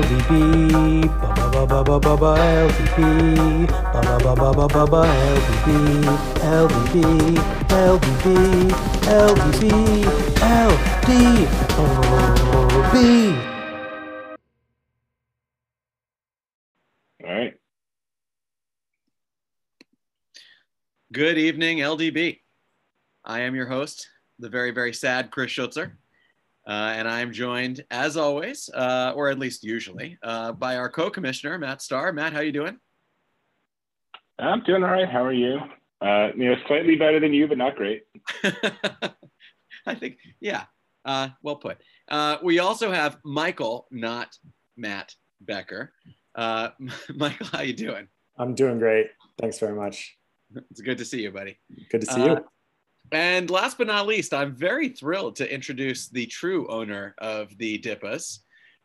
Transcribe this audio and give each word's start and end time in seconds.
LDB, 0.00 1.04
ba 1.20 1.50
ba 1.52 1.66
ba 1.68 1.84
ba 1.84 2.00
ba 2.00 2.16
ba 2.16 2.32
LDB, 2.40 3.68
ba 3.68 4.00
ba 4.00 4.32
ba 4.32 4.48
ba 4.56 4.66
ba 4.66 4.84
ba 4.88 5.02
LDB, 5.04 5.68
LDB, 6.40 7.36
LDB, 7.68 8.24
LDB, 9.04 9.60
LDB. 10.40 11.34
All 17.20 17.28
right. 17.28 17.54
Good 21.12 21.36
evening, 21.36 21.78
LDB. 21.80 22.40
I 23.22 23.40
am 23.40 23.54
your 23.54 23.66
host, 23.66 24.08
the 24.38 24.48
very, 24.48 24.70
very 24.70 24.94
sad 24.94 25.30
Chris 25.30 25.52
Schutzer. 25.52 25.99
Uh, 26.70 26.94
and 26.94 27.08
I'm 27.08 27.32
joined, 27.32 27.84
as 27.90 28.16
always, 28.16 28.70
uh, 28.72 29.12
or 29.16 29.28
at 29.28 29.40
least 29.40 29.64
usually, 29.64 30.16
uh, 30.22 30.52
by 30.52 30.76
our 30.76 30.88
co-commissioner, 30.88 31.58
Matt 31.58 31.82
Starr. 31.82 32.12
Matt, 32.12 32.32
how 32.32 32.38
are 32.38 32.44
you 32.44 32.52
doing? 32.52 32.78
I'm 34.38 34.62
doing 34.62 34.84
all 34.84 34.90
right. 34.90 35.08
How 35.08 35.24
are 35.24 35.32
you? 35.32 35.58
Uh, 36.00 36.28
you 36.36 36.48
know, 36.48 36.54
slightly 36.68 36.94
better 36.94 37.18
than 37.18 37.34
you, 37.34 37.48
but 37.48 37.58
not 37.58 37.74
great. 37.74 38.04
I 39.84 39.96
think, 39.96 40.18
yeah, 40.40 40.66
uh, 41.04 41.30
well 41.42 41.56
put. 41.56 41.78
Uh, 42.08 42.36
we 42.40 42.60
also 42.60 42.92
have 42.92 43.18
Michael, 43.24 43.88
not 43.90 44.36
Matt 44.76 45.12
Becker. 45.40 45.92
Michael, 46.36 47.46
how 47.50 47.62
you 47.62 47.72
doing? 47.72 48.06
I'm 48.38 48.54
doing 48.54 48.78
great. 48.78 49.08
Thanks 49.40 49.58
very 49.58 49.74
much. 49.74 50.16
It's 50.70 50.82
good 50.82 50.98
to 50.98 51.04
see 51.04 51.20
you, 51.20 51.32
buddy. 51.32 51.58
Good 51.90 52.02
to 52.02 52.06
see 52.06 52.24
you. 52.26 52.44
And 53.12 53.50
last 53.50 53.78
but 53.78 53.88
not 53.88 54.06
least, 54.06 54.32
I'm 54.32 54.54
very 54.54 54.88
thrilled 54.88 55.36
to 55.36 55.52
introduce 55.52 56.08
the 56.08 56.26
true 56.26 56.68
owner 56.68 57.14
of 57.18 57.56
the 57.58 57.78
Dippas. 57.78 58.38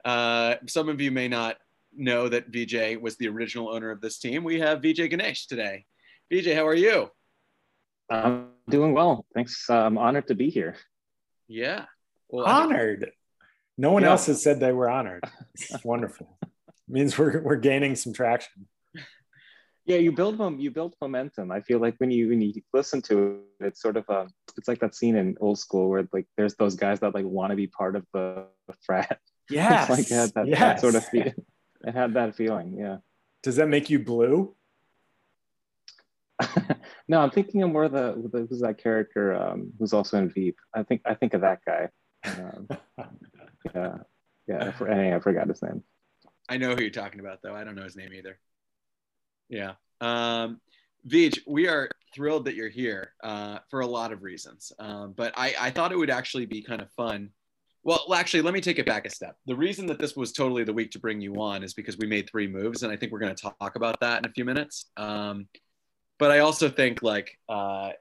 Uh, 0.03 0.55
some 0.67 0.89
of 0.89 0.99
you 0.99 1.11
may 1.11 1.27
not 1.27 1.57
know 1.95 2.27
that 2.29 2.47
VJ 2.47 3.01
was 3.01 3.17
the 3.17 3.27
original 3.27 3.69
owner 3.69 3.91
of 3.91 4.01
this 4.01 4.17
team. 4.17 4.43
We 4.43 4.59
have 4.59 4.81
VJ 4.81 5.09
Ganesh 5.09 5.47
today. 5.47 5.85
VJ, 6.33 6.53
how 6.53 6.65
are 6.65 6.75
you? 6.75 7.09
I'm 8.09 8.49
doing 8.69 8.93
well. 8.93 9.25
Thanks. 9.33 9.69
Uh, 9.69 9.77
I'm 9.77 9.97
honored 9.97 10.27
to 10.27 10.35
be 10.35 10.49
here. 10.49 10.75
Yeah. 11.47 11.85
Well, 12.29 12.45
honored. 12.45 13.11
No 13.77 13.91
one 13.91 14.03
yeah. 14.03 14.11
else 14.11 14.25
has 14.27 14.41
said 14.41 14.59
they 14.59 14.71
were 14.71 14.89
honored. 14.89 15.23
It's 15.53 15.83
wonderful. 15.83 16.37
it 16.41 16.49
means 16.87 17.17
we're, 17.17 17.41
we're 17.41 17.55
gaining 17.57 17.95
some 17.95 18.13
traction 18.13 18.67
yeah 19.85 19.97
you 19.97 20.11
build 20.11 20.37
them 20.37 20.59
you 20.59 20.71
build 20.71 20.95
momentum. 21.01 21.51
I 21.51 21.61
feel 21.61 21.79
like 21.79 21.95
when 21.97 22.11
you 22.11 22.29
when 22.29 22.41
you 22.41 22.53
listen 22.73 23.01
to 23.03 23.39
it 23.59 23.67
it's 23.67 23.81
sort 23.81 23.97
of 23.97 24.05
a 24.09 24.27
it's 24.57 24.67
like 24.67 24.79
that 24.79 24.95
scene 24.95 25.15
in 25.15 25.37
old 25.39 25.59
school 25.59 25.89
where 25.89 26.07
like 26.11 26.27
there's 26.37 26.55
those 26.55 26.75
guys 26.75 26.99
that 26.99 27.13
like 27.13 27.25
want 27.25 27.51
to 27.51 27.55
be 27.55 27.67
part 27.67 27.95
of 27.95 28.05
the, 28.13 28.47
the 28.67 28.73
frat. 28.85 29.19
Yeah 29.49 29.85
like 29.89 30.11
it 30.11 30.15
had 30.15 30.33
that, 30.33 30.47
yes. 30.47 30.59
that 30.59 30.81
sort 30.81 30.95
of 30.95 31.05
feel 31.05 31.27
it 31.27 31.93
had 31.93 32.13
that 32.15 32.35
feeling 32.35 32.77
yeah. 32.77 32.97
Does 33.43 33.57
that 33.57 33.67
make 33.67 33.89
you 33.89 33.99
blue? 33.99 34.55
No 37.07 37.19
i'm 37.19 37.29
thinking 37.29 37.61
of 37.61 37.69
more 37.69 37.87
the, 37.87 38.15
the 38.33 38.47
who's 38.49 38.61
that 38.61 38.79
character 38.79 39.35
um, 39.35 39.71
who's 39.77 39.93
also 39.93 40.17
in 40.17 40.27
veep? 40.27 40.57
I 40.73 40.81
think 40.81 41.01
i 41.05 41.13
think 41.13 41.35
of 41.35 41.41
that 41.41 41.59
guy. 41.63 41.89
Um, 42.25 42.67
yeah. 43.75 43.97
Yeah 44.47 44.71
for, 44.71 44.91
I 44.91 45.19
forgot 45.19 45.47
his 45.47 45.61
name. 45.61 45.83
I 46.49 46.57
know 46.57 46.73
who 46.75 46.81
you're 46.81 46.89
talking 46.89 47.19
about 47.19 47.43
though. 47.43 47.55
I 47.55 47.63
don't 47.63 47.75
know 47.75 47.83
his 47.83 47.95
name 47.95 48.11
either 48.11 48.39
yeah. 49.49 49.73
Um, 50.01 50.59
Vij, 51.07 51.39
we 51.47 51.67
are 51.67 51.89
thrilled 52.13 52.45
that 52.45 52.55
you're 52.55 52.69
here 52.69 53.11
uh, 53.23 53.59
for 53.69 53.81
a 53.81 53.87
lot 53.87 54.11
of 54.11 54.23
reasons. 54.23 54.71
Um, 54.79 55.13
but 55.15 55.33
I, 55.37 55.53
I 55.59 55.69
thought 55.69 55.91
it 55.91 55.97
would 55.97 56.09
actually 56.09 56.45
be 56.45 56.61
kind 56.61 56.81
of 56.81 56.89
fun. 56.91 57.29
Well, 57.83 58.13
actually, 58.15 58.41
let 58.41 58.55
me 58.55 58.61
take 58.61 58.79
it 58.79 58.85
back 58.87 59.05
a 59.05 59.11
step. 59.11 59.35
The 59.45 59.55
reason 59.55 59.85
that 59.87 59.99
this 59.99 60.15
was 60.15 60.31
totally 60.31 60.63
the 60.63 60.73
week 60.73 60.89
to 60.91 60.99
bring 60.99 61.21
you 61.21 61.35
on 61.35 61.63
is 61.63 61.75
because 61.75 61.97
we 61.99 62.07
made 62.07 62.27
three 62.27 62.47
moves, 62.47 62.81
and 62.81 62.91
I 62.91 62.95
think 62.95 63.11
we're 63.11 63.19
going 63.19 63.35
to 63.35 63.53
talk 63.59 63.75
about 63.75 63.99
that 63.99 64.19
in 64.19 64.25
a 64.25 64.33
few 64.33 64.43
minutes. 64.43 64.89
Um, 64.97 65.47
but 66.17 66.31
I 66.31 66.39
also 66.39 66.67
think 66.67 67.03
like 67.03 67.37
uh, 67.47 67.91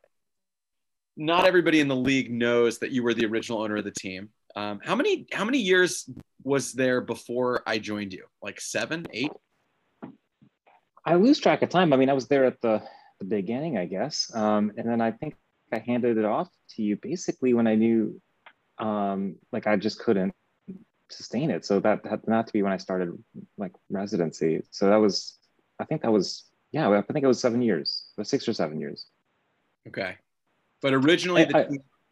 not 1.18 1.46
everybody 1.46 1.80
in 1.80 1.88
the 1.88 1.96
league 1.96 2.32
knows 2.32 2.78
that 2.78 2.92
you 2.92 3.02
were 3.02 3.12
the 3.12 3.26
original 3.26 3.60
owner 3.60 3.76
of 3.76 3.84
the 3.84 3.90
team. 3.90 4.30
Um, 4.56 4.80
how 4.82 4.94
many 4.94 5.26
how 5.32 5.44
many 5.44 5.58
years 5.58 6.08
was 6.42 6.72
there 6.72 7.00
before 7.00 7.62
I 7.66 7.78
joined 7.78 8.12
you? 8.12 8.24
Like 8.40 8.60
seven, 8.60 9.06
eight? 9.12 9.32
I 11.04 11.14
lose 11.14 11.38
track 11.38 11.62
of 11.62 11.68
time. 11.68 11.92
I 11.92 11.96
mean, 11.96 12.08
I 12.08 12.14
was 12.14 12.28
there 12.28 12.44
at 12.44 12.60
the, 12.60 12.82
the 13.20 13.26
beginning, 13.26 13.76
I 13.76 13.84
guess. 13.84 14.30
Um, 14.34 14.72
and 14.76 14.88
then 14.88 15.00
I 15.00 15.12
think 15.12 15.36
I 15.72 15.78
handed 15.78 16.16
it 16.16 16.24
off 16.24 16.48
to 16.70 16.82
you 16.82 16.96
basically 16.96 17.52
when 17.54 17.66
I 17.66 17.74
knew 17.74 18.20
um, 18.78 19.36
like 19.52 19.66
I 19.66 19.76
just 19.76 19.98
couldn't 19.98 20.34
sustain 21.10 21.50
it. 21.50 21.64
So 21.64 21.80
that 21.80 22.04
had 22.06 22.26
not 22.26 22.46
to 22.46 22.52
be 22.52 22.62
when 22.62 22.72
I 22.72 22.78
started 22.78 23.12
like 23.58 23.72
residency. 23.90 24.62
So 24.70 24.88
that 24.88 24.96
was, 24.96 25.38
I 25.78 25.84
think 25.84 26.02
that 26.02 26.12
was, 26.12 26.44
yeah, 26.72 26.88
I 26.88 27.02
think 27.02 27.24
it 27.24 27.28
was 27.28 27.40
seven 27.40 27.62
years, 27.62 28.06
six 28.22 28.48
or 28.48 28.52
seven 28.52 28.80
years. 28.80 29.06
Okay. 29.86 30.16
But 30.80 30.94
originally 30.94 31.44
the 31.44 31.58
I, 31.58 31.68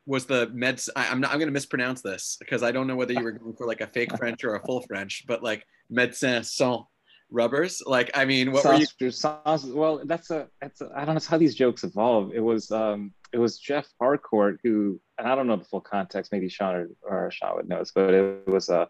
was 0.06 0.26
the 0.26 0.48
meds. 0.48 0.88
I, 0.94 1.06
am 1.06 1.20
not, 1.20 1.30
I'm 1.30 1.38
going 1.38 1.48
to 1.48 1.52
mispronounce 1.52 2.02
this 2.02 2.36
because 2.38 2.62
I 2.62 2.72
don't 2.72 2.86
know 2.86 2.96
whether 2.96 3.12
you 3.12 3.22
were 3.22 3.32
going 3.32 3.54
for 3.54 3.66
like 3.66 3.80
a 3.80 3.86
fake 3.86 4.16
French 4.16 4.44
or 4.44 4.54
a 4.54 4.64
full 4.64 4.82
French, 4.82 5.24
but 5.26 5.42
like 5.42 5.66
médecin 5.90 6.44
sans 6.44 6.84
rubbers? 7.32 7.82
Like, 7.84 8.10
I 8.14 8.24
mean, 8.24 8.52
what 8.52 8.64
were 8.64 8.74
you? 8.74 8.86
Well, 9.74 10.02
that's 10.04 10.30
a, 10.30 10.48
that's 10.60 10.80
a, 10.80 10.90
I 10.94 11.04
don't 11.04 11.14
know 11.14 11.20
how 11.26 11.38
these 11.38 11.54
jokes 11.54 11.84
evolve. 11.84 12.32
It 12.34 12.40
was, 12.40 12.70
um, 12.70 13.12
it 13.32 13.38
was 13.38 13.58
Jeff 13.58 13.86
Harcourt 14.00 14.60
who, 14.62 15.00
and 15.18 15.26
I 15.26 15.34
don't 15.34 15.46
know 15.46 15.56
the 15.56 15.64
full 15.64 15.80
context. 15.80 16.32
Maybe 16.32 16.48
Sean 16.48 16.74
or, 16.74 16.88
or 17.26 17.30
Sean 17.30 17.56
would 17.56 17.68
know, 17.68 17.78
this 17.78 17.92
but 17.94 18.14
it 18.14 18.46
was 18.46 18.68
a, 18.68 18.80
uh, 18.80 18.86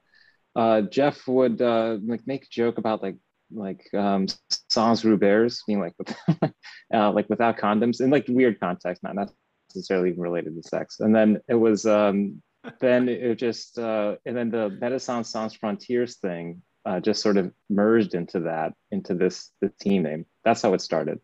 uh, 0.54 0.82
Jeff 0.82 1.26
would 1.26 1.62
uh, 1.62 1.98
like 2.04 2.26
make 2.26 2.44
a 2.44 2.50
joke 2.50 2.78
about 2.78 3.02
like 3.02 3.16
like 3.54 3.82
um, 3.94 4.26
sans 4.70 5.04
rubbers, 5.04 5.62
being 5.66 5.80
like 5.80 5.94
uh, 6.94 7.12
like 7.12 7.28
without 7.28 7.58
condoms 7.58 8.00
in 8.00 8.10
like 8.10 8.26
weird 8.28 8.60
context, 8.60 9.02
not 9.02 9.30
necessarily 9.74 10.12
related 10.12 10.54
to 10.54 10.68
sex. 10.68 11.00
And 11.00 11.14
then 11.14 11.40
it 11.48 11.54
was 11.54 11.86
um, 11.86 12.42
then 12.80 13.08
it 13.08 13.36
just 13.36 13.78
uh, 13.78 14.16
and 14.26 14.36
then 14.36 14.50
the 14.50 14.70
Medicine 14.70 15.24
Sans 15.24 15.54
Frontiers 15.54 16.16
thing 16.16 16.62
uh, 16.84 17.00
just 17.00 17.22
sort 17.22 17.36
of 17.36 17.52
merged 17.70 18.14
into 18.14 18.40
that 18.40 18.72
into 18.90 19.14
this 19.14 19.50
the 19.60 19.68
team 19.80 20.02
name. 20.02 20.26
That's 20.44 20.62
how 20.62 20.74
it 20.74 20.80
started. 20.80 21.20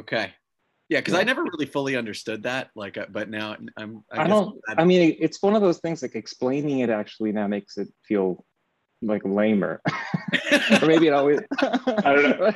Okay. 0.00 0.32
Yeah, 0.88 1.00
because 1.00 1.14
yeah. 1.14 1.20
I 1.20 1.24
never 1.24 1.42
really 1.42 1.66
fully 1.66 1.96
understood 1.96 2.44
that. 2.44 2.70
Like, 2.76 2.96
uh, 2.96 3.06
but 3.10 3.28
now 3.28 3.56
I'm. 3.76 4.04
I, 4.12 4.22
I 4.22 4.26
don't. 4.28 4.60
I 4.68 4.84
mean, 4.84 5.16
it's 5.18 5.42
one 5.42 5.56
of 5.56 5.62
those 5.62 5.78
things. 5.78 6.00
Like 6.02 6.14
explaining 6.14 6.78
it 6.80 6.90
actually 6.90 7.32
now 7.32 7.48
makes 7.48 7.76
it 7.76 7.88
feel 8.06 8.44
like 9.02 9.22
lamer, 9.24 9.82
or 10.80 10.86
maybe 10.86 11.08
it 11.08 11.12
always. 11.12 11.40
I 11.58 12.12
don't 12.14 12.38
know. 12.38 12.52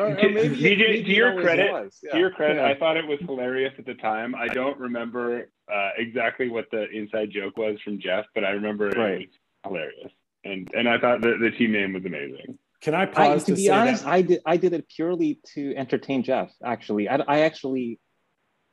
or, 0.00 0.08
or 0.08 0.14
maybe, 0.14 0.56
DJ, 0.56 1.04
to 1.04 1.12
your 1.12 1.40
credit, 1.40 1.92
yeah. 2.02 2.10
to 2.10 2.18
your 2.18 2.30
credit, 2.32 2.56
yeah. 2.56 2.66
I 2.66 2.76
thought 2.76 2.96
it 2.96 3.06
was 3.06 3.20
hilarious 3.20 3.74
at 3.78 3.86
the 3.86 3.94
time. 3.94 4.34
I 4.34 4.48
don't 4.48 4.78
remember 4.78 5.48
uh, 5.72 5.90
exactly 5.96 6.48
what 6.48 6.66
the 6.72 6.90
inside 6.90 7.30
joke 7.30 7.56
was 7.56 7.78
from 7.84 8.00
Jeff, 8.00 8.24
but 8.34 8.44
I 8.44 8.50
remember 8.50 8.88
right. 8.88 9.12
it 9.12 9.18
was 9.18 9.28
hilarious 9.64 10.12
and 10.44 10.70
and 10.74 10.88
I 10.88 10.98
thought 10.98 11.20
the, 11.20 11.36
the 11.40 11.50
team 11.50 11.72
name 11.72 11.92
was 11.92 12.04
amazing. 12.04 12.58
Can 12.80 12.94
I 12.94 13.06
pause 13.06 13.44
I, 13.44 13.46
to, 13.46 13.52
to, 13.52 13.54
be 13.54 13.70
honest? 13.70 14.04
That? 14.04 14.10
I 14.10 14.22
did 14.22 14.40
I 14.44 14.56
did 14.56 14.72
it 14.72 14.88
purely 14.88 15.40
to 15.54 15.74
entertain 15.76 16.22
Jeff. 16.22 16.50
Actually, 16.64 17.08
I, 17.08 17.16
I 17.16 17.40
actually 17.40 18.00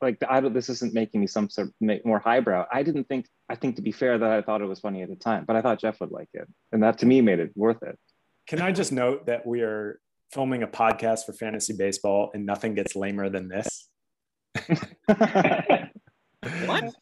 like 0.02 0.18
I 0.28 0.40
don't, 0.40 0.52
this 0.52 0.68
isn't 0.68 0.94
making 0.94 1.20
me 1.20 1.26
some 1.26 1.48
sort 1.48 1.68
of 1.68 1.74
more 2.04 2.18
highbrow. 2.18 2.66
I 2.72 2.82
didn't 2.82 3.04
think 3.04 3.26
I 3.48 3.54
think 3.54 3.76
to 3.76 3.82
be 3.82 3.92
fair 3.92 4.18
that 4.18 4.30
I 4.30 4.42
thought 4.42 4.62
it 4.62 4.66
was 4.66 4.80
funny 4.80 5.02
at 5.02 5.08
the 5.08 5.16
time, 5.16 5.44
but 5.46 5.56
I 5.56 5.62
thought 5.62 5.78
Jeff 5.80 6.00
would 6.00 6.10
like 6.10 6.28
it, 6.34 6.48
and 6.72 6.82
that 6.82 6.98
to 6.98 7.06
me 7.06 7.20
made 7.20 7.38
it 7.38 7.52
worth 7.54 7.82
it. 7.82 7.98
Can 8.48 8.60
I 8.60 8.72
just 8.72 8.90
note 8.90 9.26
that 9.26 9.46
we 9.46 9.60
are 9.60 10.00
filming 10.32 10.62
a 10.62 10.68
podcast 10.68 11.26
for 11.26 11.32
fantasy 11.32 11.74
baseball, 11.76 12.30
and 12.34 12.44
nothing 12.46 12.74
gets 12.74 12.96
lamer 12.96 13.28
than 13.28 13.48
this? 13.48 13.88
what? 16.66 16.94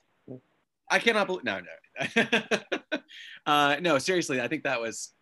I 0.90 0.98
cannot 0.98 1.26
believe. 1.26 1.44
No, 1.44 1.58
no, 1.58 1.66
uh, 3.46 3.76
no. 3.80 3.98
Seriously, 3.98 4.40
I 4.40 4.48
think 4.48 4.64
that 4.64 4.80
was. 4.80 5.12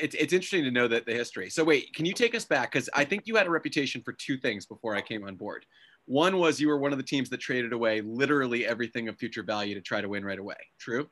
It's 0.00 0.14
it's 0.14 0.32
interesting 0.32 0.64
to 0.64 0.70
know 0.70 0.88
that 0.88 1.04
the 1.04 1.12
history. 1.12 1.50
So 1.50 1.62
wait, 1.62 1.92
can 1.94 2.06
you 2.06 2.14
take 2.14 2.34
us 2.34 2.46
back? 2.46 2.72
Because 2.72 2.88
I 2.94 3.04
think 3.04 3.26
you 3.26 3.36
had 3.36 3.46
a 3.46 3.50
reputation 3.50 4.00
for 4.02 4.14
two 4.14 4.38
things 4.38 4.64
before 4.64 4.96
I 4.96 5.02
came 5.02 5.24
on 5.24 5.36
board. 5.36 5.66
One 6.06 6.38
was 6.38 6.60
you 6.60 6.68
were 6.68 6.78
one 6.78 6.92
of 6.92 6.98
the 6.98 7.04
teams 7.04 7.28
that 7.30 7.38
traded 7.38 7.72
away 7.72 8.00
literally 8.00 8.64
everything 8.64 9.08
of 9.08 9.18
future 9.18 9.42
value 9.42 9.74
to 9.74 9.80
try 9.80 10.00
to 10.00 10.08
win 10.08 10.24
right 10.24 10.38
away. 10.38 10.56
True. 10.78 11.08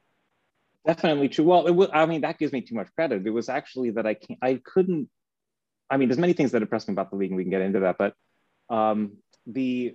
Definitely 0.87 1.29
true. 1.29 1.45
Well, 1.45 1.65
was, 1.75 1.89
I 1.93 2.07
mean, 2.07 2.21
that 2.21 2.39
gives 2.39 2.53
me 2.53 2.61
too 2.61 2.75
much 2.75 2.89
credit. 2.95 3.27
It 3.27 3.31
was 3.31 3.49
actually 3.49 3.91
that 3.93 4.07
I 4.07 4.15
can't, 4.15 4.39
I 4.43 4.61
couldn't. 4.65 5.09
I 5.91 5.97
mean, 5.97 6.09
there's 6.09 6.19
many 6.19 6.33
things 6.33 6.53
that 6.53 6.63
impress 6.63 6.87
me 6.87 6.93
about 6.93 7.11
the 7.11 7.17
league, 7.17 7.31
and 7.31 7.37
we 7.37 7.45
can 7.45 7.51
get 7.51 7.63
into 7.63 7.81
that. 7.81 7.97
But 7.99 8.15
um, 8.69 9.17
the 9.47 9.95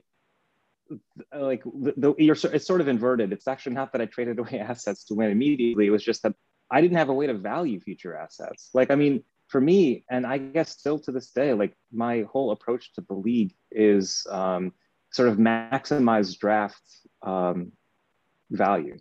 like 1.36 1.64
the, 1.64 1.94
the, 1.98 2.16
you're 2.18 2.38
it's 2.54 2.66
sort 2.66 2.82
of 2.82 2.88
inverted. 2.88 3.32
It's 3.32 3.48
actually 3.48 3.76
not 3.76 3.92
that 3.92 4.02
I 4.02 4.06
traded 4.06 4.40
away 4.40 4.60
assets 4.60 5.04
to 5.06 5.16
win 5.16 5.32
immediately. 5.32 5.88
It 5.88 5.92
was 5.92 6.04
just 6.04 6.24
that 6.24 6.34
I 6.72 6.82
didn't 6.82 6.98
have 6.98 7.10
a 7.10 7.14
way 7.14 7.28
to 7.28 7.34
value 7.34 7.80
future 7.80 8.16
assets. 8.16 8.70
Like 8.74 8.92
I 8.92 8.96
mean, 8.96 9.24
for 9.48 9.60
me, 9.60 10.06
and 10.10 10.26
I 10.26 10.38
guess 10.38 10.70
still 10.70 11.00
to 11.00 11.12
this 11.12 11.32
day, 11.32 11.54
like 11.54 11.76
my 11.92 12.26
whole 12.32 12.52
approach 12.52 12.94
to 12.94 13.02
the 13.02 13.16
league 13.16 13.54
is 13.72 14.26
um, 14.30 14.74
sort 15.12 15.30
of 15.30 15.38
maximize 15.38 16.38
draft 16.38 16.84
um, 17.24 17.72
value 18.52 18.98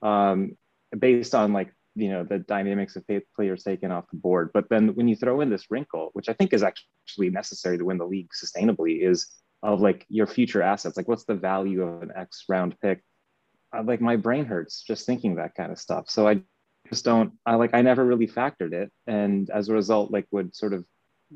um, 0.00 0.56
based 0.98 1.34
on 1.34 1.52
like 1.52 1.72
you 1.94 2.08
know 2.08 2.24
the 2.24 2.38
dynamics 2.38 2.96
of 2.96 3.04
players 3.36 3.62
taken 3.62 3.90
off 3.90 4.10
the 4.10 4.16
board. 4.16 4.50
But 4.54 4.68
then 4.70 4.94
when 4.94 5.08
you 5.08 5.16
throw 5.16 5.40
in 5.40 5.50
this 5.50 5.70
wrinkle, 5.70 6.10
which 6.14 6.28
I 6.28 6.32
think 6.32 6.52
is 6.52 6.62
actually 6.62 7.30
necessary 7.30 7.78
to 7.78 7.84
win 7.84 7.98
the 7.98 8.06
league 8.06 8.30
sustainably, 8.32 9.06
is 9.06 9.28
of 9.62 9.80
like 9.80 10.06
your 10.08 10.26
future 10.26 10.62
assets. 10.62 10.96
Like 10.96 11.08
what's 11.08 11.24
the 11.24 11.34
value 11.34 11.82
of 11.82 12.02
an 12.02 12.12
X 12.14 12.44
round 12.48 12.76
pick? 12.80 13.02
I, 13.72 13.80
like 13.80 14.00
my 14.00 14.16
brain 14.16 14.44
hurts 14.44 14.82
just 14.82 15.06
thinking 15.06 15.36
that 15.36 15.54
kind 15.54 15.72
of 15.72 15.78
stuff. 15.78 16.10
So 16.10 16.28
I 16.28 16.42
just 16.88 17.04
don't. 17.04 17.32
I 17.46 17.54
like 17.54 17.74
I 17.74 17.82
never 17.82 18.04
really 18.04 18.26
factored 18.26 18.72
it, 18.72 18.90
and 19.06 19.48
as 19.50 19.68
a 19.68 19.74
result, 19.74 20.10
like 20.10 20.26
would 20.30 20.54
sort 20.54 20.72
of 20.72 20.84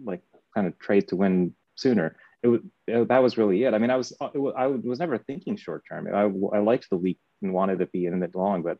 like 0.05 0.23
kind 0.55 0.67
of 0.67 0.79
trade 0.79 1.09
to 1.09 1.17
win 1.17 1.55
sooner. 1.77 2.17
It, 2.43 2.61
it, 2.87 3.09
that 3.09 3.23
was 3.23 3.39
really 3.39 3.65
it. 3.65 3.75
I 3.75 3.79
mean, 3.79 3.91
I 3.91 3.97
was 3.97 4.13
was, 4.35 4.55
I 4.57 4.67
was 4.67 4.99
never 4.99 5.19
thinking 5.19 5.57
short 5.57 5.85
term. 5.89 6.09
I, 6.13 6.23
I 6.57 6.61
liked 6.61 6.91
the 6.91 6.97
league 6.97 7.19
and 7.43 7.53
wanted 7.53 7.79
to 7.79 7.87
be 7.87 8.07
in 8.07 8.23
it 8.23 8.35
long, 8.35 8.63
but 8.63 8.79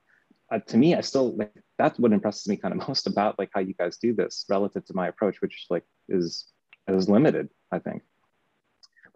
uh, 0.51 0.59
to 0.59 0.77
me, 0.77 0.95
I 0.95 1.01
still 1.01 1.37
like 1.37 1.53
that's 1.79 1.99
what 1.99 2.13
impresses 2.13 2.47
me 2.49 2.57
kind 2.57 2.75
of 2.79 2.89
most 2.89 3.07
about 3.07 3.39
like 3.39 3.51
how 3.55 3.61
you 3.61 3.75
guys 3.75 3.97
do 3.97 4.15
this 4.15 4.45
relative 4.49 4.85
to 4.87 4.95
my 4.95 5.09
approach, 5.09 5.41
which 5.41 5.67
like 5.71 5.85
is 6.09 6.47
is 6.89 7.09
limited. 7.09 7.49
I 7.73 7.79
think. 7.79 8.03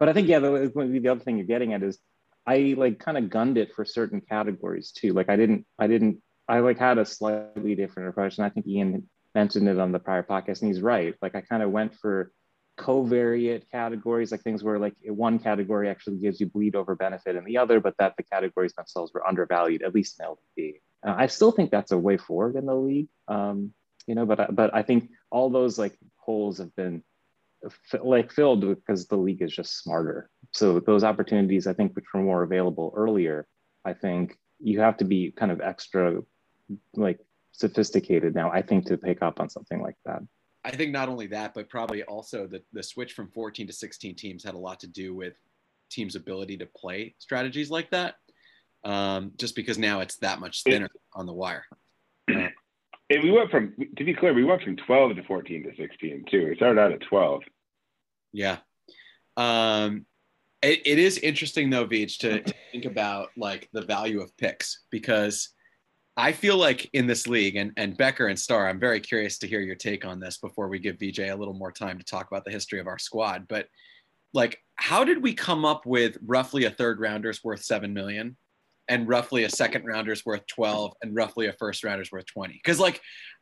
But 0.01 0.09
I 0.09 0.13
think 0.13 0.29
yeah, 0.29 0.39
the, 0.39 0.71
the 0.73 1.09
other 1.09 1.19
thing 1.19 1.37
you're 1.37 1.45
getting 1.45 1.73
at 1.73 1.83
is 1.83 1.99
I 2.47 2.73
like 2.75 2.97
kind 2.97 3.19
of 3.19 3.29
gunned 3.29 3.59
it 3.59 3.75
for 3.75 3.85
certain 3.85 4.19
categories 4.19 4.91
too. 4.91 5.13
Like 5.13 5.29
I 5.29 5.35
didn't 5.35 5.67
I 5.77 5.85
didn't 5.85 6.23
I 6.47 6.61
like 6.61 6.79
had 6.79 6.97
a 6.97 7.05
slightly 7.05 7.75
different 7.75 8.09
approach, 8.09 8.39
and 8.39 8.45
I 8.47 8.49
think 8.49 8.65
Ian 8.65 9.07
mentioned 9.35 9.69
it 9.69 9.77
on 9.77 9.91
the 9.91 9.99
prior 9.99 10.23
podcast, 10.23 10.63
and 10.63 10.69
he's 10.69 10.81
right. 10.81 11.13
Like 11.21 11.35
I 11.35 11.41
kind 11.41 11.61
of 11.61 11.69
went 11.69 11.93
for 11.93 12.31
covariate 12.79 13.69
categories, 13.71 14.31
like 14.31 14.41
things 14.41 14.63
where 14.63 14.79
like 14.79 14.95
one 15.03 15.37
category 15.37 15.87
actually 15.87 16.17
gives 16.17 16.39
you 16.39 16.47
bleed 16.47 16.75
over 16.75 16.95
benefit 16.95 17.35
in 17.35 17.43
the 17.45 17.59
other, 17.59 17.79
but 17.79 17.93
that 17.99 18.15
the 18.17 18.23
categories 18.23 18.73
themselves 18.73 19.13
were 19.13 19.27
undervalued, 19.27 19.83
at 19.83 19.93
least 19.93 20.19
in 20.19 20.25
LDB. 20.25 20.79
Uh, 21.05 21.13
I 21.15 21.27
still 21.27 21.51
think 21.51 21.69
that's 21.69 21.91
a 21.91 21.97
way 21.99 22.17
forward 22.17 22.55
in 22.55 22.65
the 22.65 22.73
league, 22.73 23.09
um, 23.27 23.71
you 24.07 24.15
know, 24.15 24.25
but 24.25 24.55
but 24.55 24.73
I 24.73 24.81
think 24.81 25.11
all 25.29 25.51
those 25.51 25.77
like 25.77 25.95
holes 26.17 26.57
have 26.57 26.75
been 26.75 27.03
like 28.01 28.31
filled 28.31 28.61
because 28.61 29.07
the 29.07 29.15
league 29.15 29.41
is 29.41 29.55
just 29.55 29.81
smarter. 29.81 30.29
So 30.51 30.79
those 30.79 31.03
opportunities, 31.03 31.67
I 31.67 31.73
think, 31.73 31.95
which 31.95 32.05
were 32.13 32.21
more 32.21 32.43
available 32.43 32.93
earlier, 32.95 33.47
I 33.85 33.93
think 33.93 34.37
you 34.59 34.79
have 34.79 34.97
to 34.97 35.05
be 35.05 35.31
kind 35.31 35.51
of 35.51 35.61
extra 35.61 36.21
like 36.95 37.19
sophisticated 37.51 38.35
now, 38.35 38.51
I 38.51 38.61
think, 38.61 38.85
to 38.87 38.97
pick 38.97 39.21
up 39.21 39.39
on 39.39 39.49
something 39.49 39.81
like 39.81 39.95
that. 40.05 40.21
I 40.63 40.71
think 40.71 40.91
not 40.91 41.09
only 41.09 41.27
that, 41.27 41.53
but 41.53 41.69
probably 41.69 42.03
also 42.03 42.47
the, 42.47 42.61
the 42.71 42.83
switch 42.83 43.13
from 43.13 43.29
14 43.29 43.67
to 43.67 43.73
16 43.73 44.15
teams 44.15 44.43
had 44.43 44.53
a 44.53 44.59
lot 44.59 44.79
to 44.81 44.87
do 44.87 45.15
with 45.15 45.33
teams' 45.89 46.15
ability 46.15 46.57
to 46.57 46.67
play 46.75 47.15
strategies 47.17 47.69
like 47.69 47.89
that. 47.91 48.15
Um, 48.83 49.31
just 49.37 49.55
because 49.55 49.77
now 49.77 49.99
it's 49.99 50.17
that 50.17 50.39
much 50.39 50.63
thinner 50.63 50.89
on 51.13 51.25
the 51.25 51.33
wire. 51.33 51.65
And 53.11 53.23
we 53.23 53.31
went 53.31 53.51
from, 53.51 53.73
to 53.97 54.03
be 54.05 54.13
clear, 54.13 54.33
we 54.33 54.45
went 54.45 54.63
from 54.63 54.77
12 54.77 55.17
to 55.17 55.23
14 55.23 55.63
to 55.63 55.75
16 55.75 56.25
too. 56.31 56.47
We 56.47 56.55
started 56.55 56.79
out 56.79 56.93
at 56.93 57.01
12. 57.01 57.41
Yeah. 58.31 58.57
Um, 59.35 60.05
it, 60.61 60.81
it 60.85 60.97
is 60.97 61.17
interesting 61.17 61.69
though, 61.69 61.85
Veach, 61.85 62.19
to, 62.19 62.41
to 62.41 62.53
think 62.71 62.85
about 62.85 63.29
like 63.35 63.67
the 63.73 63.81
value 63.81 64.21
of 64.21 64.35
picks 64.37 64.83
because 64.91 65.49
I 66.15 66.31
feel 66.31 66.55
like 66.55 66.89
in 66.93 67.05
this 67.05 67.27
league, 67.27 67.57
and, 67.57 67.71
and 67.75 67.97
Becker 67.97 68.27
and 68.27 68.39
Starr, 68.39 68.69
I'm 68.69 68.79
very 68.79 69.01
curious 69.01 69.37
to 69.39 69.47
hear 69.47 69.59
your 69.59 69.75
take 69.75 70.05
on 70.05 70.21
this 70.21 70.37
before 70.37 70.69
we 70.69 70.79
give 70.79 70.99
VJ 70.99 71.19
a 71.19 71.35
little 71.35 71.53
more 71.53 71.71
time 71.71 71.97
to 71.97 72.05
talk 72.05 72.27
about 72.31 72.45
the 72.45 72.51
history 72.51 72.79
of 72.79 72.87
our 72.87 72.99
squad. 72.99 73.45
But 73.49 73.67
like, 74.33 74.57
how 74.75 75.03
did 75.03 75.21
we 75.21 75.33
come 75.33 75.65
up 75.65 75.85
with 75.85 76.17
roughly 76.25 76.63
a 76.63 76.71
third 76.71 77.01
rounder's 77.01 77.43
worth 77.43 77.63
seven 77.63 77.93
million, 77.93 78.37
and 78.91 79.07
roughly 79.07 79.43
a 79.45 79.49
second 79.49 79.85
rounder's 79.85 80.25
worth 80.25 80.45
twelve, 80.47 80.93
and 81.01 81.15
roughly 81.15 81.47
a 81.47 81.53
first 81.53 81.83
rounder's 81.83 82.11
worth 82.11 82.25
twenty? 82.27 82.59
Because 82.63 82.79
like, 82.79 83.01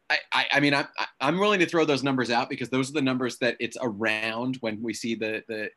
I, 0.09 0.17
I, 0.31 0.45
I 0.53 0.59
mean, 0.59 0.73
I'm 0.73 0.87
I'm 1.19 1.37
willing 1.37 1.59
to 1.59 1.65
throw 1.65 1.83
those 1.83 2.03
numbers 2.03 2.31
out 2.31 2.49
because 2.49 2.69
those 2.69 2.89
are 2.89 2.93
the 2.93 3.01
numbers 3.01 3.37
that 3.39 3.57
it's 3.59 3.77
around 3.81 4.57
when 4.61 4.81
we 4.81 4.93
see 4.93 5.15
the 5.15 5.43
the 5.47 5.69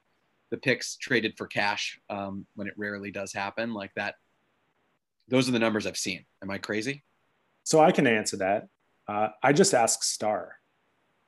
the 0.51 0.59
picks 0.59 0.97
traded 0.97 1.35
for 1.37 1.47
cash 1.47 1.99
um, 2.11 2.47
when 2.55 2.69
it 2.69 2.75
rarely 2.77 3.11
does 3.11 3.33
happen 3.33 3.73
like 3.73 3.91
that 3.97 4.17
those 5.29 5.49
are 5.49 5.53
the 5.53 5.59
numbers 5.59 5.87
I've 5.87 5.97
seen. 5.97 6.25
Am 6.43 6.51
I 6.51 6.59
crazy? 6.59 7.05
So 7.65 7.81
I 7.81 7.93
can 7.93 8.07
answer 8.07 8.37
that. 8.39 8.69
Uh, 9.09 9.29
I 9.43 9.53
just 9.53 9.75
ask 9.75 10.03
Starr, 10.03 10.57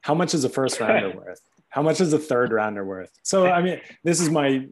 how 0.02 0.14
much 0.14 0.34
is 0.34 0.44
a 0.44 0.48
first 0.48 0.80
rounder 0.80 1.10
worth? 1.16 1.40
How 1.70 1.82
much 1.82 2.00
is 2.00 2.12
a 2.12 2.18
third 2.18 2.52
rounder 2.52 2.84
worth? 2.84 3.10
So 3.22 3.46
I 3.46 3.62
mean, 3.62 3.80
this 4.04 4.20
is 4.20 4.30
my, 4.30 4.66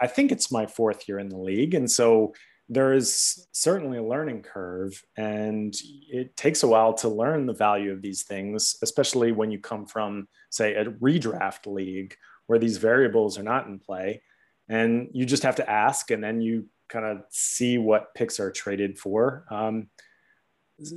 I 0.00 0.06
think 0.06 0.30
it's 0.30 0.52
my 0.52 0.66
fourth 0.66 1.08
year 1.08 1.18
in 1.18 1.28
the 1.28 1.38
league, 1.38 1.74
and 1.74 1.90
so 1.90 2.34
there 2.68 2.94
is 2.94 3.46
certainly 3.52 3.98
a 3.98 4.02
learning 4.02 4.42
curve, 4.42 5.04
and 5.16 5.74
it 6.10 6.36
takes 6.36 6.62
a 6.62 6.68
while 6.68 6.94
to 6.94 7.08
learn 7.08 7.46
the 7.46 7.52
value 7.52 7.92
of 7.92 8.00
these 8.00 8.22
things, 8.22 8.76
especially 8.82 9.32
when 9.32 9.50
you 9.50 9.58
come 9.58 9.86
from, 9.86 10.28
say, 10.50 10.74
a 10.74 10.86
redraft 10.86 11.66
league 11.66 12.16
where 12.46 12.58
these 12.58 12.78
variables 12.78 13.38
are 13.38 13.42
not 13.42 13.66
in 13.66 13.78
play, 13.78 14.22
and 14.68 15.08
you 15.12 15.26
just 15.26 15.42
have 15.42 15.56
to 15.56 15.70
ask, 15.70 16.10
and 16.10 16.24
then 16.24 16.40
you 16.40 16.66
kind 16.88 17.04
of 17.04 17.24
see 17.30 17.76
what 17.76 18.14
picks 18.14 18.40
are 18.40 18.50
traded 18.50 18.98
for. 18.98 19.44
Um, 19.50 19.88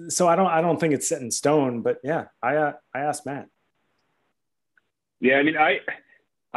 so 0.09 0.27
I 0.27 0.35
don't 0.35 0.47
I 0.47 0.61
don't 0.61 0.79
think 0.79 0.93
it's 0.93 1.07
set 1.07 1.21
in 1.21 1.31
stone, 1.31 1.81
but 1.81 1.97
yeah, 2.03 2.25
I 2.41 2.55
uh, 2.55 2.73
I 2.93 2.99
asked 2.99 3.25
Matt. 3.25 3.47
Yeah, 5.19 5.37
I 5.37 5.43
mean 5.43 5.57
I 5.57 5.79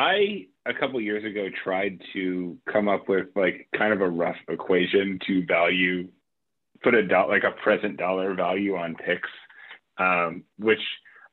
I 0.01 0.47
a 0.65 0.73
couple 0.73 0.99
years 0.99 1.25
ago 1.25 1.49
tried 1.63 2.01
to 2.15 2.57
come 2.73 2.89
up 2.89 3.07
with 3.07 3.27
like 3.37 3.69
kind 3.77 3.93
of 3.93 4.01
a 4.01 4.09
rough 4.09 4.37
equation 4.49 5.19
to 5.27 5.45
value 5.45 6.09
put 6.83 6.95
a 6.95 7.07
dot 7.07 7.29
like 7.29 7.43
a 7.45 7.51
present 7.63 7.99
dollar 7.99 8.35
value 8.35 8.77
on 8.77 8.95
picks, 8.95 9.29
um, 9.99 10.43
which 10.59 10.81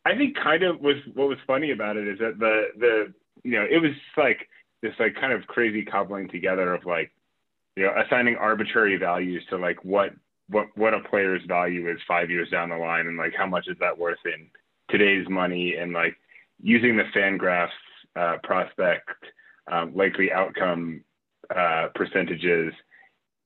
I 0.05 0.15
think 0.17 0.35
kind 0.35 0.63
of 0.63 0.81
was 0.81 0.97
what 1.13 1.29
was 1.29 1.37
funny 1.47 1.71
about 1.71 1.95
it 1.95 2.09
is 2.09 2.19
that 2.19 2.39
the 2.39 2.67
the 2.77 3.13
you 3.45 3.57
know 3.57 3.65
it 3.69 3.81
was 3.81 3.93
like 4.17 4.49
this 4.81 4.91
like 4.99 5.15
kind 5.15 5.31
of 5.31 5.47
crazy 5.47 5.85
cobbling 5.85 6.27
together 6.27 6.73
of 6.73 6.85
like 6.85 7.11
you 7.77 7.83
know, 7.83 7.93
assigning 8.05 8.35
arbitrary 8.35 8.97
values 8.97 9.45
to 9.49 9.55
like 9.55 9.81
what 9.85 10.11
what 10.49 10.67
what 10.75 10.93
a 10.93 10.99
player's 11.09 11.41
value 11.47 11.89
is 11.89 11.99
five 12.05 12.29
years 12.29 12.49
down 12.49 12.67
the 12.67 12.75
line, 12.75 13.07
and 13.07 13.17
like 13.17 13.33
how 13.33 13.47
much 13.47 13.69
is 13.69 13.77
that 13.79 13.97
worth 13.97 14.19
in 14.25 14.49
today's 14.89 15.25
money, 15.29 15.75
and 15.75 15.93
like 15.93 16.17
using 16.61 16.97
the 16.97 17.03
Fangraphs 17.15 17.69
uh, 18.17 18.37
prospect 18.43 19.09
um, 19.71 19.95
likely 19.95 20.31
outcome 20.31 21.01
uh, 21.55 21.87
percentages. 21.95 22.73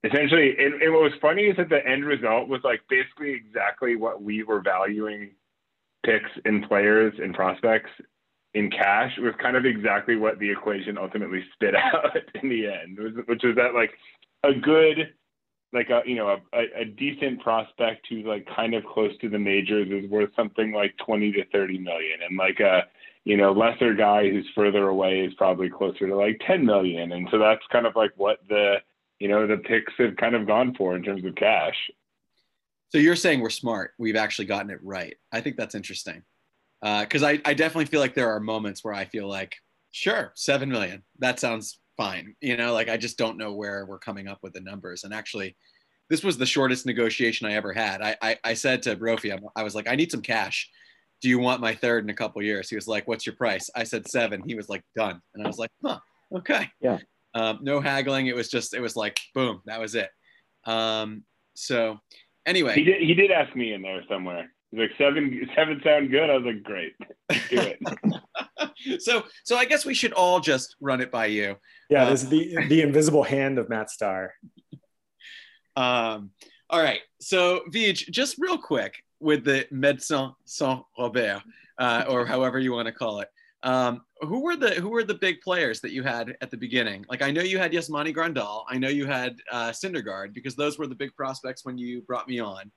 Essentially, 0.04 0.56
and, 0.58 0.82
and 0.82 0.94
what 0.94 1.04
was 1.04 1.14
funny 1.22 1.44
is 1.44 1.58
that 1.58 1.70
the 1.70 1.86
end 1.86 2.06
result 2.06 2.48
was 2.48 2.62
like 2.64 2.82
basically 2.90 3.34
exactly 3.34 3.96
what 3.96 4.24
we 4.24 4.44
were 4.44 4.62
valuing 4.62 5.32
picks 6.04 6.30
and 6.46 6.68
players 6.68 7.14
and 7.22 7.36
prospects 7.36 7.92
in 8.54 8.70
cash 8.70 9.12
was 9.20 9.34
kind 9.42 9.56
of 9.56 9.66
exactly 9.66 10.16
what 10.16 10.40
the 10.40 10.50
equation 10.50 10.98
ultimately 10.98 11.44
spit 11.54 11.76
out 11.94 12.18
in 12.42 12.50
the 12.50 12.68
end, 12.68 12.98
which 13.28 13.44
was 13.44 13.56
that 13.56 13.74
like 13.74 13.92
a 14.44 14.54
good 14.54 15.14
like 15.74 15.90
a 15.90 16.02
you 16.06 16.16
know 16.16 16.38
a, 16.54 16.82
a 16.82 16.86
decent 16.86 17.40
prospect 17.42 18.08
who's 18.10 18.26
like 18.26 18.48
kind 18.56 18.74
of 18.74 18.84
close 18.84 19.16
to 19.22 19.30
the 19.30 19.40
majors 19.40 19.88
is 19.90 20.10
worth 20.10 20.30
something 20.36 20.74
like 20.74 20.94
20 21.06 21.32
to 21.32 21.46
30 21.46 21.78
million 21.78 22.20
and 22.28 22.38
like 22.38 22.60
a 22.60 22.84
you 23.24 23.38
know 23.38 23.52
lesser 23.52 23.94
guy 23.94 24.30
who's 24.30 24.50
further 24.56 24.88
away 24.90 25.22
is 25.22 25.34
probably 25.36 25.70
closer 25.70 26.08
to 26.08 26.16
like 26.16 26.40
10 26.46 26.66
million 26.66 27.12
and 27.12 27.28
so 27.32 27.38
that's 27.38 27.62
kind 27.72 27.86
of 27.86 27.96
like 27.96 28.12
what 28.16 28.40
the 28.50 28.76
you 29.20 29.28
know 29.28 29.46
the 29.46 29.58
picks 29.58 29.94
have 29.98 30.16
kind 30.18 30.36
of 30.36 30.48
gone 30.48 30.74
for 30.76 30.96
in 30.96 31.04
terms 31.04 31.24
of 31.24 31.36
cash 31.36 31.76
so 32.90 32.98
you're 32.98 33.16
saying 33.16 33.40
we're 33.40 33.50
smart 33.50 33.92
we've 33.98 34.16
actually 34.16 34.46
gotten 34.46 34.72
it 34.72 34.80
right 34.84 35.16
i 35.32 35.42
think 35.42 35.56
that's 35.56 35.76
interesting 35.76 36.24
because 36.82 37.22
uh, 37.22 37.28
I, 37.28 37.42
I 37.46 37.54
definitely 37.54 37.86
feel 37.86 38.00
like 38.00 38.16
there 38.16 38.32
are 38.32 38.40
moments 38.40 38.84
where 38.84 38.94
i 38.94 39.06
feel 39.06 39.28
like 39.28 39.56
sure 39.92 40.32
7 40.36 40.68
million 40.68 41.04
that 41.20 41.40
sounds 41.40 41.80
fine. 42.02 42.36
You 42.42 42.58
know, 42.58 42.74
like 42.74 42.90
I 42.90 42.98
just 42.98 43.18
don't 43.18 43.38
know 43.38 43.54
where 43.54 43.86
we're 43.86 44.00
coming 44.00 44.28
up 44.28 44.40
with 44.42 44.54
the 44.54 44.62
numbers. 44.62 45.04
And 45.04 45.14
actually, 45.14 45.56
this 46.10 46.24
was 46.24 46.38
the 46.38 46.46
shortest 46.46 46.86
negotiation 46.86 47.48
I 47.48 47.54
ever 47.54 47.74
had. 47.74 48.02
I 48.02 48.16
I, 48.22 48.38
I 48.44 48.54
said 48.54 48.82
to 48.84 48.96
Brophy, 48.96 49.32
I 49.32 49.64
was 49.64 49.76
like, 49.76 49.88
I 49.88 49.96
need 49.96 50.12
some 50.12 50.22
cash. 50.22 50.70
Do 51.22 51.30
you 51.30 51.40
want 51.40 51.62
my 51.62 51.76
third 51.76 52.04
in 52.04 52.10
a 52.10 52.16
couple 52.16 52.42
years? 52.42 52.70
He 52.70 52.76
was 52.76 52.88
like, 52.88 53.08
What's 53.08 53.26
your 53.26 53.36
price? 53.36 53.70
I 53.76 53.84
said 53.84 54.08
seven. 54.08 54.42
He 54.46 54.56
was 54.56 54.70
like, 54.70 54.84
Done. 54.96 55.22
And 55.34 55.44
I 55.44 55.48
was 55.48 55.58
like, 55.58 55.72
Huh, 55.84 56.00
okay. 56.36 56.70
Yeah. 56.82 56.98
Um, 57.34 57.60
no 57.62 57.80
haggling. 57.80 58.28
It 58.28 58.36
was 58.36 58.50
just, 58.50 58.74
it 58.74 58.82
was 58.82 58.96
like, 58.96 59.20
boom, 59.34 59.62
that 59.66 59.80
was 59.80 59.96
it. 59.96 60.10
Um, 60.66 61.24
so 61.54 62.00
anyway, 62.46 62.76
he 62.76 62.84
did, 62.84 63.02
he 63.02 63.14
did 63.14 63.32
ask 63.32 63.56
me 63.56 63.74
in 63.74 63.82
there 63.82 64.04
somewhere. 64.10 64.52
He's 64.72 64.80
like 64.82 64.92
seven, 64.98 65.50
seven 65.56 65.82
sound 65.84 66.12
good. 66.12 66.30
I 66.30 66.38
was 66.38 66.46
like, 66.46 66.64
great, 66.64 66.94
do 67.50 67.58
it. 67.60 69.02
so, 69.02 69.24
so 69.44 69.58
I 69.58 69.66
guess 69.66 69.86
we 69.86 69.94
should 69.94 70.14
all 70.14 70.40
just 70.40 70.76
run 70.80 71.02
it 71.02 71.12
by 71.12 71.28
you. 71.28 71.56
Yeah, 71.90 72.10
this 72.10 72.24
is 72.24 72.30
the 72.30 72.56
the 72.68 72.82
invisible 72.82 73.24
hand 73.24 73.58
of 73.58 73.70
Matt 73.70 73.90
Starr. 73.90 74.34
Um, 75.78 76.32
all 76.70 76.82
right. 76.82 77.00
So 77.22 77.62
Vij, 77.72 78.10
just 78.10 78.36
real 78.38 78.58
quick 78.58 78.96
with 79.22 79.46
the 79.46 79.66
Médecins 79.72 80.34
Saint 80.46 80.82
Robert, 80.98 81.42
uh, 81.78 82.04
or 82.10 82.26
however 82.26 82.60
you 82.60 82.74
want 82.74 82.88
to 82.88 82.92
call 82.92 83.22
it. 83.22 83.30
Um, 83.64 84.02
who 84.22 84.42
were 84.42 84.56
the 84.56 84.72
who 84.72 84.90
were 84.90 85.04
the 85.04 85.14
big 85.14 85.40
players 85.42 85.82
that 85.82 85.92
you 85.92 86.02
had 86.04 86.36
at 86.42 86.50
the 86.50 86.58
beginning? 86.58 87.06
Like 87.10 87.22
I 87.22 87.32
know 87.32 87.44
you 87.44 87.60
had 87.60 87.72
Yasmani 87.72 88.14
Grandal, 88.14 88.64
I 88.68 88.78
know 88.78 88.90
you 88.90 89.06
had 89.06 89.38
uh, 89.52 89.70
Syndergaard 89.70 90.34
because 90.34 90.56
those 90.56 90.80
were 90.80 90.88
the 90.88 90.96
big 90.96 91.16
prospects 91.16 91.64
when 91.64 91.78
you 91.78 92.02
brought 92.02 92.28
me 92.28 92.40
on. 92.40 92.72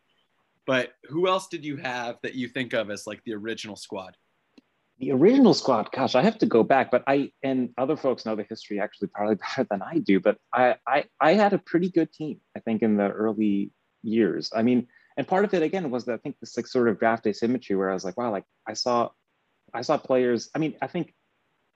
but 0.67 0.93
who 1.09 1.27
else 1.29 1.49
did 1.49 1.65
you 1.65 1.77
have 1.77 2.17
that 2.23 2.35
you 2.35 2.49
think 2.49 2.73
of 2.75 2.91
as 2.91 3.07
like 3.07 3.23
the 3.25 3.35
original 3.35 3.77
squad? 3.77 4.17
The 4.99 5.11
original 5.11 5.55
squad, 5.55 5.91
gosh, 5.91 6.15
I 6.15 6.23
have 6.23 6.39
to 6.39 6.47
go 6.47 6.63
back, 6.63 6.91
but 6.91 7.03
I 7.07 7.33
and 7.43 7.71
other 7.79 7.97
folks 7.97 8.25
know 8.25 8.37
the 8.37 8.47
history 8.49 8.79
actually 8.79 9.09
probably 9.09 9.35
better 9.47 9.67
than 9.71 9.83
I 9.83 9.99
do. 9.99 10.21
But 10.21 10.37
I 10.53 10.77
I, 10.87 11.05
I 11.21 11.35
had 11.35 11.53
a 11.53 11.59
pretty 11.59 11.91
good 11.91 12.13
team, 12.13 12.41
I 12.57 12.61
think, 12.61 12.83
in 12.83 12.97
the 12.97 13.09
early 13.11 13.73
years. 14.03 14.53
I 14.55 14.63
mean, 14.63 14.87
and 15.17 15.27
part 15.27 15.45
of 15.45 15.55
it 15.55 15.63
again 15.63 15.91
was 15.91 16.05
that 16.07 16.15
I 16.15 16.17
think 16.19 16.37
this 16.41 16.57
like 16.57 16.67
sort 16.67 16.89
of 16.89 16.99
draft 16.99 17.27
asymmetry 17.27 17.77
where 17.77 17.91
I 17.91 17.95
was 17.95 18.05
like, 18.05 18.17
wow, 18.17 18.31
like 18.31 18.45
I 18.67 18.73
saw 18.73 19.11
I 19.73 19.83
saw 19.83 19.97
players. 19.97 20.51
I 20.55 20.59
mean, 20.59 20.77
I 20.83 20.87
think 20.87 21.15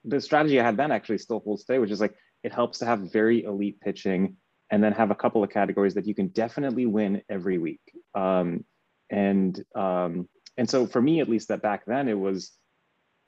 the 0.05 0.21
strategy 0.21 0.61
I 0.61 0.65
had 0.65 0.77
then 0.77 0.93
actually 0.93 1.19
still 1.19 1.41
holds 1.41 1.65
today, 1.65 1.79
which 1.79 1.91
is 1.91 2.01
like 2.01 2.15
it 2.43 2.53
helps 2.53 2.79
to 2.79 2.87
have 2.87 3.13
very 3.13 3.45
elite 3.45 3.81
pitching 3.81 4.37
and 4.71 4.83
then 4.83 4.93
have 4.93 5.11
a 5.11 5.15
couple 5.15 5.43
of 5.43 5.51
categories 5.51 5.95
that 5.95 6.07
you 6.07 6.15
can 6.15 6.29
definitely 6.29 6.87
win 6.87 7.23
every 7.29 7.59
week. 7.59 7.81
Um, 8.15 8.65
and 9.11 9.63
um, 9.75 10.29
and 10.57 10.69
so 10.69 10.87
for 10.87 11.01
me, 11.01 11.21
at 11.21 11.29
least, 11.29 11.49
that 11.49 11.63
back 11.63 11.85
then 11.87 12.09
it 12.09 12.19
was 12.19 12.53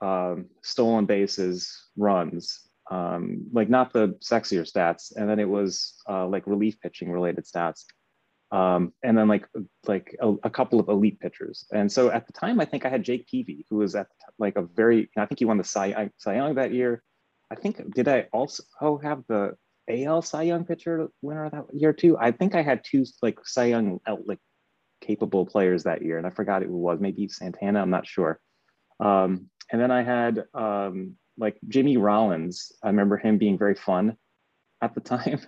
um, 0.01 0.47
stolen 0.63 1.05
bases, 1.05 1.87
runs, 1.97 2.59
um, 2.91 3.47
like 3.53 3.69
not 3.69 3.93
the 3.93 4.09
sexier 4.21 4.69
stats, 4.69 5.15
and 5.15 5.29
then 5.29 5.39
it 5.39 5.49
was 5.49 5.95
uh, 6.09 6.27
like 6.27 6.45
relief 6.45 6.79
pitching 6.81 7.11
related 7.11 7.45
stats, 7.45 7.85
um, 8.51 8.93
and 9.01 9.17
then 9.17 9.27
like 9.27 9.47
like 9.87 10.15
a, 10.21 10.33
a, 10.43 10.49
couple 10.49 10.79
of 10.79 10.89
elite 10.89 11.19
pitchers. 11.19 11.65
And 11.71 11.89
so 11.89 12.11
at 12.11 12.27
the 12.27 12.33
time, 12.33 12.59
I 12.59 12.65
think 12.65 12.85
I 12.85 12.89
had 12.89 13.03
Jake 13.03 13.27
Peavy, 13.27 13.65
who 13.69 13.77
was 13.77 13.95
at 13.95 14.07
like 14.39 14.57
a 14.57 14.61
very, 14.61 15.09
I 15.17 15.25
think 15.25 15.39
he 15.39 15.45
won 15.45 15.57
the 15.57 15.63
Cy, 15.63 16.09
Cy 16.17 16.35
Young 16.35 16.55
that 16.55 16.73
year. 16.73 17.01
I 17.49 17.55
think 17.55 17.93
did 17.93 18.07
I 18.07 18.27
also 18.33 18.63
have 19.01 19.23
the 19.27 19.55
AL 19.89 20.21
Cy 20.21 20.43
Young 20.43 20.65
pitcher 20.65 21.07
winner 21.21 21.49
that 21.49 21.65
year 21.73 21.93
too? 21.93 22.17
I 22.17 22.31
think 22.31 22.53
I 22.53 22.61
had 22.61 22.83
two 22.83 23.05
like 23.21 23.39
Cy 23.45 23.65
Young 23.65 23.99
like 24.25 24.39
capable 24.99 25.45
players 25.45 25.83
that 25.83 26.01
year, 26.01 26.17
and 26.17 26.27
I 26.27 26.29
forgot 26.29 26.61
who 26.61 26.67
it 26.67 26.71
was. 26.71 26.99
Maybe 26.99 27.29
Santana. 27.29 27.81
I'm 27.81 27.89
not 27.89 28.05
sure. 28.05 28.39
Um, 28.99 29.49
and 29.71 29.81
then 29.81 29.91
I 29.91 30.03
had 30.03 30.43
um, 30.53 31.15
like 31.37 31.57
Jimmy 31.69 31.95
Rollins. 31.95 32.73
I 32.83 32.87
remember 32.87 33.15
him 33.15 33.37
being 33.37 33.57
very 33.57 33.75
fun 33.75 34.17
at 34.81 34.93
the 34.93 35.01
time. 35.01 35.39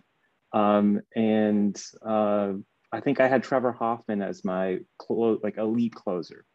Um, 0.53 1.01
and 1.15 1.81
uh, 2.05 2.53
I 2.93 2.99
think 2.99 3.19
I 3.19 3.27
had 3.27 3.43
Trevor 3.43 3.71
Hoffman 3.71 4.21
as 4.21 4.45
my 4.45 4.79
clo- 4.99 5.39
like 5.41 5.57
elite 5.57 5.95
closer. 5.95 6.45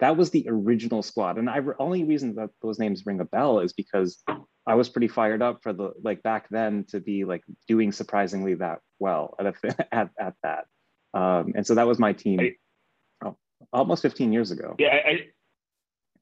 That 0.00 0.16
was 0.16 0.30
the 0.30 0.46
original 0.48 1.02
squad, 1.02 1.38
and 1.38 1.48
I 1.48 1.58
re- 1.58 1.76
only 1.78 2.02
reason 2.02 2.34
that 2.34 2.50
those 2.60 2.80
names 2.80 3.06
ring 3.06 3.20
a 3.20 3.24
bell 3.24 3.60
is 3.60 3.72
because 3.72 4.22
I 4.66 4.74
was 4.74 4.88
pretty 4.88 5.08
fired 5.08 5.40
up 5.40 5.62
for 5.62 5.72
the 5.72 5.92
like 6.02 6.22
back 6.22 6.48
then 6.50 6.84
to 6.88 7.00
be 7.00 7.24
like 7.24 7.44
doing 7.68 7.92
surprisingly 7.92 8.54
that 8.54 8.80
well 8.98 9.36
at 9.38 9.46
a, 9.46 9.86
at, 9.94 10.10
at 10.18 10.34
that. 10.42 10.66
Um, 11.14 11.52
and 11.54 11.64
so 11.64 11.76
that 11.76 11.86
was 11.86 12.00
my 12.00 12.12
team 12.12 12.40
I, 12.40 12.54
oh, 13.24 13.36
almost 13.72 14.02
15 14.02 14.32
years 14.32 14.50
ago. 14.50 14.74
Yeah, 14.80 14.88
I, 14.88 15.28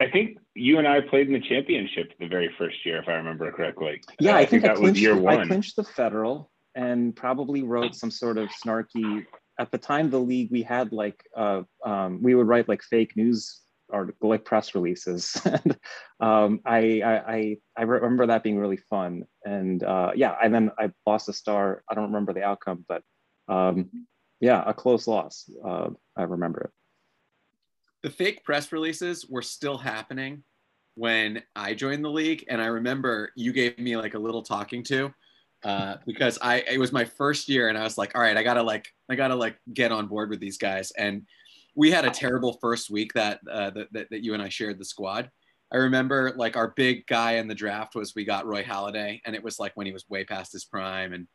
I 0.04 0.10
think 0.10 0.38
you 0.54 0.78
and 0.78 0.86
I 0.86 1.00
played 1.00 1.28
in 1.28 1.32
the 1.32 1.40
championship 1.40 2.12
the 2.20 2.26
very 2.26 2.50
first 2.58 2.84
year, 2.84 3.00
if 3.00 3.08
I 3.08 3.12
remember 3.12 3.50
correctly. 3.52 4.02
Yeah, 4.20 4.32
uh, 4.32 4.34
I, 4.34 4.38
think, 4.40 4.50
think, 4.50 4.62
that 4.64 4.76
clinched, 4.76 4.92
was 4.92 5.00
year 5.00 5.16
one. 5.16 5.40
I 5.40 5.46
clinched 5.46 5.76
the 5.76 5.84
federal 5.84 6.50
and 6.74 7.14
probably 7.14 7.62
wrote 7.62 7.94
some 7.94 8.10
sort 8.10 8.36
of 8.36 8.48
snarky. 8.50 9.24
At 9.58 9.70
the 9.70 9.78
time, 9.78 10.10
the 10.10 10.18
league 10.18 10.50
we 10.50 10.62
had 10.62 10.92
like 10.92 11.22
uh, 11.36 11.62
um, 11.84 12.22
we 12.22 12.34
would 12.34 12.48
write 12.48 12.68
like 12.68 12.82
fake 12.82 13.16
news 13.16 13.62
article, 13.92 14.30
like 14.30 14.44
press 14.44 14.74
releases. 14.74 15.40
and 15.44 15.78
um, 16.20 16.60
I, 16.64 17.02
I, 17.02 17.56
I 17.76 17.82
remember 17.82 18.26
that 18.26 18.42
being 18.42 18.58
really 18.58 18.78
fun. 18.78 19.24
And 19.44 19.82
uh, 19.82 20.12
yeah, 20.14 20.36
and 20.42 20.54
then 20.54 20.70
I 20.78 20.90
lost 21.06 21.28
a 21.28 21.32
star. 21.32 21.84
I 21.88 21.94
don't 21.94 22.06
remember 22.06 22.32
the 22.32 22.42
outcome, 22.42 22.84
but 22.88 23.02
um, 23.48 23.90
yeah, 24.40 24.62
a 24.66 24.74
close 24.74 25.06
loss. 25.06 25.48
Uh, 25.64 25.90
I 26.16 26.22
remember 26.22 26.62
it. 26.62 26.70
The 28.02 28.10
fake 28.10 28.44
press 28.44 28.72
releases 28.72 29.28
were 29.28 29.42
still 29.42 29.78
happening 29.78 30.42
when 30.94 31.42
I 31.54 31.74
joined 31.74 32.04
the 32.04 32.10
league, 32.10 32.44
and 32.48 32.60
I 32.60 32.66
remember 32.66 33.30
you 33.36 33.52
gave 33.52 33.78
me 33.78 33.96
like 33.96 34.14
a 34.14 34.18
little 34.18 34.42
talking 34.42 34.82
to 34.84 35.12
uh, 35.64 35.96
because 36.06 36.38
I 36.42 36.60
it 36.70 36.78
was 36.78 36.92
my 36.92 37.04
first 37.04 37.48
year, 37.48 37.68
and 37.68 37.78
I 37.78 37.84
was 37.84 37.98
like, 37.98 38.14
all 38.14 38.22
right, 38.22 38.36
I 38.36 38.42
gotta 38.42 38.62
like 38.62 38.88
I 39.10 39.14
gotta 39.14 39.36
like 39.36 39.56
get 39.72 39.92
on 39.92 40.06
board 40.06 40.30
with 40.30 40.40
these 40.40 40.58
guys, 40.58 40.92
and 40.92 41.26
we 41.74 41.90
had 41.90 42.04
a 42.04 42.10
terrible 42.10 42.58
first 42.60 42.90
week 42.90 43.12
that, 43.14 43.40
uh, 43.50 43.70
that, 43.70 43.92
that, 43.92 44.10
that 44.10 44.22
you 44.22 44.34
and 44.34 44.42
I 44.42 44.48
shared 44.48 44.78
the 44.78 44.84
squad. 44.84 45.30
I 45.72 45.78
remember 45.78 46.34
like 46.36 46.56
our 46.56 46.74
big 46.76 47.06
guy 47.06 47.36
in 47.36 47.48
the 47.48 47.54
draft 47.54 47.94
was 47.94 48.14
we 48.14 48.26
got 48.26 48.46
Roy 48.46 48.62
Halladay, 48.62 49.20
and 49.24 49.34
it 49.34 49.42
was 49.42 49.58
like 49.58 49.72
when 49.74 49.86
he 49.86 49.92
was 49.92 50.04
way 50.08 50.22
past 50.22 50.52
his 50.52 50.66
prime, 50.66 51.14
and 51.14 51.26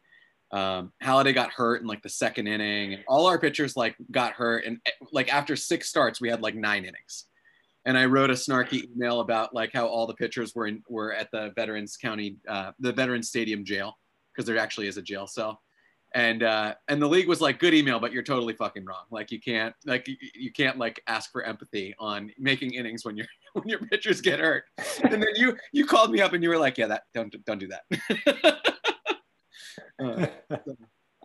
um, 0.51 0.93
Halladay 1.03 1.33
got 1.33 1.51
hurt 1.51 1.81
in 1.81 1.87
like 1.87 2.03
the 2.03 2.09
second 2.09 2.45
inning, 2.45 2.93
and 2.93 3.03
all 3.07 3.25
our 3.25 3.39
pitchers 3.39 3.75
like 3.75 3.95
got 4.11 4.33
hurt, 4.33 4.65
and 4.65 4.77
eh, 4.85 4.91
like 5.11 5.33
after 5.33 5.55
six 5.55 5.89
starts, 5.89 6.21
we 6.21 6.29
had 6.29 6.41
like 6.41 6.53
nine 6.53 6.83
innings. 6.83 7.25
And 7.85 7.97
I 7.97 8.05
wrote 8.05 8.29
a 8.29 8.33
snarky 8.33 8.83
email 8.93 9.21
about 9.21 9.55
like 9.55 9.71
how 9.73 9.87
all 9.87 10.05
the 10.05 10.13
pitchers 10.13 10.53
were 10.53 10.67
in, 10.67 10.83
were 10.87 11.13
at 11.13 11.31
the 11.31 11.51
Veterans 11.55 11.97
County, 11.97 12.35
uh, 12.47 12.73
the 12.79 12.91
Veterans 12.91 13.29
Stadium 13.29 13.65
jail, 13.65 13.97
because 14.37 14.47
there 14.47 14.57
actually 14.57 14.87
is 14.87 14.97
a 14.97 15.01
jail 15.01 15.25
cell. 15.25 15.61
And 16.15 16.41
uh, 16.43 16.75
and 16.87 17.01
the 17.01 17.07
league 17.07 17.27
was 17.27 17.41
like 17.41 17.59
good 17.59 17.73
email 17.73 17.99
but 17.99 18.13
you're 18.13 18.23
totally 18.23 18.53
fucking 18.53 18.85
wrong. 18.85 19.03
Like 19.11 19.29
you 19.29 19.41
can't 19.41 19.75
like 19.85 20.07
you, 20.07 20.15
you 20.33 20.53
can't 20.53 20.77
like 20.77 21.01
ask 21.07 21.31
for 21.31 21.43
empathy 21.43 21.93
on 21.99 22.31
making 22.39 22.75
innings 22.75 23.03
when 23.03 23.17
your 23.17 23.27
when 23.53 23.67
your 23.67 23.79
pitchers 23.79 24.21
get 24.21 24.39
hurt. 24.39 24.63
And 25.03 25.11
then 25.11 25.25
you 25.35 25.57
you 25.73 25.85
called 25.85 26.11
me 26.11 26.21
up 26.21 26.31
and 26.31 26.41
you 26.41 26.49
were 26.49 26.57
like 26.57 26.77
yeah 26.77 26.87
that 26.87 27.03
don't 27.13 27.35
don't 27.45 27.59
do 27.59 27.69
that. 27.69 28.63
Uh, 29.99 30.27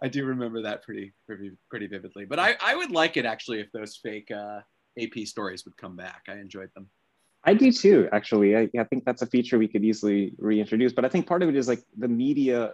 i 0.03 0.09
do 0.09 0.25
remember 0.25 0.63
that 0.63 0.83
pretty 0.83 1.13
pretty 1.27 1.53
pretty 1.69 1.87
vividly. 1.87 2.25
But 2.25 2.39
i 2.39 2.57
i 2.63 2.75
would 2.75 2.91
like 2.91 3.19
it 3.19 3.27
actually 3.27 3.61
if 3.61 3.71
those 3.73 3.97
fake 3.97 4.31
uh, 4.31 4.61
ap 4.99 5.27
stories 5.27 5.67
would 5.67 5.77
come 5.77 5.95
back. 5.95 6.23
I 6.29 6.35
enjoyed 6.35 6.71
them. 6.75 6.89
I 7.45 7.55
do 7.55 7.73
too, 7.73 8.09
actually. 8.13 8.57
I, 8.57 8.69
I, 8.79 8.85
think 8.85 9.05
that's 9.05 9.23
a 9.23 9.27
feature 9.27 9.59
we 9.59 9.67
could 9.67 9.85
easily 9.85 10.33
reintroduce. 10.39 10.93
But 10.93 11.05
I 11.05 11.09
think 11.09 11.27
part 11.27 11.43
of 11.43 11.49
it 11.49 11.57
is 11.57 11.67
like 11.67 11.83
the 11.99 12.09
media 12.09 12.73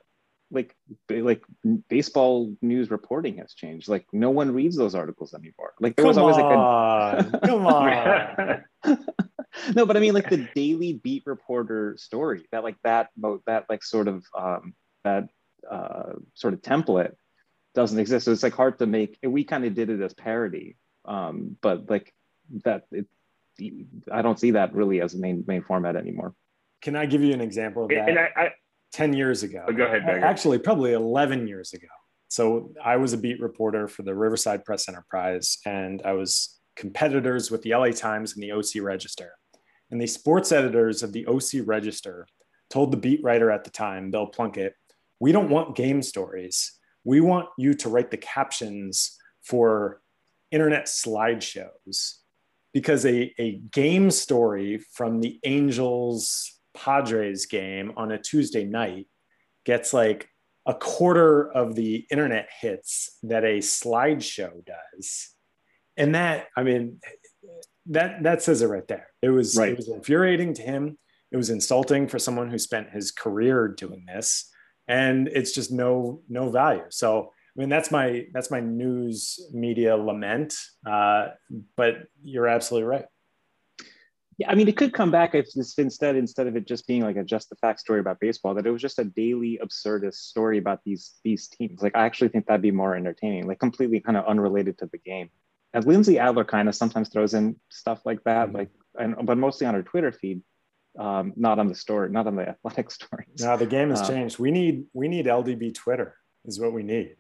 like 0.50 0.75
like 1.11 1.43
baseball 1.88 2.55
news 2.62 2.90
reporting 2.90 3.38
has 3.38 3.55
changed. 3.55 3.88
Like 3.88 4.07
no 4.12 4.31
one 4.31 4.52
reads 4.52 4.76
those 4.76 4.95
articles 4.95 5.35
anymore. 5.35 5.75
Like 5.81 5.97
there 5.97 6.05
come 6.05 6.09
was 6.09 6.19
always 6.19 6.37
on, 6.37 7.17
like 7.17 7.35
a 7.35 7.40
come 7.47 7.67
on. 7.67 8.64
no, 9.75 9.87
but 9.87 9.97
I 9.97 10.00
mean 10.00 10.14
like 10.14 10.31
the 10.31 10.49
daily 10.55 10.95
beat 10.95 11.25
reporter 11.26 11.97
story 11.99 12.47
that 12.52 12.62
like 12.62 12.76
that 12.85 13.11
that 13.47 13.67
like 13.69 13.85
sort 13.85 14.09
of 14.09 14.25
um, 14.37 14.75
that 15.05 15.28
uh, 15.71 16.14
sort 16.35 16.55
of 16.55 16.62
template 16.62 17.12
doesn't 17.75 17.99
exist. 17.99 18.25
So 18.25 18.33
it's 18.33 18.43
like 18.43 18.55
hard 18.55 18.78
to 18.78 18.87
make. 18.87 19.19
We 19.23 19.45
kind 19.45 19.64
of 19.64 19.75
did 19.75 19.90
it 19.90 20.00
as 20.00 20.14
parody, 20.14 20.76
um, 21.05 21.57
but 21.61 21.90
like 21.90 22.12
that 22.64 22.85
it, 22.90 23.07
I 24.11 24.23
don't 24.23 24.40
see 24.40 24.52
that 24.52 24.75
really 24.75 25.02
as 25.02 25.14
a 25.14 25.19
main 25.19 25.45
main 25.47 25.62
format 25.62 25.97
anymore. 25.97 26.35
Can 26.81 26.97
I 26.97 27.07
give 27.07 27.23
you 27.23 27.35
an 27.35 27.40
example 27.40 27.85
of 27.85 27.90
that? 27.90 28.09
And 28.09 28.19
I, 28.19 28.31
I 28.37 28.50
10 28.92 29.12
years 29.12 29.42
ago. 29.42 29.64
Oh, 29.68 29.73
go 29.73 29.85
ahead. 29.85 30.02
Actually, 30.23 30.59
probably 30.59 30.92
11 30.92 31.47
years 31.47 31.73
ago. 31.73 31.88
So 32.28 32.73
I 32.85 32.97
was 32.97 33.12
a 33.12 33.18
beat 33.18 33.40
reporter 33.40 33.88
for 33.88 34.02
the 34.02 34.14
Riverside 34.14 34.64
Press 34.64 34.88
Enterprise, 34.88 35.59
and 35.64 36.02
I 36.04 36.12
was 36.12 36.59
competitors 36.76 37.50
with 37.50 37.62
the 37.62 37.75
LA 37.75 37.90
Times 37.90 38.35
and 38.35 38.42
the 38.42 38.52
OC 38.52 38.83
Register. 38.83 39.33
And 39.90 40.00
the 40.00 40.07
sports 40.07 40.52
editors 40.52 41.02
of 41.02 41.12
the 41.12 41.26
OC 41.26 41.66
Register 41.66 42.26
told 42.71 42.92
the 42.92 42.99
beat 42.99 43.23
writer 43.23 43.50
at 43.50 43.64
the 43.64 43.71
time, 43.71 44.11
Bill 44.11 44.26
Plunkett, 44.26 44.75
we 45.21 45.33
don't 45.33 45.49
want 45.49 45.76
game 45.76 46.02
stories. 46.02 46.73
We 47.04 47.21
want 47.21 47.49
you 47.57 47.75
to 47.75 47.88
write 47.88 48.11
the 48.11 48.18
captions 48.18 49.16
for 49.42 50.02
internet 50.50 50.87
slideshows 50.87 52.14
because 52.75 53.07
a, 53.07 53.35
a 53.38 53.61
game 53.73 54.11
story 54.11 54.78
from 54.92 55.21
the 55.21 55.40
Angels 55.45 56.57
Padres 56.82 57.47
game 57.47 57.92
on 57.97 58.12
a 58.12 58.18
Tuesday 58.18 58.64
night 58.64 59.06
gets 59.64 59.92
like 59.92 60.28
a 60.66 60.75
quarter 60.75 61.50
of 61.52 61.75
the 61.75 62.06
internet 62.11 62.49
hits 62.61 63.18
that 63.23 63.44
a 63.44 63.58
slideshow 63.58 64.52
does. 64.64 65.30
And 65.97 66.14
that, 66.14 66.47
I 66.56 66.62
mean, 66.62 67.00
that 67.87 68.23
that 68.23 68.42
says 68.42 68.62
it 68.62 68.66
right 68.66 68.87
there. 68.87 69.08
It 69.23 69.30
was 69.30 69.56
right. 69.56 69.73
it 69.73 69.76
was 69.76 69.88
infuriating 69.88 70.54
to 70.54 70.62
him. 70.62 70.99
It 71.32 71.37
was 71.37 71.50
insulting 71.50 72.06
for 72.06 72.18
someone 72.18 72.50
who 72.50 72.58
spent 72.58 72.90
his 72.90 73.11
career 73.11 73.68
doing 73.68 74.04
this, 74.06 74.50
and 74.87 75.28
it's 75.28 75.52
just 75.52 75.73
no 75.73 76.23
no 76.28 76.50
value. 76.50 76.85
So 76.90 77.32
I 77.56 77.61
mean, 77.61 77.70
that's 77.70 77.90
my 77.90 78.26
that's 78.32 78.50
my 78.50 78.61
news 78.61 79.40
media 79.52 79.97
lament. 79.97 80.54
Uh, 80.87 81.28
but 81.76 81.97
you're 82.23 82.47
absolutely 82.47 82.87
right. 82.87 83.06
Yeah, 84.38 84.50
I 84.50 84.54
mean, 84.54 84.68
it 84.68 84.76
could 84.76 84.92
come 84.92 85.11
back 85.11 85.35
if 85.35 85.52
this 85.52 85.75
instead 85.78 86.14
instead 86.14 86.47
of 86.47 86.57
it 86.57 86.66
just 86.66 86.87
being 86.87 87.02
like 87.02 87.16
a 87.16 87.25
just 87.25 87.50
the 87.50 87.57
fact 87.57 87.80
story 87.80 87.99
about 87.99 88.21
baseball, 88.21 88.54
that 88.54 88.66
it 88.66 88.71
was 88.71 88.80
just 88.80 89.00
a 89.00 89.04
daily 89.04 89.59
absurdist 89.62 90.14
story 90.14 90.59
about 90.59 90.80
these 90.85 91.14
these 91.25 91.49
teams. 91.49 91.83
Like, 91.83 91.97
I 91.97 92.07
actually 92.07 92.28
think 92.28 92.47
that'd 92.47 92.62
be 92.62 92.71
more 92.71 92.95
entertaining, 92.95 93.49
like 93.49 93.59
completely 93.59 93.99
kind 93.99 94.16
of 94.16 94.25
unrelated 94.26 94.78
to 94.78 94.87
the 94.87 94.99
game. 94.99 95.30
As 95.75 95.87
Lindsey 95.87 96.18
Adler 96.21 96.45
kind 96.45 96.68
of 96.68 96.76
sometimes 96.76 97.09
throws 97.09 97.35
in 97.35 97.57
stuff 97.68 98.00
like 98.04 98.23
that, 98.25 98.49
mm-hmm. 98.49 98.57
like 98.57 98.71
and 98.99 99.16
but 99.26 99.38
mostly 99.38 99.66
on 99.66 99.75
her 99.75 99.83
Twitter 99.83 100.12
feed, 100.12 100.40
um, 100.99 101.33
not 101.35 101.59
on 101.59 101.66
the 101.66 101.75
story, 101.75 102.09
not 102.09 102.28
on 102.28 102.37
the 102.37 102.49
athletic 102.49 102.90
stories. 102.92 103.40
No, 103.40 103.57
the 103.57 103.66
game 103.66 103.90
has 103.90 104.02
uh, 104.02 104.09
changed. 104.09 104.38
We 104.38 104.52
need 104.52 104.85
we 104.92 105.09
need 105.09 105.26
LDB 105.26 105.75
Twitter 105.75 106.14
is 106.45 106.61
what 106.61 106.73
we 106.73 106.85
need. 106.85 107.16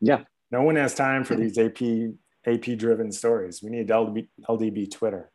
Yeah. 0.00 0.24
No 0.50 0.62
one 0.62 0.76
has 0.76 0.94
time 0.94 1.24
for 1.24 1.34
these 1.34 1.58
AP 1.58 1.82
AP 2.46 2.78
driven 2.78 3.10
stories. 3.10 3.62
We 3.62 3.70
need 3.70 3.88
LDB, 3.88 4.28
LDB 4.48 4.90
Twitter. 4.90 5.30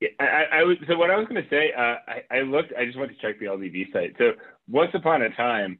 Yeah, 0.00 0.08
I, 0.18 0.60
I 0.60 0.62
was 0.62 0.76
so 0.88 0.96
what 0.96 1.10
I 1.10 1.16
was 1.16 1.28
going 1.28 1.42
to 1.42 1.48
say. 1.50 1.72
Uh, 1.76 1.96
I, 2.08 2.38
I 2.38 2.40
looked. 2.42 2.72
I 2.78 2.86
just 2.86 2.98
went 2.98 3.12
to 3.12 3.18
check 3.20 3.38
the 3.38 3.46
LDB 3.46 3.92
site. 3.92 4.14
So 4.16 4.32
once 4.68 4.90
upon 4.94 5.22
a 5.22 5.30
time, 5.36 5.78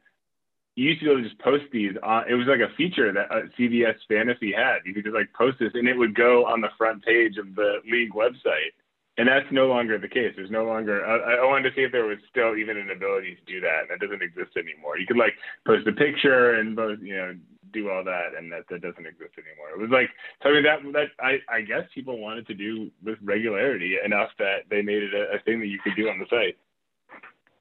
you 0.77 0.89
used 0.91 1.01
to 1.01 1.07
be 1.07 1.11
able 1.11 1.23
to 1.23 1.29
just 1.29 1.41
post 1.41 1.65
these 1.73 1.93
on. 2.03 2.25
It 2.29 2.35
was 2.35 2.47
like 2.47 2.61
a 2.61 2.75
feature 2.77 3.13
that 3.13 3.31
uh, 3.31 3.49
CBS 3.59 3.97
Fantasy 4.09 4.53
had. 4.53 4.85
You 4.85 4.95
could 4.95 5.05
just 5.05 5.17
like 5.17 5.33
post 5.33 5.59
this, 5.59 5.73
and 5.75 5.89
it 5.89 5.97
would 5.97 6.15
go 6.15 6.45
on 6.45 6.61
the 6.61 6.69
front 6.77 7.03
page 7.03 7.39
of 7.39 7.55
the 7.55 7.81
league 7.91 8.13
website. 8.13 8.77
And 9.19 9.29
that's 9.29 9.51
no 9.51 9.67
longer 9.67 9.99
the 9.99 10.09
case. 10.09 10.33
There's 10.37 10.51
no 10.51 10.65
longer. 10.65 11.05
I, 11.05 11.43
I 11.43 11.45
wanted 11.45 11.69
to 11.71 11.77
see 11.77 11.83
if 11.83 11.93
there 11.93 12.07
was 12.07 12.19
still 12.31 12.57
even 12.57 12.77
an 12.77 12.91
ability 12.91 13.37
to 13.37 13.53
do 13.53 13.61
that, 13.61 13.89
and 13.89 13.91
that 13.91 14.01
doesn't 14.01 14.23
exist 14.23 14.57
anymore. 14.57 14.99
You 14.99 15.07
could 15.07 15.19
like 15.19 15.35
post 15.67 15.87
a 15.89 15.93
picture 15.93 16.55
and 16.55 16.77
both, 16.77 16.99
you 17.03 17.17
know, 17.17 17.35
do 17.73 17.91
all 17.91 18.05
that, 18.05 18.31
and 18.37 18.51
that 18.53 18.65
that 18.71 18.83
doesn't 18.83 19.07
exist 19.07 19.33
anymore. 19.39 19.71
It 19.75 19.79
was 19.79 19.91
like 19.91 20.11
I 20.43 20.53
mean 20.53 20.63
that 20.65 20.81
that 20.93 21.09
I 21.21 21.39
I 21.49 21.61
guess 21.63 21.85
people 21.95 22.19
wanted 22.19 22.47
to 22.49 22.55
do 22.55 22.91
with 23.03 23.19
regularity 23.23 23.97
enough 24.05 24.31
that 24.39 24.65
they 24.71 24.83
made 24.83 25.03
it 25.03 25.15
a, 25.15 25.37
a 25.37 25.39
thing 25.41 25.61
that 25.61 25.67
you 25.67 25.79
could 25.83 25.97
do 25.97 26.09
on 26.09 26.19
the 26.19 26.27
site. 26.31 26.57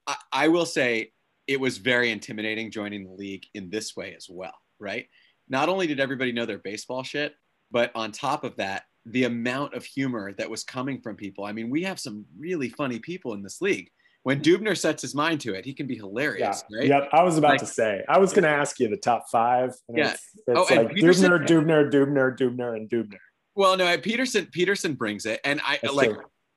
I, 0.07 0.15
I 0.31 0.47
will 0.47 0.65
say 0.65 1.11
it 1.47 1.59
was 1.59 1.77
very 1.77 2.11
intimidating 2.11 2.71
joining 2.71 3.05
the 3.05 3.13
league 3.13 3.45
in 3.53 3.69
this 3.69 3.95
way 3.95 4.13
as 4.15 4.27
well, 4.29 4.53
right? 4.79 5.07
Not 5.47 5.69
only 5.69 5.87
did 5.87 5.99
everybody 5.99 6.31
know 6.31 6.45
their 6.45 6.59
baseball 6.59 7.03
shit, 7.03 7.35
but 7.71 7.91
on 7.95 8.11
top 8.11 8.43
of 8.43 8.55
that, 8.57 8.83
the 9.05 9.23
amount 9.23 9.73
of 9.73 9.83
humor 9.83 10.33
that 10.33 10.49
was 10.49 10.63
coming 10.63 11.01
from 11.01 11.15
people. 11.15 11.45
I 11.45 11.51
mean, 11.51 11.69
we 11.69 11.83
have 11.83 11.99
some 11.99 12.25
really 12.37 12.69
funny 12.69 12.99
people 12.99 13.33
in 13.33 13.41
this 13.41 13.61
league 13.61 13.89
when 14.23 14.41
Dubner 14.41 14.77
sets 14.77 15.01
his 15.01 15.15
mind 15.15 15.41
to 15.41 15.53
it, 15.53 15.65
he 15.65 15.73
can 15.73 15.87
be 15.87 15.95
hilarious. 15.95 16.63
Yeah. 16.69 16.77
Right? 16.77 16.87
Yep. 16.87 17.09
I 17.13 17.23
was 17.23 17.37
about 17.37 17.51
like, 17.51 17.59
to 17.61 17.65
say, 17.65 18.03
I 18.09 18.19
was 18.19 18.31
going 18.31 18.43
to 18.43 18.49
ask 18.49 18.79
you 18.79 18.89
the 18.89 18.97
top 18.97 19.25
five. 19.31 19.73
yeah. 19.93 20.11
It's, 20.11 20.29
it's 20.47 20.71
oh, 20.71 20.75
like 20.75 20.93
Peterson, 20.93 21.31
Dubner, 21.31 21.47
Dubner, 21.47 21.91
Dubner, 21.91 22.37
Dubner, 22.37 22.75
and 22.75 22.89
Dubner. 22.89 23.17
Well, 23.55 23.77
no, 23.77 23.97
Peterson, 23.97 24.47
Peterson 24.51 24.93
brings 24.93 25.25
it. 25.25 25.39
And 25.43 25.61
I 25.65 25.79
That's 25.81 25.93
like, 25.93 26.11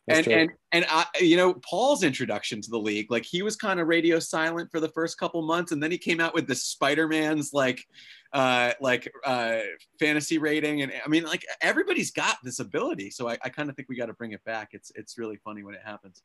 and, 0.09 0.27
and, 0.27 0.51
and 0.73 0.85
I, 0.89 1.07
you 1.21 1.37
know, 1.37 1.55
Paul's 1.55 2.03
introduction 2.03 2.61
to 2.61 2.71
the 2.71 2.79
league, 2.79 3.11
like 3.11 3.25
he 3.25 3.43
was 3.43 3.55
kind 3.55 3.79
of 3.79 3.87
radio 3.87 4.19
silent 4.19 4.69
for 4.73 4.81
the 4.81 4.89
first 4.89 5.17
couple 5.17 5.41
months. 5.43 5.71
And 5.71 5.81
then 5.81 5.93
he 5.93 5.99
came 5.99 6.21
out 6.21 6.35
with 6.35 6.49
the 6.49 6.57
Spider-Man's 6.57 7.53
like, 7.53 7.85
uh, 8.33 8.73
like 8.81 9.11
uh, 9.25 9.61
fantasy 10.01 10.39
rating. 10.39 10.83
And 10.83 10.93
I 11.05 11.09
mean, 11.09 11.23
like 11.23 11.45
everybody's 11.61 12.11
got 12.11 12.39
this 12.43 12.59
ability. 12.59 13.11
So 13.11 13.29
I, 13.29 13.39
I 13.43 13.49
kind 13.49 13.71
of 13.71 13.77
think 13.77 13.89
we 13.89 13.97
got 13.97 14.07
to 14.07 14.15
bring 14.15 14.33
it 14.33 14.43
back. 14.45 14.71
It's, 14.73 14.91
it's 14.97 15.17
really 15.17 15.37
funny 15.37 15.63
when 15.63 15.77
it 15.77 15.83
happens. 15.85 16.21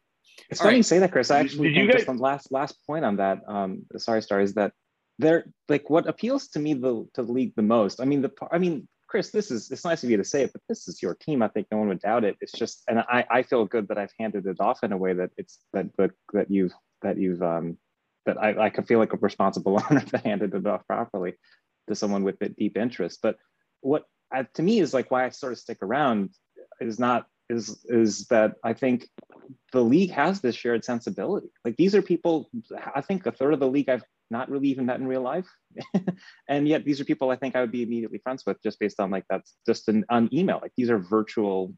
It's 0.50 0.60
funny 0.60 0.72
right. 0.72 0.78
you 0.78 0.84
say 0.84 1.00
that, 1.00 1.12
Chris. 1.12 1.32
I 1.32 1.40
actually 1.40 1.74
think 1.74 1.92
guys- 1.92 2.00
just 2.00 2.10
on 2.10 2.18
last 2.18 2.52
last 2.52 2.86
point 2.86 3.06
on 3.06 3.18
that. 3.18 3.42
Um, 3.48 3.86
sorry, 3.98 4.22
Starr 4.22 4.42
is 4.42 4.54
that 4.56 4.74
they're 5.20 5.46
like 5.68 5.90
what 5.90 6.08
appeals 6.08 6.48
to 6.50 6.60
me 6.60 6.74
the 6.74 7.08
to 7.14 7.24
the 7.24 7.32
league 7.32 7.54
the 7.56 7.62
most. 7.62 8.02
I 8.02 8.06
mean, 8.06 8.22
the 8.22 8.32
I 8.52 8.58
mean, 8.58 8.88
Chris, 9.08 9.32
this 9.32 9.52
is 9.52 9.72
it's 9.72 9.86
nice 9.86 10.04
of 10.04 10.10
you 10.10 10.18
to 10.18 10.24
say 10.24 10.44
it, 10.44 10.54
but 10.54 10.62
this 10.70 10.88
is 10.88 11.02
your 11.02 11.16
team. 11.16 11.42
I 11.42 11.48
think 11.48 11.68
no 11.72 11.78
one 11.78 11.88
would 11.88 12.02
doubt 12.02 12.24
it. 12.24 12.38
It's 12.42 12.52
just, 12.52 12.84
and 12.88 13.00
I 13.00 13.26
I 13.30 13.44
feel 13.44 13.66
good 13.66 13.88
that 13.88 13.98
I've 13.98 14.14
handed 14.20 14.46
it 14.46 14.60
off 14.60 14.84
in 14.84 14.92
a 14.92 14.98
way 14.98 15.14
that 15.14 15.32
it's 15.38 15.60
that 15.74 15.88
that, 15.98 16.12
that 16.34 16.52
you've 16.52 16.74
that 17.02 17.18
you've 17.18 17.42
um 17.42 17.78
that 18.26 18.38
I 18.38 18.66
I 18.66 18.70
could 18.70 18.88
feel 18.88 19.00
like 19.00 19.14
a 19.14 19.18
responsible 19.18 19.82
owner 19.90 20.02
to 20.02 20.18
handed 20.20 20.54
it 20.54 20.68
off 20.68 20.86
properly 20.88 21.34
to 21.88 21.96
someone 21.96 22.24
with 22.24 22.42
a 22.42 22.50
deep 22.50 22.78
interest. 22.78 23.20
But 23.24 23.38
what 23.82 24.04
uh, 24.34 24.44
to 24.56 24.62
me 24.62 24.80
is 24.80 24.94
like 24.94 25.10
why 25.10 25.26
I 25.26 25.30
sort 25.30 25.54
of 25.54 25.60
stick 25.60 25.80
around 25.82 26.32
is 26.80 27.00
not 27.00 27.26
is 27.50 27.84
is 27.86 28.26
that 28.28 28.56
I 28.64 28.74
think 28.74 29.08
the 29.72 29.84
league 29.84 30.12
has 30.12 30.42
this 30.42 30.56
shared 30.56 30.84
sensibility. 30.84 31.50
Like 31.64 31.78
these 31.78 31.96
are 31.96 32.02
people, 32.02 32.50
I 32.96 33.02
think 33.02 33.26
a 33.26 33.32
third 33.32 33.54
of 33.54 33.60
the 33.60 33.68
league 33.68 33.90
I've 33.90 34.04
not 34.30 34.50
really 34.50 34.68
even 34.68 34.86
met 34.86 35.00
in 35.00 35.08
real 35.08 35.22
life, 35.22 35.48
and 36.50 36.68
yet 36.68 36.84
these 36.84 37.00
are 37.00 37.06
people 37.06 37.30
I 37.30 37.38
think 37.38 37.56
I 37.56 37.62
would 37.62 37.72
be 37.72 37.84
immediately 37.84 38.20
friends 38.20 38.44
with 38.46 38.62
just 38.62 38.80
based 38.80 39.00
on 39.00 39.12
like 39.12 39.26
that's 39.30 39.56
just 39.66 39.88
an 39.88 40.06
on 40.10 40.30
email. 40.34 40.60
Like 40.62 40.74
these 40.76 40.90
are 40.90 41.00
virtual, 41.00 41.74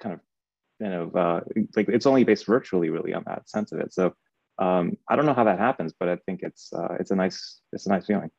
kind 0.00 0.14
of, 0.14 0.20
you 0.78 0.88
know, 0.88 1.10
uh, 1.14 1.40
like 1.76 1.88
it's 1.88 2.06
only 2.06 2.24
based 2.24 2.46
virtually 2.46 2.90
really 2.90 3.14
on 3.14 3.24
that 3.26 3.48
sense 3.48 3.72
of 3.72 3.80
it. 3.80 3.92
So 3.92 4.14
um, 4.58 4.96
I 5.08 5.16
don't 5.16 5.26
know 5.26 5.34
how 5.34 5.44
that 5.44 5.58
happens, 5.58 5.92
but 5.98 6.08
I 6.08 6.16
think 6.26 6.40
it's 6.42 6.72
uh, 6.72 6.96
it's 7.00 7.10
a 7.10 7.16
nice 7.16 7.60
it's 7.72 7.86
a 7.86 7.90
nice 7.90 8.06
feeling. 8.06 8.30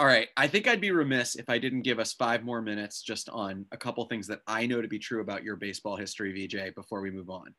All 0.00 0.06
right. 0.06 0.28
I 0.34 0.46
think 0.46 0.66
I'd 0.66 0.80
be 0.80 0.92
remiss 0.92 1.36
if 1.36 1.50
I 1.50 1.58
didn't 1.58 1.82
give 1.82 1.98
us 1.98 2.14
five 2.14 2.42
more 2.42 2.62
minutes 2.62 3.02
just 3.02 3.28
on 3.28 3.66
a 3.70 3.76
couple 3.76 4.02
things 4.06 4.26
that 4.28 4.40
I 4.46 4.64
know 4.64 4.80
to 4.80 4.88
be 4.88 4.98
true 4.98 5.20
about 5.20 5.44
your 5.44 5.56
baseball 5.56 5.94
history, 5.94 6.32
VJ, 6.32 6.74
before 6.74 7.02
we 7.02 7.10
move 7.10 7.28
on. 7.28 7.54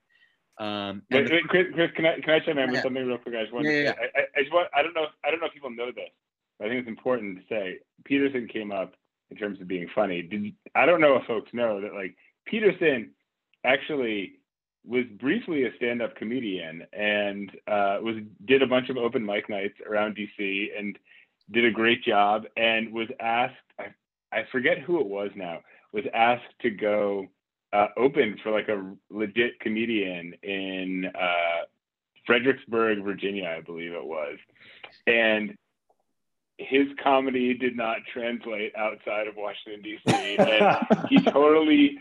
Um, 0.58 1.04
wait, 1.12 1.30
wait, 1.30 1.48
Chris, 1.50 1.68
Chris, 1.72 1.92
can 1.96 2.08
I 2.08 2.20
can 2.20 2.32
I 2.32 2.40
chime 2.40 2.58
in 2.58 2.72
with 2.72 2.82
something 2.82 3.06
real 3.06 3.20
quick? 3.20 3.36
I 3.36 3.44
just 3.44 3.54
want 3.54 3.68
yeah, 3.68 3.72
yeah, 3.72 3.82
yeah. 3.84 3.94
I, 4.16 4.40
I, 4.40 4.42
just 4.42 4.52
want 4.52 4.70
I 4.74 4.82
don't 4.82 4.96
know 4.96 5.06
I 5.24 5.30
don't 5.30 5.40
know 5.40 5.46
if 5.46 5.54
people 5.54 5.70
know 5.70 5.92
this. 5.92 6.10
but 6.58 6.66
I 6.66 6.70
think 6.70 6.80
it's 6.80 6.88
important 6.88 7.38
to 7.38 7.44
say 7.48 7.78
Peterson 8.06 8.48
came 8.48 8.72
up 8.72 8.96
in 9.30 9.38
terms 9.38 9.62
of 9.62 9.68
being 9.68 9.88
funny. 9.94 10.24
Did 10.24 10.56
I 10.74 10.88
don't 10.88 11.00
know 11.00 11.18
if 11.18 11.26
folks 11.28 11.54
know 11.54 11.80
that 11.82 11.94
like 11.94 12.16
Peterson 12.48 13.12
actually 13.64 14.40
was 14.84 15.06
briefly 15.20 15.66
a 15.66 15.76
stand-up 15.76 16.16
comedian 16.16 16.88
and 16.92 17.52
uh, 17.68 18.00
was 18.02 18.16
did 18.46 18.64
a 18.64 18.68
bunch 18.68 18.90
of 18.90 18.98
open 18.98 19.24
mic 19.24 19.48
nights 19.48 19.76
around 19.88 20.18
DC 20.18 20.70
and 20.76 20.98
did 21.52 21.66
a 21.66 21.72
great 21.72 22.04
job 22.04 22.46
and 22.56 22.94
was 22.94 23.08
asked 23.20 23.56
I, 23.80 23.88
I 24.32 24.44
forget 24.52 24.80
who 24.80 25.00
it 25.00 25.08
was 25.08 25.32
now 25.36 25.60
was 25.94 26.06
asked 26.14 26.54
to 26.62 26.70
go 26.70 27.28
uh, 27.74 27.88
open 27.98 28.38
for 28.44 28.52
like 28.52 28.68
a 28.68 28.94
legit 29.10 29.60
comedian 29.60 30.34
in 30.44 31.06
uh, 31.06 31.66
Fredericksburg, 32.26 33.04
Virginia, 33.04 33.56
I 33.58 33.62
believe 33.62 33.94
it 33.94 34.06
was, 34.06 34.38
and 35.08 35.56
his 36.58 36.88
comedy 37.04 37.54
did 37.56 37.76
not 37.76 37.98
translate 38.14 38.74
outside 38.76 39.28
of 39.28 39.36
Washington 39.36 39.82
D.C. 39.82 40.36
and 40.38 41.08
he 41.10 41.20
totally, 41.22 41.98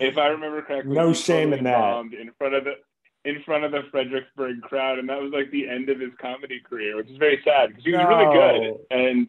if 0.00 0.16
I 0.16 0.28
remember 0.28 0.62
correctly, 0.62 0.94
no 0.94 1.12
shame 1.12 1.50
totally 1.50 1.58
in 1.58 1.64
that. 1.64 2.20
In 2.20 2.30
front 2.38 2.54
of 2.54 2.64
the 2.64 2.74
in 3.24 3.42
front 3.44 3.64
of 3.64 3.72
the 3.72 3.82
Fredericksburg 3.90 4.60
crowd, 4.62 4.98
and 4.98 5.08
that 5.08 5.20
was 5.20 5.32
like 5.32 5.50
the 5.50 5.68
end 5.68 5.88
of 5.88 6.00
his 6.00 6.10
comedy 6.20 6.60
career, 6.60 6.96
which 6.96 7.08
is 7.08 7.16
very 7.16 7.40
sad 7.44 7.70
because 7.70 7.84
he 7.84 7.92
was 7.92 8.00
no. 8.00 8.08
really 8.08 8.34
good. 8.34 8.76
And 8.90 9.28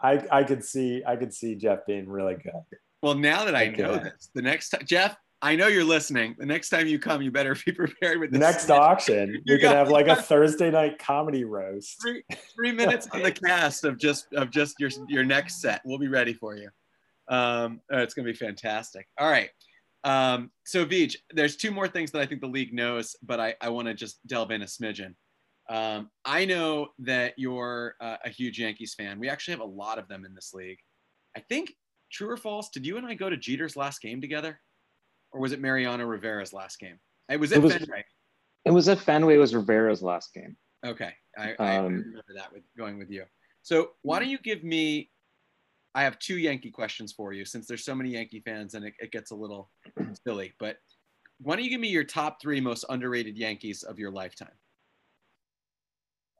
I 0.00 0.24
I 0.30 0.44
could 0.44 0.64
see 0.64 1.02
I 1.06 1.16
could 1.16 1.34
see 1.34 1.54
Jeff 1.56 1.86
being 1.86 2.08
really 2.08 2.36
good. 2.36 2.52
Well, 3.02 3.14
now 3.14 3.44
that 3.44 3.54
I 3.54 3.68
know 3.68 3.96
this, 3.96 4.30
the 4.34 4.42
next 4.42 4.70
time 4.70 4.82
Jeff, 4.84 5.16
I 5.40 5.54
know 5.56 5.68
you're 5.68 5.84
listening. 5.84 6.34
The 6.38 6.46
next 6.46 6.68
time 6.68 6.86
you 6.86 6.98
come, 6.98 7.22
you 7.22 7.30
better 7.30 7.56
be 7.66 7.72
prepared 7.72 8.18
with 8.18 8.32
the 8.32 8.38
next 8.38 8.70
auction. 8.70 9.42
We 9.46 9.58
could 9.58 9.70
have 9.70 9.88
like 9.88 10.08
a 10.08 10.16
Thursday 10.22 10.70
night 10.70 10.98
comedy 10.98 11.44
roast. 11.44 11.96
Three, 12.00 12.22
three 12.54 12.72
minutes 12.72 13.08
on 13.12 13.22
the 13.22 13.32
cast 13.32 13.84
of 13.84 13.98
just 13.98 14.32
of 14.34 14.50
just 14.50 14.76
your 14.78 14.90
your 15.08 15.24
next 15.24 15.60
set. 15.60 15.80
We'll 15.84 15.98
be 15.98 16.08
ready 16.08 16.34
for 16.34 16.56
you. 16.56 16.68
Um, 17.28 17.80
oh, 17.92 17.98
it's 17.98 18.14
gonna 18.14 18.26
be 18.26 18.34
fantastic. 18.34 19.06
All 19.18 19.30
right. 19.30 19.50
Um, 20.04 20.50
so 20.64 20.84
Veej, 20.84 21.16
there's 21.30 21.56
two 21.56 21.70
more 21.70 21.88
things 21.88 22.10
that 22.12 22.22
I 22.22 22.26
think 22.26 22.40
the 22.40 22.46
league 22.46 22.72
knows, 22.72 23.16
but 23.22 23.40
I, 23.40 23.54
I 23.60 23.68
want 23.70 23.88
to 23.88 23.94
just 23.94 24.24
delve 24.26 24.50
in 24.50 24.62
a 24.62 24.66
smidgen. 24.66 25.14
Um, 25.68 26.10
I 26.24 26.44
know 26.44 26.88
that 27.00 27.34
you're 27.36 27.94
uh, 28.00 28.16
a 28.24 28.30
huge 28.30 28.58
Yankees 28.58 28.94
fan. 28.94 29.18
We 29.18 29.28
actually 29.28 29.52
have 29.52 29.60
a 29.60 29.64
lot 29.64 29.98
of 29.98 30.08
them 30.08 30.24
in 30.24 30.34
this 30.34 30.54
league. 30.54 30.78
I 31.36 31.40
think 31.40 31.74
true 32.10 32.30
or 32.30 32.36
false, 32.36 32.70
did 32.70 32.86
you 32.86 32.96
and 32.96 33.06
I 33.06 33.14
go 33.14 33.28
to 33.28 33.36
Jeter's 33.36 33.76
last 33.76 34.00
game 34.00 34.20
together? 34.20 34.60
Or 35.32 35.40
was 35.40 35.52
it 35.52 35.60
Mariano 35.60 36.06
Rivera's 36.06 36.54
last 36.54 36.78
game? 36.78 36.98
It 37.28 37.38
was 37.38 37.52
at 37.52 37.58
it 37.58 37.62
was, 37.62 37.74
Fenway. 37.74 38.04
It 38.64 38.70
was 38.70 38.88
at 38.88 38.98
Fenway. 38.98 39.34
It 39.34 39.38
was 39.38 39.54
Rivera's 39.54 40.02
last 40.02 40.32
game. 40.32 40.56
Okay. 40.86 41.12
I, 41.36 41.54
I 41.58 41.76
um, 41.76 41.84
remember 41.84 42.24
that 42.34 42.52
with 42.52 42.62
going 42.76 42.98
with 42.98 43.10
you. 43.10 43.24
So 43.62 43.90
why 44.02 44.18
don't 44.18 44.30
you 44.30 44.38
give 44.38 44.64
me 44.64 45.10
I 45.98 46.02
have 46.02 46.16
two 46.20 46.38
Yankee 46.38 46.70
questions 46.70 47.12
for 47.12 47.32
you 47.32 47.44
since 47.44 47.66
there's 47.66 47.84
so 47.84 47.92
many 47.92 48.10
Yankee 48.10 48.38
fans 48.38 48.74
and 48.74 48.84
it, 48.84 48.94
it 49.00 49.10
gets 49.10 49.32
a 49.32 49.34
little 49.34 49.68
silly. 50.24 50.54
But 50.60 50.76
why 51.40 51.56
don't 51.56 51.64
you 51.64 51.70
give 51.70 51.80
me 51.80 51.88
your 51.88 52.04
top 52.04 52.40
three 52.40 52.60
most 52.60 52.84
underrated 52.88 53.36
Yankees 53.36 53.82
of 53.82 53.98
your 53.98 54.12
lifetime? 54.12 54.52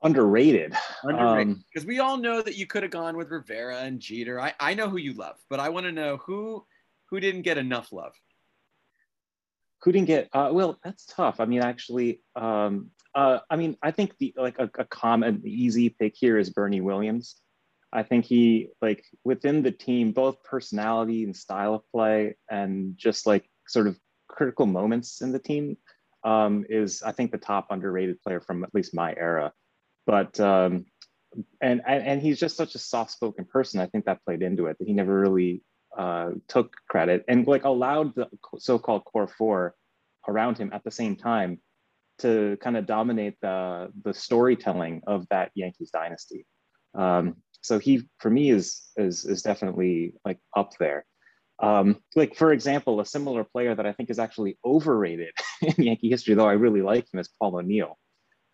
Underrated. 0.01 0.73
Underrated. 1.03 1.57
Because 1.73 1.83
um, 1.83 1.89
we 1.89 1.99
all 1.99 2.15
know 2.15 2.41
that 2.41 2.55
you 2.55 2.67
could 2.67 2.83
have 2.83 2.91
gone 2.93 3.17
with 3.17 3.31
Rivera 3.31 3.79
and 3.79 3.99
Jeter. 3.99 4.39
I, 4.39 4.53
I 4.61 4.75
know 4.75 4.87
who 4.87 4.95
you 4.95 5.11
love, 5.11 5.35
but 5.49 5.59
I 5.59 5.67
want 5.67 5.85
to 5.87 5.91
know 5.91 6.15
who 6.25 6.65
who 7.09 7.19
didn't 7.19 7.41
get 7.41 7.57
enough 7.57 7.91
love. 7.91 8.13
Who 9.81 9.91
didn't 9.91 10.07
get? 10.07 10.29
Uh, 10.31 10.51
well, 10.53 10.79
that's 10.85 11.05
tough. 11.05 11.41
I 11.41 11.45
mean, 11.45 11.61
actually, 11.61 12.21
um, 12.37 12.91
uh, 13.13 13.39
I 13.49 13.57
mean, 13.57 13.75
I 13.83 13.91
think 13.91 14.17
the 14.19 14.33
like 14.37 14.57
a, 14.57 14.69
a 14.79 14.85
common 14.85 15.41
easy 15.43 15.89
pick 15.89 16.13
here 16.15 16.37
is 16.37 16.49
Bernie 16.49 16.79
Williams. 16.79 17.41
I 17.91 18.03
think 18.03 18.25
he 18.25 18.69
like 18.81 19.03
within 19.23 19.63
the 19.63 19.71
team, 19.71 20.11
both 20.11 20.43
personality 20.43 21.23
and 21.23 21.35
style 21.35 21.75
of 21.75 21.91
play, 21.91 22.35
and 22.49 22.97
just 22.97 23.25
like 23.25 23.49
sort 23.67 23.87
of 23.87 23.97
critical 24.27 24.65
moments 24.65 25.21
in 25.21 25.31
the 25.31 25.39
team, 25.39 25.77
um, 26.23 26.65
is 26.69 27.01
I 27.01 27.11
think 27.11 27.31
the 27.31 27.37
top 27.37 27.67
underrated 27.71 28.21
player 28.21 28.41
from 28.41 28.63
at 28.63 28.73
least 28.73 28.93
my 28.93 29.13
era. 29.17 29.53
But 30.05 30.39
um, 30.39 30.85
and, 31.61 31.81
and 31.85 32.03
and 32.05 32.21
he's 32.21 32.39
just 32.39 32.57
such 32.57 32.75
a 32.75 32.79
soft-spoken 32.79 33.45
person. 33.45 33.79
I 33.79 33.87
think 33.87 34.05
that 34.05 34.23
played 34.23 34.41
into 34.41 34.67
it. 34.67 34.77
That 34.79 34.87
he 34.87 34.93
never 34.93 35.19
really 35.19 35.63
uh, 35.97 36.31
took 36.47 36.75
credit 36.87 37.25
and 37.27 37.47
like 37.47 37.63
allowed 37.63 38.15
the 38.15 38.27
so-called 38.57 39.05
core 39.05 39.27
four 39.27 39.75
around 40.27 40.57
him 40.57 40.69
at 40.73 40.83
the 40.83 40.91
same 40.91 41.15
time 41.15 41.59
to 42.19 42.57
kind 42.61 42.77
of 42.77 42.85
dominate 42.85 43.37
the 43.41 43.91
the 44.03 44.13
storytelling 44.13 45.01
of 45.07 45.27
that 45.29 45.51
Yankees 45.55 45.89
dynasty. 45.89 46.45
Um, 46.93 47.37
so 47.61 47.79
he 47.79 48.03
for 48.19 48.29
me 48.29 48.49
is 48.49 48.81
is 48.97 49.25
is 49.25 49.41
definitely 49.41 50.13
like 50.25 50.39
up 50.55 50.71
there. 50.79 51.05
Um, 51.61 51.97
like 52.15 52.35
for 52.35 52.53
example, 52.53 53.01
a 53.01 53.05
similar 53.05 53.43
player 53.43 53.75
that 53.75 53.85
I 53.85 53.91
think 53.91 54.09
is 54.09 54.19
actually 54.19 54.57
overrated 54.65 55.33
in 55.61 55.83
Yankee 55.83 56.09
history, 56.09 56.35
though 56.35 56.47
I 56.47 56.53
really 56.53 56.81
like 56.81 57.05
him, 57.13 57.19
is 57.19 57.29
Paul 57.39 57.57
O'Neill, 57.57 57.97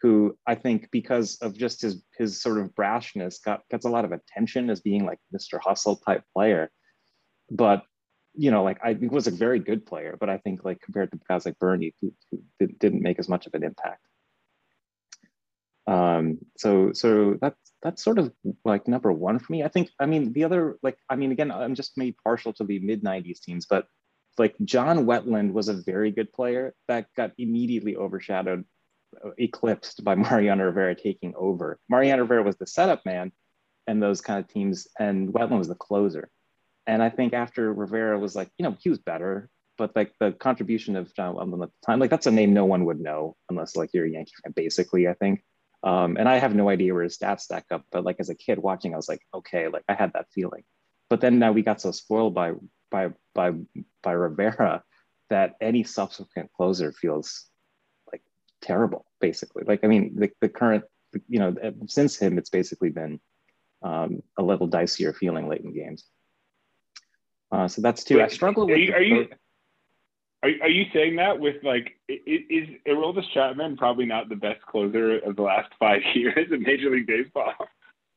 who 0.01 0.37
I 0.47 0.55
think 0.55 0.89
because 0.91 1.37
of 1.41 1.55
just 1.55 1.81
his 1.81 2.03
his 2.17 2.41
sort 2.41 2.59
of 2.59 2.73
brashness 2.73 3.35
got 3.43 3.61
gets 3.69 3.85
a 3.85 3.89
lot 3.89 4.05
of 4.05 4.11
attention 4.11 4.69
as 4.69 4.81
being 4.81 5.05
like 5.05 5.19
Mr. 5.35 5.59
Hustle 5.61 5.97
type 5.97 6.23
player, 6.33 6.71
but 7.51 7.83
you 8.37 8.51
know, 8.51 8.63
like 8.63 8.79
I 8.83 8.97
was 9.09 9.27
a 9.27 9.31
very 9.31 9.59
good 9.59 9.85
player, 9.85 10.17
but 10.19 10.29
I 10.29 10.37
think 10.39 10.65
like 10.65 10.81
compared 10.81 11.11
to 11.11 11.19
guys 11.29 11.45
like 11.45 11.57
Bernie, 11.59 11.93
who, 12.01 12.11
who 12.31 12.67
didn't 12.67 13.01
make 13.01 13.19
as 13.19 13.29
much 13.29 13.47
of 13.47 13.53
an 13.53 13.63
impact. 13.63 14.01
Um, 15.87 16.39
so 16.57 16.91
so 16.93 17.37
that's 17.39 17.73
that's 17.83 18.03
sort 18.03 18.17
of 18.17 18.31
like 18.63 18.87
number 18.87 19.11
one 19.11 19.39
for 19.39 19.51
me. 19.51 19.63
I 19.63 19.67
think 19.67 19.89
I 19.99 20.05
mean 20.05 20.33
the 20.33 20.43
other 20.43 20.77
like 20.81 20.97
I 21.09 21.15
mean 21.15 21.31
again 21.31 21.51
I'm 21.51 21.75
just 21.75 21.97
maybe 21.97 22.17
partial 22.23 22.53
to 22.53 22.63
the 22.63 22.79
mid 22.79 23.03
'90s 23.03 23.39
teams, 23.39 23.65
but 23.67 23.87
like 24.37 24.55
John 24.63 25.05
Wetteland 25.05 25.53
was 25.53 25.69
a 25.69 25.73
very 25.73 26.11
good 26.11 26.31
player 26.33 26.73
that 26.87 27.07
got 27.15 27.31
immediately 27.37 27.95
overshadowed, 27.95 28.65
uh, 29.23 29.29
eclipsed 29.37 30.03
by 30.03 30.15
Mariano 30.15 30.65
Rivera 30.65 30.95
taking 30.95 31.33
over. 31.35 31.79
Mariano 31.89 32.23
Rivera 32.23 32.43
was 32.43 32.57
the 32.57 32.67
setup 32.67 33.05
man, 33.05 33.31
and 33.87 34.01
those 34.01 34.21
kind 34.21 34.39
of 34.39 34.47
teams, 34.47 34.87
and 34.99 35.33
Wetteland 35.33 35.59
was 35.59 35.67
the 35.67 35.75
closer. 35.75 36.29
And 36.87 37.01
I 37.01 37.09
think 37.09 37.33
after 37.33 37.73
Rivera 37.73 38.19
was 38.19 38.35
like, 38.35 38.49
you 38.57 38.63
know, 38.63 38.75
he 38.79 38.89
was 38.89 38.99
better, 38.99 39.49
but 39.77 39.95
like 39.95 40.13
the 40.19 40.31
contribution 40.33 40.95
of 40.95 41.13
John 41.15 41.35
Wetteland 41.35 41.63
at 41.63 41.69
the 41.69 41.85
time, 41.85 41.99
like 41.99 42.09
that's 42.09 42.27
a 42.27 42.31
name 42.31 42.53
no 42.53 42.65
one 42.65 42.85
would 42.85 42.99
know 42.99 43.35
unless 43.49 43.75
like 43.75 43.91
you're 43.93 44.05
a 44.05 44.09
Yankee 44.09 44.33
fan, 44.43 44.53
basically. 44.55 45.07
I 45.07 45.13
think. 45.13 45.43
Um, 45.85 46.17
and 46.17 46.27
I 46.27 46.39
have 46.39 46.55
no 46.55 46.67
idea 46.67 46.93
where 46.95 47.03
his 47.03 47.15
stats 47.15 47.41
stack 47.41 47.65
up, 47.69 47.85
but 47.91 48.03
like 48.03 48.15
as 48.19 48.29
a 48.29 48.35
kid 48.35 48.57
watching, 48.57 48.93
I 48.93 48.97
was 48.97 49.07
like, 49.07 49.21
okay, 49.35 49.67
like 49.67 49.83
I 49.87 49.93
had 49.93 50.13
that 50.13 50.25
feeling. 50.33 50.63
But 51.09 51.21
then 51.21 51.37
now 51.37 51.51
we 51.51 51.61
got 51.61 51.79
so 51.79 51.91
spoiled 51.91 52.33
by 52.33 52.53
by 52.89 53.09
by 53.35 53.51
by 54.01 54.11
Rivera 54.11 54.83
that 55.29 55.55
any 55.61 55.83
subsequent 55.83 56.51
closer 56.53 56.91
feels 56.91 57.45
like 58.11 58.23
terrible, 58.61 59.05
basically. 59.21 59.63
Like 59.65 59.83
I 59.83 59.87
mean, 59.87 60.15
the, 60.15 60.31
the 60.41 60.49
current, 60.49 60.85
you 61.29 61.37
know, 61.37 61.55
since 61.85 62.17
him, 62.17 62.39
it's 62.39 62.49
basically 62.49 62.89
been 62.89 63.19
um, 63.83 64.23
a 64.39 64.43
little 64.43 64.67
dicier 64.67 65.15
feeling 65.15 65.47
late 65.47 65.61
in 65.61 65.71
games. 65.71 66.05
Uh, 67.51 67.67
so 67.67 67.83
that's 67.83 68.03
two. 68.03 68.17
Wait, 68.17 68.23
I 68.23 68.27
struggle 68.29 68.65
with. 68.65 68.75
Are 68.75 68.79
you, 68.79 68.93
are 68.93 69.01
you, 69.01 69.27
are, 70.45 70.51
are 70.63 70.69
you 70.69 70.85
saying 70.93 71.15
that 71.15 71.39
with 71.39 71.63
like 71.63 71.97
is 72.07 72.69
Aroldis 72.87 73.29
Chapman 73.33 73.77
probably 73.77 74.05
not 74.05 74.29
the 74.29 74.35
best 74.35 74.61
closer 74.65 75.19
of 75.19 75.35
the 75.35 75.41
last 75.41 75.71
five 75.79 76.01
years 76.13 76.51
in 76.51 76.61
Major 76.61 76.89
League 76.91 77.07
Baseball? 77.07 77.53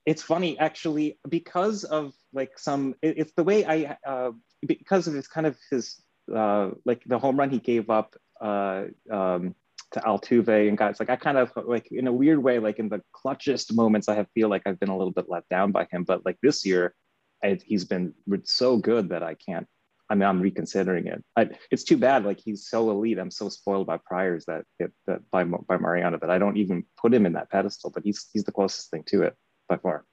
It's 0.07 0.23
funny 0.23 0.59
actually 0.59 1.19
because 1.29 1.85
of 1.85 2.14
like 2.33 2.59
some 2.59 2.95
it's 3.03 3.33
the 3.33 3.45
way 3.45 3.64
I 3.64 3.97
uh, 4.07 4.33
because 4.67 5.07
of 5.07 5.14
his 5.14 5.29
kind 5.29 5.47
of 5.47 5.57
his 5.71 6.01
uh, 6.35 6.71
like 6.85 7.03
the 7.07 7.19
home 7.19 7.38
run 7.38 7.51
he 7.51 7.59
gave 7.59 7.88
up 7.91 8.14
uh, 8.41 8.85
um, 9.11 9.55
to 9.93 10.01
Altuve 10.01 10.69
and 10.69 10.77
guys 10.77 11.01
like 11.01 11.11
I 11.11 11.17
kind 11.17 11.38
of 11.38 11.51
like 11.57 11.88
in 11.91 12.07
a 12.07 12.12
weird 12.12 12.43
way 12.43 12.59
like 12.59 12.79
in 12.79 12.88
the 12.88 13.03
clutchest 13.14 13.75
moments 13.75 14.09
I 14.09 14.14
have 14.14 14.29
feel 14.35 14.49
like 14.49 14.62
I've 14.67 14.81
been 14.81 14.91
a 14.91 14.97
little 14.97 15.12
bit 15.12 15.27
let 15.29 15.49
down 15.49 15.73
by 15.73 15.87
him 15.91 16.05
but 16.05 16.25
like 16.27 16.38
this 16.43 16.64
year 16.64 16.95
I, 17.43 17.59
he's 17.64 17.85
been 17.85 18.12
so 18.45 18.77
good 18.77 19.11
that 19.11 19.23
I 19.23 19.35
can't 19.35 19.67
I 20.11 20.14
mean, 20.14 20.25
I'm 20.25 20.40
reconsidering 20.40 21.07
it. 21.07 21.23
I, 21.37 21.51
it's 21.71 21.85
too 21.85 21.99
bad. 21.99 22.25
Like 22.25 22.40
he's 22.42 22.68
so 22.68 22.90
elite. 22.90 23.18
I'm 23.18 23.31
so 23.31 23.49
spoiled 23.49 23.87
by 23.87 23.99
priors 23.99 24.47
that, 24.47 24.64
it, 24.79 24.92
that 25.07 25.31
by 25.31 25.44
by 25.44 25.77
Mariano 25.77 26.18
that 26.18 26.31
I 26.31 26.38
don't 26.38 26.57
even 26.57 26.85
put 27.01 27.12
him 27.12 27.27
in 27.27 27.35
that 27.35 27.51
pedestal. 27.51 27.90
But 27.90 28.05
he's 28.05 28.27
he's 28.33 28.44
the 28.44 28.53
closest 28.53 28.90
thing 28.90 29.05
to 29.09 29.23
it 29.23 29.37
by 29.68 29.77
far. 29.77 30.05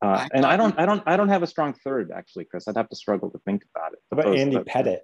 Uh, 0.00 0.28
and 0.32 0.44
I 0.44 0.56
don't 0.56 0.78
I 0.78 0.86
don't 0.86 1.02
I 1.06 1.16
don't 1.16 1.28
have 1.28 1.42
a 1.42 1.46
strong 1.46 1.74
third 1.84 2.10
actually, 2.14 2.44
Chris. 2.44 2.66
I'd 2.68 2.76
have 2.76 2.88
to 2.88 2.96
struggle 2.96 3.30
to 3.30 3.38
think 3.38 3.64
about 3.74 3.92
it. 3.92 3.98
What 4.08 4.20
about 4.20 4.36
Andy 4.36 4.56
Pettitte? 4.58 5.00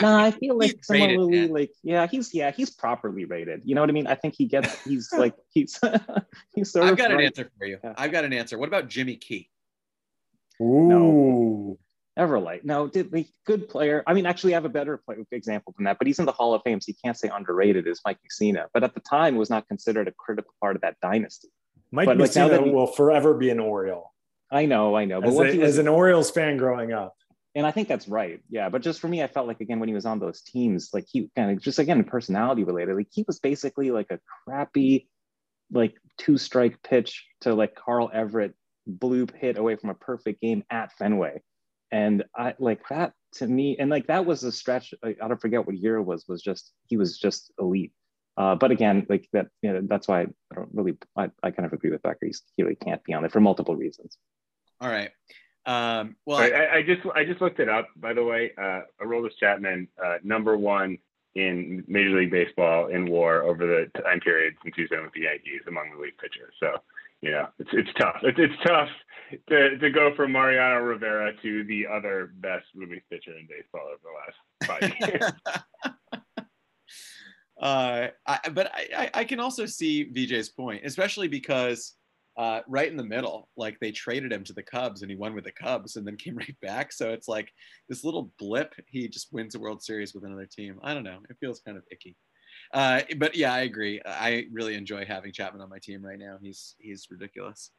No, 0.00 0.16
I 0.16 0.30
feel 0.30 0.56
like 0.58 0.78
similarly, 0.82 1.48
like 1.48 1.72
yeah, 1.82 2.06
he's 2.06 2.34
yeah, 2.34 2.50
he's 2.50 2.70
properly 2.70 3.24
rated. 3.24 3.62
You 3.64 3.74
know 3.74 3.80
what 3.80 3.90
I 3.90 3.92
mean? 3.92 4.06
I 4.06 4.14
think 4.14 4.34
he 4.36 4.46
gets 4.46 4.82
he's 4.84 5.12
like 5.16 5.34
he's 5.50 5.78
he's 6.54 6.72
sort 6.72 6.86
I've 6.86 6.92
of. 6.92 6.98
got 6.98 7.12
an 7.12 7.20
answer 7.20 7.50
for 7.58 7.66
you. 7.66 7.78
Yeah. 7.82 7.94
I've 7.96 8.12
got 8.12 8.24
an 8.24 8.32
answer. 8.32 8.58
What 8.58 8.68
about 8.68 8.88
Jimmy 8.88 9.16
Key? 9.16 9.50
Ooh. 10.60 10.88
No. 10.88 11.78
Everlight. 12.18 12.64
No, 12.64 12.86
did 12.86 13.10
the 13.10 13.26
good 13.46 13.68
player. 13.68 14.02
I 14.06 14.12
mean, 14.12 14.26
actually, 14.26 14.52
I 14.54 14.56
have 14.56 14.64
a 14.64 14.70
better 14.70 14.98
play, 14.98 15.16
example 15.30 15.74
than 15.76 15.84
that, 15.84 15.96
but 15.98 16.06
he's 16.06 16.18
in 16.18 16.26
the 16.26 16.32
Hall 16.32 16.52
of 16.54 16.62
Fame, 16.62 16.80
so 16.80 16.86
you 16.88 16.94
can't 17.02 17.16
say 17.16 17.28
underrated 17.28 17.86
as 17.86 18.00
Mike 18.04 18.18
Mussina. 18.18 18.66
But 18.74 18.84
at 18.84 18.94
the 18.94 19.00
time, 19.00 19.36
was 19.36 19.48
not 19.48 19.66
considered 19.68 20.08
a 20.08 20.12
critical 20.12 20.52
part 20.60 20.76
of 20.76 20.82
that 20.82 20.96
dynasty. 21.00 21.48
Mike 21.92 22.06
but 22.06 22.18
Mussina 22.18 22.50
like 22.50 22.64
he, 22.64 22.70
will 22.70 22.86
forever 22.86 23.34
be 23.34 23.50
an 23.50 23.60
Oriole. 23.60 24.12
I 24.50 24.66
know, 24.66 24.96
I 24.96 25.04
know. 25.04 25.20
But 25.20 25.30
as, 25.30 25.34
a, 25.34 25.42
was, 25.42 25.54
as 25.56 25.78
an 25.78 25.88
Orioles 25.88 26.30
fan 26.30 26.56
growing 26.56 26.92
up, 26.92 27.14
and 27.54 27.66
I 27.66 27.70
think 27.70 27.88
that's 27.88 28.08
right. 28.08 28.40
Yeah, 28.50 28.68
but 28.68 28.82
just 28.82 29.00
for 29.00 29.08
me, 29.08 29.22
I 29.22 29.26
felt 29.26 29.46
like 29.46 29.60
again 29.60 29.80
when 29.80 29.88
he 29.88 29.94
was 29.94 30.06
on 30.06 30.18
those 30.18 30.42
teams, 30.42 30.90
like 30.92 31.06
he 31.10 31.30
kind 31.34 31.50
of 31.50 31.62
just 31.62 31.78
again 31.78 32.02
personality 32.04 32.64
related. 32.64 32.96
Like 32.96 33.08
he 33.10 33.24
was 33.26 33.38
basically 33.38 33.90
like 33.90 34.10
a 34.10 34.20
crappy, 34.44 35.08
like 35.72 35.94
two 36.18 36.36
strike 36.36 36.82
pitch 36.82 37.26
to 37.42 37.54
like 37.54 37.74
Carl 37.74 38.10
Everett 38.12 38.54
bloop 38.88 39.34
hit 39.34 39.58
away 39.58 39.76
from 39.76 39.90
a 39.90 39.94
perfect 39.94 40.40
game 40.40 40.64
at 40.70 40.92
Fenway. 40.92 41.42
And 41.92 42.24
I 42.36 42.54
like 42.58 42.82
that 42.88 43.12
to 43.34 43.46
me, 43.46 43.76
and 43.78 43.90
like 43.90 44.06
that 44.06 44.24
was 44.24 44.44
a 44.44 44.52
stretch. 44.52 44.94
I 45.02 45.14
don't 45.26 45.40
forget 45.40 45.66
what 45.66 45.76
year 45.76 45.96
it 45.96 46.02
was. 46.02 46.24
Was 46.28 46.40
just 46.40 46.72
he 46.86 46.96
was 46.96 47.18
just 47.18 47.52
elite. 47.58 47.92
Uh, 48.36 48.54
but 48.54 48.70
again, 48.70 49.06
like 49.08 49.28
that, 49.32 49.48
you 49.60 49.72
know, 49.72 49.80
that's 49.82 50.06
why 50.06 50.22
I 50.22 50.54
don't 50.54 50.68
really. 50.72 50.96
I, 51.16 51.30
I 51.42 51.50
kind 51.50 51.66
of 51.66 51.72
agree 51.72 51.90
with 51.90 52.02
Becker. 52.02 52.26
He's, 52.26 52.42
he 52.56 52.62
really 52.62 52.76
can't 52.76 53.02
be 53.02 53.12
on 53.12 53.22
there 53.22 53.30
for 53.30 53.40
multiple 53.40 53.74
reasons. 53.74 54.16
All 54.80 54.88
right. 54.88 55.10
Um, 55.66 56.16
well, 56.24 56.38
I, 56.38 56.76
I, 56.78 56.82
just 56.82 57.02
I 57.14 57.24
just 57.24 57.40
looked 57.40 57.60
it 57.60 57.68
up. 57.68 57.88
By 57.96 58.14
the 58.14 58.24
way, 58.24 58.52
uh, 58.56 58.82
Aroldis 59.02 59.36
Chapman, 59.38 59.88
uh, 60.02 60.16
number 60.22 60.56
one 60.56 60.98
in 61.34 61.84
Major 61.86 62.18
League 62.18 62.30
Baseball 62.30 62.86
in 62.86 63.08
WAR 63.08 63.42
over 63.42 63.66
the 63.66 64.00
time 64.02 64.20
period 64.20 64.54
since 64.62 64.74
he's 64.76 64.88
been 64.88 65.02
with 65.02 65.12
the 65.12 65.22
Yankees 65.22 65.60
among 65.68 65.90
the 65.90 66.00
league 66.00 66.16
pitchers. 66.18 66.54
So 66.58 66.76
know, 67.22 67.48
it's 67.58 67.70
it's 67.72 67.90
tough. 67.98 68.16
It's 68.22 68.38
it's 68.38 68.62
tough 68.66 68.88
to 69.48 69.78
to 69.78 69.90
go 69.90 70.14
from 70.14 70.32
Mariano 70.32 70.80
Rivera 70.80 71.32
to 71.42 71.64
the 71.64 71.86
other 71.86 72.32
best 72.36 72.66
relief 72.74 73.02
pitcher 73.10 73.36
in 73.36 73.46
baseball 73.46 73.88
over 73.88 74.00
the 74.02 74.14
last 74.16 74.36
five 74.80 75.10
years. 75.10 75.32
uh, 77.60 78.08
I, 78.26 78.48
but 78.50 78.72
I, 78.74 79.10
I 79.12 79.24
can 79.24 79.40
also 79.40 79.66
see 79.66 80.10
VJ's 80.10 80.48
point, 80.48 80.82
especially 80.84 81.28
because 81.28 81.94
uh, 82.36 82.60
right 82.66 82.90
in 82.90 82.96
the 82.96 83.04
middle, 83.04 83.50
like 83.56 83.78
they 83.80 83.92
traded 83.92 84.32
him 84.32 84.44
to 84.44 84.54
the 84.54 84.62
Cubs 84.62 85.02
and 85.02 85.10
he 85.10 85.16
won 85.16 85.34
with 85.34 85.44
the 85.44 85.52
Cubs 85.52 85.96
and 85.96 86.06
then 86.06 86.16
came 86.16 86.36
right 86.38 86.56
back. 86.62 86.92
So 86.92 87.10
it's 87.10 87.28
like 87.28 87.52
this 87.88 88.02
little 88.02 88.32
blip. 88.38 88.74
He 88.86 89.08
just 89.08 89.32
wins 89.32 89.54
a 89.54 89.58
World 89.58 89.82
Series 89.82 90.14
with 90.14 90.24
another 90.24 90.46
team. 90.46 90.80
I 90.82 90.94
don't 90.94 91.04
know. 91.04 91.18
It 91.28 91.36
feels 91.38 91.60
kind 91.60 91.76
of 91.76 91.84
icky. 91.90 92.16
Uh, 92.72 93.02
but 93.16 93.34
yeah, 93.34 93.52
I 93.52 93.60
agree. 93.60 94.00
I 94.06 94.46
really 94.52 94.74
enjoy 94.74 95.04
having 95.04 95.32
Chapman 95.32 95.60
on 95.60 95.68
my 95.68 95.78
team 95.78 96.04
right 96.04 96.18
now. 96.18 96.38
He's 96.40 96.76
he's 96.78 97.08
ridiculous. 97.10 97.70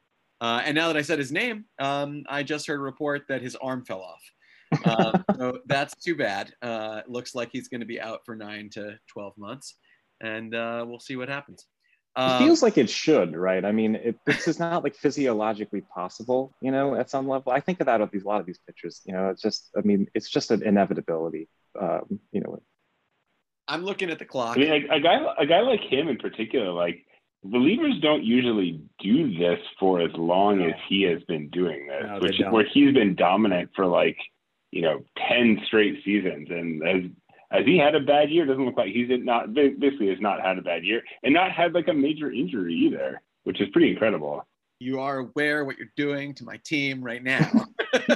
Uh, 0.41 0.61
and 0.65 0.75
now 0.75 0.87
that 0.87 0.97
I 0.97 1.03
said 1.03 1.19
his 1.19 1.31
name, 1.31 1.65
um, 1.79 2.23
I 2.27 2.43
just 2.43 2.65
heard 2.65 2.79
a 2.79 2.83
report 2.83 3.23
that 3.29 3.41
his 3.41 3.55
arm 3.55 3.85
fell 3.85 4.01
off. 4.01 4.83
um, 4.85 5.23
so 5.37 5.59
that's 5.67 5.95
too 5.95 6.15
bad. 6.15 6.53
Uh, 6.61 7.01
looks 7.07 7.35
like 7.35 7.49
he's 7.51 7.67
going 7.67 7.81
to 7.81 7.85
be 7.85 8.01
out 8.01 8.21
for 8.25 8.35
nine 8.35 8.69
to 8.71 8.97
twelve 9.07 9.37
months, 9.37 9.75
and 10.19 10.53
uh, 10.55 10.83
we'll 10.87 10.99
see 10.99 11.15
what 11.15 11.29
happens. 11.29 11.65
it 12.17 12.21
um, 12.21 12.43
feels 12.43 12.61
like 12.61 12.77
it 12.77 12.89
should, 12.89 13.35
right? 13.35 13.63
I 13.63 13.71
mean, 13.71 13.95
it, 13.95 14.17
this 14.25 14.47
is 14.47 14.59
not 14.59 14.83
like 14.83 14.95
physiologically 14.95 15.81
possible, 15.81 16.51
you 16.59 16.71
know, 16.71 16.95
at 16.95 17.09
some 17.09 17.29
level. 17.29 17.53
I 17.53 17.61
think 17.61 17.79
of 17.79 17.85
that 17.85 18.01
of 18.01 18.11
these 18.11 18.23
a 18.23 18.27
lot 18.27 18.41
of 18.41 18.45
these 18.45 18.59
pictures. 18.65 19.01
You 19.05 19.13
know, 19.13 19.29
it's 19.29 19.41
just, 19.41 19.69
I 19.77 19.81
mean, 19.81 20.07
it's 20.13 20.29
just 20.29 20.51
an 20.51 20.63
inevitability. 20.63 21.47
Um, 21.79 22.19
you 22.33 22.41
know, 22.41 22.61
I'm 23.71 23.85
looking 23.85 24.09
at 24.09 24.19
the 24.19 24.25
clock. 24.25 24.57
I 24.57 24.59
mean, 24.59 24.69
a, 24.69 24.95
a, 24.95 24.99
guy, 24.99 25.19
a 25.39 25.45
guy 25.45 25.61
like 25.61 25.79
him 25.79 26.09
in 26.09 26.17
particular, 26.17 26.73
like 26.73 27.05
relievers 27.45 28.01
don't 28.01 28.21
usually 28.21 28.81
do 28.99 29.33
this 29.37 29.59
for 29.79 30.01
as 30.01 30.11
long 30.15 30.59
no. 30.59 30.67
as 30.67 30.73
he 30.89 31.03
has 31.03 31.23
been 31.23 31.49
doing 31.51 31.87
this, 31.87 32.03
no, 32.05 32.19
which 32.19 32.35
where 32.49 32.65
he's 32.73 32.93
been 32.93 33.15
dominant 33.15 33.69
for 33.73 33.85
like, 33.85 34.17
you 34.71 34.81
know, 34.81 34.99
ten 35.29 35.57
straight 35.67 36.03
seasons, 36.03 36.49
and 36.49 36.85
as 36.85 37.03
as 37.51 37.65
he 37.65 37.77
had 37.77 37.95
a 37.95 38.01
bad 38.01 38.29
year, 38.29 38.45
doesn't 38.45 38.65
look 38.65 38.77
like 38.77 38.91
he's 38.91 39.07
not 39.09 39.53
basically 39.53 40.09
has 40.09 40.19
not 40.19 40.41
had 40.41 40.57
a 40.57 40.61
bad 40.61 40.83
year, 40.83 41.01
and 41.23 41.33
not 41.33 41.53
had 41.53 41.73
like 41.73 41.87
a 41.87 41.93
major 41.93 42.29
injury 42.29 42.73
either, 42.73 43.21
which 43.45 43.61
is 43.61 43.69
pretty 43.69 43.89
incredible. 43.89 44.45
You 44.79 44.99
are 44.99 45.19
aware 45.19 45.63
what 45.63 45.77
you're 45.77 45.93
doing 45.95 46.33
to 46.35 46.43
my 46.43 46.59
team 46.65 47.01
right 47.01 47.23
now. 47.23 47.49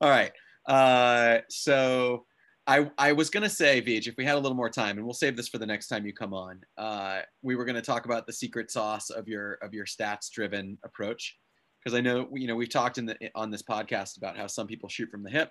All 0.00 0.08
right. 0.08 0.30
Uh, 0.66 1.38
so 1.48 2.26
I, 2.68 2.90
I 2.98 3.12
was 3.12 3.30
going 3.30 3.44
to 3.44 3.48
say, 3.48 3.80
Vij, 3.80 4.06
if 4.08 4.16
we 4.18 4.26
had 4.26 4.34
a 4.34 4.38
little 4.38 4.54
more 4.54 4.68
time, 4.68 4.98
and 4.98 5.06
we'll 5.06 5.14
save 5.14 5.36
this 5.36 5.48
for 5.48 5.56
the 5.56 5.64
next 5.64 5.88
time 5.88 6.04
you 6.04 6.12
come 6.12 6.34
on, 6.34 6.60
uh, 6.76 7.20
we 7.40 7.56
were 7.56 7.64
going 7.64 7.76
to 7.76 7.82
talk 7.82 8.04
about 8.04 8.26
the 8.26 8.32
secret 8.32 8.70
sauce 8.70 9.08
of 9.08 9.26
your 9.26 9.54
of 9.62 9.72
your 9.72 9.86
stats 9.86 10.30
driven 10.30 10.76
approach, 10.84 11.38
because 11.82 11.96
I 11.96 12.02
know 12.02 12.28
you 12.34 12.46
know 12.46 12.54
we've 12.54 12.68
talked 12.68 12.98
in 12.98 13.06
the 13.06 13.16
on 13.34 13.50
this 13.50 13.62
podcast 13.62 14.18
about 14.18 14.36
how 14.36 14.46
some 14.46 14.66
people 14.66 14.90
shoot 14.90 15.10
from 15.10 15.22
the 15.22 15.30
hip, 15.30 15.50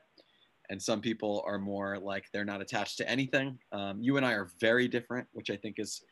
and 0.70 0.80
some 0.80 1.02
people 1.02 1.44
are 1.48 1.58
more 1.58 1.98
like 1.98 2.26
they're 2.32 2.46
not 2.46 2.62
attached 2.62 2.98
to 2.98 3.10
anything. 3.10 3.58
Um, 3.72 4.00
you 4.00 4.18
and 4.18 4.26
I 4.26 4.34
are 4.34 4.52
very 4.62 4.88
different, 4.88 5.28
which 5.34 5.50
I 5.50 5.58
think 5.58 5.80
is 5.80 6.04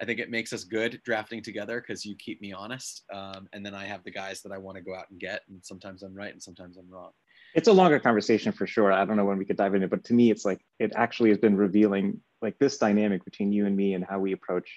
I 0.00 0.06
think 0.06 0.18
it 0.18 0.30
makes 0.30 0.52
us 0.52 0.64
good 0.64 1.00
drafting 1.04 1.42
together 1.42 1.80
because 1.80 2.04
you 2.04 2.16
keep 2.16 2.40
me 2.40 2.52
honest. 2.52 3.04
Um, 3.12 3.48
and 3.52 3.64
then 3.64 3.74
I 3.74 3.84
have 3.84 4.02
the 4.02 4.10
guys 4.10 4.40
that 4.42 4.52
I 4.52 4.58
want 4.58 4.76
to 4.76 4.82
go 4.82 4.94
out 4.94 5.10
and 5.10 5.20
get. 5.20 5.42
And 5.48 5.64
sometimes 5.64 6.02
I'm 6.02 6.14
right 6.14 6.32
and 6.32 6.42
sometimes 6.42 6.76
I'm 6.76 6.90
wrong. 6.90 7.12
It's 7.54 7.68
a 7.68 7.72
longer 7.72 8.00
conversation 8.00 8.52
for 8.52 8.66
sure. 8.66 8.92
I 8.92 9.04
don't 9.04 9.16
know 9.16 9.24
when 9.24 9.38
we 9.38 9.44
could 9.44 9.56
dive 9.56 9.74
into 9.74 9.86
it, 9.86 9.90
but 9.90 10.04
to 10.04 10.14
me, 10.14 10.30
it's 10.30 10.44
like 10.44 10.60
it 10.78 10.92
actually 10.96 11.30
has 11.30 11.38
been 11.38 11.56
revealing 11.56 12.20
like 12.42 12.58
this 12.58 12.78
dynamic 12.78 13.24
between 13.24 13.52
you 13.52 13.66
and 13.66 13.76
me 13.76 13.94
and 13.94 14.04
how 14.04 14.18
we 14.18 14.32
approach 14.32 14.70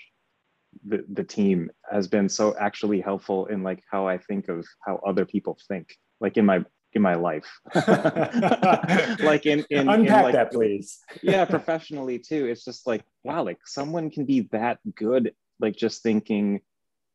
the, 0.85 1.03
the 1.11 1.23
team 1.23 1.71
has 1.91 2.07
been 2.07 2.29
so 2.29 2.55
actually 2.59 3.01
helpful 3.01 3.47
in 3.47 3.63
like 3.63 3.83
how 3.89 4.07
I 4.07 4.17
think 4.17 4.47
of 4.47 4.65
how 4.85 5.01
other 5.05 5.25
people 5.25 5.57
think, 5.67 5.95
like 6.19 6.37
in 6.37 6.45
my 6.45 6.63
in 6.93 7.01
my 7.01 7.15
life. 7.15 7.47
like 7.75 9.45
in, 9.45 9.65
in 9.69 9.89
unpack 9.89 10.17
in 10.17 10.23
like, 10.23 10.33
that, 10.33 10.51
please. 10.51 10.99
yeah, 11.21 11.45
professionally 11.57 12.19
too. 12.19 12.45
It's 12.45 12.63
just 12.63 12.85
like 12.85 13.03
wow, 13.23 13.43
like 13.43 13.59
someone 13.65 14.09
can 14.09 14.25
be 14.25 14.41
that 14.51 14.79
good, 14.95 15.33
like 15.59 15.75
just 15.75 16.03
thinking 16.03 16.61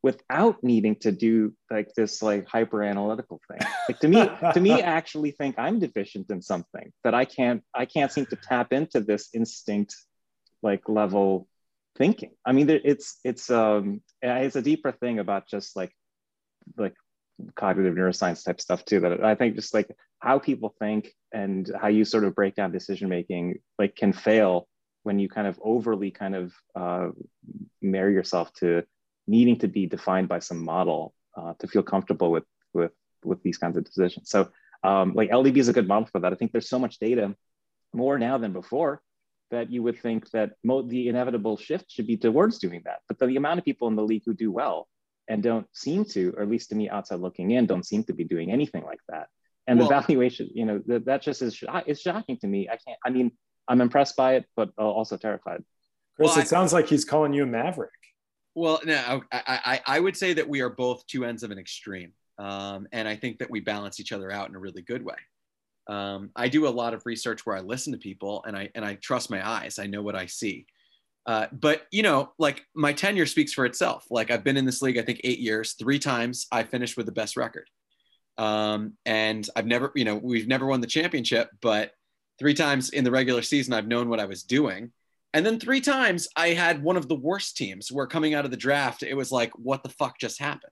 without 0.03 0.61
needing 0.61 0.97
to 0.97 1.11
do 1.11 1.53
like 1.71 1.93
this 1.95 2.21
like 2.21 2.47
hyper 2.47 2.83
analytical 2.83 3.41
thing. 3.49 3.65
Like 3.87 3.99
to 3.99 4.07
me, 4.09 4.29
to 4.53 4.59
me, 4.59 4.81
actually 4.81 5.31
think 5.31 5.55
I'm 5.57 5.79
deficient 5.79 6.29
in 6.29 6.41
something 6.41 6.91
that 7.03 7.15
I 7.15 7.25
can't 7.25 7.63
I 7.73 7.85
can't 7.85 8.11
seem 8.11 8.25
to 8.27 8.35
tap 8.35 8.73
into 8.73 8.99
this 8.99 9.29
instinct 9.33 9.95
like 10.61 10.87
level 10.89 11.47
thinking. 11.97 12.31
I 12.45 12.51
mean, 12.51 12.69
it's 12.69 13.17
it's 13.23 13.49
um 13.49 14.01
it's 14.21 14.57
a 14.57 14.61
deeper 14.61 14.91
thing 14.91 15.19
about 15.19 15.47
just 15.47 15.75
like 15.75 15.93
like 16.77 16.95
cognitive 17.55 17.95
neuroscience 17.95 18.45
type 18.45 18.61
stuff 18.61 18.85
too 18.85 18.99
that 18.99 19.23
i 19.23 19.33
think 19.33 19.55
just 19.55 19.73
like 19.73 19.89
how 20.19 20.37
people 20.37 20.73
think 20.79 21.11
and 21.33 21.69
how 21.81 21.87
you 21.87 22.05
sort 22.05 22.23
of 22.23 22.35
break 22.35 22.53
down 22.53 22.71
decision 22.71 23.09
making 23.09 23.55
like 23.79 23.95
can 23.95 24.13
fail 24.13 24.67
when 25.01 25.19
you 25.19 25.27
kind 25.27 25.47
of 25.47 25.59
overly 25.61 26.11
kind 26.11 26.35
of 26.35 26.53
uh, 26.75 27.09
marry 27.81 28.13
yourself 28.13 28.53
to 28.53 28.83
needing 29.27 29.57
to 29.57 29.67
be 29.67 29.85
defined 29.85 30.27
by 30.27 30.39
some 30.39 30.63
model 30.63 31.13
uh, 31.37 31.53
to 31.59 31.67
feel 31.67 31.83
comfortable 31.83 32.31
with 32.31 32.45
with 32.73 32.91
with 33.23 33.41
these 33.43 33.57
kinds 33.57 33.77
of 33.77 33.83
decisions 33.83 34.29
so 34.29 34.49
um, 34.83 35.13
like 35.13 35.29
ldb 35.29 35.57
is 35.57 35.69
a 35.69 35.73
good 35.73 35.87
model 35.87 36.07
for 36.11 36.19
that 36.19 36.33
i 36.33 36.35
think 36.35 36.51
there's 36.51 36.69
so 36.69 36.79
much 36.79 36.99
data 36.99 37.35
more 37.93 38.17
now 38.19 38.37
than 38.37 38.53
before 38.53 39.01
that 39.51 39.71
you 39.71 39.83
would 39.83 39.99
think 39.99 40.29
that 40.31 40.53
mo- 40.63 40.81
the 40.81 41.07
inevitable 41.07 41.57
shift 41.57 41.91
should 41.91 42.07
be 42.07 42.17
towards 42.17 42.57
doing 42.59 42.81
that 42.85 42.99
but 43.07 43.17
the 43.19 43.35
amount 43.35 43.59
of 43.59 43.65
people 43.65 43.87
in 43.87 43.95
the 43.95 44.03
league 44.03 44.23
who 44.25 44.33
do 44.33 44.51
well 44.51 44.87
and 45.27 45.41
don't 45.41 45.67
seem 45.73 46.05
to, 46.05 46.33
or 46.35 46.43
at 46.43 46.49
least 46.49 46.69
to 46.69 46.75
me 46.75 46.89
outside 46.89 47.19
looking 47.19 47.51
in, 47.51 47.65
don't 47.65 47.85
seem 47.85 48.03
to 48.05 48.13
be 48.13 48.23
doing 48.23 48.51
anything 48.51 48.83
like 48.83 48.99
that. 49.09 49.27
And 49.67 49.79
well, 49.79 49.87
the 49.87 50.01
valuation, 50.01 50.49
you 50.53 50.65
know, 50.65 50.81
that, 50.87 51.05
that 51.05 51.21
just 51.21 51.41
is 51.41 51.63
it's 51.87 52.01
shocking 52.01 52.37
to 52.39 52.47
me. 52.47 52.67
I 52.67 52.77
can't. 52.77 52.99
I 53.05 53.09
mean, 53.09 53.31
I'm 53.67 53.79
impressed 53.79 54.17
by 54.17 54.35
it, 54.35 54.45
but 54.57 54.71
also 54.77 55.15
terrified. 55.15 55.63
Chris, 56.17 56.29
well, 56.29 56.39
it 56.39 56.41
I, 56.41 56.43
sounds 56.43 56.73
like 56.73 56.87
he's 56.87 57.05
calling 57.05 57.33
you 57.33 57.43
a 57.43 57.45
maverick. 57.45 57.91
Well, 58.55 58.79
no, 58.85 59.23
I, 59.31 59.41
I, 59.47 59.81
I 59.85 59.99
would 59.99 60.15
say 60.15 60.33
that 60.33 60.47
we 60.47 60.61
are 60.61 60.69
both 60.69 61.05
two 61.07 61.25
ends 61.25 61.43
of 61.43 61.51
an 61.51 61.57
extreme, 61.57 62.11
um, 62.37 62.87
and 62.91 63.07
I 63.07 63.15
think 63.15 63.39
that 63.39 63.49
we 63.49 63.59
balance 63.59 63.99
each 63.99 64.11
other 64.11 64.31
out 64.31 64.49
in 64.49 64.55
a 64.55 64.59
really 64.59 64.81
good 64.83 65.03
way. 65.03 65.15
Um, 65.87 66.29
I 66.35 66.47
do 66.47 66.67
a 66.67 66.69
lot 66.69 66.93
of 66.93 67.05
research 67.05 67.45
where 67.45 67.57
I 67.57 67.61
listen 67.61 67.93
to 67.93 67.99
people, 67.99 68.43
and 68.45 68.55
I 68.55 68.69
and 68.75 68.85
I 68.85 68.95
trust 68.95 69.29
my 69.29 69.45
eyes. 69.47 69.79
I 69.79 69.87
know 69.87 70.01
what 70.01 70.15
I 70.15 70.27
see. 70.27 70.67
Uh, 71.25 71.47
but 71.51 71.87
you 71.91 72.03
know, 72.03 72.31
like 72.37 72.63
my 72.75 72.93
tenure 72.93 73.25
speaks 73.25 73.53
for 73.53 73.65
itself. 73.65 74.05
Like 74.09 74.29
I've 74.29 74.43
been 74.43 74.57
in 74.57 74.65
this 74.65 74.81
league, 74.81 74.97
I 74.97 75.01
think 75.01 75.21
eight 75.23 75.39
years. 75.39 75.73
Three 75.73 75.99
times 75.99 76.47
I 76.51 76.63
finished 76.63 76.95
with 76.95 77.05
the 77.05 77.11
best 77.11 77.35
record, 77.37 77.69
um, 78.37 78.93
and 79.05 79.47
I've 79.55 79.65
never, 79.65 79.91
you 79.95 80.05
know, 80.05 80.15
we've 80.15 80.47
never 80.47 80.65
won 80.65 80.81
the 80.81 80.87
championship, 80.87 81.49
but 81.61 81.91
three 82.39 82.53
times 82.53 82.89
in 82.89 83.03
the 83.03 83.11
regular 83.11 83.41
season 83.41 83.73
I've 83.73 83.87
known 83.87 84.09
what 84.09 84.19
I 84.19 84.25
was 84.25 84.43
doing. 84.43 84.91
And 85.33 85.45
then 85.45 85.59
three 85.59 85.81
times 85.81 86.27
I 86.35 86.49
had 86.49 86.83
one 86.83 86.97
of 86.97 87.07
the 87.07 87.15
worst 87.15 87.57
teams 87.57 87.91
where 87.91 88.05
coming 88.05 88.33
out 88.33 88.45
of 88.45 88.51
the 88.51 88.57
draft, 88.57 89.03
it 89.03 89.15
was 89.15 89.31
like, 89.31 89.51
what 89.57 89.81
the 89.83 89.89
fuck 89.89 90.19
just 90.19 90.39
happened? 90.39 90.71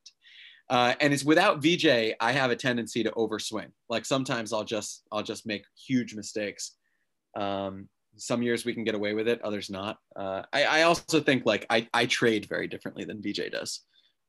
Uh, 0.70 0.94
and 1.02 1.14
it's 1.14 1.26
without 1.26 1.62
VJ, 1.62 2.14
I 2.20 2.32
have 2.32 2.52
a 2.52 2.56
tendency 2.56 3.04
to 3.04 3.12
overswing. 3.12 3.72
Like 3.90 4.06
sometimes 4.06 4.54
I'll 4.54 4.64
just 4.64 5.04
I'll 5.12 5.24
just 5.24 5.46
make 5.46 5.64
huge 5.76 6.16
mistakes. 6.16 6.78
Um, 7.36 7.90
some 8.16 8.42
years 8.42 8.64
we 8.64 8.74
can 8.74 8.84
get 8.84 8.96
away 8.96 9.14
with 9.14 9.28
it, 9.28 9.42
others 9.42 9.70
not. 9.70 9.98
Uh, 10.16 10.44
I, 10.54 10.64
I, 10.64 10.82
also 10.84 11.20
think 11.22 11.46
like 11.46 11.66
I, 11.70 11.88
I 11.94 12.06
trade 12.06 12.46
very 12.48 12.68
differently 12.68 13.06
than 13.06 13.22
VJ 13.22 13.52
does. 13.52 13.82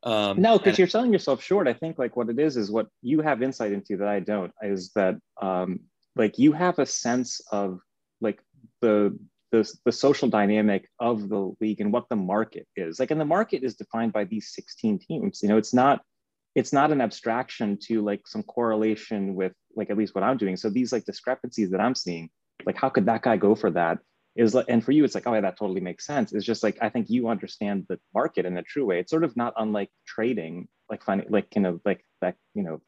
Um, 0.04 0.40
no, 0.40 0.58
because 0.58 0.78
you're 0.78 0.88
selling 0.88 1.12
yourself 1.12 1.42
short. 1.42 1.68
I 1.68 1.74
think 1.74 1.98
like 1.98 2.16
what 2.16 2.28
it 2.28 2.38
is 2.38 2.56
is 2.56 2.70
what 2.70 2.88
you 3.02 3.20
have 3.20 3.42
insight 3.42 3.72
into 3.72 3.96
that 3.98 4.08
I 4.08 4.20
don't 4.20 4.52
is 4.62 4.90
that 4.94 5.16
um, 5.40 5.80
like 6.16 6.38
you 6.38 6.52
have 6.52 6.78
a 6.78 6.86
sense 6.86 7.40
of 7.52 7.80
like 8.20 8.40
the, 8.80 9.16
the 9.52 9.70
the 9.84 9.92
social 9.92 10.28
dynamic 10.28 10.88
of 10.98 11.28
the 11.28 11.54
league 11.60 11.80
and 11.80 11.92
what 11.92 12.08
the 12.08 12.16
market 12.16 12.66
is. 12.74 12.98
Like, 12.98 13.10
and 13.10 13.20
the 13.20 13.24
market 13.24 13.62
is 13.62 13.76
defined 13.76 14.12
by 14.12 14.24
these 14.24 14.52
16 14.54 14.98
teams. 14.98 15.42
You 15.42 15.50
know, 15.50 15.58
it's 15.58 15.74
not 15.74 16.02
it's 16.54 16.72
not 16.72 16.90
an 16.90 17.00
abstraction 17.00 17.78
to 17.82 18.02
like 18.02 18.26
some 18.26 18.42
correlation 18.42 19.34
with 19.34 19.52
like 19.76 19.90
at 19.90 19.96
least 19.96 20.14
what 20.14 20.24
I'm 20.24 20.36
doing. 20.36 20.56
So 20.56 20.68
these 20.68 20.92
like 20.92 21.04
discrepancies 21.04 21.70
that 21.70 21.80
I'm 21.80 21.94
seeing 21.94 22.30
like 22.66 22.76
how 22.76 22.88
could 22.88 23.06
that 23.06 23.22
guy 23.22 23.36
go 23.36 23.54
for 23.54 23.70
that? 23.72 23.98
Is 24.34 24.54
like 24.54 24.66
and 24.68 24.82
for 24.82 24.92
you 24.92 25.04
it's 25.04 25.14
like 25.14 25.26
oh 25.26 25.34
yeah 25.34 25.42
that 25.42 25.58
totally 25.58 25.82
makes 25.82 26.06
sense. 26.06 26.32
It's 26.32 26.46
just 26.46 26.62
like 26.62 26.78
i 26.80 26.88
think 26.88 27.10
you 27.10 27.28
understand 27.28 27.84
the 27.88 28.00
market 28.14 28.46
in 28.46 28.56
a 28.56 28.62
true 28.62 28.86
way. 28.86 28.98
It's 28.98 29.10
sort 29.10 29.24
of 29.24 29.36
not 29.36 29.52
unlike 29.56 29.90
trading 30.06 30.68
like 30.88 31.04
finding 31.04 31.26
like 31.30 31.50
kind 31.50 31.66
of 31.66 31.80
like 31.84 32.04
that 32.20 32.36
you 32.54 32.62
know 32.62 32.80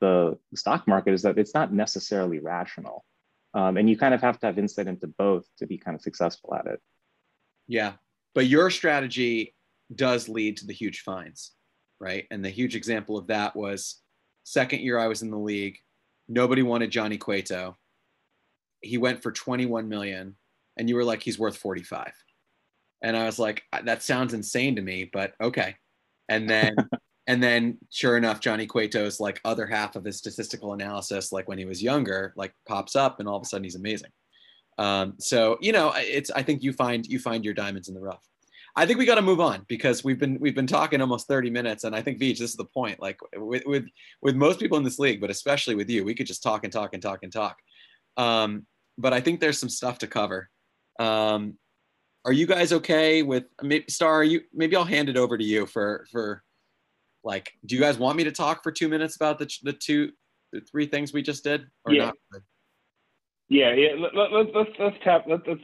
the 0.00 0.38
stock 0.54 0.86
market 0.86 1.12
is 1.12 1.22
that 1.22 1.38
it's 1.38 1.54
not 1.54 1.72
necessarily 1.72 2.38
rational 2.38 3.04
um, 3.54 3.76
and 3.76 3.88
you 3.88 3.96
kind 3.96 4.14
of 4.14 4.20
have 4.20 4.38
to 4.40 4.46
have 4.46 4.58
insight 4.58 4.86
into 4.86 5.06
both 5.06 5.46
to 5.58 5.66
be 5.66 5.78
kind 5.78 5.94
of 5.94 6.02
successful 6.02 6.54
at 6.54 6.66
it. 6.66 6.80
Yeah. 7.66 7.94
But 8.34 8.46
your 8.46 8.70
strategy 8.70 9.54
does 9.94 10.28
lead 10.28 10.58
to 10.58 10.66
the 10.66 10.72
huge 10.72 11.00
fines 11.00 11.52
right? 12.00 12.26
And 12.30 12.44
the 12.44 12.50
huge 12.50 12.76
example 12.76 13.16
of 13.16 13.26
that 13.28 13.56
was 13.56 14.00
second 14.44 14.80
year 14.80 14.98
i 14.98 15.06
was 15.06 15.20
in 15.20 15.30
the 15.30 15.38
league 15.38 15.76
nobody 16.26 16.62
wanted 16.62 16.90
johnny 16.90 17.18
cueto. 17.18 17.76
He 18.80 18.96
went 18.96 19.22
for 19.22 19.32
21 19.32 19.88
million 19.88 20.36
and 20.78 20.88
you 20.88 20.94
were 20.94 21.04
like 21.04 21.22
he's 21.22 21.38
worth 21.38 21.56
45 21.56 22.12
and 23.02 23.16
i 23.16 23.24
was 23.24 23.38
like 23.38 23.62
that 23.84 24.02
sounds 24.02 24.34
insane 24.34 24.76
to 24.76 24.82
me 24.82 25.10
but 25.12 25.34
okay. 25.40 25.76
And 26.28 26.48
then 26.48 26.76
and 27.28 27.40
then 27.42 27.78
sure 27.90 28.16
enough 28.16 28.40
johnny 28.40 28.66
cueto's 28.66 29.20
like 29.20 29.40
other 29.44 29.66
half 29.66 29.94
of 29.94 30.04
his 30.04 30.16
statistical 30.16 30.72
analysis 30.72 31.30
like 31.30 31.46
when 31.48 31.58
he 31.58 31.64
was 31.64 31.82
younger 31.82 32.32
like 32.36 32.52
pops 32.66 32.96
up 32.96 33.20
and 33.20 33.28
all 33.28 33.36
of 33.36 33.42
a 33.42 33.46
sudden 33.46 33.64
he's 33.64 33.76
amazing 33.76 34.10
um, 34.78 35.14
so 35.18 35.56
you 35.60 35.72
know 35.72 35.92
it's 35.96 36.30
i 36.32 36.42
think 36.42 36.62
you 36.62 36.72
find 36.72 37.06
you 37.06 37.18
find 37.18 37.44
your 37.44 37.54
diamonds 37.54 37.88
in 37.88 37.94
the 37.94 38.00
rough 38.00 38.24
i 38.76 38.84
think 38.84 38.98
we 38.98 39.06
got 39.06 39.16
to 39.16 39.22
move 39.22 39.40
on 39.40 39.64
because 39.68 40.02
we've 40.02 40.18
been 40.18 40.38
we've 40.40 40.54
been 40.54 40.66
talking 40.66 41.00
almost 41.00 41.28
30 41.28 41.50
minutes 41.50 41.84
and 41.84 41.94
i 41.94 42.02
think 42.02 42.18
Vij, 42.18 42.38
this 42.38 42.50
is 42.50 42.56
the 42.56 42.64
point 42.64 43.00
like 43.00 43.18
with 43.36 43.62
with 43.66 43.86
with 44.22 44.34
most 44.34 44.58
people 44.58 44.78
in 44.78 44.84
this 44.84 44.98
league 44.98 45.20
but 45.20 45.30
especially 45.30 45.74
with 45.74 45.88
you 45.88 46.04
we 46.04 46.14
could 46.14 46.26
just 46.26 46.42
talk 46.42 46.64
and 46.64 46.72
talk 46.72 46.94
and 46.94 47.02
talk 47.02 47.22
and 47.22 47.32
talk 47.32 47.58
um, 48.18 48.66
but 48.98 49.14
I 49.14 49.20
think 49.20 49.40
there's 49.40 49.58
some 49.58 49.68
stuff 49.68 49.98
to 49.98 50.06
cover. 50.06 50.50
Um, 50.98 51.56
are 52.24 52.32
you 52.32 52.46
guys 52.46 52.72
okay 52.72 53.22
with 53.22 53.44
maybe 53.62 53.84
Starr? 53.88 54.24
you 54.24 54.42
maybe 54.52 54.76
I'll 54.76 54.84
hand 54.84 55.08
it 55.08 55.16
over 55.16 55.38
to 55.38 55.44
you 55.44 55.64
for 55.64 56.04
for 56.10 56.42
like. 57.24 57.52
Do 57.66 57.74
you 57.74 57.80
guys 57.80 57.98
want 57.98 58.16
me 58.16 58.24
to 58.24 58.32
talk 58.32 58.62
for 58.62 58.72
two 58.72 58.88
minutes 58.88 59.16
about 59.16 59.38
the 59.38 59.50
the 59.62 59.72
two 59.72 60.12
the 60.52 60.60
three 60.60 60.86
things 60.86 61.12
we 61.12 61.22
just 61.22 61.44
did 61.44 61.66
or 61.84 61.92
yeah. 61.92 62.06
not? 62.06 62.14
Yeah, 63.48 63.72
yeah. 63.72 63.94
Let, 63.98 64.14
let, 64.14 64.32
let, 64.32 64.54
let's 64.54 64.70
let's 64.78 64.96
tap. 65.02 65.24
Let, 65.26 65.46
let's 65.48 65.62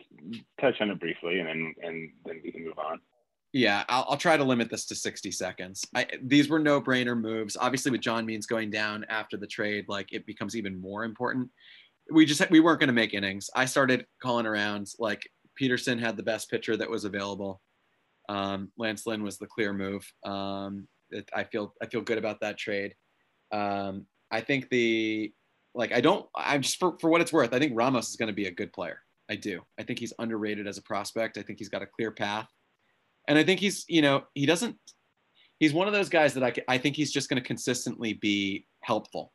touch 0.61 0.81
on 0.81 0.91
it 0.91 1.01
briefly, 1.01 1.41
and 1.41 1.49
then 1.49 1.75
and 1.83 2.11
then 2.25 2.41
we 2.43 2.53
can 2.53 2.65
move 2.65 2.79
on. 2.79 3.01
Yeah, 3.53 3.85
I'll, 3.89 4.07
I'll, 4.09 4.17
try 4.17 4.37
to 4.37 4.43
limit 4.43 4.69
this 4.69 4.85
to 4.87 4.97
60 4.97 5.31
seconds. 5.31 5.87
I, 5.95 6.09
these 6.25 6.49
were 6.49 6.59
no 6.59 6.81
brainer 6.81 7.17
moves. 7.17 7.57
Obviously, 7.57 7.93
with 7.93 8.01
John 8.01 8.27
Means 8.27 8.47
going 8.47 8.69
down 8.69 9.05
after 9.09 9.37
the 9.37 9.47
trade, 9.47 9.85
like 9.87 10.13
it 10.13 10.27
becomes 10.27 10.57
even 10.57 10.81
more 10.81 11.05
important 11.05 11.51
we 12.11 12.27
just 12.27 12.49
we 12.51 12.61
weren't 12.61 12.81
going 12.81 12.89
to 12.89 12.95
make 12.95 13.15
innings. 13.15 13.51
I 13.55 13.65
started 13.65 14.07
calling 14.23 14.47
around 14.47 14.89
like 14.99 15.29
Peterson 15.55 15.99
had 15.99 16.17
the 16.17 16.23
best 16.23 16.51
pitcher 16.51 16.77
that 16.77 16.91
was 16.91 17.05
available. 17.05 17.61
Um, 18.29 18.71
Lance 18.77 19.07
Lynn 19.07 19.23
was 19.23 19.39
the 19.39 19.47
clear 19.47 19.73
move. 19.73 20.11
Um, 20.25 20.89
it, 21.11 21.29
I 21.35 21.45
feel 21.45 21.75
I 21.83 21.87
feel 21.87 22.01
good 22.01 22.19
about 22.19 22.41
that 22.41 22.59
trade. 22.59 22.95
Um, 23.53 24.07
I 24.31 24.41
think 24.41 24.69
the 24.71 25.33
like 25.75 25.93
I 25.93 26.01
don't 26.01 26.27
I'm 26.35 26.63
just 26.63 26.79
for, 26.79 26.97
for 27.01 27.11
what 27.11 27.21
it's 27.21 27.33
worth. 27.33 27.53
I 27.53 27.59
think 27.59 27.73
Ramos 27.75 28.11
is 28.11 28.17
going 28.17 28.29
to 28.29 28.35
be 28.35 28.47
a 28.47 28.51
good 28.51 28.73
player. 28.73 28.99
I 29.31 29.37
do. 29.37 29.63
I 29.79 29.83
think 29.83 29.99
he's 29.99 30.13
underrated 30.19 30.67
as 30.67 30.79
a 30.79 30.83
prospect. 30.83 31.39
I 31.39 31.43
think 31.43 31.59
he's 31.59 31.69
got 31.69 31.83
a 31.83 31.87
clear 31.87 32.11
path, 32.11 32.49
and 33.29 33.39
I 33.39 33.45
think 33.45 33.61
he's 33.61 33.85
you 33.89 34.03
know 34.03 34.25
he 34.35 34.47
doesn't. 34.47 34.77
He's 35.59 35.73
one 35.73 35.87
of 35.87 35.95
those 35.95 36.09
guys 36.09 36.35
that 36.35 36.43
I 36.43 36.53
I 36.69 36.79
think 36.79 36.97
he's 36.97 37.13
just 37.13 37.29
going 37.29 37.41
to 37.41 37.47
consistently 37.47 38.15
be 38.15 38.67
helpful. 38.83 39.33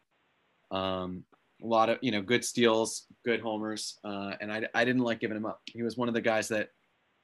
Um, 0.71 1.23
a 1.61 1.67
lot 1.67 1.89
of 1.89 1.97
you 2.01 2.11
know 2.11 2.21
good 2.21 2.45
steals, 2.45 3.05
good 3.25 3.41
homers, 3.41 3.99
uh, 4.03 4.33
and 4.41 4.51
I, 4.51 4.63
I 4.73 4.85
didn't 4.85 5.01
like 5.01 5.19
giving 5.19 5.37
him 5.37 5.45
up. 5.45 5.61
He 5.65 5.83
was 5.83 5.97
one 5.97 6.07
of 6.07 6.13
the 6.13 6.21
guys 6.21 6.47
that 6.49 6.69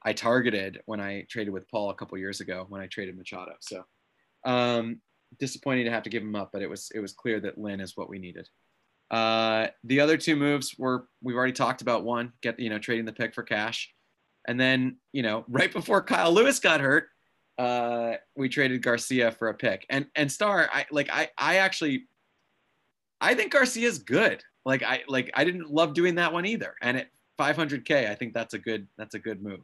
I 0.03 0.13
targeted 0.13 0.81
when 0.85 0.99
I 0.99 1.25
traded 1.29 1.53
with 1.53 1.67
Paul 1.69 1.89
a 1.89 1.95
couple 1.95 2.17
years 2.17 2.41
ago 2.41 2.65
when 2.69 2.81
I 2.81 2.87
traded 2.87 3.17
Machado. 3.17 3.53
So 3.59 3.83
um, 4.45 5.01
disappointing 5.39 5.85
to 5.85 5.91
have 5.91 6.03
to 6.03 6.09
give 6.09 6.23
him 6.23 6.35
up, 6.35 6.51
but 6.53 6.61
it 6.61 6.69
was 6.69 6.91
it 6.93 6.99
was 6.99 7.13
clear 7.13 7.39
that 7.41 7.57
Lynn 7.57 7.81
is 7.81 7.97
what 7.97 8.09
we 8.09 8.19
needed. 8.19 8.47
Uh, 9.11 9.67
the 9.83 9.99
other 9.99 10.17
two 10.17 10.35
moves 10.35 10.75
were 10.77 11.07
we've 11.21 11.35
already 11.35 11.53
talked 11.53 11.81
about. 11.81 12.03
One, 12.03 12.33
get 12.41 12.59
you 12.59 12.69
know 12.69 12.79
trading 12.79 13.05
the 13.05 13.13
pick 13.13 13.33
for 13.33 13.43
cash, 13.43 13.91
and 14.47 14.59
then 14.59 14.97
you 15.11 15.23
know 15.23 15.45
right 15.49 15.71
before 15.71 16.01
Kyle 16.01 16.31
Lewis 16.31 16.59
got 16.59 16.81
hurt, 16.81 17.07
uh, 17.57 18.13
we 18.35 18.49
traded 18.49 18.81
Garcia 18.81 19.31
for 19.31 19.49
a 19.49 19.53
pick. 19.53 19.85
And 19.89 20.07
and 20.15 20.31
Starr, 20.31 20.69
I 20.71 20.85
like 20.91 21.09
I 21.11 21.29
I 21.37 21.57
actually 21.57 22.07
I 23.21 23.33
think 23.33 23.51
Garcia's 23.51 23.99
good. 23.99 24.43
Like 24.65 24.83
I 24.83 25.03
like 25.07 25.31
I 25.33 25.43
didn't 25.43 25.71
love 25.71 25.93
doing 25.93 26.15
that 26.15 26.33
one 26.33 26.45
either. 26.45 26.75
And 26.81 26.97
at 26.97 27.07
500k, 27.39 28.09
I 28.09 28.15
think 28.15 28.33
that's 28.33 28.53
a 28.53 28.59
good 28.59 28.87
that's 28.97 29.15
a 29.15 29.19
good 29.19 29.41
move. 29.41 29.61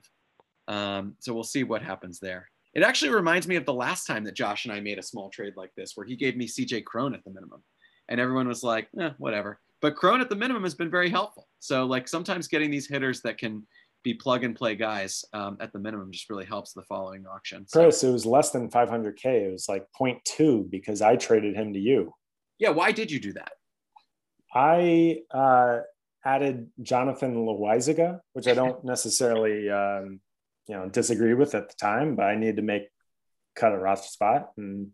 Um, 0.68 1.16
so 1.20 1.34
we'll 1.34 1.44
see 1.44 1.64
what 1.64 1.82
happens 1.82 2.20
there. 2.20 2.51
It 2.74 2.84
actually 2.84 3.12
reminds 3.12 3.48
me 3.48 3.58
of 3.58 3.66
the 3.66 3.74
last 3.74 4.06
time 4.06 4.24
that 4.24 4.36
Josh 4.36 4.66
and 4.66 4.74
I 4.74 4.80
made 4.80 4.98
a 4.98 5.04
small 5.04 5.30
trade 5.30 5.54
like 5.58 5.72
this, 5.76 5.94
where 5.96 6.06
he 6.06 6.16
gave 6.16 6.38
me 6.38 6.48
CJ 6.48 6.86
Cron 6.86 7.14
at 7.14 7.24
the 7.24 7.32
minimum, 7.32 7.64
and 8.08 8.20
everyone 8.20 8.48
was 8.48 8.64
like, 8.64 8.88
eh, 9.00 9.12
whatever. 9.18 9.60
But 9.82 9.96
Cron 9.96 10.22
at 10.22 10.30
the 10.30 10.36
minimum 10.36 10.64
has 10.64 10.76
been 10.76 10.92
very 10.92 11.10
helpful. 11.10 11.48
So 11.60 11.86
like 11.86 12.08
sometimes 12.08 12.48
getting 12.48 12.72
these 12.72 12.88
hitters 12.88 13.22
that 13.22 13.38
can 13.38 13.66
be 14.04 14.14
plug 14.14 14.44
and 14.44 14.56
play 14.56 14.76
guys 14.76 15.24
um, 15.34 15.58
at 15.60 15.74
the 15.74 15.80
minimum 15.80 16.12
just 16.12 16.30
really 16.30 16.46
helps 16.46 16.74
the 16.74 16.84
following 16.84 17.26
auction. 17.26 17.68
So, 17.68 17.84
Chris, 17.84 18.04
it 18.04 18.12
was 18.12 18.26
less 18.26 18.52
than 18.52 18.70
500k. 18.70 19.26
It 19.26 19.52
was 19.52 19.68
like 19.70 19.86
0.2 20.00 20.70
because 20.70 21.02
I 21.02 21.16
traded 21.16 21.56
him 21.56 21.74
to 21.74 21.80
you. 21.80 22.14
Yeah, 22.58 22.70
why 22.70 22.92
did 22.92 23.12
you 23.12 23.20
do 23.20 23.34
that? 23.34 23.52
I 24.54 25.20
uh, 25.32 25.80
added 26.26 26.70
Jonathan 26.82 27.36
Loaisiga, 27.36 28.20
which 28.34 28.48
I 28.48 28.54
don't 28.54 28.84
necessarily 28.86 29.70
um, 29.70 30.20
you 30.68 30.76
know 30.76 30.90
disagree 30.90 31.34
with 31.34 31.56
at 31.56 31.70
the 31.70 31.76
time, 31.76 32.16
but 32.16 32.24
I 32.24 32.36
needed 32.36 32.58
to 32.58 32.62
make 32.62 32.84
cut 33.56 33.74
a 33.74 33.78
roster 33.78 34.10
spot. 34.10 34.50
And 34.58 34.88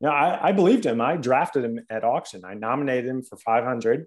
you 0.00 0.08
know, 0.08 0.10
I, 0.10 0.48
I 0.48 0.52
believed 0.52 0.86
him. 0.86 1.00
I 1.00 1.16
drafted 1.16 1.64
him 1.64 1.80
at 1.90 2.04
auction. 2.04 2.44
I 2.44 2.54
nominated 2.54 3.10
him 3.10 3.22
for 3.22 3.36
500, 3.36 4.06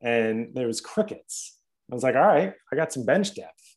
and 0.00 0.54
there 0.54 0.66
was 0.66 0.80
crickets. 0.80 1.58
I 1.90 1.94
was 1.94 2.02
like, 2.02 2.14
all 2.14 2.22
right, 2.22 2.52
I 2.72 2.76
got 2.76 2.92
some 2.92 3.04
bench 3.04 3.34
depth. 3.34 3.76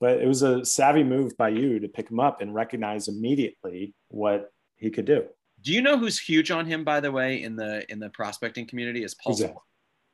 But 0.00 0.20
it 0.20 0.26
was 0.26 0.42
a 0.42 0.64
savvy 0.64 1.04
move 1.04 1.36
by 1.38 1.50
you 1.50 1.80
to 1.80 1.88
pick 1.88 2.10
him 2.10 2.20
up 2.20 2.40
and 2.40 2.54
recognize 2.54 3.08
immediately 3.08 3.94
what 4.08 4.50
he 4.76 4.90
could 4.90 5.06
do. 5.06 5.24
Do 5.62 5.72
you 5.72 5.80
know 5.80 5.98
who's 5.98 6.18
huge 6.18 6.50
on 6.50 6.66
him, 6.66 6.84
by 6.84 7.00
the 7.00 7.10
way, 7.10 7.42
in 7.42 7.56
the 7.56 7.90
in 7.90 7.98
the 7.98 8.10
prospecting 8.10 8.66
community? 8.66 9.04
Is 9.04 9.14
Paul? 9.14 9.32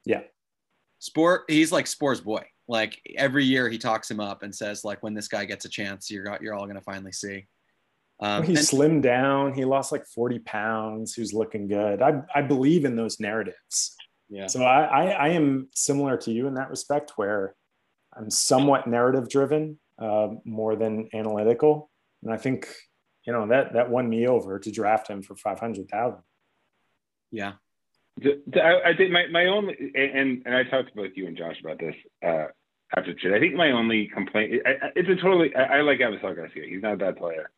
Yeah. 0.05 0.23
Sporer. 1.01 1.41
He's 1.49 1.73
like 1.73 1.87
Sporer's 1.87 2.21
boy. 2.21 2.45
Like 2.73 3.03
every 3.19 3.45
year, 3.45 3.69
he 3.69 3.77
talks 3.77 4.11
him 4.11 4.19
up 4.19 4.43
and 4.43 4.55
says, 4.55 4.83
like, 4.83 5.03
when 5.03 5.13
this 5.13 5.29
guy 5.29 5.45
gets 5.45 5.67
a 5.67 5.69
chance, 5.69 6.11
you're 6.11 6.39
you're 6.41 6.55
all 6.55 6.67
gonna 6.67 6.81
finally 6.81 7.13
see. 7.13 7.47
Um, 8.19 8.45
he 8.45 8.55
and- 8.55 8.63
slimmed 8.63 9.03
down. 9.03 9.53
He 9.53 9.67
lost 9.67 9.93
like 9.93 10.07
40 10.07 10.39
pounds. 10.39 11.15
He 11.15 11.21
was 11.21 11.35
looking 11.35 11.69
good. 11.69 12.01
I, 12.01 12.23
I 12.35 12.41
believe 12.41 12.87
in 12.87 12.97
those 12.97 13.21
narratives. 13.21 13.95
Yeah. 14.31 14.47
So 14.47 14.63
I, 14.63 14.85
I, 14.85 15.05
I 15.11 15.29
am 15.29 15.69
similar 15.75 16.17
to 16.17 16.33
you 16.33 16.47
in 16.47 16.55
that 16.55 16.71
respect, 16.71 17.13
where 17.17 17.55
I'm 18.17 18.31
somewhat 18.31 18.87
narrative 18.87 19.29
driven 19.29 19.79
uh, 19.99 20.29
more 20.47 20.75
than 20.75 21.11
analytical, 21.13 21.91
and 22.23 22.33
I 22.33 22.39
think 22.39 22.75
you 23.27 23.35
know 23.35 23.47
that 23.49 23.75
that 23.75 23.91
won 23.91 24.09
me 24.09 24.27
over 24.27 24.59
to 24.59 24.71
draft 24.71 25.09
him 25.09 25.21
for 25.23 25.37
five 25.37 25.61
hundred 25.61 25.91
thousand. 25.91 26.23
Yeah. 27.31 27.53
I, 28.55 28.91
I 28.91 28.97
think 28.97 29.11
my, 29.11 29.27
my 29.31 29.47
only 29.47 29.75
and 29.95 30.43
and 30.47 30.55
I 30.55 30.65
talked 30.65 30.89
to 30.89 30.95
both 30.95 31.13
you 31.17 31.27
and 31.27 31.37
Josh 31.37 31.61
about 31.61 31.79
this 31.79 31.97
uh, 32.25 32.47
after 32.97 33.15
trade. 33.15 33.35
I 33.35 33.41
think 33.41 33.55
my 33.55 33.71
only 33.71 34.09
complaint 34.09 34.63
I, 34.67 34.91
it's 34.97 35.09
a 35.09 35.23
totally 35.23 35.55
I, 35.55 35.79
I 35.79 35.81
like 35.83 35.99
Avisail 35.99 36.37
Garcia. 36.37 36.65
He's 36.69 36.83
not 36.83 36.95
a 36.95 36.97
bad 36.97 37.17
player. 37.17 37.51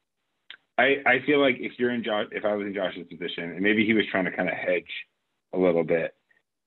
I 0.79 0.97
I 1.07 1.19
feel 1.27 1.41
like 1.41 1.57
if 1.59 1.73
you're 1.79 1.93
in 1.93 2.05
Josh 2.05 2.27
if 2.33 2.45
I 2.45 2.55
was 2.55 2.67
in 2.67 2.75
Josh's 2.75 3.07
position 3.09 3.51
and 3.51 3.61
maybe 3.61 3.85
he 3.85 3.95
was 3.95 4.05
trying 4.11 4.25
to 4.25 4.37
kind 4.37 4.49
of 4.49 4.55
hedge 4.55 4.91
a 5.53 5.59
little 5.59 5.85
bit, 5.85 6.15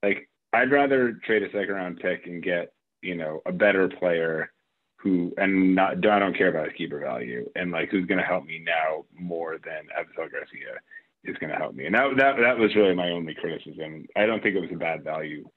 like 0.04 0.30
I'd 0.54 0.72
rather 0.72 1.14
trade 1.26 1.44
a 1.44 1.52
second 1.52 1.76
round 1.76 2.00
pick 2.00 2.26
and 2.26 2.44
get 2.44 2.74
you 3.02 3.16
know 3.16 3.42
a 3.46 3.52
better 3.52 3.88
player 3.88 4.52
who 4.98 5.34
and 5.38 5.76
not 5.76 6.06
I 6.06 6.20
don't 6.20 6.38
care 6.38 6.50
about 6.50 6.66
his 6.66 6.78
keeper 6.78 7.00
value 7.00 7.50
and 7.56 7.72
like 7.72 7.90
who's 7.90 8.06
going 8.06 8.20
to 8.20 8.26
help 8.26 8.46
me 8.46 8.64
now 8.66 9.06
more 9.14 9.58
than 9.64 9.88
Avisail 9.98 10.32
Garcia 10.32 10.80
is 11.24 11.38
going 11.38 11.52
to 11.52 11.58
help 11.58 11.76
me. 11.76 11.86
And 11.86 11.96
that 11.96 12.10
that 12.18 12.36
that 12.40 12.58
was 12.58 12.76
really 12.76 12.96
my 12.96 13.12
only 13.12 13.36
criticism. 13.36 14.08
I 14.16 14.26
don't 14.26 14.42
think 14.42 14.56
it 14.56 14.62
was 14.62 14.72
a 14.74 14.78
bad 14.78 15.04
value 15.04 15.48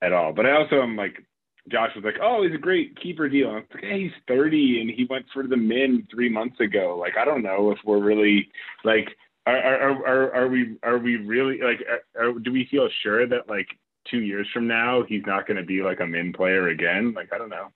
at 0.00 0.12
all. 0.12 0.32
But 0.32 0.46
I 0.46 0.52
also 0.52 0.82
am 0.82 0.96
like 0.96 1.24
Josh 1.70 1.94
was 1.94 2.04
like, 2.04 2.18
"Oh, 2.20 2.42
he's 2.42 2.54
a 2.54 2.58
great 2.58 3.00
keeper 3.00 3.28
deal." 3.28 3.50
I 3.50 3.54
was 3.54 3.64
like, 3.72 3.84
"Hey, 3.84 4.02
he's 4.02 4.12
30 4.28 4.80
and 4.80 4.90
he 4.90 5.06
went 5.08 5.26
for 5.32 5.44
the 5.46 5.56
min 5.56 6.06
three 6.10 6.28
months 6.28 6.60
ago. 6.60 6.96
Like, 6.98 7.16
I 7.16 7.24
don't 7.24 7.42
know 7.42 7.70
if 7.70 7.78
we're 7.84 8.02
really 8.02 8.48
like." 8.84 9.08
Are, 9.46 9.58
are, 9.58 10.06
are, 10.06 10.34
are 10.34 10.48
we 10.48 10.78
are 10.82 10.96
we 10.96 11.16
really 11.16 11.60
like 11.60 11.86
are, 12.18 12.32
do 12.32 12.50
we 12.50 12.66
feel 12.70 12.88
sure 13.02 13.26
that 13.26 13.46
like 13.46 13.66
two 14.10 14.22
years 14.22 14.48
from 14.52 14.66
now 14.66 15.02
he's 15.06 15.26
not 15.26 15.46
going 15.46 15.56
to 15.56 15.64
be 15.64 15.82
like 15.82 16.00
a 16.00 16.06
min 16.06 16.32
player 16.32 16.68
again 16.68 17.12
like 17.14 17.30
i 17.32 17.38
don't 17.38 17.50
know 17.50 17.68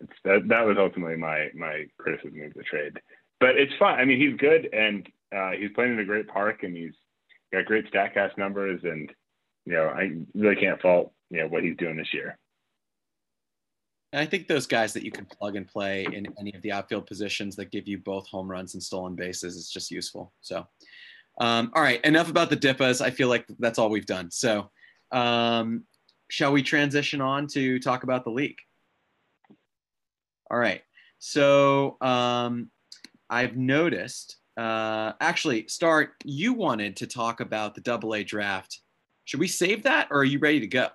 it's 0.00 0.12
that 0.24 0.48
that 0.48 0.64
was 0.64 0.76
ultimately 0.78 1.16
my 1.16 1.48
my 1.54 1.84
criticism 1.98 2.40
of 2.42 2.54
the 2.54 2.62
trade 2.62 2.98
but 3.40 3.50
it's 3.56 3.72
fun 3.78 3.98
i 3.98 4.04
mean 4.04 4.20
he's 4.20 4.38
good 4.38 4.68
and 4.72 5.08
uh, 5.36 5.50
he's 5.50 5.70
playing 5.74 5.92
in 5.92 5.98
a 5.98 6.04
great 6.04 6.26
park 6.26 6.62
and 6.62 6.74
he's 6.74 6.94
got 7.52 7.66
great 7.66 7.90
statcast 7.92 8.36
numbers 8.38 8.80
and 8.84 9.12
you 9.64 9.72
know 9.72 9.88
i 9.88 10.10
really 10.34 10.56
can't 10.56 10.80
fault 10.80 11.12
you 11.30 11.40
know 11.40 11.48
what 11.48 11.62
he's 11.62 11.76
doing 11.76 11.96
this 11.96 12.14
year 12.14 12.38
and 14.12 14.20
I 14.20 14.26
think 14.26 14.48
those 14.48 14.66
guys 14.66 14.92
that 14.94 15.04
you 15.04 15.10
can 15.10 15.26
plug 15.26 15.56
and 15.56 15.66
play 15.66 16.06
in 16.12 16.26
any 16.38 16.54
of 16.54 16.62
the 16.62 16.72
outfield 16.72 17.06
positions 17.06 17.56
that 17.56 17.70
give 17.70 17.86
you 17.86 17.98
both 17.98 18.26
home 18.26 18.50
runs 18.50 18.74
and 18.74 18.82
stolen 18.82 19.14
bases 19.14 19.56
is 19.56 19.70
just 19.70 19.90
useful. 19.90 20.32
So, 20.40 20.66
um, 21.40 21.70
all 21.74 21.82
right, 21.82 22.02
enough 22.04 22.30
about 22.30 22.50
the 22.50 22.56
Dippas. 22.56 23.00
I 23.00 23.10
feel 23.10 23.28
like 23.28 23.46
that's 23.58 23.78
all 23.78 23.90
we've 23.90 24.06
done. 24.06 24.30
So, 24.30 24.70
um, 25.12 25.84
shall 26.28 26.52
we 26.52 26.62
transition 26.62 27.20
on 27.20 27.46
to 27.48 27.78
talk 27.78 28.02
about 28.02 28.24
the 28.24 28.30
league? 28.30 28.58
All 30.50 30.58
right. 30.58 30.82
So 31.18 31.96
um, 32.00 32.70
I've 33.28 33.56
noticed, 33.56 34.36
uh, 34.56 35.12
actually, 35.20 35.68
Starr, 35.68 36.12
you 36.24 36.52
wanted 36.54 36.96
to 36.96 37.06
talk 37.06 37.40
about 37.40 37.74
the 37.74 37.80
double 37.80 38.14
A 38.14 38.24
draft. 38.24 38.80
Should 39.24 39.40
we 39.40 39.48
save 39.48 39.82
that 39.82 40.08
or 40.10 40.20
are 40.20 40.24
you 40.24 40.38
ready 40.38 40.60
to 40.60 40.66
go? 40.66 40.88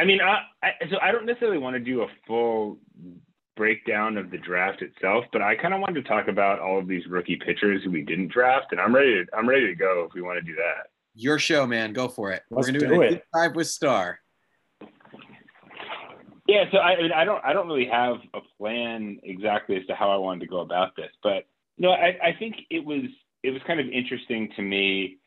I 0.00 0.04
mean, 0.06 0.20
I, 0.22 0.40
I, 0.62 0.70
so 0.88 0.96
I 1.02 1.12
don't 1.12 1.26
necessarily 1.26 1.58
want 1.58 1.74
to 1.74 1.80
do 1.80 2.00
a 2.00 2.06
full 2.26 2.78
breakdown 3.54 4.16
of 4.16 4.30
the 4.30 4.38
draft 4.38 4.80
itself, 4.80 5.26
but 5.30 5.42
I 5.42 5.54
kind 5.54 5.74
of 5.74 5.80
wanted 5.80 6.02
to 6.02 6.08
talk 6.08 6.26
about 6.28 6.58
all 6.58 6.78
of 6.78 6.88
these 6.88 7.06
rookie 7.06 7.36
pitchers 7.36 7.84
who 7.84 7.90
we 7.90 8.00
didn't 8.00 8.28
draft, 8.28 8.68
and 8.70 8.80
I'm 8.80 8.94
ready. 8.94 9.22
To, 9.22 9.36
I'm 9.36 9.46
ready 9.46 9.66
to 9.66 9.74
go 9.74 10.06
if 10.08 10.14
we 10.14 10.22
want 10.22 10.38
to 10.38 10.42
do 10.42 10.54
that. 10.54 10.88
Your 11.14 11.38
show, 11.38 11.66
man. 11.66 11.92
Go 11.92 12.08
for 12.08 12.32
it. 12.32 12.44
Let's 12.50 12.68
We're 12.68 12.78
gonna 12.78 12.88
do, 12.88 12.94
do 12.94 13.02
it. 13.02 13.24
Dive 13.34 13.54
with 13.54 13.66
Starr. 13.66 14.20
Yeah, 16.48 16.64
so 16.72 16.78
I, 16.78 16.96
mean 16.96 17.12
I 17.12 17.26
don't 17.26 17.44
I 17.44 17.52
don't 17.52 17.66
really 17.66 17.86
have 17.86 18.16
a 18.32 18.40
plan 18.56 19.20
exactly 19.22 19.76
as 19.76 19.86
to 19.88 19.94
how 19.94 20.10
I 20.10 20.16
wanted 20.16 20.40
to 20.40 20.46
go 20.46 20.60
about 20.60 20.96
this, 20.96 21.10
but 21.22 21.44
you 21.76 21.86
know, 21.86 21.92
I, 21.92 22.16
I 22.22 22.36
think 22.38 22.56
it 22.70 22.82
was 22.82 23.02
it 23.42 23.50
was 23.50 23.60
kind 23.66 23.80
of 23.80 23.86
interesting 23.86 24.50
to 24.56 24.62
me 24.62 25.18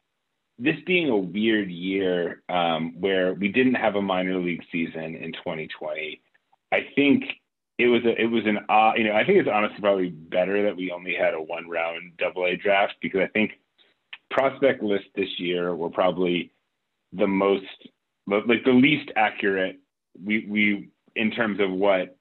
this 0.64 0.78
being 0.86 1.10
a 1.10 1.18
weird 1.18 1.70
year 1.70 2.42
um, 2.48 2.96
where 3.00 3.34
we 3.34 3.50
didn't 3.50 3.76
have 3.76 3.96
a 3.96 4.02
minor 4.02 4.38
league 4.38 4.64
season 4.72 5.16
in 5.16 5.34
2020. 5.34 6.22
I 6.72 6.88
think 6.96 7.26
it 7.78 7.88
was 7.88 8.04
a, 8.06 8.20
it 8.20 8.28
was 8.28 8.46
an 8.46 8.60
uh, 8.70 8.94
you 8.96 9.04
know 9.04 9.14
I 9.14 9.26
think 9.26 9.40
it's 9.40 9.50
honestly 9.52 9.82
probably 9.82 10.10
better 10.10 10.64
that 10.64 10.78
we 10.78 10.92
only 10.92 11.16
had 11.16 11.34
a 11.34 11.42
one 11.42 11.68
round 11.68 12.14
Double 12.18 12.46
A 12.46 12.56
draft 12.56 12.94
because 13.02 13.22
I 13.22 13.28
think 13.28 13.52
prospect 14.32 14.82
list 14.82 15.06
this 15.16 15.38
year 15.38 15.76
were 15.76 15.90
probably 15.90 16.52
the 17.12 17.28
most 17.28 17.66
like 18.26 18.64
the 18.64 18.72
least 18.72 19.12
accurate 19.18 19.80
we 20.24 20.46
we 20.50 20.90
in 21.16 21.30
terms 21.32 21.60
of 21.60 21.72
what 21.72 22.16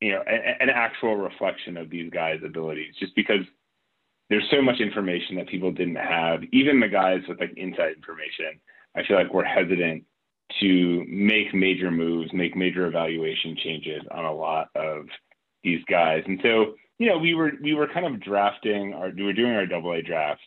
you 0.00 0.12
know 0.12 0.22
an 0.22 0.68
actual 0.68 1.16
reflection 1.16 1.78
of 1.78 1.88
these 1.88 2.10
guys 2.10 2.40
abilities 2.44 2.94
just 2.98 3.14
because 3.16 3.44
there's 4.30 4.48
so 4.50 4.62
much 4.62 4.80
information 4.80 5.36
that 5.36 5.48
people 5.48 5.70
didn't 5.70 5.96
have 5.96 6.42
even 6.52 6.80
the 6.80 6.88
guys 6.88 7.20
with 7.28 7.40
like 7.40 7.52
inside 7.56 7.92
information 7.96 8.58
i 8.96 9.02
feel 9.06 9.16
like 9.16 9.32
we're 9.32 9.44
hesitant 9.44 10.04
to 10.60 11.04
make 11.08 11.52
major 11.54 11.90
moves 11.90 12.32
make 12.32 12.56
major 12.56 12.86
evaluation 12.86 13.56
changes 13.62 14.02
on 14.10 14.24
a 14.24 14.32
lot 14.32 14.68
of 14.74 15.06
these 15.62 15.82
guys 15.88 16.22
and 16.26 16.40
so 16.42 16.74
you 16.98 17.06
know 17.06 17.18
we 17.18 17.34
were 17.34 17.52
we 17.62 17.74
were 17.74 17.88
kind 17.88 18.06
of 18.06 18.20
drafting 18.20 18.94
our 18.94 19.10
we 19.10 19.22
were 19.22 19.32
doing 19.32 19.52
our 19.52 19.66
double 19.66 19.92
a 19.92 20.02
draft 20.02 20.40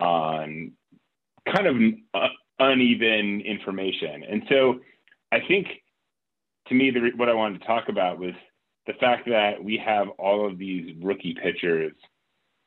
on 0.00 0.72
kind 1.46 1.66
of 1.66 1.76
uh, 2.14 2.28
uneven 2.58 3.40
information. 3.40 4.24
And 4.28 4.42
so 4.48 4.80
I 5.32 5.38
think 5.46 5.66
to 6.68 6.74
me, 6.74 6.90
the, 6.90 7.10
what 7.16 7.28
I 7.28 7.34
wanted 7.34 7.60
to 7.60 7.66
talk 7.66 7.88
about 7.88 8.18
was 8.18 8.32
the 8.86 8.94
fact 8.94 9.26
that 9.28 9.62
we 9.62 9.80
have 9.84 10.08
all 10.18 10.46
of 10.46 10.58
these 10.58 10.94
rookie 11.02 11.36
pitchers 11.42 11.92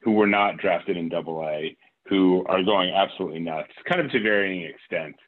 who 0.02 0.12
were 0.12 0.28
not 0.28 0.58
drafted 0.58 0.98
in 0.98 1.10
double 1.10 1.43
A 1.43 1.76
who 2.08 2.45
are 2.48 2.64
going 2.64 2.89
absolutely 2.89 3.39
nuts, 3.39 3.72
kind 3.88 4.02
of 4.02 4.12
to 4.12 4.22
varying 4.22 4.64
extents. 4.64 5.20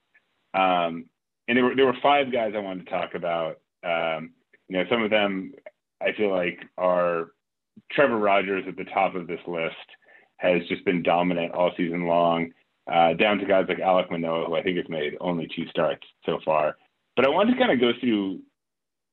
Um, 0.53 1.05
and 1.47 1.57
there 1.57 1.65
were, 1.65 1.75
there 1.75 1.85
were 1.85 1.97
five 2.01 2.31
guys 2.31 2.53
I 2.55 2.59
wanted 2.59 2.85
to 2.85 2.91
talk 2.91 3.15
about. 3.15 3.59
Um, 3.83 4.31
you 4.67 4.77
know, 4.77 4.83
some 4.89 5.03
of 5.03 5.09
them 5.09 5.53
I 6.01 6.13
feel 6.13 6.31
like 6.31 6.59
are 6.77 7.31
Trevor 7.91 8.17
Rogers 8.17 8.63
at 8.67 8.77
the 8.77 8.85
top 8.85 9.15
of 9.15 9.27
this 9.27 9.39
list 9.47 9.75
has 10.37 10.61
just 10.67 10.85
been 10.85 11.03
dominant 11.03 11.53
all 11.53 11.71
season 11.75 12.05
long, 12.05 12.51
uh, 12.91 13.13
down 13.13 13.39
to 13.39 13.45
guys 13.45 13.65
like 13.67 13.79
Alec 13.79 14.09
Manoah, 14.09 14.45
who 14.45 14.55
I 14.55 14.63
think 14.63 14.77
has 14.77 14.87
made 14.87 15.17
only 15.19 15.47
two 15.53 15.67
starts 15.69 16.05
so 16.25 16.39
far. 16.45 16.77
But 17.15 17.25
I 17.25 17.29
wanted 17.29 17.53
to 17.53 17.59
kind 17.59 17.71
of 17.71 17.79
go 17.79 17.91
through 17.99 18.39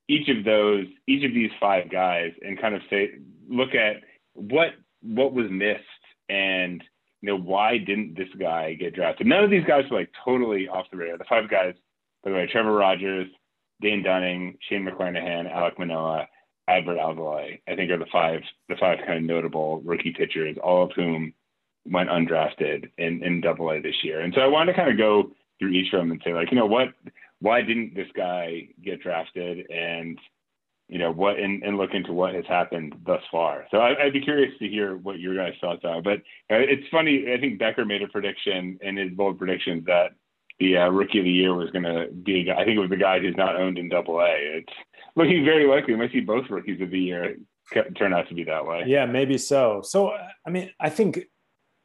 each 0.09 0.29
of 0.29 0.45
those, 0.45 0.87
each 1.09 1.25
of 1.25 1.35
these 1.35 1.51
five 1.59 1.91
guys, 1.91 2.33
and 2.43 2.61
kind 2.61 2.75
of 2.77 2.83
say, 2.89 3.15
look 3.49 3.75
at 3.75 3.97
what 4.35 4.69
what 5.07 5.33
was 5.33 5.47
missed 5.51 5.83
and 6.29 6.83
you 7.23 7.29
know 7.29 7.39
why 7.39 7.79
didn't 7.79 8.17
this 8.17 8.29
guy 8.39 8.75
get 8.75 8.95
drafted? 8.95 9.27
None 9.27 9.45
of 9.45 9.51
these 9.51 9.65
guys 9.67 9.85
were 9.91 9.99
like 9.99 10.11
totally 10.25 10.69
off 10.69 10.87
the 10.91 10.97
radar. 10.97 11.19
The 11.19 11.25
five 11.29 11.49
guys, 11.51 11.75
by 12.23 12.31
the 12.31 12.37
way, 12.37 12.49
Trevor 12.51 12.73
Rogers, 12.73 13.29
Dane 13.81 14.03
Dunning, 14.03 14.59
Shane 14.69 14.87
McClanahan, 14.87 15.51
Alec 15.51 15.79
Manoah, 15.79 16.29
Adbert 16.69 16.99
Alzolay, 16.99 17.61
I 17.69 17.77
think 17.77 17.91
are 17.91 17.99
the 17.99 18.07
five 18.13 18.41
the 18.69 18.77
five 18.79 18.99
kind 19.07 19.19
of 19.19 19.25
notable 19.25 19.81
rookie 19.83 20.13
pitchers, 20.17 20.57
all 20.63 20.85
of 20.85 20.93
whom 20.95 21.33
went 21.85 22.11
undrafted 22.11 22.91
in, 22.99 23.23
in 23.23 23.41
double 23.41 23.71
A 23.71 23.81
this 23.81 24.03
year. 24.03 24.21
And 24.21 24.35
so 24.35 24.41
I 24.41 24.47
wanted 24.49 24.73
to 24.73 24.79
kind 24.79 24.91
of 24.91 24.99
go 24.99 25.31
through 25.59 25.71
each 25.71 25.93
of 25.93 26.01
them 26.01 26.11
and 26.11 26.21
say 26.25 26.35
like, 26.35 26.51
you 26.51 26.59
know, 26.59 26.67
what 26.67 26.89
why 27.41 27.63
didn't 27.63 27.95
this 27.95 28.09
guy 28.17 28.69
get 28.83 29.03
drafted 29.03 29.71
and 29.71 30.19
you 30.89 30.99
know 30.99 31.11
what 31.11 31.39
and, 31.39 31.63
and 31.63 31.77
look 31.77 31.95
into 31.95 32.13
what 32.13 32.35
has 32.35 32.45
happened 32.47 32.95
thus 33.05 33.23
far. 33.31 33.67
So 33.71 33.79
I, 33.79 34.05
would 34.05 34.13
be 34.13 34.21
curious 34.21 34.57
to 34.59 34.69
hear 34.69 34.97
what 34.97 35.19
your 35.19 35.35
guys' 35.35 35.55
thoughts 35.61 35.85
are. 35.85 36.01
But 36.01 36.19
uh, 36.51 36.63
it's 36.63 36.89
funny. 36.91 37.33
I 37.33 37.41
think 37.41 37.59
Becker 37.59 37.85
made 37.85 38.03
a 38.03 38.09
prediction 38.09 38.79
in 38.83 38.97
his 38.97 39.11
bold 39.13 39.39
predictions 39.39 39.85
that 39.87 40.13
the 40.59 40.77
uh, 40.77 40.89
rookie 40.89 41.19
of 41.19 41.25
the 41.25 41.31
year 41.31 41.55
was 41.55 41.71
going 41.71 41.85
to 41.85 42.09
be. 42.13 42.41
a 42.41 42.45
guy. 42.45 42.61
I 42.61 42.65
think 42.65 42.77
it 42.77 42.81
was 42.81 42.91
the 42.91 42.97
guy 42.97 43.19
who's 43.19 43.37
not 43.37 43.57
owned 43.57 43.79
in 43.79 43.89
Double 43.89 44.21
A. 44.21 44.31
It's 44.31 44.73
looking 45.17 45.45
very 45.45 45.67
likely. 45.67 45.95
We 45.95 46.01
might 46.01 46.13
see 46.13 46.21
both 46.21 46.49
rookies 46.51 46.81
of 46.81 46.91
the 46.91 46.99
year 46.99 47.37
turn 47.97 48.15
out 48.15 48.29
to 48.29 48.35
be 48.35 48.45
that 48.45 48.65
way. 48.65 48.85
Yeah, 48.87 49.07
maybe 49.07 49.39
so. 49.39 49.83
So 49.83 50.13
I 50.47 50.51
mean, 50.51 50.71
I 50.79 50.89
think 50.89 51.19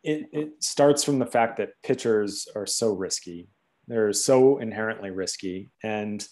it, 0.03 0.29
it 0.31 0.63
starts 0.63 1.03
from 1.03 1.19
the 1.19 1.25
fact 1.25 1.57
that 1.57 1.71
pitchers 1.83 2.47
are 2.55 2.65
so 2.65 2.93
risky. 2.93 3.49
They're 3.87 4.13
so 4.13 4.59
inherently 4.59 5.09
risky, 5.09 5.71
and 5.83 6.25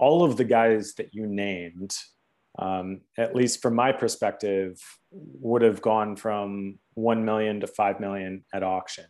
all 0.00 0.24
of 0.24 0.38
the 0.38 0.44
guys 0.44 0.94
that 0.94 1.12
you 1.12 1.26
named, 1.26 1.94
um, 2.58 3.02
at 3.18 3.36
least 3.36 3.60
from 3.60 3.74
my 3.74 3.92
perspective, 3.92 4.80
would 5.12 5.60
have 5.60 5.82
gone 5.82 6.16
from 6.16 6.78
1 6.94 7.24
million 7.24 7.60
to 7.60 7.66
5 7.66 8.00
million 8.00 8.44
at 8.52 8.62
auction. 8.62 9.04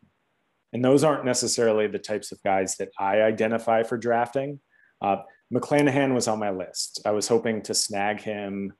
And 0.72 0.84
those 0.84 1.04
aren't 1.04 1.24
necessarily 1.24 1.86
the 1.86 1.98
types 1.98 2.32
of 2.32 2.42
guys 2.42 2.76
that 2.76 2.90
I 2.98 3.22
identify 3.22 3.84
for 3.84 3.96
drafting. 3.96 4.60
Uh, 5.00 5.18
McClanahan 5.54 6.12
was 6.12 6.26
on 6.26 6.40
my 6.40 6.50
list. 6.50 7.00
I 7.04 7.12
was 7.12 7.28
hoping 7.28 7.62
to 7.62 7.74
snag 7.74 8.20
him 8.20 8.72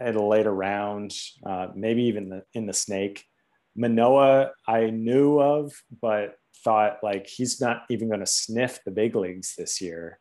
at 0.00 0.16
a 0.16 0.22
later 0.22 0.52
round, 0.52 1.14
uh, 1.46 1.68
maybe 1.74 2.04
even 2.04 2.28
the, 2.28 2.42
in 2.54 2.66
the 2.66 2.72
snake. 2.72 3.24
Manoah, 3.76 4.50
I 4.66 4.90
knew 4.90 5.40
of, 5.40 5.72
but 6.00 6.34
thought 6.64 6.98
like 7.02 7.26
he's 7.26 7.60
not 7.60 7.84
even 7.88 8.08
going 8.08 8.20
to 8.20 8.26
sniff 8.26 8.80
the 8.84 8.90
big 8.90 9.14
leagues 9.14 9.54
this 9.56 9.80
year. 9.80 10.18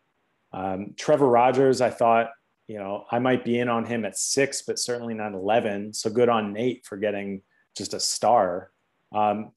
Um, 0.53 0.93
Trevor 0.97 1.27
Rogers, 1.27 1.81
I 1.81 1.89
thought, 1.89 2.29
you 2.67 2.77
know, 2.77 3.05
I 3.11 3.19
might 3.19 3.43
be 3.43 3.59
in 3.59 3.69
on 3.69 3.85
him 3.85 4.05
at 4.05 4.17
six, 4.17 4.61
but 4.61 4.79
certainly 4.79 5.13
not 5.13 5.33
11. 5.33 5.93
So 5.93 6.09
good 6.09 6.29
on 6.29 6.53
Nate 6.53 6.85
for 6.85 6.97
getting 6.97 7.41
just 7.75 7.93
a 7.93 7.99
star. 7.99 8.71
Um, 9.13 9.51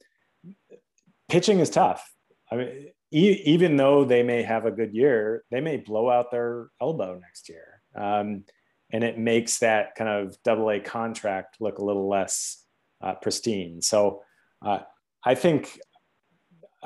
pitching 1.29 1.59
is 1.59 1.69
tough. 1.69 2.11
I 2.51 2.55
mean, 2.55 2.87
e- 3.11 3.41
even 3.45 3.77
though 3.77 4.05
they 4.05 4.23
may 4.23 4.43
have 4.43 4.65
a 4.65 4.71
good 4.71 4.93
year, 4.93 5.43
they 5.51 5.61
may 5.61 5.77
blow 5.77 6.09
out 6.09 6.31
their 6.31 6.69
elbow 6.81 7.19
next 7.19 7.49
year. 7.49 7.81
Um, 7.95 8.43
and 8.91 9.03
it 9.03 9.17
makes 9.17 9.59
that 9.59 9.95
kind 9.95 10.09
of 10.09 10.37
double 10.43 10.69
A 10.69 10.79
contract 10.79 11.57
look 11.59 11.79
a 11.79 11.83
little 11.83 12.07
less 12.07 12.63
uh, 13.01 13.15
pristine. 13.15 13.81
So 13.81 14.21
uh, 14.61 14.79
I 15.23 15.35
think 15.35 15.79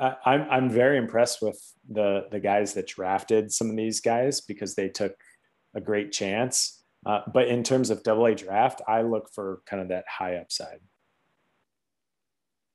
I'm 0.00 0.46
I'm 0.50 0.70
very 0.70 0.96
impressed 0.96 1.42
with 1.42 1.60
the 1.88 2.26
the 2.30 2.40
guys 2.40 2.74
that 2.74 2.86
drafted 2.86 3.52
some 3.52 3.68
of 3.70 3.76
these 3.76 4.00
guys 4.00 4.40
because 4.40 4.74
they 4.74 4.88
took 4.88 5.14
a 5.74 5.80
great 5.80 6.12
chance. 6.12 6.82
Uh, 7.06 7.20
but 7.32 7.48
in 7.48 7.62
terms 7.62 7.90
of 7.90 8.02
double 8.02 8.26
A 8.26 8.34
draft, 8.34 8.82
I 8.86 9.02
look 9.02 9.30
for 9.32 9.62
kind 9.66 9.82
of 9.82 9.88
that 9.88 10.04
high 10.08 10.36
upside. 10.36 10.80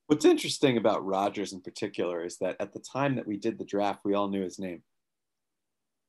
What's 0.07 0.25
interesting 0.25 0.77
about 0.77 1.05
Rogers 1.05 1.53
in 1.53 1.61
particular 1.61 2.23
is 2.23 2.37
that 2.37 2.57
at 2.59 2.73
the 2.73 2.79
time 2.79 3.15
that 3.15 3.27
we 3.27 3.37
did 3.37 3.57
the 3.57 3.65
draft, 3.65 4.01
we 4.03 4.13
all 4.13 4.27
knew 4.27 4.43
his 4.43 4.59
name, 4.59 4.83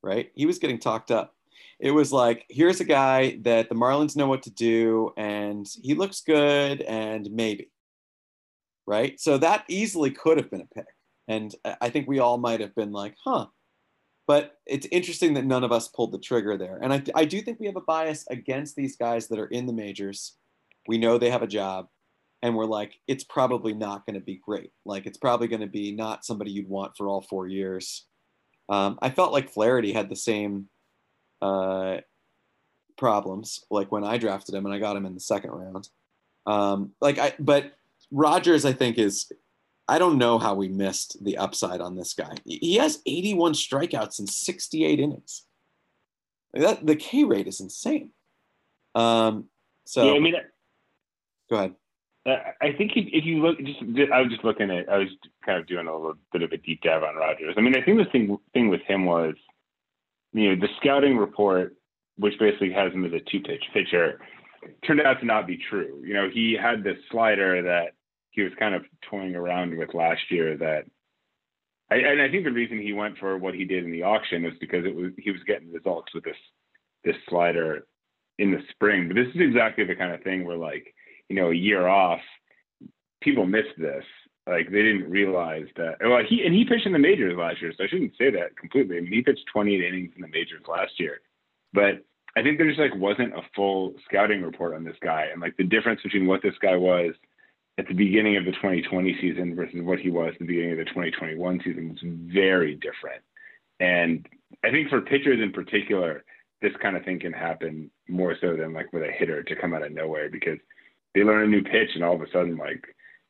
right? 0.02 0.30
He 0.34 0.46
was 0.46 0.58
getting 0.58 0.78
talked 0.78 1.10
up. 1.10 1.34
It 1.78 1.90
was 1.90 2.12
like, 2.12 2.44
here's 2.50 2.80
a 2.80 2.84
guy 2.84 3.38
that 3.42 3.68
the 3.68 3.74
Marlins 3.74 4.16
know 4.16 4.28
what 4.28 4.42
to 4.44 4.50
do, 4.50 5.12
and 5.16 5.66
he 5.82 5.94
looks 5.94 6.20
good, 6.20 6.82
and 6.82 7.30
maybe, 7.30 7.70
right? 8.86 9.18
So 9.20 9.38
that 9.38 9.64
easily 9.68 10.10
could 10.10 10.36
have 10.36 10.50
been 10.50 10.62
a 10.62 10.74
pick. 10.74 10.86
And 11.28 11.54
I 11.80 11.90
think 11.90 12.08
we 12.08 12.18
all 12.18 12.38
might 12.38 12.60
have 12.60 12.74
been 12.74 12.92
like, 12.92 13.14
huh. 13.24 13.46
But 14.26 14.58
it's 14.66 14.88
interesting 14.90 15.34
that 15.34 15.44
none 15.44 15.62
of 15.62 15.70
us 15.70 15.88
pulled 15.88 16.12
the 16.12 16.18
trigger 16.18 16.56
there. 16.56 16.78
And 16.82 16.92
I, 16.92 17.02
I 17.14 17.24
do 17.24 17.40
think 17.40 17.60
we 17.60 17.66
have 17.66 17.76
a 17.76 17.80
bias 17.80 18.24
against 18.28 18.74
these 18.74 18.96
guys 18.96 19.28
that 19.28 19.38
are 19.38 19.46
in 19.46 19.66
the 19.66 19.72
majors. 19.72 20.36
We 20.88 20.98
know 20.98 21.16
they 21.16 21.30
have 21.30 21.42
a 21.42 21.48
job, 21.48 21.88
and 22.42 22.56
we're 22.56 22.64
like, 22.64 22.94
it's 23.06 23.24
probably 23.24 23.72
not 23.72 24.04
going 24.04 24.14
to 24.14 24.24
be 24.24 24.40
great. 24.44 24.72
Like, 24.84 25.06
it's 25.06 25.18
probably 25.18 25.46
going 25.48 25.60
to 25.60 25.66
be 25.68 25.92
not 25.92 26.24
somebody 26.24 26.50
you'd 26.50 26.68
want 26.68 26.96
for 26.96 27.08
all 27.08 27.22
four 27.22 27.46
years. 27.46 28.06
Um, 28.68 28.98
I 29.00 29.10
felt 29.10 29.32
like 29.32 29.52
Flaherty 29.52 29.92
had 29.92 30.08
the 30.08 30.16
same 30.16 30.68
uh, 31.40 31.98
problems, 32.98 33.64
like 33.70 33.92
when 33.92 34.04
I 34.04 34.18
drafted 34.18 34.54
him 34.54 34.66
and 34.66 34.74
I 34.74 34.78
got 34.78 34.96
him 34.96 35.06
in 35.06 35.14
the 35.14 35.20
second 35.20 35.50
round. 35.50 35.88
Um, 36.46 36.92
like 37.00 37.18
I, 37.18 37.34
but 37.38 37.72
Rogers, 38.10 38.64
I 38.64 38.72
think 38.72 38.98
is 38.98 39.30
I 39.88 39.98
don't 39.98 40.18
know 40.18 40.38
how 40.38 40.54
we 40.54 40.68
missed 40.68 41.22
the 41.24 41.38
upside 41.38 41.80
on 41.80 41.94
this 41.96 42.14
guy. 42.14 42.34
He 42.44 42.76
has 42.76 43.00
81 43.06 43.52
strikeouts 43.52 44.18
in 44.18 44.26
68 44.26 44.98
innings. 44.98 45.44
That 46.52 46.84
the 46.84 46.96
K 46.96 47.24
rate 47.24 47.46
is 47.46 47.60
insane. 47.60 48.10
Um, 48.94 49.44
so 49.84 50.10
yeah, 50.10 50.16
I 50.16 50.18
mean, 50.18 50.34
go 51.50 51.56
ahead. 51.56 51.74
I 52.26 52.72
think 52.76 52.92
if 52.96 53.24
you 53.24 53.40
look, 53.40 53.58
just 53.60 53.78
I 54.12 54.20
was 54.20 54.30
just 54.30 54.42
looking 54.42 54.70
at, 54.70 54.88
I 54.88 54.98
was 54.98 55.08
kind 55.44 55.60
of 55.60 55.66
doing 55.68 55.86
a 55.86 55.94
little 55.94 56.14
bit 56.32 56.42
of 56.42 56.50
a 56.50 56.56
deep 56.56 56.80
dive 56.82 57.04
on 57.04 57.14
Rogers. 57.14 57.54
I 57.56 57.60
mean, 57.60 57.76
I 57.76 57.82
think 57.82 57.98
the 57.98 58.10
thing 58.10 58.36
thing 58.52 58.68
with 58.68 58.80
him 58.82 59.04
was, 59.04 59.34
you 60.32 60.48
know, 60.48 60.60
the 60.60 60.72
scouting 60.80 61.16
report, 61.16 61.76
which 62.16 62.36
basically 62.40 62.72
has 62.72 62.92
him 62.92 63.04
as 63.04 63.12
a 63.12 63.20
two 63.30 63.40
pitch 63.40 63.62
pitcher, 63.72 64.18
turned 64.84 65.02
out 65.02 65.20
to 65.20 65.26
not 65.26 65.46
be 65.46 65.56
true. 65.70 66.02
You 66.04 66.14
know, 66.14 66.28
he 66.28 66.56
had 66.60 66.82
this 66.82 66.98
slider 67.12 67.62
that 67.62 67.92
he 68.36 68.42
was 68.42 68.52
kind 68.58 68.74
of 68.74 68.84
toying 69.10 69.34
around 69.34 69.76
with 69.76 69.94
last 69.94 70.30
year 70.30 70.56
that 70.58 70.84
I, 71.90 71.96
and 71.96 72.20
I 72.20 72.30
think 72.30 72.44
the 72.44 72.52
reason 72.52 72.78
he 72.78 72.92
went 72.92 73.18
for 73.18 73.38
what 73.38 73.54
he 73.54 73.64
did 73.64 73.84
in 73.84 73.90
the 73.90 74.02
auction 74.02 74.44
was 74.44 74.52
because 74.60 74.84
it 74.84 74.94
was 74.94 75.12
he 75.18 75.30
was 75.30 75.40
getting 75.46 75.72
results 75.72 76.14
with 76.14 76.24
this 76.24 76.36
this 77.02 77.16
slider 77.28 77.86
in 78.38 78.50
the 78.50 78.60
spring. 78.70 79.08
But 79.08 79.14
this 79.14 79.28
is 79.34 79.40
exactly 79.40 79.84
the 79.84 79.96
kind 79.96 80.12
of 80.12 80.22
thing 80.22 80.44
where 80.44 80.56
like, 80.56 80.94
you 81.28 81.36
know, 81.36 81.50
a 81.50 81.54
year 81.54 81.88
off, 81.88 82.20
people 83.22 83.46
missed 83.46 83.78
this. 83.78 84.04
Like 84.46 84.70
they 84.70 84.82
didn't 84.82 85.10
realize 85.10 85.66
that 85.76 85.96
well 86.00 86.22
he 86.28 86.44
and 86.44 86.54
he 86.54 86.64
pitched 86.64 86.86
in 86.86 86.92
the 86.92 86.98
majors 86.98 87.36
last 87.38 87.62
year, 87.62 87.72
so 87.76 87.84
I 87.84 87.88
shouldn't 87.88 88.16
say 88.18 88.30
that 88.30 88.56
completely. 88.58 88.98
I 88.98 89.00
mean 89.00 89.12
he 89.12 89.22
pitched 89.22 89.46
28 89.50 89.82
innings 89.82 90.12
in 90.14 90.22
the 90.22 90.28
majors 90.28 90.62
last 90.68 91.00
year. 91.00 91.20
But 91.72 92.04
I 92.36 92.42
think 92.42 92.58
there 92.58 92.68
just 92.68 92.78
like 92.78 92.94
wasn't 92.94 93.34
a 93.34 93.42
full 93.54 93.94
scouting 94.04 94.42
report 94.42 94.74
on 94.74 94.84
this 94.84 94.96
guy 95.02 95.28
and 95.32 95.40
like 95.40 95.56
the 95.56 95.64
difference 95.64 96.02
between 96.02 96.26
what 96.26 96.42
this 96.42 96.54
guy 96.60 96.76
was 96.76 97.14
at 97.78 97.86
the 97.88 97.94
beginning 97.94 98.36
of 98.36 98.44
the 98.44 98.52
2020 98.52 99.16
season 99.20 99.54
versus 99.54 99.82
what 99.82 99.98
he 99.98 100.10
was 100.10 100.32
at 100.32 100.38
the 100.38 100.46
beginning 100.46 100.72
of 100.72 100.78
the 100.78 100.84
2021 100.84 101.60
season 101.64 101.90
was 101.90 101.98
very 102.02 102.74
different. 102.74 103.22
And 103.80 104.26
I 104.64 104.70
think 104.70 104.88
for 104.88 105.00
pitchers 105.00 105.40
in 105.42 105.52
particular, 105.52 106.24
this 106.62 106.72
kind 106.80 106.96
of 106.96 107.04
thing 107.04 107.20
can 107.20 107.32
happen 107.32 107.90
more 108.08 108.34
so 108.40 108.56
than 108.56 108.72
like 108.72 108.92
with 108.92 109.02
a 109.02 109.12
hitter 109.12 109.42
to 109.42 109.56
come 109.56 109.74
out 109.74 109.84
of 109.84 109.92
nowhere 109.92 110.30
because 110.30 110.58
they 111.14 111.22
learn 111.22 111.44
a 111.44 111.46
new 111.46 111.62
pitch 111.62 111.90
and 111.94 112.02
all 112.02 112.14
of 112.14 112.22
a 112.22 112.30
sudden 112.32 112.56
like 112.56 112.82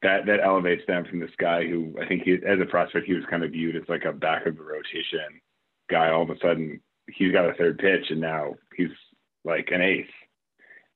that 0.03 0.27
that 0.27 0.41
elevates 0.41 0.83
them 0.87 1.05
from 1.05 1.19
this 1.19 1.31
guy 1.39 1.67
who 1.67 1.95
I 2.01 2.07
think 2.07 2.23
he 2.23 2.35
as 2.35 2.61
a 2.61 2.67
prospect 2.67 3.07
he 3.07 3.15
was 3.15 3.25
kind 3.29 3.43
of 3.43 3.51
viewed 3.51 3.77
as 3.77 3.89
like 3.89 4.05
a 4.05 4.13
back 4.13 4.47
of 4.47 4.57
the 4.57 4.63
rotation 4.63 5.41
guy. 5.91 6.11
All 6.11 6.23
of 6.23 6.31
a 6.31 6.39
sudden 6.41 6.81
he's 7.09 7.33
got 7.33 7.49
a 7.49 7.55
third 7.55 7.79
pitch 7.79 8.11
and 8.11 8.21
now 8.21 8.55
he's 8.77 8.91
like 9.45 9.71
an 9.73 9.81
ace. 9.81 10.07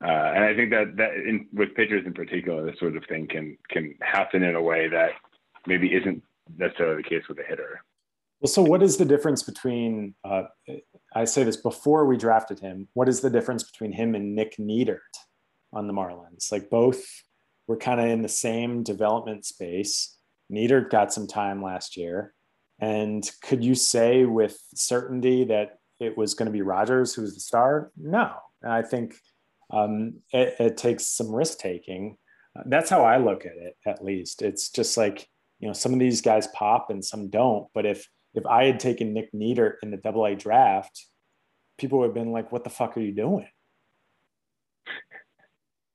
Uh, 0.03 0.33
and 0.35 0.45
I 0.45 0.55
think 0.55 0.71
that 0.71 0.97
that 0.97 1.15
in, 1.15 1.47
with 1.53 1.75
pitchers 1.75 2.07
in 2.07 2.15
particular, 2.15 2.65
this 2.65 2.79
sort 2.79 2.97
of 2.97 3.05
thing 3.05 3.27
can 3.27 3.57
can 3.69 3.95
happen 4.01 4.43
in 4.43 4.55
a 4.55 4.63
way 4.63 4.89
that 4.89 5.11
maybe 5.67 5.95
isn't 5.95 6.23
necessarily 6.57 7.03
the 7.03 7.09
case 7.09 7.23
with 7.29 7.39
a 7.39 7.43
hitter. 7.43 7.83
Well, 8.41 8.49
so 8.49 8.63
what 8.63 8.83
is 8.83 8.97
the 8.97 9.05
difference 9.05 9.43
between? 9.43 10.15
Uh, 10.25 10.45
I 11.15 11.25
say 11.25 11.45
this 11.45 11.59
before 11.59 12.07
we 12.07 12.17
drafted 12.17 12.61
him. 12.61 12.89
What 12.95 13.09
is 13.09 13.21
the 13.21 13.29
difference 13.29 13.63
between 13.63 13.93
him 13.93 14.15
and 14.15 14.35
Nick 14.35 14.57
Neidert 14.57 14.99
on 15.73 15.87
the 15.87 15.93
Marlins? 15.93 16.51
Like 16.51 16.71
both 16.71 17.05
were 17.67 17.77
kind 17.77 18.01
of 18.01 18.07
in 18.07 18.23
the 18.23 18.29
same 18.29 18.83
development 18.83 19.45
space. 19.45 20.17
Neidert 20.51 20.91
got 20.91 21.13
some 21.13 21.27
time 21.27 21.63
last 21.63 21.99
year, 21.99 22.33
and 22.81 23.31
could 23.43 23.63
you 23.63 23.75
say 23.75 24.25
with 24.25 24.59
certainty 24.75 25.45
that 25.45 25.79
it 26.01 26.17
was 26.17 26.33
going 26.33 26.47
to 26.47 26.53
be 26.53 26.63
Rogers 26.63 27.15
who 27.15 27.21
was 27.21 27.35
the 27.35 27.41
star? 27.41 27.93
No, 27.99 28.33
and 28.63 28.73
I 28.73 28.81
think 28.81 29.17
um, 29.73 30.21
it, 30.33 30.55
it, 30.59 30.77
takes 30.77 31.07
some 31.07 31.35
risk 31.35 31.59
taking. 31.59 32.17
That's 32.67 32.91
how 32.91 33.05
I 33.05 33.19
look 33.19 33.47
at 33.47 33.57
it, 33.57 33.77
at 33.87 34.05
least. 34.05 34.43
It's 34.43 34.71
just 34.71 34.97
like, 34.97 35.29
you 35.61 35.69
know, 35.69 35.75
some 35.75 35.93
of 35.93 35.99
these 35.99 36.21
guys 36.21 36.49
pop 36.49 36.91
and 36.91 37.05
some 37.05 37.31
don't. 37.31 37.69
But 37.75 37.87
if 37.87 38.09
if 38.35 38.47
I 38.47 38.65
had 38.65 38.81
taken 38.81 39.13
Nick 39.13 39.33
Neidert 39.33 39.75
in 39.83 39.91
the 39.91 39.97
double 39.97 40.25
A 40.25 40.35
draft, 40.35 41.07
people 41.79 41.99
would 41.99 42.07
have 42.07 42.15
been 42.15 42.33
like, 42.33 42.53
what 42.53 42.65
the 42.65 42.71
fuck 42.71 42.97
are 42.97 43.01
you 43.01 43.13
doing? 43.13 43.49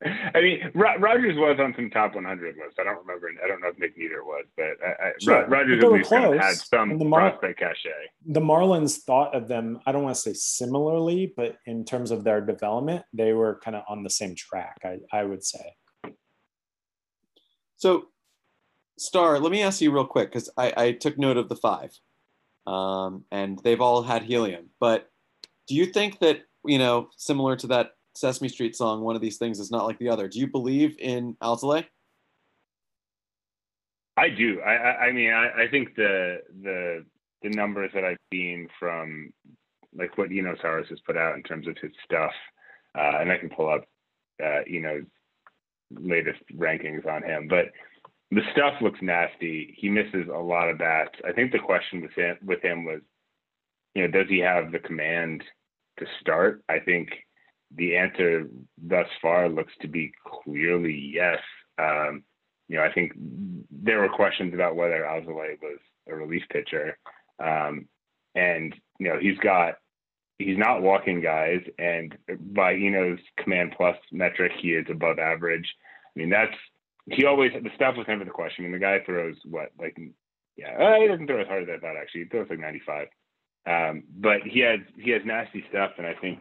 I 0.04 0.40
mean, 0.42 0.70
Rogers 0.74 1.36
was 1.36 1.58
on 1.58 1.72
some 1.74 1.88
top 1.88 2.14
100 2.14 2.56
lists. 2.56 2.76
I 2.78 2.84
don't 2.84 2.98
remember. 2.98 3.30
I 3.42 3.48
don't 3.48 3.62
know 3.62 3.68
if 3.68 3.78
Nick 3.78 3.96
Neidert 3.98 4.26
was, 4.26 4.44
but 4.54 4.76
I, 4.84 5.06
I, 5.06 5.12
sure. 5.18 5.46
Rogers 5.48 5.82
at 5.82 5.90
least 5.90 6.10
kind 6.10 6.24
of 6.26 6.38
had 6.38 6.56
some 6.56 6.98
the 6.98 7.04
Mar- 7.04 7.30
prospect 7.30 7.60
cachet. 7.60 8.10
The 8.26 8.40
Marlins 8.40 8.98
thought 8.98 9.34
of 9.34 9.48
them. 9.48 9.80
I 9.86 9.92
don't 9.92 10.02
want 10.02 10.14
to 10.14 10.20
say 10.20 10.34
similarly, 10.34 11.32
but 11.34 11.56
in 11.64 11.86
terms 11.86 12.10
of 12.10 12.24
their 12.24 12.42
development, 12.42 13.04
they 13.14 13.32
were 13.32 13.58
kind 13.64 13.74
of 13.74 13.84
on 13.88 14.02
the 14.02 14.10
same 14.10 14.34
track. 14.34 14.76
I, 14.84 14.98
I 15.12 15.24
would 15.24 15.42
say. 15.42 15.74
So, 17.78 18.08
Starr, 18.98 19.38
let 19.38 19.50
me 19.50 19.62
ask 19.62 19.80
you 19.80 19.92
real 19.92 20.06
quick 20.06 20.30
because 20.30 20.50
I, 20.58 20.72
I 20.76 20.92
took 20.92 21.16
note 21.16 21.38
of 21.38 21.48
the 21.48 21.56
five, 21.56 21.98
um, 22.66 23.24
and 23.30 23.58
they've 23.64 23.80
all 23.80 24.02
had 24.02 24.24
helium. 24.24 24.68
But 24.78 25.10
do 25.66 25.74
you 25.74 25.86
think 25.86 26.18
that 26.18 26.42
you 26.66 26.78
know, 26.78 27.08
similar 27.16 27.56
to 27.56 27.66
that 27.68 27.92
Sesame 28.16 28.48
Street 28.48 28.76
song, 28.76 29.02
one 29.02 29.16
of 29.16 29.22
these 29.22 29.38
things 29.38 29.60
is 29.60 29.70
not 29.70 29.86
like 29.86 29.98
the 29.98 30.08
other. 30.08 30.28
Do 30.28 30.38
you 30.38 30.46
believe 30.46 30.96
in 30.98 31.34
Alzolay? 31.42 31.86
I 34.16 34.30
do. 34.30 34.60
I, 34.60 34.74
I, 34.74 35.06
I 35.06 35.12
mean, 35.12 35.32
I, 35.32 35.64
I, 35.64 35.68
think 35.68 35.94
the 35.94 36.38
the 36.62 37.04
the 37.42 37.50
numbers 37.50 37.90
that 37.94 38.04
I've 38.04 38.16
seen 38.32 38.68
from 38.78 39.30
like 39.94 40.16
what 40.16 40.30
Eno 40.30 40.54
Sarris 40.56 40.88
has 40.88 41.00
put 41.00 41.16
out 41.16 41.36
in 41.36 41.42
terms 41.42 41.66
of 41.68 41.76
his 41.80 41.92
stuff, 42.04 42.32
uh, 42.98 43.18
and 43.20 43.30
I 43.30 43.36
can 43.36 43.50
pull 43.50 43.68
up, 43.68 43.84
uh, 44.42 44.60
you 44.66 44.80
know, 44.80 45.02
latest 45.90 46.40
rankings 46.56 47.06
on 47.06 47.22
him, 47.22 47.46
but 47.48 47.66
the 48.30 48.42
stuff 48.52 48.74
looks 48.80 48.98
nasty. 49.02 49.74
He 49.78 49.88
misses 49.88 50.28
a 50.32 50.38
lot 50.38 50.68
of 50.68 50.78
bats. 50.78 51.14
I 51.26 51.32
think 51.32 51.52
the 51.52 51.58
question 51.58 52.02
with 52.02 52.12
him, 52.12 52.36
with 52.44 52.62
him 52.62 52.84
was, 52.84 53.00
you 53.94 54.02
know, 54.02 54.08
does 54.08 54.28
he 54.28 54.38
have 54.38 54.72
the 54.72 54.78
command 54.78 55.44
to 55.98 56.06
start? 56.20 56.62
I 56.68 56.80
think 56.80 57.10
the 57.74 57.96
answer 57.96 58.48
thus 58.82 59.08
far 59.20 59.48
looks 59.48 59.72
to 59.80 59.88
be 59.88 60.12
clearly 60.24 60.94
yes. 61.14 61.40
Um, 61.78 62.22
you 62.68 62.76
know, 62.76 62.84
I 62.84 62.92
think 62.92 63.12
there 63.70 64.00
were 64.00 64.08
questions 64.08 64.54
about 64.54 64.76
whether 64.76 65.02
Alzolay 65.02 65.60
was 65.60 65.78
a 66.08 66.14
relief 66.14 66.42
pitcher. 66.50 66.98
Um, 67.38 67.86
and, 68.34 68.74
you 68.98 69.08
know, 69.08 69.18
he's 69.20 69.38
got, 69.38 69.74
he's 70.38 70.58
not 70.58 70.82
walking 70.82 71.20
guys. 71.20 71.60
And 71.78 72.16
by 72.52 72.74
Eno's 72.74 73.20
command 73.38 73.74
plus 73.76 73.96
metric, 74.10 74.52
he 74.60 74.68
is 74.68 74.86
above 74.90 75.18
average. 75.18 75.68
I 76.14 76.18
mean, 76.18 76.30
that's, 76.30 76.54
he 77.08 77.24
always, 77.24 77.52
the 77.52 77.70
stuff 77.76 77.96
was 77.96 78.06
never 78.08 78.24
the 78.24 78.30
question. 78.30 78.64
I 78.64 78.68
mean, 78.68 78.72
the 78.72 78.84
guy 78.84 78.98
throws 79.04 79.36
what, 79.44 79.70
like, 79.78 79.96
yeah, 80.56 80.76
uh, 80.76 81.00
he 81.00 81.06
doesn't 81.06 81.26
throw 81.26 81.40
as 81.40 81.46
hard 81.46 81.62
as 81.62 81.68
I 81.68 81.78
thought, 81.78 81.96
actually. 81.96 82.24
He 82.24 82.28
throws 82.28 82.48
like 82.50 82.58
95. 82.58 83.08
Um, 83.66 84.04
but 84.16 84.42
he 84.42 84.60
has, 84.60 84.80
he 84.98 85.10
has 85.10 85.22
nasty 85.24 85.64
stuff. 85.68 85.92
And 85.98 86.06
I 86.06 86.14
think, 86.14 86.40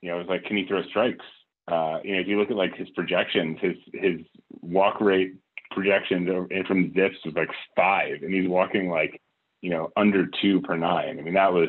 you 0.00 0.10
know, 0.10 0.16
it 0.16 0.20
was 0.20 0.28
like, 0.28 0.44
can 0.44 0.56
he 0.56 0.66
throw 0.66 0.82
strikes? 0.84 1.24
Uh, 1.68 1.98
you 2.04 2.14
know, 2.14 2.20
if 2.20 2.28
you 2.28 2.38
look 2.38 2.50
at 2.50 2.56
like 2.56 2.76
his 2.76 2.88
projections, 2.90 3.58
his 3.60 3.74
his 3.92 4.20
walk 4.60 5.00
rate 5.00 5.34
projections 5.72 6.28
from 6.66 6.92
ZiPS 6.92 7.24
was 7.24 7.34
like 7.34 7.50
five, 7.74 8.22
and 8.22 8.32
he's 8.32 8.48
walking 8.48 8.88
like, 8.88 9.20
you 9.62 9.70
know, 9.70 9.90
under 9.96 10.26
two 10.40 10.60
per 10.60 10.76
nine. 10.76 11.18
I 11.18 11.22
mean, 11.22 11.34
that 11.34 11.52
was 11.52 11.68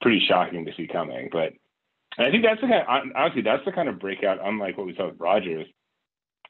pretty 0.00 0.24
shocking 0.26 0.64
to 0.64 0.72
see 0.76 0.86
coming. 0.86 1.28
But 1.30 1.52
I 2.18 2.30
think 2.30 2.44
that's 2.44 2.60
the 2.60 2.68
kind. 2.68 2.82
Of, 2.82 3.12
honestly, 3.16 3.42
that's 3.42 3.64
the 3.64 3.72
kind 3.72 3.88
of 3.88 4.00
breakout, 4.00 4.38
unlike 4.42 4.78
what 4.78 4.86
we 4.86 4.96
saw 4.96 5.08
with 5.08 5.20
Rogers, 5.20 5.66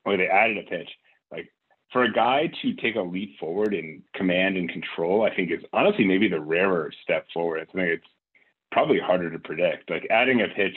where 0.04 0.16
they 0.16 0.28
added 0.28 0.58
a 0.58 0.62
pitch. 0.62 0.90
Like 1.32 1.52
for 1.92 2.04
a 2.04 2.12
guy 2.12 2.50
to 2.62 2.74
take 2.74 2.96
a 2.96 3.00
leap 3.00 3.38
forward 3.38 3.74
in 3.74 4.02
command 4.14 4.56
and 4.56 4.68
control, 4.68 5.22
I 5.22 5.34
think 5.34 5.50
is 5.50 5.64
honestly 5.72 6.04
maybe 6.04 6.28
the 6.28 6.40
rarer 6.40 6.92
step 7.02 7.26
forward. 7.34 7.60
I 7.60 7.72
think 7.72 7.88
it's 7.88 8.06
probably 8.72 8.98
harder 8.98 9.30
to 9.30 9.38
predict. 9.38 9.90
Like 9.90 10.06
adding 10.10 10.42
a 10.42 10.48
pitch 10.48 10.76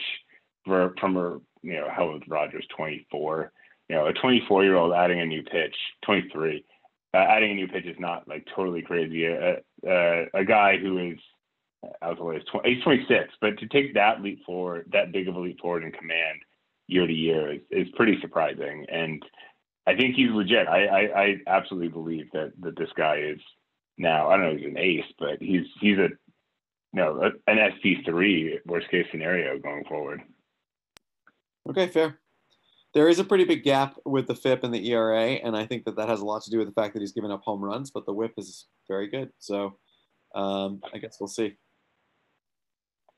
for, 0.64 0.94
from 1.00 1.16
a 1.16 1.38
you 1.62 1.74
know 1.74 1.88
how 1.94 2.04
old 2.04 2.24
Rogers 2.28 2.66
24. 2.76 3.52
You 3.88 3.96
know, 3.96 4.06
a 4.06 4.12
24 4.12 4.64
year 4.64 4.76
old 4.76 4.94
adding 4.94 5.20
a 5.20 5.26
new 5.26 5.42
pitch, 5.42 5.74
23, 6.06 6.64
uh, 7.12 7.16
adding 7.16 7.50
a 7.50 7.54
new 7.54 7.68
pitch 7.68 7.84
is 7.84 7.96
not 7.98 8.26
like 8.26 8.46
totally 8.54 8.80
crazy. 8.80 9.26
Uh, 9.26 10.24
a 10.34 10.44
guy 10.44 10.78
who 10.78 11.10
is 11.10 11.18
I 12.00 12.08
was 12.08 12.18
always 12.20 12.42
20, 12.50 12.74
he's 12.74 12.82
26, 12.84 13.34
but 13.40 13.58
to 13.58 13.66
take 13.68 13.94
that 13.94 14.22
leap 14.22 14.44
forward, 14.44 14.88
that 14.92 15.12
big 15.12 15.28
of 15.28 15.34
a 15.34 15.40
leap 15.40 15.60
forward 15.60 15.84
in 15.84 15.92
command 15.92 16.40
year 16.86 17.06
to 17.06 17.12
year 17.12 17.54
is, 17.54 17.60
is 17.70 17.88
pretty 17.96 18.20
surprising. 18.20 18.86
And 18.90 19.22
I 19.86 19.96
think 19.96 20.14
he's 20.14 20.30
legit. 20.30 20.68
I, 20.68 20.86
I, 20.86 21.22
I 21.22 21.36
absolutely 21.46 21.88
believe 21.88 22.30
that, 22.32 22.52
that 22.60 22.76
this 22.76 22.90
guy 22.96 23.16
is 23.16 23.40
now, 23.98 24.28
I 24.28 24.36
don't 24.36 24.46
know, 24.46 24.56
he's 24.56 24.68
an 24.68 24.78
ace, 24.78 25.12
but 25.18 25.40
he's, 25.40 25.66
he's 25.80 25.98
a, 25.98 26.08
no, 26.92 27.30
an 27.46 27.56
SP3 27.56 28.60
worst 28.66 28.90
case 28.90 29.06
scenario 29.10 29.58
going 29.58 29.84
forward. 29.84 30.22
Okay, 31.68 31.86
fair. 31.86 32.18
There 32.94 33.08
is 33.08 33.18
a 33.18 33.24
pretty 33.24 33.44
big 33.44 33.64
gap 33.64 33.96
with 34.04 34.26
the 34.26 34.34
FIP 34.34 34.64
and 34.64 34.74
the 34.74 34.90
ERA, 34.90 35.32
and 35.32 35.56
I 35.56 35.64
think 35.64 35.84
that 35.84 35.96
that 35.96 36.10
has 36.10 36.20
a 36.20 36.26
lot 36.26 36.42
to 36.42 36.50
do 36.50 36.58
with 36.58 36.68
the 36.68 36.74
fact 36.74 36.92
that 36.92 37.00
he's 37.00 37.12
given 37.12 37.30
up 37.30 37.42
home 37.42 37.64
runs, 37.64 37.90
but 37.90 38.04
the 38.04 38.12
WHIP 38.12 38.34
is 38.36 38.66
very 38.86 39.08
good. 39.08 39.30
So 39.38 39.78
um, 40.34 40.80
I 40.92 40.98
guess 40.98 41.16
we'll 41.18 41.28
see. 41.28 41.56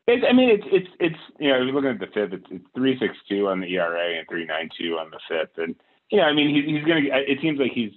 It's, 0.07 0.25
I 0.29 0.33
mean, 0.33 0.51
it's 0.51 0.65
it's 0.71 0.89
it's 1.01 1.19
you 1.41 1.49
know, 1.49 1.57
if 1.57 1.65
you're 1.65 1.75
looking 1.75 1.91
at 1.91 1.99
the 1.99 2.07
FIP, 2.07 2.35
it's 2.35 2.47
it's 2.51 2.67
three 2.77 2.99
six 2.99 3.15
two 3.29 3.49
on 3.49 3.61
the 3.61 3.75
ERA 3.75 4.19
and 4.19 4.29
three 4.29 4.45
nine 4.45 4.69
two 4.79 4.99
on 4.99 5.11
the 5.11 5.19
FIP, 5.29 5.53
and 5.57 5.75
you 6.11 6.19
know, 6.19 6.25
I 6.25 6.35
mean, 6.35 6.55
he, 6.55 6.75
he's 6.75 6.85
gonna. 6.85 7.01
It 7.11 7.39
seems 7.41 7.59
like 7.59 7.73
he's 7.73 7.93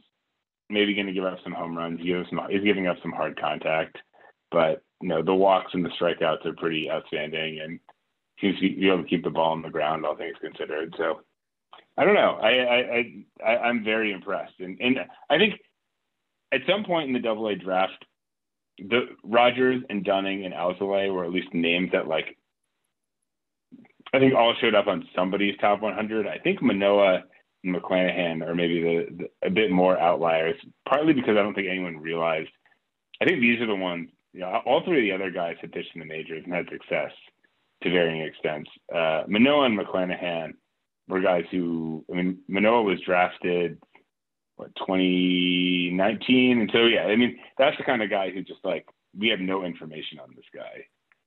maybe 0.70 0.94
going 0.94 1.08
to 1.08 1.14
give 1.14 1.26
up 1.26 1.38
some 1.44 1.54
home 1.54 1.78
runs. 1.78 2.00
He's 2.00 2.16
some. 2.30 2.40
He's 2.50 2.64
giving 2.64 2.88
up 2.88 2.98
some 3.02 3.12
hard 3.12 3.40
contact, 3.40 3.98
but 4.52 4.84
you 5.02 5.10
know, 5.10 5.22
the 5.22 5.34
walks 5.34 5.74
and 5.74 5.86
the 5.86 5.90
strikeouts 5.90 6.46
are 6.46 6.54
pretty 6.54 6.90
outstanding, 6.90 7.60
and 7.62 7.80
seems 8.42 8.56
to 8.60 8.62
be 8.62 8.88
able 8.88 9.04
to 9.04 9.10
keep 9.10 9.24
the 9.24 9.30
ball 9.30 9.52
on 9.52 9.62
the 9.62 9.70
ground, 9.70 10.06
all 10.06 10.16
things 10.16 10.38
considered. 10.42 10.94
So 10.98 11.22
I 11.98 12.06
don't 12.06 12.16
know. 12.16 12.40
I 12.42 12.50
I, 12.50 13.24
I 13.46 13.58
I'm 13.58 13.84
very 13.84 14.12
impressed, 14.12 14.60
and 14.60 14.80
and 14.80 15.00
I 15.30 15.38
think 15.38 15.56
at 16.52 16.62
some 16.68 16.84
point 16.84 17.08
in 17.08 17.14
the 17.14 17.20
Double 17.20 17.48
A 17.48 17.56
draft, 17.56 18.06
the 18.78 19.08
Rogers 19.24 19.84
and 19.90 20.04
Dunning 20.04 20.46
and 20.46 20.54
Alzolay 20.54 21.12
were 21.12 21.26
at 21.26 21.32
least 21.32 21.54
names 21.54 21.92
that 21.92 22.08
like 22.08 22.38
I 24.14 24.20
think 24.20 24.34
all 24.36 24.56
showed 24.60 24.76
up 24.76 24.88
on 24.88 25.08
somebody's 25.16 25.58
top 25.60 25.82
100. 25.82 26.28
I 26.28 26.38
think 26.38 26.62
Manoah 26.62 27.24
and 27.64 27.76
McClanahan 27.76 28.48
are 28.48 28.56
maybe 28.56 28.82
the, 28.82 29.06
the, 29.18 29.48
a 29.48 29.50
bit 29.50 29.72
more 29.72 30.00
outliers, 30.00 30.56
partly 30.88 31.14
because 31.14 31.32
I 31.32 31.42
don't 31.42 31.54
think 31.54 31.68
anyone 31.70 31.98
realized. 31.98 32.50
I 33.22 33.26
think 33.26 33.42
these 33.42 33.60
are 33.62 33.68
the 33.68 33.76
ones. 33.76 34.10
You 34.38 34.44
know, 34.44 34.62
all 34.68 34.84
three 34.86 35.00
of 35.00 35.20
the 35.20 35.24
other 35.24 35.32
guys 35.32 35.56
had 35.62 35.72
pitched 35.72 35.96
in 35.96 36.00
the 36.00 36.06
majors 36.06 36.44
and 36.46 36.54
had 36.54 36.70
success 36.70 37.12
to 37.82 37.90
varying 37.90 38.22
extents. 38.22 38.70
Uh, 38.94 39.24
Manoah 39.28 39.66
and 39.66 39.80
McClanahan 39.80 40.52
were 41.08 41.22
guys 41.22 41.46
who, 41.50 42.06
I 42.12 42.18
mean, 42.18 42.38
Manoah 42.48 42.84
was 42.84 43.00
drafted 43.02 43.80
what 44.58 44.76
2019, 44.76 46.62
and 46.62 46.70
so 46.72 46.86
yeah, 46.86 47.06
I 47.06 47.16
mean 47.16 47.40
that's 47.58 47.78
the 47.78 47.84
kind 47.84 48.04
of 48.04 48.12
guy 48.12 48.30
who 48.30 48.44
just 48.44 48.60
like 48.64 48.86
we 49.18 49.30
have 49.30 49.40
no 49.40 49.64
information 49.64 50.20
on 50.20 50.30
this 50.36 50.46
guy. 50.54 50.86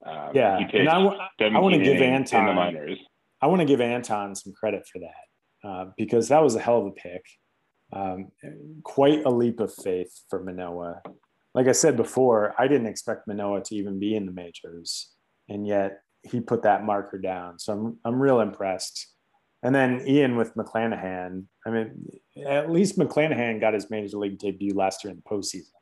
Um, 0.09 0.31
yeah, 0.33 0.59
and 0.59 0.89
I, 0.89 1.03
w- 1.03 1.19
I 1.41 1.59
want 1.59 1.75
to 1.75 1.83
give 1.83 2.01
Anton 2.01 2.47
the 2.47 2.53
minors. 2.53 2.99
I 3.43 3.49
want 3.49 3.61
to 3.61 3.67
give 3.67 3.81
Anton 3.81 4.37
some 4.37 4.53
credit 4.53 4.87
for 4.87 5.01
that 5.01 5.69
uh, 5.69 5.87
because 5.97 6.29
that 6.29 6.45
was 6.45 6.55
a 6.55 6.61
hell 6.61 6.79
of 6.79 6.87
a 6.87 6.93
pick. 6.93 7.25
Um, 7.93 8.31
quite 8.85 9.25
a 9.25 9.31
leap 9.31 9.59
of 9.59 9.75
faith 9.75 10.13
for 10.29 10.45
Manoah. 10.45 11.03
Like 11.55 11.67
I 11.67 11.73
said 11.73 11.97
before, 11.97 12.55
I 12.59 12.69
didn't 12.69 12.87
expect 12.87 13.27
Manoah 13.27 13.63
to 13.65 13.75
even 13.75 13.99
be 13.99 14.15
in 14.15 14.27
the 14.27 14.33
majors, 14.33 15.11
and 15.49 15.67
yet 15.67 16.01
he 16.23 16.41
put 16.41 16.63
that 16.63 16.85
marker 16.85 17.19
down. 17.19 17.59
So 17.59 17.73
I'm 17.73 17.99
I'm 18.05 18.21
real 18.21 18.41
impressed. 18.41 19.07
And 19.63 19.75
then 19.75 20.07
Ian 20.07 20.37
with 20.37 20.55
McClanahan. 20.55 21.45
I 21.67 21.71
mean, 21.71 22.07
at 22.47 22.71
least 22.71 22.99
McClanahan 22.99 23.61
got 23.61 23.75
his 23.75 23.91
major 23.91 24.17
league 24.17 24.39
debut 24.39 24.75
last 24.75 25.05
year 25.05 25.11
in 25.11 25.17
the 25.17 25.23
postseason. 25.23 25.73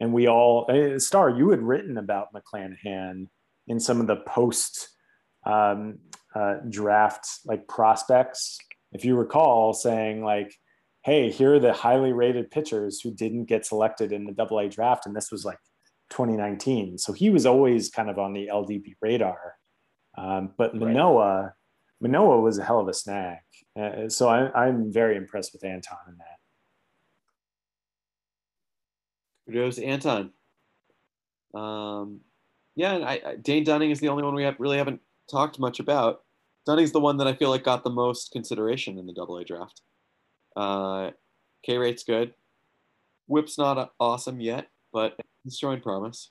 And 0.00 0.12
we 0.12 0.28
all, 0.28 0.66
uh, 0.70 0.98
Starr, 1.00 1.30
you 1.30 1.50
had 1.50 1.60
written 1.60 1.98
about 1.98 2.28
McClanahan 2.32 3.26
in 3.66 3.80
some 3.80 4.00
of 4.00 4.06
the 4.06 4.16
post 4.16 4.88
um, 5.44 5.98
uh, 6.34 6.58
draft 6.68 7.26
like 7.44 7.66
prospects, 7.66 8.58
if 8.92 9.04
you 9.04 9.16
recall, 9.16 9.72
saying 9.72 10.22
like, 10.22 10.54
"Hey, 11.08 11.30
here 11.30 11.54
are 11.54 11.58
the 11.58 11.72
highly 11.72 12.12
rated 12.12 12.50
pitchers 12.50 13.00
who 13.00 13.10
didn't 13.10 13.46
get 13.46 13.64
selected 13.64 14.12
in 14.12 14.24
the 14.24 14.32
Double 14.32 14.58
A 14.58 14.68
draft," 14.68 15.06
and 15.06 15.16
this 15.16 15.30
was 15.32 15.44
like 15.44 15.58
2019. 16.10 16.98
So 16.98 17.12
he 17.12 17.30
was 17.30 17.46
always 17.46 17.90
kind 17.90 18.10
of 18.10 18.18
on 18.18 18.32
the 18.32 18.48
LDB 18.52 18.94
radar. 19.00 19.54
Um, 20.16 20.52
but 20.58 20.74
Manoah, 20.74 21.42
right. 21.42 21.52
Manoah 22.00 22.40
was 22.40 22.58
a 22.58 22.64
hell 22.64 22.80
of 22.80 22.88
a 22.88 22.94
snag. 22.94 23.38
Uh, 23.78 24.08
so 24.08 24.28
I, 24.28 24.50
I'm 24.52 24.92
very 24.92 25.16
impressed 25.16 25.52
with 25.52 25.64
Anton 25.64 25.98
in 26.08 26.16
that. 26.18 26.38
Kudos 29.46 29.78
Anton. 29.78 30.32
Um, 31.54 32.20
yeah, 32.76 32.94
and 32.94 33.04
I, 33.04 33.20
I, 33.24 33.36
Dane 33.36 33.64
Dunning 33.64 33.90
is 33.90 34.00
the 34.00 34.08
only 34.08 34.22
one 34.22 34.34
we 34.34 34.44
have, 34.44 34.56
really 34.58 34.76
haven't 34.76 35.00
talked 35.30 35.58
much 35.58 35.80
about. 35.80 36.20
Dunning's 36.66 36.92
the 36.92 37.00
one 37.00 37.16
that 37.16 37.26
I 37.26 37.34
feel 37.34 37.48
like 37.48 37.64
got 37.64 37.82
the 37.82 37.90
most 37.90 38.30
consideration 38.30 38.98
in 38.98 39.06
the 39.06 39.14
Double 39.14 39.38
A 39.38 39.44
draft. 39.44 39.80
Uh, 40.58 41.12
K 41.64 41.78
rate's 41.78 42.02
good. 42.02 42.34
Whip's 43.28 43.58
not 43.58 43.92
awesome 44.00 44.40
yet, 44.40 44.66
but 44.92 45.16
he's 45.44 45.56
showing 45.56 45.80
promise. 45.80 46.30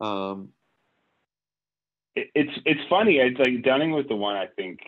Um, 0.00 0.50
it's 2.14 2.52
it's 2.64 2.80
funny. 2.88 3.16
It's 3.16 3.38
like 3.38 3.64
Dunning 3.64 3.90
was 3.90 4.06
the 4.08 4.14
one 4.14 4.36
I 4.36 4.46
think 4.46 4.78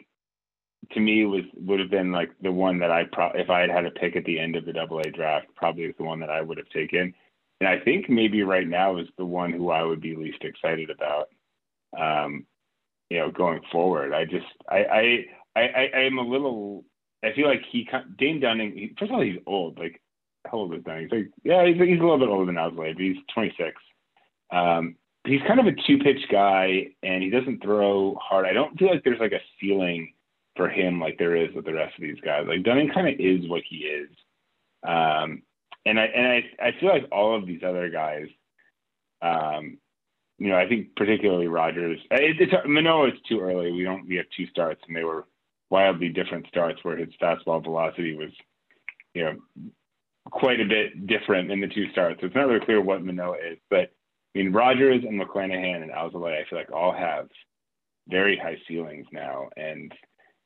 to 0.92 1.00
me 1.00 1.24
was 1.24 1.42
would 1.54 1.80
have 1.80 1.90
been 1.90 2.12
like 2.12 2.30
the 2.40 2.52
one 2.52 2.78
that 2.78 2.92
I 2.92 3.04
pro 3.10 3.30
if 3.32 3.50
I 3.50 3.60
had 3.60 3.70
had 3.70 3.86
a 3.86 3.90
pick 3.90 4.14
at 4.14 4.24
the 4.24 4.38
end 4.38 4.54
of 4.54 4.64
the 4.64 4.72
double 4.72 5.00
A 5.00 5.10
draft, 5.10 5.48
probably 5.56 5.84
is 5.84 5.94
the 5.98 6.04
one 6.04 6.20
that 6.20 6.30
I 6.30 6.40
would 6.40 6.58
have 6.58 6.68
taken. 6.68 7.14
And 7.60 7.68
I 7.68 7.80
think 7.80 8.08
maybe 8.08 8.42
right 8.42 8.66
now 8.66 8.98
is 8.98 9.08
the 9.18 9.24
one 9.24 9.52
who 9.52 9.70
I 9.70 9.82
would 9.82 10.00
be 10.00 10.14
least 10.14 10.42
excited 10.44 10.90
about. 10.90 11.28
Um, 11.98 12.46
you 13.10 13.18
know, 13.18 13.30
going 13.30 13.60
forward. 13.72 14.12
I 14.12 14.24
just 14.24 14.46
I 14.68 14.78
I 14.84 15.26
I, 15.56 15.90
I 15.94 16.00
am 16.02 16.18
a 16.18 16.22
little 16.22 16.84
I 17.24 17.32
feel 17.34 17.46
like 17.46 17.62
he 17.70 17.88
Dane 18.18 18.40
Dunning. 18.40 18.72
He, 18.72 18.94
first 18.98 19.10
of 19.10 19.16
all, 19.16 19.22
he's 19.22 19.40
old. 19.46 19.78
Like 19.78 20.00
how 20.46 20.58
old 20.58 20.74
is 20.74 20.82
Dunning? 20.84 21.08
He's 21.10 21.12
like 21.12 21.30
yeah, 21.44 21.66
he's, 21.66 21.76
he's 21.76 22.00
a 22.00 22.02
little 22.02 22.18
bit 22.18 22.28
older 22.28 22.46
than 22.46 22.56
Alzolay, 22.56 22.94
but 22.94 23.02
he's 23.02 23.16
26. 23.34 23.80
Um, 24.50 24.96
he's 25.24 25.40
kind 25.46 25.60
of 25.60 25.66
a 25.66 25.76
two 25.86 25.98
pitch 25.98 26.28
guy, 26.30 26.88
and 27.02 27.22
he 27.22 27.30
doesn't 27.30 27.62
throw 27.62 28.16
hard. 28.20 28.46
I 28.46 28.52
don't 28.52 28.78
feel 28.78 28.90
like 28.90 29.04
there's 29.04 29.20
like 29.20 29.32
a 29.32 29.40
ceiling 29.60 30.14
for 30.56 30.68
him 30.68 31.00
like 31.00 31.18
there 31.18 31.36
is 31.36 31.54
with 31.54 31.64
the 31.64 31.72
rest 31.72 31.94
of 31.96 32.02
these 32.02 32.20
guys. 32.24 32.44
Like 32.46 32.64
Dunning 32.64 32.90
kind 32.92 33.08
of 33.08 33.14
is 33.18 33.48
what 33.48 33.62
he 33.68 33.76
is. 33.78 34.10
Um, 34.86 35.42
and 35.86 35.98
I 35.98 36.04
and 36.04 36.26
I 36.26 36.68
I 36.68 36.72
feel 36.78 36.88
like 36.88 37.08
all 37.12 37.36
of 37.36 37.46
these 37.46 37.62
other 37.66 37.88
guys, 37.88 38.26
um, 39.20 39.78
you 40.38 40.48
know, 40.48 40.56
I 40.56 40.68
think 40.68 40.96
particularly 40.96 41.46
Rogers. 41.46 42.00
It, 42.10 42.40
it's 42.40 42.52
Manoah. 42.66 43.08
It's 43.08 43.28
too 43.28 43.40
early. 43.40 43.72
We 43.72 43.84
don't. 43.84 44.06
We 44.06 44.16
have 44.16 44.26
two 44.36 44.46
starts, 44.46 44.82
and 44.86 44.96
they 44.96 45.04
were 45.04 45.24
wildly 45.72 46.10
different 46.10 46.46
starts 46.46 46.84
where 46.84 46.98
his 46.98 47.08
fastball 47.20 47.64
velocity 47.64 48.14
was, 48.14 48.30
you 49.14 49.24
know, 49.24 49.36
quite 50.30 50.60
a 50.60 50.66
bit 50.66 51.06
different 51.06 51.50
in 51.50 51.60
the 51.60 51.66
two 51.66 51.90
starts. 51.90 52.20
So 52.20 52.26
it's 52.26 52.36
not 52.36 52.46
really 52.46 52.64
clear 52.64 52.80
what 52.80 53.02
Manoah 53.02 53.38
is, 53.52 53.58
but 53.70 53.90
I 54.34 54.38
mean 54.38 54.52
Rogers 54.52 55.02
and 55.02 55.20
McClanahan 55.20 55.82
and 55.82 55.90
Alzolay, 55.90 56.40
I 56.40 56.48
feel 56.48 56.58
like 56.58 56.70
all 56.70 56.92
have 56.92 57.28
very 58.08 58.36
high 58.36 58.58
ceilings 58.68 59.06
now, 59.12 59.48
and 59.56 59.92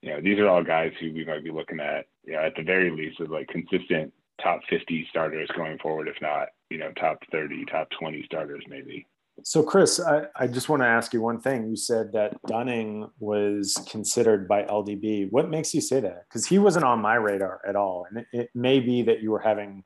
you 0.01 0.11
know 0.11 0.21
these 0.21 0.39
are 0.39 0.49
all 0.49 0.63
guys 0.63 0.93
who 1.01 1.13
we 1.13 1.25
might 1.25 1.45
be 1.45 1.51
looking 1.51 1.81
at, 1.81 2.07
you 2.25 2.35
know, 2.35 2.41
at 2.41 2.55
the 2.57 2.63
very 2.63 2.91
least 2.91 3.21
as 3.21 3.29
like 3.29 3.49
consistent 3.49 4.13
top 4.41 4.61
50 4.71 5.07
starters 5.11 5.51
going 5.57 5.79
forward, 5.79 6.09
if 6.09 6.17
not 6.23 6.49
you 6.71 6.79
know 6.79 6.93
top 6.93 7.19
30, 7.33 7.65
top 7.67 7.89
20 7.99 8.23
starters 8.25 8.65
maybe. 8.69 9.07
So, 9.43 9.63
Chris, 9.63 10.01
I, 10.01 10.27
I, 10.35 10.47
just 10.47 10.69
want 10.69 10.83
to 10.83 10.87
ask 10.87 11.13
you 11.13 11.21
one 11.21 11.41
thing. 11.41 11.69
You 11.69 11.77
said 11.77 12.13
that 12.13 12.41
Dunning 12.47 13.09
was 13.19 13.77
considered 13.89 14.49
by 14.49 14.63
LDB. 14.63 15.31
What 15.31 15.51
makes 15.51 15.75
you 15.75 15.81
say 15.81 16.01
that? 16.01 16.25
Because 16.29 16.47
he 16.47 16.59
wasn't 16.59 16.85
on 16.85 17.01
my 17.01 17.17
radar 17.17 17.61
at 17.67 17.77
all. 17.77 18.07
And 18.09 18.19
it, 18.19 18.27
it, 18.33 18.51
may 18.55 18.81
be 18.81 19.03
that 19.03 19.21
you 19.21 19.31
were 19.31 19.39
having 19.39 19.85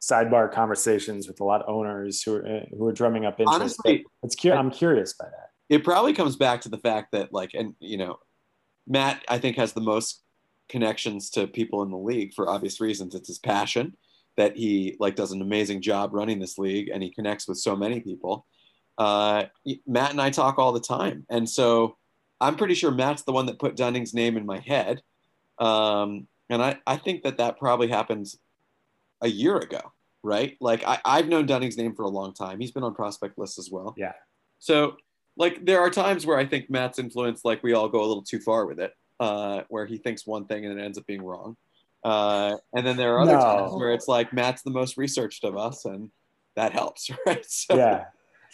sidebar 0.00 0.50
conversations 0.50 1.28
with 1.28 1.40
a 1.40 1.44
lot 1.44 1.62
of 1.62 1.68
owners 1.68 2.22
who 2.22 2.36
are, 2.36 2.62
who 2.70 2.86
are 2.86 2.92
drumming 2.92 3.26
up 3.26 3.38
interest. 3.38 3.54
Honestly, 3.54 4.04
it's 4.22 4.34
cu- 4.34 4.52
I'm 4.52 4.70
curious 4.70 5.12
by 5.12 5.26
that. 5.26 5.50
It 5.68 5.84
probably 5.84 6.14
comes 6.14 6.36
back 6.36 6.62
to 6.62 6.68
the 6.68 6.78
fact 6.78 7.12
that, 7.12 7.32
like, 7.32 7.50
and, 7.52 7.74
you 7.80 7.98
know, 7.98 8.18
Matt, 8.86 9.22
I 9.28 9.38
think, 9.38 9.56
has 9.56 9.72
the 9.72 9.80
most 9.80 10.22
connections 10.68 11.30
to 11.30 11.46
people 11.46 11.82
in 11.82 11.90
the 11.90 11.98
league 11.98 12.32
for 12.34 12.48
obvious 12.48 12.80
reasons. 12.80 13.14
It's 13.14 13.28
his 13.28 13.38
passion 13.38 13.96
that 14.36 14.56
he, 14.56 14.96
like, 15.00 15.16
does 15.16 15.32
an 15.32 15.42
amazing 15.42 15.82
job 15.82 16.14
running 16.14 16.38
this 16.38 16.56
league 16.56 16.88
and 16.88 17.02
he 17.02 17.10
connects 17.10 17.46
with 17.46 17.58
so 17.58 17.76
many 17.76 18.00
people 18.00 18.46
uh, 18.98 19.44
Matt 19.86 20.10
and 20.10 20.20
I 20.20 20.30
talk 20.30 20.58
all 20.58 20.72
the 20.72 20.80
time. 20.80 21.26
And 21.28 21.48
so 21.48 21.96
I'm 22.40 22.56
pretty 22.56 22.74
sure 22.74 22.90
Matt's 22.90 23.22
the 23.22 23.32
one 23.32 23.46
that 23.46 23.58
put 23.58 23.76
Dunning's 23.76 24.14
name 24.14 24.36
in 24.36 24.46
my 24.46 24.58
head. 24.58 25.02
Um, 25.58 26.26
and 26.50 26.62
I, 26.62 26.78
I 26.86 26.96
think 26.96 27.22
that 27.22 27.38
that 27.38 27.58
probably 27.58 27.88
happens 27.88 28.38
a 29.22 29.28
year 29.28 29.56
ago, 29.56 29.80
right? 30.22 30.56
Like 30.60 30.84
I, 30.86 30.98
I've 31.04 31.28
known 31.28 31.46
Dunning's 31.46 31.76
name 31.76 31.94
for 31.94 32.04
a 32.04 32.08
long 32.08 32.34
time. 32.34 32.60
He's 32.60 32.72
been 32.72 32.84
on 32.84 32.94
prospect 32.94 33.38
lists 33.38 33.58
as 33.58 33.70
well. 33.70 33.94
Yeah. 33.96 34.12
So 34.58 34.96
like 35.36 35.64
there 35.64 35.80
are 35.80 35.90
times 35.90 36.26
where 36.26 36.38
I 36.38 36.46
think 36.46 36.70
Matt's 36.70 36.98
influence, 36.98 37.44
like 37.44 37.62
we 37.62 37.72
all 37.72 37.88
go 37.88 38.00
a 38.00 38.06
little 38.06 38.22
too 38.22 38.40
far 38.40 38.66
with 38.66 38.80
it, 38.80 38.92
uh, 39.20 39.62
where 39.68 39.86
he 39.86 39.98
thinks 39.98 40.26
one 40.26 40.46
thing 40.46 40.64
and 40.64 40.78
it 40.78 40.82
ends 40.82 40.98
up 40.98 41.06
being 41.06 41.22
wrong. 41.22 41.56
Uh, 42.04 42.56
and 42.74 42.86
then 42.86 42.96
there 42.96 43.16
are 43.16 43.20
other 43.20 43.32
no. 43.32 43.40
times 43.40 43.72
where 43.74 43.92
it's 43.92 44.08
like 44.08 44.32
Matt's 44.32 44.62
the 44.62 44.70
most 44.70 44.96
researched 44.96 45.44
of 45.44 45.56
us 45.56 45.84
and 45.84 46.10
that 46.54 46.72
helps, 46.72 47.10
right? 47.26 47.44
So, 47.46 47.76
yeah. 47.76 48.04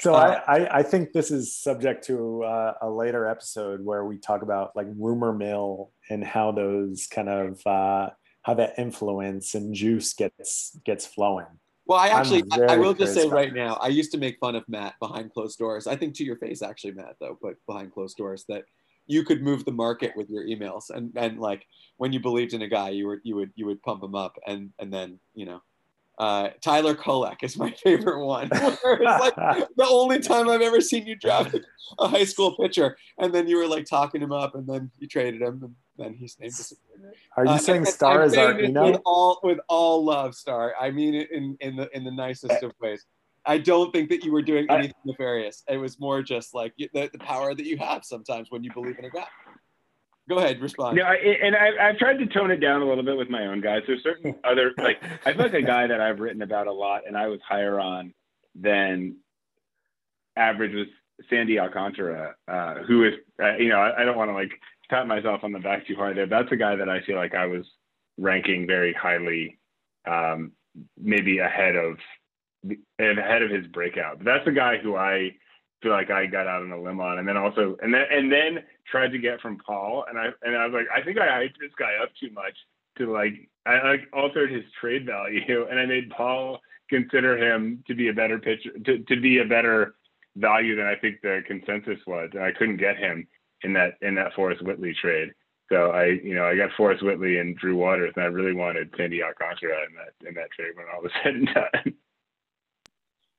So 0.02 0.14
uh, 0.14 0.40
I, 0.48 0.78
I 0.78 0.82
think 0.82 1.12
this 1.12 1.30
is 1.30 1.56
subject 1.56 2.04
to 2.06 2.42
uh, 2.42 2.74
a 2.82 2.90
later 2.90 3.24
episode 3.24 3.84
where 3.84 4.04
we 4.04 4.18
talk 4.18 4.42
about 4.42 4.74
like 4.74 4.88
rumor 4.96 5.32
mill 5.32 5.92
and 6.10 6.24
how 6.24 6.50
those 6.50 7.06
kind 7.06 7.28
of 7.28 7.64
uh, 7.64 8.10
how 8.42 8.54
that 8.54 8.76
influence 8.78 9.54
and 9.54 9.72
juice 9.72 10.12
gets 10.14 10.76
gets 10.84 11.06
flowing. 11.06 11.46
Well, 11.86 12.00
I 12.00 12.08
actually 12.08 12.42
I, 12.50 12.62
I 12.62 12.76
will 12.78 12.94
just 12.94 13.14
say 13.14 13.28
right 13.28 13.54
now, 13.54 13.74
I 13.74 13.88
used 13.88 14.10
to 14.10 14.18
make 14.18 14.38
fun 14.40 14.56
of 14.56 14.64
Matt 14.68 14.94
behind 14.98 15.32
closed 15.32 15.56
doors. 15.56 15.86
I 15.86 15.94
think 15.94 16.16
to 16.16 16.24
your 16.24 16.36
face, 16.36 16.62
actually, 16.62 16.94
Matt, 16.94 17.14
though, 17.20 17.38
but 17.40 17.54
behind 17.68 17.92
closed 17.92 18.16
doors, 18.16 18.44
that 18.48 18.64
you 19.06 19.22
could 19.22 19.40
move 19.40 19.64
the 19.64 19.70
market 19.70 20.16
with 20.16 20.28
your 20.28 20.44
emails, 20.44 20.90
and 20.90 21.12
and 21.14 21.38
like 21.38 21.64
when 21.98 22.12
you 22.12 22.18
believed 22.18 22.54
in 22.54 22.62
a 22.62 22.68
guy, 22.68 22.88
you 22.88 23.06
were 23.06 23.20
you 23.22 23.36
would 23.36 23.52
you 23.54 23.66
would 23.66 23.80
pump 23.82 24.02
him 24.02 24.16
up, 24.16 24.36
and 24.48 24.70
and 24.80 24.92
then 24.92 25.20
you 25.34 25.46
know 25.46 25.62
uh, 26.18 26.50
Tyler 26.60 26.94
Kolek 26.94 27.42
is 27.42 27.56
my 27.56 27.70
favorite 27.84 28.24
one. 28.24 28.48
it's 28.52 28.84
like 28.84 29.34
the 29.76 29.86
only 29.88 30.20
time 30.20 30.48
I've 30.48 30.60
ever 30.60 30.80
seen 30.80 31.06
you 31.06 31.16
draft 31.16 31.56
a 31.98 32.08
high 32.08 32.24
school 32.24 32.56
pitcher, 32.56 32.96
and 33.18 33.34
then 33.34 33.46
you 33.48 33.56
were 33.56 33.66
like 33.66 33.86
talking 33.86 34.22
him 34.22 34.32
up, 34.32 34.54
and 34.54 34.66
then 34.66 34.90
you 34.98 35.08
traded 35.08 35.42
him, 35.42 35.60
and 35.62 35.74
then 35.96 36.14
his 36.14 36.38
name 36.38 36.50
disappeared. 36.50 37.14
Are 37.36 37.44
you 37.44 37.52
uh, 37.52 37.58
saying 37.58 37.86
Starr 37.86 38.24
is 38.24 38.36
our 38.36 38.54
With 38.54 39.00
all 39.04 39.40
with 39.42 39.58
all 39.68 40.04
love, 40.04 40.34
Starr. 40.34 40.74
I 40.80 40.90
mean 40.90 41.14
it 41.14 41.30
in 41.30 41.56
in 41.60 41.76
the 41.76 41.94
in 41.96 42.04
the 42.04 42.12
nicest 42.12 42.62
of 42.62 42.72
ways. 42.80 43.06
I 43.44 43.58
don't 43.58 43.92
think 43.92 44.08
that 44.10 44.24
you 44.24 44.30
were 44.30 44.42
doing 44.42 44.66
anything 44.70 44.94
nefarious. 45.04 45.64
It 45.68 45.76
was 45.76 45.98
more 45.98 46.22
just 46.22 46.54
like 46.54 46.74
the, 46.76 46.88
the 46.92 47.18
power 47.18 47.54
that 47.56 47.66
you 47.66 47.76
have 47.78 48.04
sometimes 48.04 48.52
when 48.52 48.62
you 48.62 48.72
believe 48.72 48.98
in 49.00 49.06
a 49.06 49.10
guy. 49.10 49.26
Go 50.28 50.38
ahead, 50.38 50.60
respond. 50.60 50.96
No, 50.96 51.02
I, 51.02 51.14
and 51.14 51.56
I, 51.56 51.88
have 51.88 51.98
tried 51.98 52.18
to 52.18 52.26
tone 52.26 52.50
it 52.50 52.58
down 52.58 52.80
a 52.80 52.84
little 52.84 53.02
bit 53.02 53.16
with 53.16 53.28
my 53.28 53.46
own 53.46 53.60
guys. 53.60 53.82
There's 53.86 54.02
certain 54.02 54.34
other 54.44 54.72
like 54.78 55.02
I 55.26 55.32
feel 55.32 55.42
like 55.42 55.54
a 55.54 55.62
guy 55.62 55.86
that 55.88 56.00
I've 56.00 56.20
written 56.20 56.42
about 56.42 56.68
a 56.68 56.72
lot, 56.72 57.02
and 57.06 57.16
I 57.16 57.26
was 57.26 57.40
higher 57.46 57.80
on 57.80 58.14
than 58.54 59.16
average 60.36 60.74
was 60.74 60.86
Sandy 61.28 61.58
Alcantara, 61.58 62.34
uh, 62.46 62.74
who 62.86 63.04
is 63.04 63.14
uh, 63.42 63.56
you 63.56 63.68
know 63.68 63.80
I, 63.80 64.02
I 64.02 64.04
don't 64.04 64.16
want 64.16 64.30
to 64.30 64.34
like 64.34 64.52
pat 64.88 65.08
myself 65.08 65.42
on 65.42 65.52
the 65.52 65.58
back 65.58 65.86
too 65.86 65.96
hard 65.96 66.16
there. 66.16 66.26
That's 66.26 66.52
a 66.52 66.56
guy 66.56 66.76
that 66.76 66.88
I 66.88 67.00
feel 67.02 67.16
like 67.16 67.34
I 67.34 67.46
was 67.46 67.64
ranking 68.18 68.66
very 68.66 68.92
highly, 68.92 69.58
um, 70.06 70.52
maybe 71.00 71.38
ahead 71.38 71.74
of 71.74 71.96
ahead 73.00 73.42
of 73.42 73.50
his 73.50 73.66
breakout. 73.66 74.18
But 74.18 74.26
that's 74.26 74.46
a 74.46 74.52
guy 74.52 74.78
who 74.78 74.94
I 74.94 75.32
feel 75.82 75.92
like 75.92 76.10
I 76.10 76.26
got 76.26 76.46
out 76.46 76.62
on 76.62 76.72
a 76.72 76.80
limb 76.80 77.00
on, 77.00 77.18
and 77.18 77.28
then 77.28 77.36
also 77.36 77.76
and 77.82 77.92
then 77.92 78.04
and 78.10 78.30
then 78.30 78.62
tried 78.90 79.12
to 79.12 79.18
get 79.18 79.40
from 79.40 79.58
Paul, 79.58 80.04
and 80.08 80.18
I 80.18 80.28
and 80.42 80.56
I 80.56 80.66
was 80.66 80.74
like, 80.74 80.86
I 80.94 81.04
think 81.04 81.18
I 81.18 81.26
hyped 81.26 81.58
this 81.60 81.72
guy 81.78 81.92
up 82.02 82.10
too 82.18 82.30
much 82.32 82.54
to 82.98 83.12
like 83.12 83.48
I 83.66 83.82
like 83.86 84.08
altered 84.12 84.50
his 84.50 84.64
trade 84.80 85.06
value, 85.06 85.66
and 85.70 85.78
I 85.78 85.86
made 85.86 86.10
Paul 86.10 86.60
consider 86.88 87.36
him 87.36 87.82
to 87.86 87.94
be 87.94 88.08
a 88.08 88.12
better 88.12 88.38
pitcher 88.38 88.70
to, 88.84 88.98
to 88.98 89.20
be 89.20 89.38
a 89.38 89.44
better 89.44 89.94
value 90.36 90.76
than 90.76 90.86
I 90.86 90.94
think 90.94 91.20
the 91.20 91.42
consensus 91.46 91.98
was, 92.06 92.30
and 92.32 92.42
I 92.42 92.52
couldn't 92.52 92.78
get 92.78 92.96
him 92.96 93.26
in 93.62 93.72
that 93.74 93.94
in 94.00 94.14
that 94.14 94.34
Forrest 94.34 94.62
Whitley 94.62 94.94
trade. 94.94 95.32
So 95.70 95.90
I, 95.90 96.20
you 96.22 96.34
know, 96.34 96.44
I 96.44 96.56
got 96.56 96.70
Forrest 96.76 97.02
Whitley 97.02 97.38
and 97.38 97.56
Drew 97.56 97.76
Waters, 97.76 98.12
and 98.14 98.24
I 98.24 98.28
really 98.28 98.52
wanted 98.52 98.92
Sandy 98.96 99.22
Alcantara 99.22 99.86
in 99.88 99.94
that 99.96 100.28
in 100.28 100.34
that 100.34 100.50
trade 100.52 100.72
when 100.76 100.86
all 100.94 101.02
was 101.02 101.12
said 101.22 101.34
and 101.34 101.46
done 101.46 101.94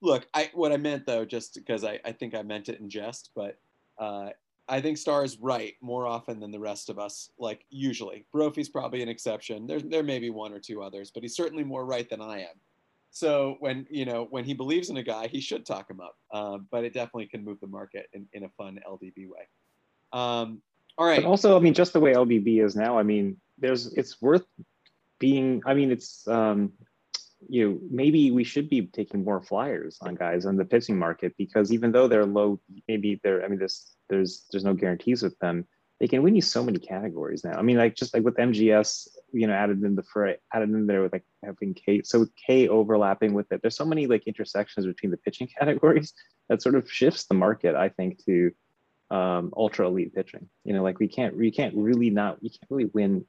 look, 0.04 0.28
I 0.34 0.52
what 0.54 0.72
I 0.72 0.78
meant 0.78 1.06
though, 1.06 1.26
just 1.26 1.56
because 1.56 1.84
I, 1.84 2.00
I 2.06 2.12
think 2.12 2.36
I 2.36 2.44
meant 2.44 2.70
it 2.70 2.80
in 2.80 2.90
jest, 2.90 3.32
but 3.36 3.58
uh, 3.98 4.30
I 4.68 4.82
think 4.82 4.98
Starr 4.98 5.24
is 5.24 5.40
right 5.40 5.74
more 5.82 6.06
often 6.06 6.40
than 6.40 6.52
the 6.52 6.60
rest 6.60 6.90
of 6.90 7.00
us. 7.00 7.32
Like 7.40 7.66
usually, 7.70 8.26
Brophy's 8.32 8.70
probably 8.70 9.02
an 9.02 9.10
exception. 9.10 9.66
There 9.66 9.80
there 9.80 10.04
may 10.04 10.20
be 10.20 10.30
one 10.30 10.54
or 10.54 10.60
two 10.60 10.84
others, 10.84 11.10
but 11.10 11.24
he's 11.24 11.36
certainly 11.36 11.64
more 11.64 11.86
right 11.86 12.08
than 12.08 12.22
I 12.22 12.42
am. 12.42 12.56
So 13.10 13.56
when 13.60 13.88
you 13.90 14.06
know 14.06 14.28
when 14.30 14.44
he 14.44 14.54
believes 14.54 14.90
in 14.90 14.98
a 14.98 15.04
guy, 15.04 15.28
he 15.28 15.40
should 15.40 15.66
talk 15.66 15.90
him 15.90 16.02
up. 16.02 16.18
Um, 16.32 16.68
but 16.70 16.84
it 16.84 16.94
definitely 16.94 17.28
can 17.28 17.44
move 17.44 17.60
the 17.62 17.68
market 17.68 18.10
in, 18.14 18.28
in 18.34 18.44
a 18.44 18.50
fun 18.50 18.80
LDB 18.88 19.30
way. 19.30 19.48
Um, 20.12 20.62
all 20.98 21.08
right. 21.08 21.22
But 21.22 21.28
also, 21.28 21.58
I 21.58 21.60
mean, 21.60 21.74
just 21.74 21.94
the 21.94 22.00
way 22.00 22.14
LDB 22.14 22.64
is 22.64 22.76
now, 22.76 23.00
I 23.00 23.04
mean, 23.04 23.38
there's 23.58 23.94
it's 23.94 24.22
worth 24.22 24.46
being. 25.20 25.62
I 25.66 25.74
mean, 25.74 25.92
it's 25.92 26.28
um, 26.28 26.74
you 27.50 27.70
know, 27.70 27.80
maybe 27.90 28.32
we 28.32 28.44
should 28.44 28.70
be 28.70 28.88
taking 28.88 29.24
more 29.24 29.42
flyers 29.42 29.98
on 30.02 30.16
guys 30.16 30.46
on 30.46 30.58
the 30.58 30.66
pitching 30.66 30.98
market 30.98 31.34
because 31.38 31.72
even 31.72 31.92
though 31.92 32.08
they're 32.08 32.26
low, 32.26 32.60
maybe 32.88 33.20
they're, 33.24 33.44
I 33.44 33.48
mean, 33.48 33.60
there's, 33.60 33.96
there's, 34.10 34.46
there's 34.52 34.64
no 34.64 34.74
guarantees 34.74 35.24
with 35.24 35.38
them. 35.40 35.68
They 36.00 36.08
can 36.08 36.24
win 36.24 36.36
you 36.36 36.42
so 36.42 36.64
many 36.64 36.80
categories 36.80 37.44
now. 37.44 37.58
I 37.58 37.62
mean, 37.62 37.78
like 37.78 37.96
just 37.96 38.14
like 38.14 38.24
with 38.24 38.36
MGS, 38.36 39.08
you 39.32 39.48
know, 39.48 39.54
added 39.54 39.84
in 39.84 39.96
the 39.96 40.04
fray, 40.04 40.38
added 40.54 40.70
in 40.70 40.86
there 40.86 41.02
with 41.02 41.14
like 41.14 41.24
having 41.44 41.74
K, 41.74 42.02
so 42.04 42.26
K 42.36 42.68
overlapping 42.68 43.34
with 43.34 43.52
it. 43.52 43.62
There's 43.62 43.78
so 43.78 43.86
many 43.86 44.08
like 44.08 44.28
intersections 44.28 44.86
between 44.86 45.12
the 45.12 45.18
pitching 45.18 45.48
categories 45.60 46.14
that 46.50 46.62
sort 46.62 46.76
of 46.76 46.92
shifts 46.92 47.26
the 47.26 47.36
market, 47.36 47.76
I 47.76 47.90
think, 47.90 48.24
to 48.26 48.52
um, 49.12 49.54
ultra 49.56 49.88
elite 49.88 50.14
pitching. 50.14 50.50
You 50.66 50.74
know, 50.74 50.84
like 50.84 51.00
we 51.00 51.08
can't, 51.08 51.38
we 51.38 51.52
can't 51.52 51.76
really 51.76 52.10
not, 52.10 52.38
you 52.42 52.50
can't 52.50 52.70
really 52.70 52.90
win. 52.94 53.26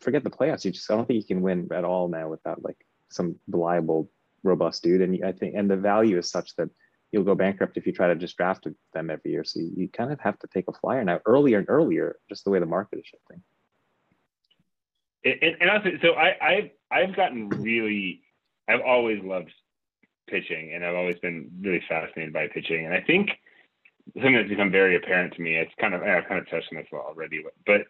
Forget 0.00 0.22
the 0.22 0.30
playoffs. 0.30 0.64
You 0.64 0.70
just, 0.70 0.90
I 0.90 0.96
don't 0.96 1.06
think 1.06 1.16
you 1.16 1.26
can 1.26 1.42
win 1.42 1.68
at 1.72 1.84
all 1.84 2.08
now 2.08 2.28
without 2.28 2.62
like 2.62 2.76
some 3.10 3.36
reliable, 3.48 4.10
robust 4.42 4.82
dude. 4.82 5.00
And 5.02 5.24
I 5.24 5.32
think, 5.32 5.54
and 5.56 5.70
the 5.70 5.76
value 5.76 6.18
is 6.18 6.30
such 6.30 6.54
that 6.56 6.68
you'll 7.12 7.24
go 7.24 7.34
bankrupt 7.34 7.76
if 7.76 7.86
you 7.86 7.92
try 7.92 8.08
to 8.08 8.16
just 8.16 8.36
draft 8.36 8.66
them 8.92 9.10
every 9.10 9.30
year. 9.30 9.44
So 9.44 9.60
you, 9.60 9.72
you 9.76 9.88
kind 9.88 10.12
of 10.12 10.20
have 10.20 10.38
to 10.40 10.48
take 10.52 10.66
a 10.68 10.72
flyer 10.72 11.04
now 11.04 11.20
earlier 11.26 11.58
and 11.58 11.68
earlier, 11.68 12.16
just 12.28 12.44
the 12.44 12.50
way 12.50 12.58
the 12.58 12.66
market 12.66 12.98
is 12.98 13.06
shifting. 13.06 13.42
and, 15.24 15.56
and 15.60 15.70
also, 15.70 15.90
so 16.02 16.12
I, 16.14 16.36
I've 16.40 16.70
I've 16.90 17.16
gotten 17.16 17.48
really, 17.48 18.22
I've 18.68 18.80
always 18.80 19.22
loved 19.22 19.52
pitching, 20.28 20.72
and 20.74 20.84
I've 20.84 20.96
always 20.96 21.18
been 21.18 21.50
really 21.60 21.82
fascinated 21.88 22.32
by 22.32 22.48
pitching, 22.48 22.84
and 22.84 22.94
I 22.94 23.00
think 23.00 23.30
something 24.14 24.34
that's 24.34 24.48
become 24.48 24.70
very 24.70 24.96
apparent 24.96 25.34
to 25.34 25.42
me. 25.42 25.56
It's 25.56 25.72
kind 25.80 25.94
of 25.94 26.02
I've 26.02 26.28
kind 26.28 26.40
of 26.40 26.48
touched 26.50 26.68
on 26.72 26.78
this 26.78 26.88
already, 26.92 27.42
but 27.66 27.82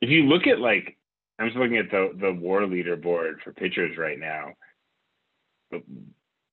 if 0.00 0.10
you 0.10 0.24
look 0.24 0.46
at 0.46 0.60
like 0.60 0.96
I'm 1.38 1.46
just 1.46 1.58
looking 1.58 1.78
at 1.78 1.90
the 1.90 2.10
the 2.20 2.32
WAR 2.32 2.62
leaderboard 2.62 3.40
for 3.42 3.52
pitchers 3.52 3.96
right 3.98 4.18
now. 4.18 4.52
The, 5.70 5.82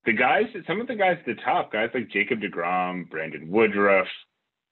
the 0.05 0.13
guys, 0.13 0.45
some 0.65 0.82
of 0.82 0.88
the 0.88 0.95
guys 0.95 1.17
at 1.19 1.25
the 1.25 1.41
top, 1.43 1.71
guys 1.71 1.89
like 1.93 2.09
Jacob 2.09 2.39
DeGrom, 2.41 3.09
Brandon 3.09 3.49
Woodruff, 3.49 4.07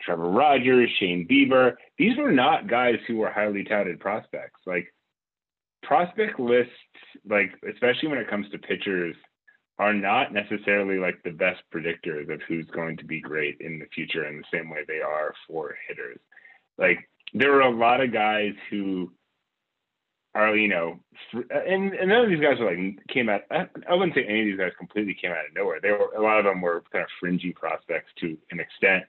Trevor 0.01 0.30
Rogers, 0.30 0.89
Shane 0.99 1.28
Bieber, 1.30 1.76
these 1.97 2.18
were 2.18 2.32
not 2.32 2.68
guys 2.68 2.95
who 3.07 3.18
were 3.18 3.30
highly 3.30 3.64
touted 3.64 3.99
prospects. 3.99 4.62
Like 4.66 4.91
prospect 5.84 6.39
lists, 6.39 6.72
like 7.30 7.51
especially 7.72 8.10
when 8.10 8.18
it 8.18 8.30
comes 8.30 8.49
to 8.49 8.57
pitchers, 8.57 9.16
are 9.78 9.93
not 9.93 10.34
necessarily 10.34 10.97
like 10.97 11.22
the 11.24 11.32
best 11.32 11.62
predictors 11.74 12.32
of 12.34 12.41
who's 12.47 12.66
going 12.68 12.97
to 12.97 13.05
be 13.05 13.22
great 13.22 13.57
in 13.62 13.80
the 13.80 13.86
future 13.93 14.28
in 14.28 14.38
the 14.38 14.57
same 14.57 14.70
way 14.70 14.80
they 14.88 15.01
are 15.01 15.34
for 15.47 15.76
hitters. 15.88 16.20
Like 16.78 17.10
there 17.34 17.51
were 17.51 17.62
a 17.62 17.70
lot 17.70 18.01
of 18.01 18.12
guys 18.12 18.53
who 18.70 19.12
are 20.36 20.56
you 20.56 20.68
know, 20.68 21.00
and, 21.34 21.94
and 21.94 22.10
none 22.10 22.24
of 22.24 22.30
these 22.30 22.40
guys 22.40 22.60
were 22.60 22.70
like 22.70 23.08
came 23.08 23.30
out. 23.30 23.42
I, 23.52 23.68
I 23.90 23.96
wouldn't 23.96 24.16
say 24.16 24.26
any 24.26 24.42
of 24.42 24.46
these 24.46 24.58
guys 24.58 24.72
completely 24.78 25.16
came 25.20 25.32
out 25.32 25.46
of 25.46 25.56
nowhere. 25.56 25.80
They 25.82 25.92
were 25.92 26.12
a 26.16 26.22
lot 26.22 26.40
of 26.40 26.46
them 26.46 26.62
were 26.62 26.84
kind 26.92 27.04
of 27.04 27.10
fringy 27.20 27.52
prospects 27.52 28.12
to 28.22 28.38
an 28.52 28.60
extent. 28.60 29.06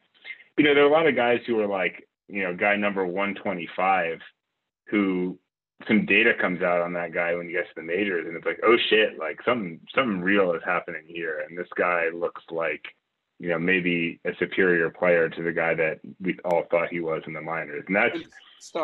You 0.57 0.64
know, 0.64 0.75
there 0.75 0.85
are 0.85 0.89
a 0.89 0.93
lot 0.93 1.07
of 1.07 1.16
guys 1.16 1.41
who 1.47 1.61
are 1.61 1.66
like 1.66 2.09
you 2.31 2.45
know, 2.45 2.55
guy 2.55 2.77
number 2.77 3.05
125, 3.05 4.21
who 4.87 5.39
some 5.89 6.07
data 6.07 6.33
comes 6.41 6.62
out 6.62 6.81
on 6.81 6.93
that 6.93 7.12
guy 7.12 7.35
when 7.35 7.47
he 7.47 7.53
gets 7.53 7.68
to 7.68 7.75
the 7.77 7.83
majors, 7.83 8.27
and 8.27 8.37
it's 8.37 8.47
like, 8.47 8.61
oh 8.62 8.77
shit, 8.89 9.18
like 9.18 9.41
something 9.45 9.81
something 9.95 10.21
real 10.21 10.53
is 10.53 10.62
happening 10.64 11.03
here, 11.07 11.45
and 11.49 11.57
this 11.57 11.68
guy 11.77 12.09
looks 12.14 12.43
like 12.51 12.85
you 13.39 13.49
know 13.49 13.59
maybe 13.59 14.21
a 14.25 14.33
superior 14.39 14.91
player 14.91 15.29
to 15.29 15.43
the 15.43 15.53
guy 15.53 15.75
that 15.75 16.01
we 16.21 16.39
all 16.45 16.64
thought 16.71 16.91
he 16.91 17.01
was 17.01 17.23
in 17.27 17.33
the 17.33 17.41
minors, 17.41 17.85
and 17.87 17.97
that's. 17.97 18.18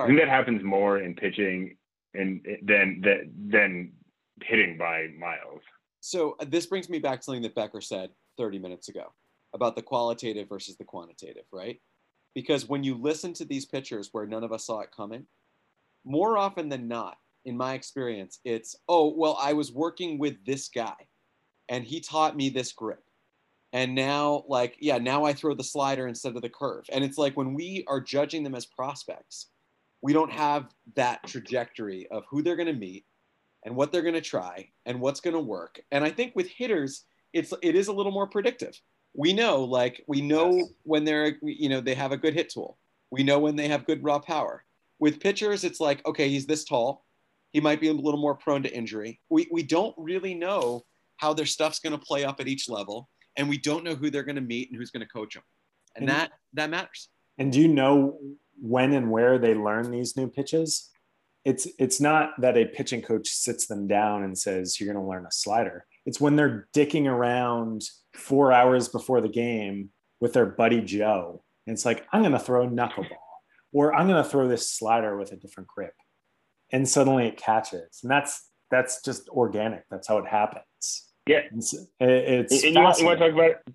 I 0.04 0.06
think 0.06 0.18
that 0.20 0.28
happens 0.28 0.64
more 0.64 1.00
in 1.00 1.14
pitching 1.14 1.76
and 2.18 2.40
than 2.62 3.02
than 3.48 3.92
hitting 4.42 4.76
by 4.76 5.08
miles. 5.18 5.62
So 6.00 6.36
uh, 6.40 6.44
this 6.48 6.66
brings 6.66 6.88
me 6.88 6.98
back 6.98 7.20
to 7.20 7.24
something 7.24 7.42
that 7.42 7.54
Becker 7.54 7.80
said 7.80 8.10
30 8.38 8.58
minutes 8.58 8.88
ago 8.88 9.12
about 9.54 9.76
the 9.76 9.82
qualitative 9.82 10.48
versus 10.48 10.76
the 10.76 10.84
quantitative, 10.84 11.44
right? 11.52 11.80
Because 12.34 12.68
when 12.68 12.84
you 12.84 12.94
listen 12.94 13.32
to 13.34 13.44
these 13.44 13.64
pitchers 13.64 14.10
where 14.12 14.26
none 14.26 14.44
of 14.44 14.52
us 14.52 14.66
saw 14.66 14.80
it 14.80 14.90
coming, 14.94 15.26
more 16.04 16.36
often 16.36 16.68
than 16.68 16.86
not, 16.86 17.16
in 17.46 17.56
my 17.56 17.74
experience, 17.74 18.40
it's, 18.44 18.76
oh, 18.88 19.14
well, 19.16 19.38
I 19.40 19.52
was 19.52 19.72
working 19.72 20.18
with 20.18 20.44
this 20.44 20.68
guy 20.68 20.94
and 21.68 21.84
he 21.84 22.00
taught 22.00 22.36
me 22.36 22.50
this 22.50 22.72
grip. 22.72 23.02
And 23.72 23.94
now, 23.94 24.44
like, 24.48 24.76
yeah, 24.80 24.98
now 24.98 25.24
I 25.24 25.32
throw 25.32 25.54
the 25.54 25.64
slider 25.64 26.08
instead 26.08 26.36
of 26.36 26.42
the 26.42 26.48
curve. 26.48 26.84
And 26.92 27.04
it's 27.04 27.18
like 27.18 27.36
when 27.36 27.54
we 27.54 27.84
are 27.88 28.00
judging 28.00 28.42
them 28.42 28.54
as 28.54 28.66
prospects, 28.66 29.48
we 30.06 30.12
don't 30.12 30.30
have 30.30 30.68
that 30.94 31.26
trajectory 31.26 32.06
of 32.12 32.22
who 32.30 32.40
they're 32.40 32.54
going 32.54 32.72
to 32.72 32.72
meet 32.72 33.04
and 33.64 33.74
what 33.74 33.90
they're 33.90 34.02
going 34.02 34.14
to 34.14 34.20
try 34.20 34.68
and 34.84 35.00
what's 35.00 35.18
going 35.18 35.34
to 35.34 35.40
work. 35.40 35.80
And 35.90 36.04
I 36.04 36.10
think 36.10 36.36
with 36.36 36.46
hitters, 36.48 37.06
it's 37.32 37.52
it 37.60 37.74
is 37.74 37.88
a 37.88 37.92
little 37.92 38.12
more 38.12 38.28
predictive. 38.28 38.80
We 39.14 39.32
know, 39.32 39.64
like 39.64 40.04
we 40.06 40.20
know 40.20 40.58
yes. 40.58 40.68
when 40.84 41.04
they're 41.04 41.36
you 41.42 41.68
know 41.68 41.80
they 41.80 41.96
have 41.96 42.12
a 42.12 42.16
good 42.16 42.34
hit 42.34 42.50
tool. 42.50 42.78
We 43.10 43.24
know 43.24 43.40
when 43.40 43.56
they 43.56 43.66
have 43.66 43.84
good 43.84 44.04
raw 44.04 44.20
power. 44.20 44.64
With 45.00 45.18
pitchers, 45.18 45.64
it's 45.64 45.80
like 45.80 46.06
okay, 46.06 46.28
he's 46.28 46.46
this 46.46 46.64
tall. 46.64 47.04
He 47.50 47.58
might 47.58 47.80
be 47.80 47.88
a 47.88 47.92
little 47.92 48.20
more 48.20 48.36
prone 48.36 48.62
to 48.62 48.72
injury. 48.72 49.20
We 49.28 49.48
we 49.50 49.64
don't 49.64 49.94
really 49.98 50.34
know 50.34 50.84
how 51.16 51.34
their 51.34 51.46
stuff's 51.46 51.80
going 51.80 51.98
to 51.98 52.06
play 52.06 52.24
up 52.24 52.38
at 52.38 52.46
each 52.46 52.68
level, 52.68 53.08
and 53.36 53.48
we 53.48 53.58
don't 53.58 53.82
know 53.82 53.96
who 53.96 54.08
they're 54.10 54.22
going 54.22 54.36
to 54.36 54.52
meet 54.54 54.70
and 54.70 54.78
who's 54.78 54.92
going 54.92 55.04
to 55.04 55.12
coach 55.12 55.34
them, 55.34 55.42
and, 55.96 56.04
and 56.04 56.08
that 56.10 56.30
that 56.52 56.70
matters. 56.70 57.08
And 57.38 57.52
do 57.52 57.60
you 57.60 57.66
know 57.66 58.16
when 58.60 58.92
and 58.92 59.10
where 59.10 59.38
they 59.38 59.54
learn 59.54 59.90
these 59.90 60.16
new 60.16 60.28
pitches. 60.28 60.90
It's 61.44 61.68
it's 61.78 62.00
not 62.00 62.40
that 62.40 62.56
a 62.56 62.64
pitching 62.64 63.02
coach 63.02 63.28
sits 63.28 63.66
them 63.66 63.86
down 63.86 64.24
and 64.24 64.36
says 64.36 64.80
you're 64.80 64.92
going 64.92 65.02
to 65.02 65.08
learn 65.08 65.26
a 65.26 65.32
slider. 65.32 65.86
It's 66.04 66.20
when 66.20 66.36
they're 66.36 66.68
dicking 66.74 67.06
around 67.06 67.82
four 68.14 68.52
hours 68.52 68.88
before 68.88 69.20
the 69.20 69.28
game 69.28 69.90
with 70.20 70.32
their 70.32 70.46
buddy 70.46 70.80
Joe. 70.80 71.44
And 71.66 71.74
it's 71.74 71.84
like 71.84 72.04
I'm 72.12 72.22
going 72.22 72.32
to 72.32 72.38
throw 72.38 72.64
a 72.64 72.68
knuckleball, 72.68 73.10
or 73.72 73.94
I'm 73.94 74.08
going 74.08 74.22
to 74.22 74.28
throw 74.28 74.48
this 74.48 74.70
slider 74.70 75.16
with 75.16 75.32
a 75.32 75.36
different 75.36 75.68
grip, 75.68 75.94
and 76.72 76.88
suddenly 76.88 77.26
it 77.28 77.36
catches. 77.36 78.00
And 78.02 78.10
that's 78.10 78.50
that's 78.70 79.02
just 79.02 79.28
organic. 79.28 79.84
That's 79.90 80.08
how 80.08 80.18
it 80.18 80.26
happens. 80.26 81.12
Yeah, 81.26 81.42
it's, 81.52 81.74
it's 82.00 82.64
and 82.64 82.74
you 82.74 82.80
want, 82.80 82.98
you 82.98 83.06
want 83.06 83.18
to 83.18 83.30
talk 83.30 83.34
about 83.34 83.74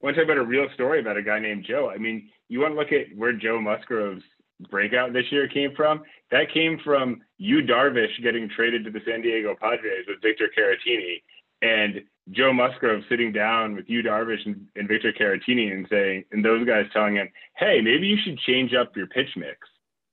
want 0.00 0.16
to 0.16 0.22
talk 0.22 0.30
about 0.30 0.42
a 0.42 0.46
real 0.46 0.66
story 0.74 1.00
about 1.00 1.16
a 1.16 1.22
guy 1.22 1.38
named 1.38 1.64
Joe. 1.68 1.90
I 1.94 1.98
mean, 1.98 2.30
you 2.48 2.60
want 2.60 2.74
to 2.74 2.78
look 2.78 2.92
at 2.92 3.16
where 3.16 3.32
Joe 3.32 3.60
Musgrove's 3.60 4.22
breakout 4.70 5.12
this 5.12 5.30
year 5.30 5.48
came 5.48 5.74
from? 5.74 6.02
That 6.30 6.52
came 6.52 6.78
from 6.84 7.22
Yu 7.38 7.62
Darvish 7.62 8.22
getting 8.22 8.48
traded 8.48 8.84
to 8.84 8.90
the 8.90 9.00
San 9.06 9.22
Diego 9.22 9.54
Padres 9.58 10.06
with 10.08 10.22
Victor 10.22 10.50
Caratini, 10.56 11.22
and 11.62 12.02
Joe 12.30 12.52
Musgrove 12.52 13.02
sitting 13.08 13.32
down 13.32 13.74
with 13.74 13.88
Yu 13.88 14.02
Darvish 14.02 14.44
and, 14.46 14.66
and 14.76 14.88
Victor 14.88 15.12
Caratini 15.12 15.72
and 15.72 15.86
saying, 15.90 16.24
and 16.32 16.44
those 16.44 16.66
guys 16.66 16.86
telling 16.92 17.16
him, 17.16 17.28
"Hey, 17.56 17.80
maybe 17.80 18.06
you 18.06 18.16
should 18.22 18.38
change 18.38 18.72
up 18.74 18.96
your 18.96 19.06
pitch 19.06 19.36
mix 19.36 19.58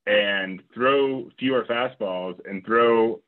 and 0.06 0.62
throw 0.74 1.30
fewer 1.38 1.66
fastballs 1.66 2.40
and 2.50 2.66
throw 2.66 3.22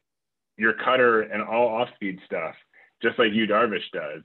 your 0.58 0.74
cutter 0.74 1.22
and 1.22 1.42
all 1.42 1.68
off-speed 1.68 2.20
stuff, 2.26 2.56
just 3.02 3.20
like 3.20 3.34
Yu 3.34 3.48
Darvish 3.48 3.90
does." 3.94 4.24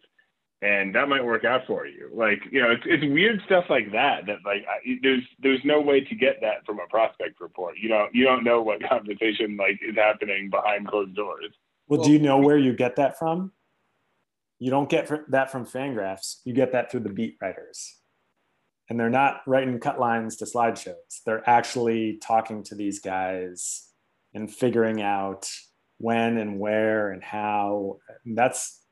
And 0.64 0.94
that 0.94 1.10
might 1.10 1.22
work 1.22 1.44
out 1.44 1.66
for 1.66 1.86
you. 1.86 2.10
Like, 2.14 2.40
you 2.50 2.62
know, 2.62 2.70
it's, 2.70 2.84
it's 2.86 3.04
weird 3.04 3.42
stuff 3.44 3.66
like 3.68 3.92
that. 3.92 4.24
That 4.26 4.38
like, 4.46 4.64
I, 4.66 4.98
there's 5.02 5.22
there's 5.42 5.60
no 5.62 5.80
way 5.80 6.00
to 6.00 6.14
get 6.14 6.40
that 6.40 6.64
from 6.64 6.80
a 6.80 6.86
prospect 6.88 7.38
report. 7.38 7.74
You 7.78 7.90
don't 7.90 8.14
you 8.14 8.24
don't 8.24 8.44
know 8.44 8.62
what 8.62 8.82
conversation 8.88 9.58
like 9.58 9.78
is 9.86 9.94
happening 9.94 10.48
behind 10.48 10.88
closed 10.88 11.14
doors. 11.14 11.52
Well, 11.86 12.02
do 12.02 12.10
you 12.10 12.18
know 12.18 12.38
where 12.38 12.56
you 12.56 12.72
get 12.72 12.96
that 12.96 13.18
from? 13.18 13.52
You 14.58 14.70
don't 14.70 14.88
get 14.88 15.10
that 15.28 15.52
from 15.52 15.66
Fangraphs. 15.66 16.36
You 16.44 16.54
get 16.54 16.72
that 16.72 16.90
through 16.90 17.00
the 17.00 17.10
beat 17.10 17.36
writers, 17.42 17.96
and 18.88 18.98
they're 18.98 19.10
not 19.10 19.42
writing 19.46 19.78
cut 19.78 20.00
lines 20.00 20.36
to 20.36 20.46
slideshows. 20.46 21.20
They're 21.26 21.46
actually 21.48 22.18
talking 22.22 22.62
to 22.64 22.74
these 22.74 23.00
guys 23.00 23.90
and 24.32 24.50
figuring 24.50 25.02
out 25.02 25.46
when 25.98 26.38
and 26.38 26.58
where 26.58 27.10
and 27.10 27.22
how. 27.22 27.98
And 28.24 28.38
that's 28.38 28.83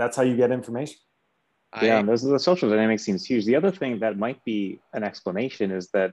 that's 0.00 0.16
how 0.16 0.22
you 0.22 0.36
get 0.36 0.50
information. 0.50 0.96
Yeah, 1.80 1.98
I, 1.98 2.02
those 2.02 2.22
the 2.22 2.38
social 2.38 2.68
dynamic 2.70 2.98
seems 2.98 3.24
huge. 3.24 3.44
The 3.44 3.56
other 3.56 3.70
thing 3.70 4.00
that 4.00 4.18
might 4.18 4.42
be 4.44 4.80
an 4.92 5.04
explanation 5.04 5.70
is 5.70 5.88
that 5.90 6.12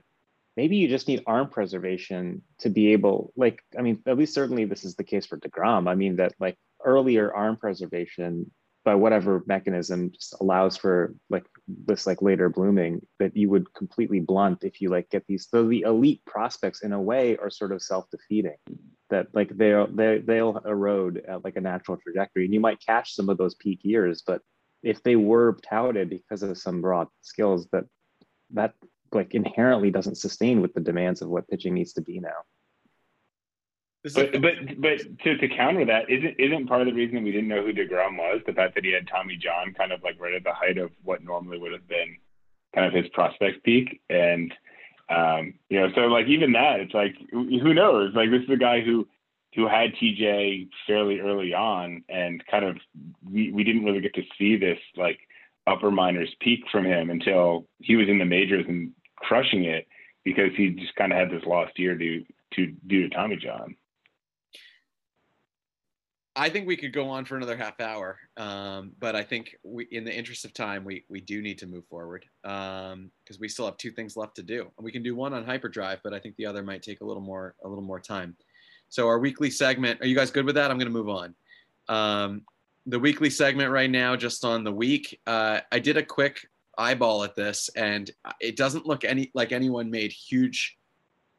maybe 0.56 0.76
you 0.76 0.88
just 0.88 1.08
need 1.08 1.22
arm 1.26 1.48
preservation 1.48 2.42
to 2.60 2.68
be 2.68 2.92
able, 2.92 3.32
like, 3.36 3.60
I 3.76 3.82
mean, 3.82 4.00
at 4.06 4.18
least 4.18 4.34
certainly 4.34 4.66
this 4.66 4.84
is 4.84 4.94
the 4.94 5.04
case 5.04 5.26
for 5.26 5.38
Degrom. 5.38 5.88
I 5.88 5.94
mean 5.94 6.16
that 6.16 6.34
like 6.38 6.56
earlier 6.84 7.34
arm 7.34 7.56
preservation 7.56 8.50
by 8.88 8.94
whatever 8.94 9.42
mechanism 9.46 10.10
just 10.10 10.34
allows 10.40 10.74
for 10.74 11.14
like 11.28 11.44
this 11.84 12.06
like 12.06 12.22
later 12.22 12.48
blooming 12.48 13.06
that 13.18 13.36
you 13.36 13.50
would 13.50 13.70
completely 13.74 14.18
blunt 14.18 14.64
if 14.64 14.80
you 14.80 14.88
like 14.88 15.10
get 15.10 15.22
these 15.26 15.46
so 15.50 15.68
the 15.68 15.82
elite 15.82 16.24
prospects 16.24 16.80
in 16.80 16.94
a 16.94 17.02
way 17.10 17.36
are 17.36 17.50
sort 17.50 17.70
of 17.70 17.82
self-defeating 17.82 18.56
that 19.10 19.26
like 19.34 19.54
they'll 19.58 19.88
they, 19.88 20.20
they'll 20.24 20.56
erode 20.64 21.22
at 21.28 21.44
like 21.44 21.56
a 21.56 21.60
natural 21.60 21.98
trajectory. 21.98 22.46
And 22.46 22.54
you 22.54 22.60
might 22.60 22.80
catch 22.80 23.14
some 23.14 23.28
of 23.28 23.36
those 23.36 23.56
peak 23.56 23.80
years 23.82 24.22
but 24.26 24.40
if 24.82 25.02
they 25.02 25.16
were 25.16 25.58
touted 25.68 26.08
because 26.08 26.42
of 26.42 26.56
some 26.56 26.80
broad 26.80 27.08
skills 27.20 27.68
that 27.72 27.84
that 28.52 28.72
like 29.12 29.34
inherently 29.34 29.90
doesn't 29.90 30.16
sustain 30.16 30.62
with 30.62 30.72
the 30.72 30.80
demands 30.80 31.20
of 31.20 31.28
what 31.28 31.46
pitching 31.48 31.74
needs 31.74 31.92
to 31.92 32.00
be 32.00 32.20
now 32.20 32.40
but 34.04 34.32
but 34.40 34.54
but 34.80 34.98
to, 35.24 35.36
to 35.36 35.48
counter 35.48 35.84
that 35.84 36.08
isn't 36.08 36.36
isn't 36.38 36.68
part 36.68 36.80
of 36.80 36.86
the 36.86 36.94
reason 36.94 37.22
we 37.24 37.32
didn't 37.32 37.48
know 37.48 37.64
who 37.64 37.72
Degrom 37.72 38.16
was 38.16 38.40
the 38.46 38.52
fact 38.52 38.74
that 38.74 38.84
he 38.84 38.92
had 38.92 39.08
Tommy 39.08 39.36
John 39.36 39.74
kind 39.74 39.92
of 39.92 40.02
like 40.02 40.20
right 40.20 40.34
at 40.34 40.44
the 40.44 40.52
height 40.52 40.78
of 40.78 40.90
what 41.02 41.22
normally 41.22 41.58
would 41.58 41.72
have 41.72 41.88
been 41.88 42.16
kind 42.74 42.86
of 42.86 42.92
his 42.92 43.10
prospect 43.12 43.64
peak 43.64 44.00
and 44.08 44.52
um, 45.08 45.54
you 45.70 45.80
know, 45.80 45.88
so 45.94 46.02
like 46.02 46.26
even 46.26 46.52
that, 46.52 46.80
it's 46.80 46.94
like 46.94 47.16
who 47.30 47.74
knows? 47.74 48.12
Like 48.14 48.30
this 48.30 48.42
is 48.42 48.50
a 48.50 48.56
guy 48.56 48.80
who 48.80 49.08
who 49.54 49.66
had 49.66 49.94
TJ 49.94 50.68
fairly 50.86 51.20
early 51.20 51.54
on, 51.54 52.04
and 52.08 52.44
kind 52.46 52.64
of 52.64 52.76
we 53.30 53.50
we 53.50 53.64
didn't 53.64 53.84
really 53.84 54.00
get 54.00 54.14
to 54.14 54.22
see 54.38 54.56
this 54.56 54.78
like 54.96 55.18
upper 55.66 55.90
minors 55.90 56.34
peak 56.40 56.60
from 56.70 56.84
him 56.84 57.10
until 57.10 57.66
he 57.78 57.96
was 57.96 58.08
in 58.08 58.18
the 58.18 58.24
majors 58.24 58.66
and 58.68 58.92
crushing 59.16 59.64
it 59.64 59.86
because 60.24 60.50
he 60.56 60.70
just 60.70 60.94
kind 60.96 61.12
of 61.12 61.18
had 61.18 61.30
this 61.30 61.46
lost 61.46 61.78
year 61.78 61.94
due 61.94 62.24
to 62.54 62.66
due 62.86 63.08
to 63.08 63.14
Tommy 63.14 63.36
John. 63.36 63.76
I 66.38 66.48
think 66.48 66.68
we 66.68 66.76
could 66.76 66.92
go 66.92 67.10
on 67.10 67.24
for 67.24 67.36
another 67.36 67.56
half 67.56 67.80
hour, 67.80 68.16
um, 68.36 68.92
but 69.00 69.16
I 69.16 69.24
think 69.24 69.56
we, 69.64 69.88
in 69.90 70.04
the 70.04 70.16
interest 70.16 70.44
of 70.44 70.54
time, 70.54 70.84
we 70.84 71.04
we 71.08 71.20
do 71.20 71.42
need 71.42 71.58
to 71.58 71.66
move 71.66 71.84
forward 71.86 72.24
because 72.42 72.92
um, 72.94 73.10
we 73.40 73.48
still 73.48 73.64
have 73.64 73.76
two 73.76 73.90
things 73.90 74.16
left 74.16 74.36
to 74.36 74.44
do. 74.44 74.70
And 74.78 74.84
we 74.84 74.92
can 74.92 75.02
do 75.02 75.16
one 75.16 75.34
on 75.34 75.44
hyperdrive, 75.44 75.98
but 76.04 76.14
I 76.14 76.20
think 76.20 76.36
the 76.36 76.46
other 76.46 76.62
might 76.62 76.82
take 76.84 77.00
a 77.00 77.04
little 77.04 77.22
more 77.22 77.56
a 77.64 77.68
little 77.68 77.82
more 77.82 77.98
time. 77.98 78.36
So 78.88 79.08
our 79.08 79.18
weekly 79.18 79.50
segment, 79.50 80.00
are 80.00 80.06
you 80.06 80.14
guys 80.14 80.30
good 80.30 80.46
with 80.46 80.54
that? 80.54 80.70
I'm 80.70 80.78
going 80.78 80.90
to 80.90 80.96
move 80.96 81.08
on. 81.08 81.34
Um, 81.88 82.42
the 82.86 83.00
weekly 83.00 83.30
segment 83.30 83.72
right 83.72 83.90
now, 83.90 84.14
just 84.14 84.44
on 84.44 84.62
the 84.62 84.72
week, 84.72 85.20
uh, 85.26 85.60
I 85.72 85.80
did 85.80 85.96
a 85.96 86.04
quick 86.04 86.48
eyeball 86.78 87.24
at 87.24 87.34
this, 87.34 87.68
and 87.74 88.12
it 88.40 88.56
doesn't 88.56 88.86
look 88.86 89.02
any 89.04 89.32
like 89.34 89.50
anyone 89.50 89.90
made 89.90 90.12
huge 90.12 90.78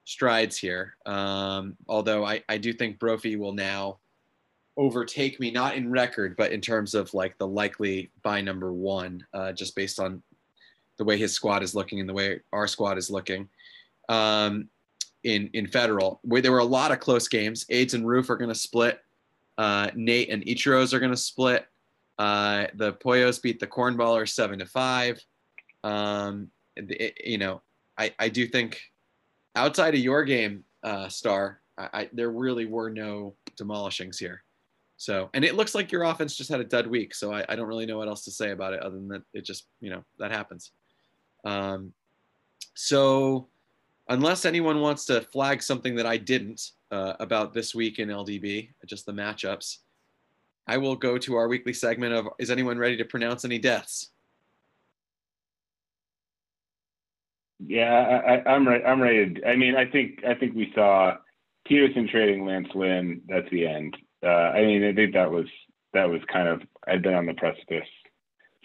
strides 0.03 0.57
here. 0.57 0.97
Um, 1.05 1.77
although 1.87 2.25
I, 2.25 2.43
I 2.49 2.57
do 2.57 2.73
think 2.73 2.99
Brophy 2.99 3.37
will 3.37 3.53
now 3.53 3.99
overtake 4.77 5.39
me, 5.39 5.51
not 5.51 5.75
in 5.75 5.91
record, 5.91 6.35
but 6.37 6.51
in 6.51 6.61
terms 6.61 6.95
of 6.95 7.13
like 7.13 7.37
the 7.37 7.47
likely 7.47 8.09
by 8.23 8.41
number 8.41 8.71
one, 8.71 9.25
uh, 9.33 9.51
just 9.51 9.75
based 9.75 9.99
on 9.99 10.21
the 10.97 11.03
way 11.03 11.17
his 11.17 11.33
squad 11.33 11.63
is 11.63 11.75
looking 11.75 11.99
and 11.99 12.07
the 12.07 12.13
way 12.13 12.39
our 12.53 12.67
squad 12.67 12.97
is 12.97 13.09
looking. 13.09 13.47
Um, 14.07 14.69
in 15.23 15.49
in 15.53 15.67
federal, 15.67 16.19
where 16.23 16.41
there 16.41 16.51
were 16.51 16.59
a 16.59 16.63
lot 16.63 16.91
of 16.91 16.99
close 16.99 17.27
games. 17.27 17.65
Aids 17.69 17.93
and 17.93 18.07
Roof 18.07 18.29
are 18.29 18.37
going 18.37 18.49
to 18.49 18.55
split. 18.55 19.01
Uh, 19.57 19.91
Nate 19.93 20.29
and 20.29 20.43
Ichiro's 20.45 20.93
are 20.93 20.99
going 20.99 21.11
to 21.11 21.17
split. 21.17 21.67
Uh, 22.17 22.67
the 22.75 22.93
Poyos 22.93 23.41
beat 23.41 23.59
the 23.59 23.67
Cornballers 23.67 24.29
seven 24.29 24.59
to 24.59 24.65
five. 24.65 25.21
Um, 25.83 26.49
it, 26.75 27.17
you 27.23 27.37
know, 27.37 27.61
I, 27.97 28.13
I 28.19 28.29
do 28.29 28.47
think 28.47 28.81
outside 29.55 29.93
of 29.93 29.99
your 29.99 30.23
game, 30.23 30.63
uh, 30.83 31.09
Starr, 31.09 31.59
I, 31.77 31.89
I, 31.93 32.09
there 32.13 32.31
really 32.31 32.65
were 32.65 32.89
no 32.89 33.35
demolishings 33.57 34.17
here. 34.17 34.43
So, 34.99 35.29
and 35.33 35.45
it 35.45 35.55
looks 35.55 35.73
like 35.73 35.93
your 35.93 36.03
offense 36.03 36.35
just 36.35 36.49
had 36.49 36.59
a 36.59 36.65
dud 36.65 36.85
week. 36.85 37.15
So 37.15 37.31
I, 37.31 37.45
I 37.47 37.55
don't 37.55 37.69
really 37.69 37.85
know 37.85 37.97
what 37.97 38.09
else 38.09 38.25
to 38.25 38.31
say 38.31 38.51
about 38.51 38.73
it 38.73 38.81
other 38.81 38.97
than 38.97 39.07
that 39.07 39.21
it 39.33 39.45
just, 39.45 39.65
you 39.79 39.89
know, 39.89 40.03
that 40.19 40.29
happens. 40.29 40.71
Um, 41.45 41.93
so 42.73 43.47
unless 44.09 44.43
anyone 44.43 44.81
wants 44.81 45.05
to 45.05 45.21
flag 45.21 45.63
something 45.63 45.95
that 45.95 46.05
I 46.05 46.17
didn't 46.17 46.71
uh, 46.91 47.13
about 47.21 47.53
this 47.53 47.73
week 47.73 47.99
in 47.99 48.09
LDB, 48.09 48.71
just 48.87 49.05
the 49.05 49.13
matchups, 49.13 49.77
I 50.67 50.75
will 50.75 50.97
go 50.97 51.17
to 51.17 51.35
our 51.37 51.47
weekly 51.47 51.71
segment 51.71 52.13
of 52.13 52.27
Is 52.37 52.51
anyone 52.51 52.77
ready 52.77 52.97
to 52.97 53.05
pronounce 53.05 53.45
any 53.45 53.57
deaths? 53.57 54.09
Yeah, 57.65 58.41
I, 58.45 58.53
am 58.53 58.67
ready. 58.67 58.83
I'm 58.83 59.01
ready. 59.01 59.45
I 59.45 59.55
mean, 59.55 59.77
I 59.77 59.85
think 59.85 60.25
I 60.27 60.33
think 60.33 60.55
we 60.55 60.73
saw 60.75 61.15
Peterson 61.65 62.09
trading 62.09 62.45
Lance 62.45 62.67
Lynn. 62.75 63.21
That's 63.29 63.49
the 63.49 63.65
end. 63.65 63.95
Uh, 64.23 64.27
I 64.27 64.65
mean, 64.65 64.83
I 64.83 64.93
think 64.93 65.13
that 65.13 65.31
was 65.31 65.47
that 65.93 66.09
was 66.09 66.21
kind 66.31 66.47
of 66.47 66.61
I'd 66.87 67.01
been 67.01 67.13
on 67.13 67.25
the 67.25 67.33
precipice 67.33 67.87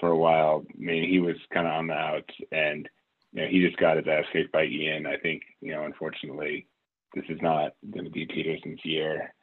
for 0.01 0.11
a 0.11 0.17
while. 0.17 0.65
I 0.69 0.75
mean, 0.77 1.09
he 1.09 1.21
was 1.21 1.37
kind 1.53 1.67
of 1.67 1.73
on 1.73 1.87
the 1.87 1.95
outs, 1.95 2.35
and 2.53 2.89
you 3.33 3.43
know, 3.43 3.49
he 3.49 3.61
just 3.65 3.77
got 3.79 3.97
his 3.97 4.07
ass 4.07 4.25
kicked 4.33 4.53
by 4.53 4.65
Ian. 4.65 5.07
I 5.07 5.17
think, 5.17 5.43
you 5.61 5.73
know, 5.73 5.85
unfortunately, 5.85 6.67
this 7.15 7.25
is 7.29 7.39
not 7.43 7.73
going 7.93 8.05
to 8.05 8.11
be 8.11 8.27
Peterson's 8.27 8.85
year. 8.85 9.35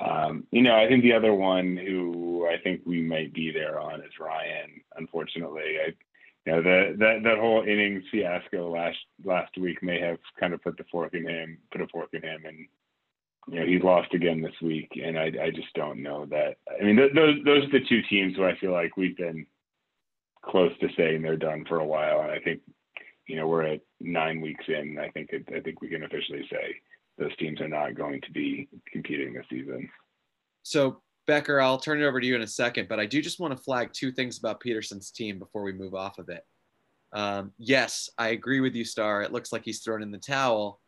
Um, 0.00 0.46
you 0.50 0.62
know, 0.62 0.76
I 0.76 0.88
think 0.88 1.02
the 1.02 1.12
other 1.12 1.34
one 1.34 1.76
who 1.76 2.46
I 2.50 2.58
think 2.62 2.82
we 2.86 3.02
might 3.02 3.34
be 3.34 3.50
there 3.52 3.78
on 3.78 4.00
is 4.00 4.18
Ryan. 4.18 4.80
Unfortunately, 4.96 5.76
I, 5.84 5.92
you 6.46 6.52
know, 6.52 6.62
the, 6.62 6.96
that 6.98 7.22
that 7.24 7.38
whole 7.38 7.62
innings 7.62 8.04
fiasco 8.10 8.70
last 8.70 8.98
last 9.24 9.56
week 9.58 9.82
may 9.82 10.00
have 10.00 10.18
kind 10.38 10.54
of 10.54 10.62
put 10.62 10.78
the 10.78 10.84
fork 10.90 11.14
in 11.14 11.28
him, 11.28 11.58
put 11.70 11.82
a 11.82 11.88
fork 11.88 12.08
in 12.14 12.22
him, 12.22 12.42
and 12.46 12.66
you 13.50 13.60
know 13.60 13.66
he's 13.66 13.82
lost 13.82 14.14
again 14.14 14.40
this 14.40 14.60
week. 14.62 14.92
And 15.02 15.18
I 15.18 15.32
I 15.42 15.50
just 15.50 15.72
don't 15.74 16.02
know 16.02 16.26
that. 16.26 16.56
I 16.80 16.84
mean, 16.84 16.96
th- 16.96 17.12
those 17.14 17.36
those 17.44 17.64
are 17.64 17.72
the 17.72 17.86
two 17.88 18.02
teams 18.08 18.36
who 18.36 18.44
I 18.44 18.56
feel 18.56 18.72
like 18.72 18.96
we've 18.96 19.16
been 19.16 19.46
close 20.42 20.72
to 20.80 20.88
saying 20.96 21.22
they're 21.22 21.36
done 21.36 21.64
for 21.68 21.80
a 21.80 21.86
while, 21.86 22.20
and 22.20 22.30
I 22.30 22.38
think 22.38 22.60
you 23.30 23.36
know, 23.36 23.46
we're 23.46 23.62
at 23.62 23.80
nine 24.00 24.40
weeks 24.40 24.64
in. 24.66 24.98
I 24.98 25.08
think 25.10 25.30
it, 25.30 25.48
I 25.54 25.60
think 25.60 25.80
we 25.80 25.88
can 25.88 26.02
officially 26.02 26.44
say 26.50 26.74
those 27.16 27.34
teams 27.36 27.60
are 27.60 27.68
not 27.68 27.94
going 27.94 28.20
to 28.22 28.32
be 28.32 28.68
competing 28.90 29.32
this 29.32 29.46
season. 29.48 29.88
So 30.64 31.00
Becker, 31.28 31.60
I'll 31.60 31.78
turn 31.78 32.02
it 32.02 32.06
over 32.06 32.20
to 32.20 32.26
you 32.26 32.34
in 32.34 32.42
a 32.42 32.46
second, 32.46 32.88
but 32.88 32.98
I 32.98 33.06
do 33.06 33.22
just 33.22 33.38
want 33.38 33.56
to 33.56 33.62
flag 33.62 33.90
two 33.92 34.10
things 34.10 34.38
about 34.38 34.58
Peterson's 34.58 35.12
team 35.12 35.38
before 35.38 35.62
we 35.62 35.72
move 35.72 35.94
off 35.94 36.18
of 36.18 36.28
it. 36.28 36.44
Um, 37.12 37.52
yes, 37.56 38.10
I 38.18 38.30
agree 38.30 38.58
with 38.58 38.74
you, 38.74 38.84
Starr. 38.84 39.22
It 39.22 39.32
looks 39.32 39.52
like 39.52 39.64
he's 39.64 39.80
thrown 39.80 40.02
in 40.02 40.10
the 40.10 40.18
towel, 40.18 40.79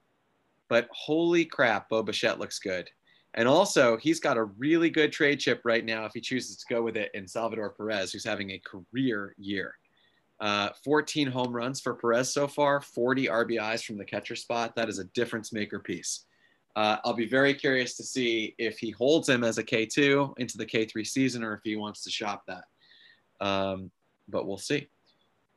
but 0.73 0.89
holy 0.91 1.45
crap, 1.45 1.91
Bo 1.91 2.03
Bichette 2.03 2.39
looks 2.39 2.59
good. 2.59 2.89
And 3.35 3.47
also, 3.47 3.99
he's 3.99 4.21
got 4.21 4.39
a 4.39 4.45
really 4.45 4.89
good 4.89 5.13
trade 5.13 5.39
chip 5.39 5.61
right 5.67 5.85
now 5.85 6.07
if 6.07 6.13
he 6.15 6.21
chooses 6.23 6.57
to 6.57 6.65
go 6.75 6.81
with 6.81 6.97
it 6.97 7.11
in 7.13 7.29
Salvador 7.29 7.75
Perez, 7.77 8.11
who's 8.11 8.25
having 8.25 8.53
a 8.53 8.63
career 8.65 9.35
year. 9.37 9.75
Uh, 10.41 10.71
14 10.83 11.27
home 11.27 11.55
runs 11.55 11.83
for 11.83 11.93
Perez 11.93 12.33
so 12.33 12.49
far, 12.49 12.81
40 12.81 13.27
RBIs 13.27 13.85
from 13.85 13.99
the 13.99 14.05
catcher 14.07 14.35
spot. 14.35 14.75
That 14.75 14.89
is 14.89 14.99
a 14.99 15.05
difference 15.13 15.53
maker 15.53 15.79
piece. 15.79 16.25
Uh, 16.75 16.97
I'll 17.05 17.13
be 17.13 17.29
very 17.29 17.53
curious 17.53 17.95
to 17.99 18.03
see 18.03 18.55
if 18.57 18.79
he 18.79 18.93
holds 18.93 19.29
him 19.29 19.45
as 19.45 19.59
a 19.59 19.63
K2 19.63 20.39
into 20.39 20.57
the 20.57 20.65
K3 20.65 21.07
season 21.07 21.45
or 21.45 21.53
if 21.53 21.61
he 21.65 21.77
wants 21.77 22.03
to 22.05 22.11
shop 22.11 22.45
that. 22.49 22.65
Um, 23.47 23.91
but 24.27 24.47
we'll 24.47 24.57
see. 24.57 24.89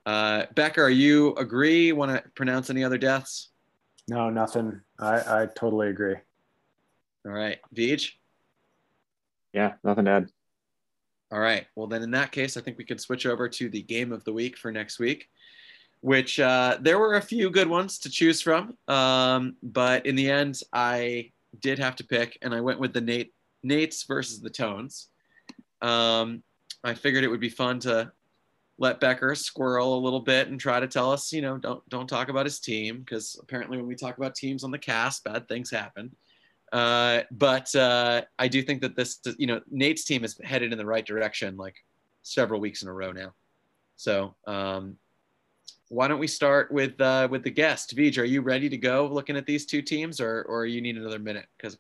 Uh, 0.06 0.48
Becker, 0.56 0.90
you 0.90 1.34
agree? 1.36 1.94
Want 1.94 2.12
to 2.12 2.22
pronounce 2.36 2.70
any 2.70 2.84
other 2.84 2.98
deaths? 2.98 3.52
No, 4.08 4.30
nothing. 4.30 4.82
I, 5.00 5.42
I 5.42 5.48
totally 5.48 5.90
agree. 5.90 6.16
All 7.26 7.32
right. 7.32 7.60
Deej? 7.76 8.12
Yeah, 9.54 9.74
nothing 9.84 10.06
to 10.06 10.12
add. 10.12 10.30
All 11.32 11.40
right. 11.40 11.66
Well, 11.76 11.88
then 11.88 12.04
in 12.04 12.12
that 12.12 12.32
case, 12.32 12.56
I 12.56 12.62
think 12.62 12.78
we 12.78 12.84
can 12.84 13.00
switch 13.00 13.26
over 13.26 13.50
to 13.50 13.70
the 13.70 13.82
game 13.82 14.12
of 14.12 14.24
the 14.24 14.34
week 14.34 14.58
for 14.58 14.72
next 14.72 15.00
week, 15.00 15.28
which 16.02 16.40
uh, 16.40 16.78
there 16.80 17.00
were 17.00 17.16
a 17.16 17.22
few 17.22 17.50
good 17.50 17.68
ones 17.68 17.98
to 18.00 18.10
choose 18.10 18.42
from. 18.42 18.78
Um, 18.88 19.56
but 19.64 20.06
in 20.06 20.16
the 20.16 20.30
end, 20.30 20.62
I 20.72 21.32
did 21.60 21.80
have 21.80 21.96
to 21.96 22.04
pick, 22.04 22.38
and 22.42 22.54
I 22.54 22.62
went 22.62 22.80
with 22.80 22.94
the 22.94 23.02
Nate 23.02 23.34
Nates 23.66 24.08
versus 24.08 24.40
the 24.40 24.50
Tones. 24.50 25.08
Um, 25.82 26.44
I 26.84 26.94
figured 26.94 27.24
it 27.24 27.30
would 27.30 27.40
be 27.40 27.50
fun 27.50 27.80
to 27.80 28.12
let 28.78 29.00
Becker 29.00 29.36
squirrel 29.36 29.98
a 29.98 30.02
little 30.02 30.20
bit 30.20 30.50
and 30.50 30.60
try 30.60 30.80
to 30.80 30.88
tell 30.88 31.12
us, 31.12 31.32
you 31.32 31.42
know, 31.42 31.58
don't 31.58 31.88
don't 31.90 32.08
talk 32.08 32.30
about 32.30 32.46
his 32.46 32.60
team 32.60 33.00
because 33.00 33.40
apparently 33.42 33.78
when 33.78 33.88
we 33.88 33.96
talk 33.96 34.18
about 34.18 34.36
teams 34.36 34.64
on 34.64 34.72
the 34.72 34.78
cast, 34.78 35.24
bad 35.24 35.48
things 35.48 35.72
happen. 35.72 36.14
Uh, 36.74 37.22
but 37.32 37.74
uh, 37.76 38.22
I 38.38 38.48
do 38.48 38.62
think 38.62 38.82
that 38.82 38.96
this, 38.96 39.20
you 39.38 39.48
know, 39.48 39.62
Nate's 39.70 40.04
team 40.04 40.24
is 40.24 40.38
headed 40.44 40.72
in 40.74 40.78
the 40.78 40.86
right 40.86 41.06
direction 41.06 41.56
like 41.56 41.76
several 42.22 42.60
weeks 42.60 42.82
in 42.82 42.90
a 42.90 42.94
row 42.94 43.12
now. 43.12 43.34
So 43.96 44.36
um, 44.46 44.98
why 45.88 46.08
don't 46.08 46.20
we 46.20 46.28
start 46.28 46.72
with 46.72 47.00
uh, 47.00 47.28
with 47.32 47.44
the 47.44 47.52
guest? 47.52 47.96
Vij, 47.96 48.18
are 48.18 48.26
you 48.26 48.42
ready 48.42 48.68
to 48.70 48.78
go 48.78 49.08
looking 49.08 49.38
at 49.38 49.46
these 49.46 49.66
two 49.66 49.82
teams, 49.82 50.20
or 50.20 50.44
or 50.44 50.66
you 50.66 50.82
need 50.82 50.98
another 50.98 51.20
minute 51.20 51.46
because 51.58 51.78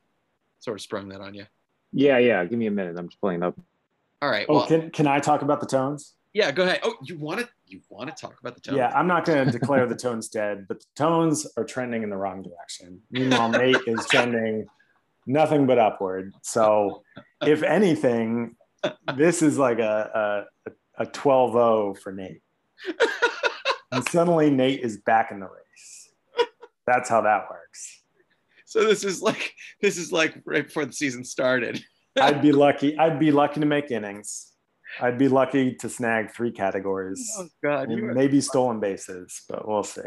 sort 0.59 0.77
of 0.77 0.81
sprung 0.81 1.09
that 1.09 1.19
on 1.19 1.33
you? 1.33 1.45
Yeah, 1.91 2.17
yeah. 2.19 2.45
Give 2.45 2.59
me 2.59 2.67
a 2.67 2.71
minute. 2.71 2.97
I'm 2.97 3.09
just 3.09 3.19
pulling 3.19 3.43
up. 3.43 3.59
All 4.21 4.29
right. 4.29 4.45
Oh, 4.47 4.55
well, 4.57 4.67
can 4.67 4.91
can 4.91 5.07
I 5.07 5.19
talk 5.19 5.41
about 5.41 5.59
the 5.59 5.65
tones? 5.65 6.13
Yeah, 6.35 6.51
go 6.51 6.63
ahead. 6.63 6.81
Oh, 6.83 6.95
you 7.01 7.17
want 7.17 7.39
to 7.39 7.47
you 7.65 7.79
want 7.87 8.09
to 8.09 8.21
talk 8.21 8.37
about 8.41 8.55
the 8.55 8.61
tones? 8.61 8.77
Yeah, 8.77 8.91
I'm 8.93 9.07
not 9.07 9.23
going 9.23 9.45
to 9.45 9.51
declare 9.57 9.87
the 9.87 9.95
tones 9.95 10.27
dead, 10.27 10.65
but 10.67 10.81
the 10.81 10.85
tones 10.93 11.47
are 11.55 11.63
trending 11.63 12.03
in 12.03 12.09
the 12.09 12.17
wrong 12.17 12.43
direction. 12.43 13.01
Meanwhile, 13.09 13.51
Nate 13.51 13.77
is 13.87 14.05
trending 14.07 14.67
nothing 15.25 15.65
but 15.65 15.79
upward. 15.79 16.33
So, 16.41 17.03
if 17.41 17.63
anything, 17.63 18.57
this 19.15 19.41
is 19.41 19.57
like 19.57 19.79
a 19.79 20.45
a, 20.67 21.03
a 21.03 21.05
12-0 21.05 21.99
for 21.99 22.11
Nate. 22.11 22.41
and 23.93 24.05
suddenly 24.09 24.49
Nate 24.49 24.81
is 24.81 24.97
back 24.97 25.31
in 25.31 25.39
the 25.39 25.47
race. 25.47 26.09
That's 26.85 27.07
how 27.07 27.21
that 27.21 27.49
works. 27.49 28.01
So 28.65 28.83
this 28.83 29.05
is 29.05 29.21
like 29.21 29.53
this 29.81 29.97
is 29.97 30.11
like 30.11 30.41
right 30.43 30.65
before 30.65 30.83
the 30.83 30.91
season 30.91 31.23
started. 31.23 31.81
I'd 32.19 32.41
be 32.41 32.51
lucky. 32.51 32.97
I'd 32.97 33.19
be 33.19 33.31
lucky 33.31 33.61
to 33.61 33.65
make 33.65 33.89
innings. 33.89 34.51
I'd 35.01 35.17
be 35.17 35.27
lucky 35.27 35.75
to 35.75 35.89
snag 35.89 36.31
three 36.31 36.51
categories. 36.51 37.21
Oh 37.37 37.47
God! 37.63 37.89
maybe 37.89 38.41
stolen 38.41 38.79
bases, 38.79 39.43
but 39.49 39.67
we'll 39.67 39.83
see. 39.83 40.01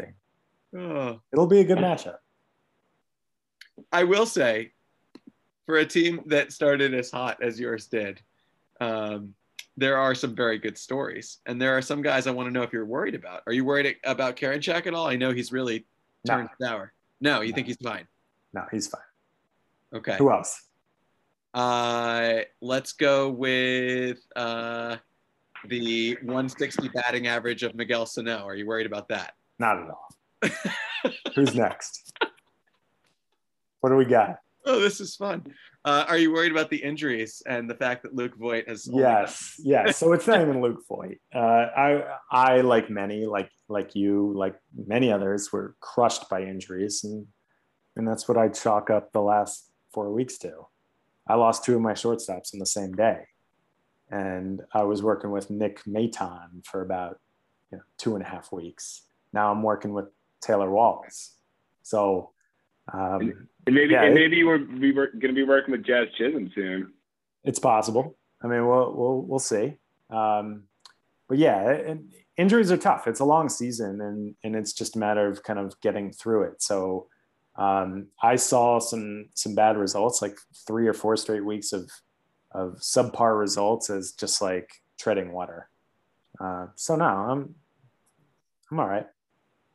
Oh. 0.77 1.19
It'll 1.31 1.47
be 1.47 1.59
a 1.59 1.63
good 1.63 1.77
matchup. 1.77 2.17
I 3.91 4.03
will 4.03 4.25
say 4.25 4.73
for 5.65 5.77
a 5.77 5.85
team 5.85 6.21
that 6.27 6.51
started 6.51 6.93
as 6.93 7.11
hot 7.11 7.41
as 7.41 7.59
yours 7.59 7.87
did, 7.87 8.21
um, 8.81 9.33
there 9.77 9.97
are 9.97 10.13
some 10.13 10.35
very 10.35 10.57
good 10.57 10.77
stories. 10.77 11.39
And 11.45 11.61
there 11.61 11.75
are 11.77 11.81
some 11.81 12.01
guys 12.01 12.27
I 12.27 12.31
want 12.31 12.47
to 12.47 12.51
know 12.51 12.63
if 12.63 12.73
you're 12.73 12.85
worried 12.85 13.15
about. 13.15 13.43
Are 13.47 13.53
you 13.53 13.63
worried 13.63 13.95
about 14.03 14.35
Karinchak 14.35 14.85
at 14.87 14.93
all? 14.93 15.07
I 15.07 15.15
know 15.15 15.31
he's 15.31 15.51
really 15.51 15.85
turned 16.27 16.49
no. 16.59 16.67
sour. 16.67 16.93
No, 17.21 17.41
you 17.41 17.51
no. 17.51 17.55
think 17.55 17.67
he's 17.67 17.77
fine? 17.77 18.07
No, 18.53 18.65
he's 18.71 18.87
fine. 18.87 19.01
Okay. 19.93 20.17
Who 20.17 20.31
else? 20.31 20.63
Uh, 21.59 22.43
let's 22.61 22.93
go 22.93 23.29
with 23.29 24.19
uh, 24.33 24.95
the 25.67 26.13
160 26.21 26.87
batting 26.87 27.27
average 27.27 27.63
of 27.63 27.75
Miguel 27.75 28.05
Sano. 28.05 28.45
Are 28.45 28.55
you 28.55 28.65
worried 28.65 28.85
about 28.85 29.09
that? 29.09 29.33
Not 29.59 29.77
at 29.77 29.89
all. 29.89 31.11
Who's 31.35 31.53
next? 31.55 32.13
What 33.81 33.89
do 33.89 33.97
we 33.97 34.05
got? 34.05 34.39
oh, 34.65 34.79
this 34.79 35.01
is 35.01 35.17
fun. 35.17 35.53
Uh, 35.83 36.05
are 36.07 36.17
you 36.17 36.31
worried 36.31 36.53
about 36.53 36.69
the 36.69 36.77
injuries 36.77 37.43
and 37.45 37.69
the 37.69 37.75
fact 37.75 38.03
that 38.03 38.15
Luke 38.15 38.37
Voit 38.37 38.69
has? 38.69 38.87
Yes, 38.89 39.59
yes. 39.61 39.97
So 39.97 40.13
it's 40.13 40.27
not 40.27 40.39
even 40.39 40.61
Luke 40.61 40.83
Voit. 40.87 41.17
Uh, 41.35 41.39
I, 41.39 42.03
I 42.31 42.61
like 42.61 42.89
many, 42.89 43.25
like 43.25 43.49
like 43.67 43.95
you, 43.95 44.31
like 44.33 44.55
many 44.87 45.11
others, 45.11 45.51
were 45.51 45.75
crushed 45.81 46.29
by 46.29 46.43
injuries, 46.43 47.03
and 47.03 47.27
and 47.97 48.07
that's 48.07 48.29
what 48.29 48.37
I 48.37 48.47
chalk 48.47 48.89
up 48.89 49.11
the 49.11 49.21
last 49.21 49.69
four 49.93 50.13
weeks 50.13 50.37
to. 50.39 50.67
I 51.29 51.35
lost 51.35 51.63
two 51.63 51.75
of 51.75 51.81
my 51.81 51.93
shortstops 51.93 52.53
in 52.53 52.59
the 52.59 52.65
same 52.65 52.91
day. 52.93 53.27
And 54.09 54.63
I 54.73 54.83
was 54.83 55.03
working 55.03 55.29
with 55.29 55.51
Nick 55.51 55.83
Maton 55.85 56.65
for 56.65 56.81
about 56.81 57.19
you 57.71 57.77
know, 57.77 57.83
two 57.97 58.15
and 58.15 58.25
a 58.25 58.27
half 58.27 58.51
weeks. 58.51 59.03
Now 59.31 59.51
I'm 59.51 59.61
working 59.61 59.93
with 59.93 60.07
Taylor 60.41 60.71
Walls. 60.71 61.35
So, 61.83 62.31
um, 62.91 63.47
and 63.67 63.75
maybe, 63.75 63.93
yeah, 63.93 64.03
and 64.03 64.15
maybe 64.15 64.37
you 64.37 64.47
were, 64.47 64.57
we 64.57 64.91
were 64.91 65.07
going 65.07 65.33
to 65.33 65.33
be 65.33 65.43
working 65.43 65.71
with 65.71 65.85
Jazz 65.85 66.07
Chisholm 66.17 66.51
soon. 66.55 66.91
It's 67.43 67.59
possible. 67.59 68.17
I 68.41 68.47
mean, 68.47 68.67
we'll, 68.67 68.91
we'll, 68.95 69.21
we'll 69.21 69.39
see. 69.39 69.77
Um, 70.09 70.63
but 71.27 71.37
yeah, 71.37 71.69
and 71.69 72.11
injuries 72.37 72.71
are 72.71 72.77
tough. 72.77 73.05
It's 73.05 73.19
a 73.19 73.25
long 73.25 73.49
season 73.49 74.01
and, 74.01 74.35
and 74.43 74.55
it's 74.55 74.73
just 74.73 74.95
a 74.95 74.99
matter 74.99 75.27
of 75.27 75.43
kind 75.43 75.59
of 75.59 75.79
getting 75.81 76.11
through 76.11 76.45
it. 76.45 76.63
So, 76.63 77.07
um, 77.59 78.07
I 78.23 78.37
saw 78.37 78.79
some 78.79 79.25
some 79.35 79.53
bad 79.53 79.77
results, 79.77 80.21
like 80.21 80.37
three 80.65 80.87
or 80.87 80.93
four 80.93 81.17
straight 81.17 81.43
weeks 81.43 81.73
of 81.73 81.91
of 82.51 82.77
subpar 82.79 83.37
results, 83.37 83.89
as 83.89 84.13
just 84.13 84.41
like 84.41 84.71
treading 84.97 85.33
water. 85.33 85.69
Uh, 86.39 86.67
so 86.75 86.95
now 86.95 87.29
I'm 87.29 87.53
I'm 88.71 88.79
all 88.79 88.87
right. 88.87 89.05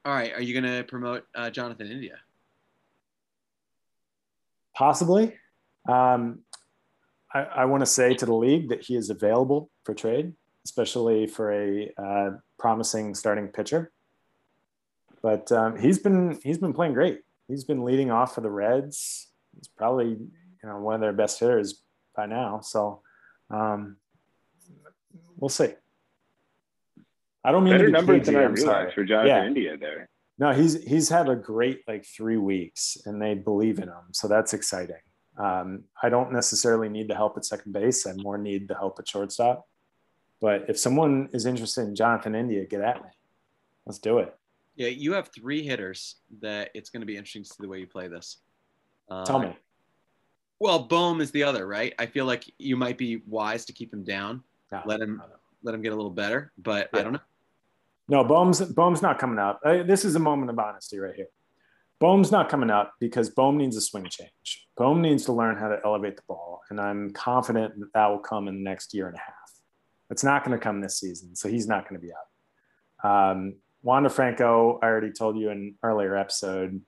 All 0.06 0.14
right. 0.14 0.32
Are 0.32 0.40
you 0.40 0.58
going 0.58 0.76
to 0.76 0.84
promote 0.84 1.24
uh, 1.34 1.50
Jonathan 1.50 1.90
India? 1.90 2.16
Possibly. 4.74 5.34
Um, 5.88 6.40
I, 7.32 7.42
I 7.42 7.64
want 7.66 7.82
to 7.82 7.86
say 7.86 8.14
to 8.14 8.26
the 8.26 8.34
league 8.34 8.68
that 8.70 8.82
he 8.82 8.96
is 8.96 9.10
available 9.10 9.70
for 9.84 9.94
trade, 9.94 10.32
especially 10.64 11.26
for 11.26 11.52
a 11.52 11.92
uh, 11.98 12.30
promising 12.58 13.14
starting 13.14 13.48
pitcher. 13.48 13.92
But 15.22 15.52
um, 15.52 15.78
he's 15.78 15.98
been 15.98 16.38
he's 16.42 16.58
been 16.58 16.72
playing 16.72 16.94
great 16.94 17.20
he's 17.48 17.64
been 17.64 17.84
leading 17.84 18.10
off 18.10 18.34
for 18.34 18.40
the 18.40 18.50
Reds. 18.50 19.28
He's 19.54 19.68
probably 19.68 20.08
you 20.08 20.68
know 20.68 20.78
one 20.78 20.94
of 20.94 21.00
their 21.00 21.12
best 21.12 21.40
hitters 21.40 21.82
by 22.16 22.26
now. 22.26 22.60
So 22.60 23.02
um, 23.50 23.96
we'll 25.36 25.48
see. 25.48 25.72
I 27.44 27.52
don't 27.52 27.64
mean 27.64 27.74
better 27.74 27.90
numbers 27.90 28.26
than 28.26 28.36
I 28.36 28.44
realized 28.44 28.94
for 28.94 29.04
Jonathan 29.04 29.28
yeah. 29.28 29.46
India 29.46 29.76
there. 29.76 30.08
No, 30.38 30.52
he's 30.52 30.82
he's 30.82 31.08
had 31.08 31.28
a 31.28 31.36
great 31.36 31.82
like 31.86 32.04
three 32.04 32.38
weeks, 32.38 32.96
and 33.04 33.20
they 33.20 33.34
believe 33.34 33.78
in 33.78 33.88
him, 33.88 34.12
so 34.12 34.26
that's 34.26 34.54
exciting. 34.54 34.96
Um, 35.38 35.84
I 36.02 36.08
don't 36.08 36.32
necessarily 36.32 36.88
need 36.88 37.08
the 37.08 37.14
help 37.14 37.36
at 37.36 37.44
second 37.44 37.72
base. 37.72 38.06
I 38.06 38.12
more 38.14 38.38
need 38.38 38.68
the 38.68 38.74
help 38.74 38.98
at 38.98 39.08
shortstop. 39.08 39.66
But 40.40 40.68
if 40.68 40.78
someone 40.78 41.28
is 41.32 41.46
interested 41.46 41.82
in 41.82 41.94
Jonathan 41.94 42.34
India, 42.34 42.64
get 42.66 42.80
at 42.82 43.02
me. 43.02 43.08
Let's 43.86 43.98
do 43.98 44.18
it. 44.18 44.34
Yeah, 44.76 44.88
you 44.88 45.12
have 45.12 45.28
three 45.28 45.62
hitters 45.62 46.16
that 46.40 46.70
it's 46.74 46.90
going 46.90 47.00
to 47.02 47.06
be 47.06 47.16
interesting 47.16 47.44
to 47.44 47.48
see 47.48 47.56
the 47.60 47.68
way 47.68 47.78
you 47.78 47.86
play 47.86 48.08
this. 48.08 48.38
Uh, 49.08 49.24
Tell 49.24 49.38
me. 49.38 49.56
Well, 50.58 50.80
Bohm 50.80 51.20
is 51.20 51.30
the 51.30 51.42
other, 51.42 51.66
right? 51.66 51.94
I 51.98 52.06
feel 52.06 52.24
like 52.24 52.44
you 52.58 52.76
might 52.76 52.98
be 52.98 53.22
wise 53.26 53.64
to 53.66 53.72
keep 53.72 53.92
him 53.92 54.04
down, 54.04 54.42
no, 54.72 54.82
let 54.86 55.00
him 55.00 55.22
let 55.62 55.74
him 55.74 55.82
get 55.82 55.92
a 55.92 55.96
little 55.96 56.10
better, 56.10 56.52
but 56.58 56.90
yeah. 56.92 57.00
I 57.00 57.02
don't 57.02 57.12
know. 57.14 57.20
No, 58.08 58.24
Bohm's 58.24 58.60
Bohm's 58.60 59.02
not 59.02 59.18
coming 59.18 59.38
up. 59.38 59.60
Uh, 59.64 59.82
this 59.82 60.04
is 60.04 60.14
a 60.14 60.18
moment 60.18 60.50
of 60.50 60.58
honesty 60.58 60.98
right 60.98 61.14
here. 61.14 61.28
Bohm's 62.00 62.30
not 62.30 62.48
coming 62.48 62.70
up 62.70 62.94
because 63.00 63.30
Bohm 63.30 63.56
needs 63.56 63.76
a 63.76 63.80
swing 63.80 64.06
change. 64.10 64.66
Bohm 64.76 65.00
needs 65.00 65.24
to 65.24 65.32
learn 65.32 65.56
how 65.56 65.68
to 65.68 65.78
elevate 65.84 66.16
the 66.16 66.22
ball, 66.28 66.60
and 66.70 66.80
I'm 66.80 67.10
confident 67.10 67.78
that 67.80 67.92
that 67.94 68.06
will 68.08 68.18
come 68.18 68.48
in 68.48 68.56
the 68.56 68.62
next 68.62 68.92
year 68.92 69.06
and 69.06 69.16
a 69.16 69.20
half. 69.20 69.34
It's 70.10 70.24
not 70.24 70.44
going 70.44 70.58
to 70.58 70.62
come 70.62 70.80
this 70.80 70.98
season, 71.00 71.34
so 71.34 71.48
he's 71.48 71.66
not 71.66 71.88
going 71.88 72.00
to 72.00 72.06
be 72.06 72.12
up. 72.12 73.10
Um, 73.10 73.54
Wander 73.84 74.08
Franco, 74.08 74.78
I 74.82 74.86
already 74.86 75.12
told 75.12 75.36
you 75.36 75.50
in 75.50 75.58
an 75.58 75.74
earlier 75.82 76.16
episode, 76.16 76.80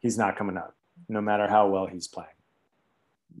he's 0.00 0.18
not 0.18 0.36
coming 0.36 0.58
up, 0.58 0.76
no 1.08 1.22
matter 1.22 1.48
how 1.48 1.68
well 1.68 1.86
he's 1.86 2.06
playing. 2.06 2.28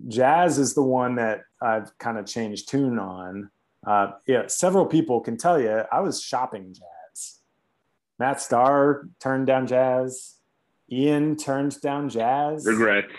Jazz 0.08 0.58
is 0.58 0.74
the 0.74 0.82
one 0.82 1.16
that 1.16 1.42
I've 1.60 1.96
kind 1.98 2.16
of 2.16 2.24
changed 2.24 2.70
tune 2.70 2.98
on. 2.98 3.50
Uh, 3.86 4.12
yeah, 4.26 4.46
several 4.46 4.86
people 4.86 5.20
can 5.20 5.36
tell 5.36 5.60
you 5.60 5.82
I 5.92 6.00
was 6.00 6.22
shopping 6.22 6.72
Jazz. 6.72 7.40
Matt 8.18 8.40
Starr 8.40 9.06
turned 9.20 9.46
down 9.46 9.66
Jazz. 9.66 10.36
Ian 10.90 11.36
turned 11.36 11.78
down 11.82 12.08
Jazz. 12.08 12.64
Regrets. 12.64 13.12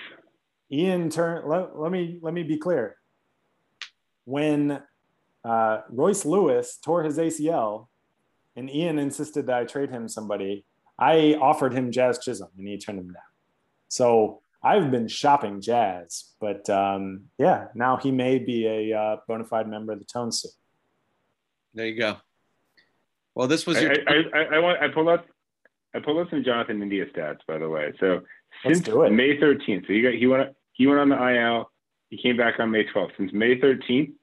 Ian 0.71 1.11
turned. 1.11 1.47
Let, 1.47 1.77
let 1.77 1.91
me 1.91 2.17
let 2.21 2.33
me 2.33 2.41
be 2.41 2.57
clear. 2.57 2.97
When 4.25 4.81
uh, 5.43 5.81
Royce 5.89 6.25
Lewis 6.25 6.79
tore 6.81 7.03
his 7.03 7.19
ACL, 7.19 7.89
and 8.55 8.69
Ian 8.69 8.99
insisted 8.99 9.47
that 9.47 9.57
I 9.57 9.63
trade 9.65 9.89
him 9.89 10.07
somebody. 10.07 10.65
I 10.99 11.35
offered 11.41 11.73
him 11.73 11.91
Jazz 11.91 12.19
Chisholm 12.19 12.49
and 12.57 12.67
he 12.67 12.77
turned 12.77 12.99
him 12.99 13.07
down. 13.07 13.23
So 13.87 14.41
I've 14.63 14.91
been 14.91 15.07
shopping 15.07 15.59
Jazz, 15.59 16.33
but 16.39 16.69
um, 16.69 17.25
yeah, 17.37 17.67
now 17.75 17.97
he 17.97 18.11
may 18.11 18.39
be 18.39 18.65
a 18.65 18.97
uh, 18.97 19.17
bona 19.27 19.43
fide 19.43 19.67
member 19.67 19.91
of 19.91 19.99
the 19.99 20.05
Tone 20.05 20.31
Suit. 20.31 20.51
There 21.73 21.87
you 21.87 21.97
go. 21.97 22.17
Well, 23.35 23.47
this 23.47 23.65
was 23.65 23.81
your. 23.81 23.91
I, 23.91 23.95
I, 24.07 24.39
I, 24.39 24.43
I, 24.55 24.59
want. 24.59 24.81
I 24.81 24.87
pulled 24.87 25.07
up. 25.07 25.25
I 25.95 25.99
pulled 25.99 26.19
up 26.19 26.29
some 26.29 26.43
Jonathan 26.43 26.81
India 26.81 27.05
stats, 27.07 27.39
by 27.47 27.57
the 27.57 27.67
way. 27.67 27.93
So 27.99 28.21
since 28.65 28.87
May 28.87 29.37
13th, 29.37 29.87
so 29.87 29.93
he 29.93 30.01
got 30.01 30.13
he 30.13 30.27
went 30.27 30.55
he 30.73 30.87
went 30.87 30.99
on 30.99 31.09
the 31.09 31.35
IL. 31.35 31.71
He 32.09 32.21
came 32.21 32.37
back 32.37 32.59
on 32.59 32.69
May 32.69 32.85
12th. 32.85 33.17
Since 33.17 33.33
May 33.33 33.59
13th, 33.59 34.13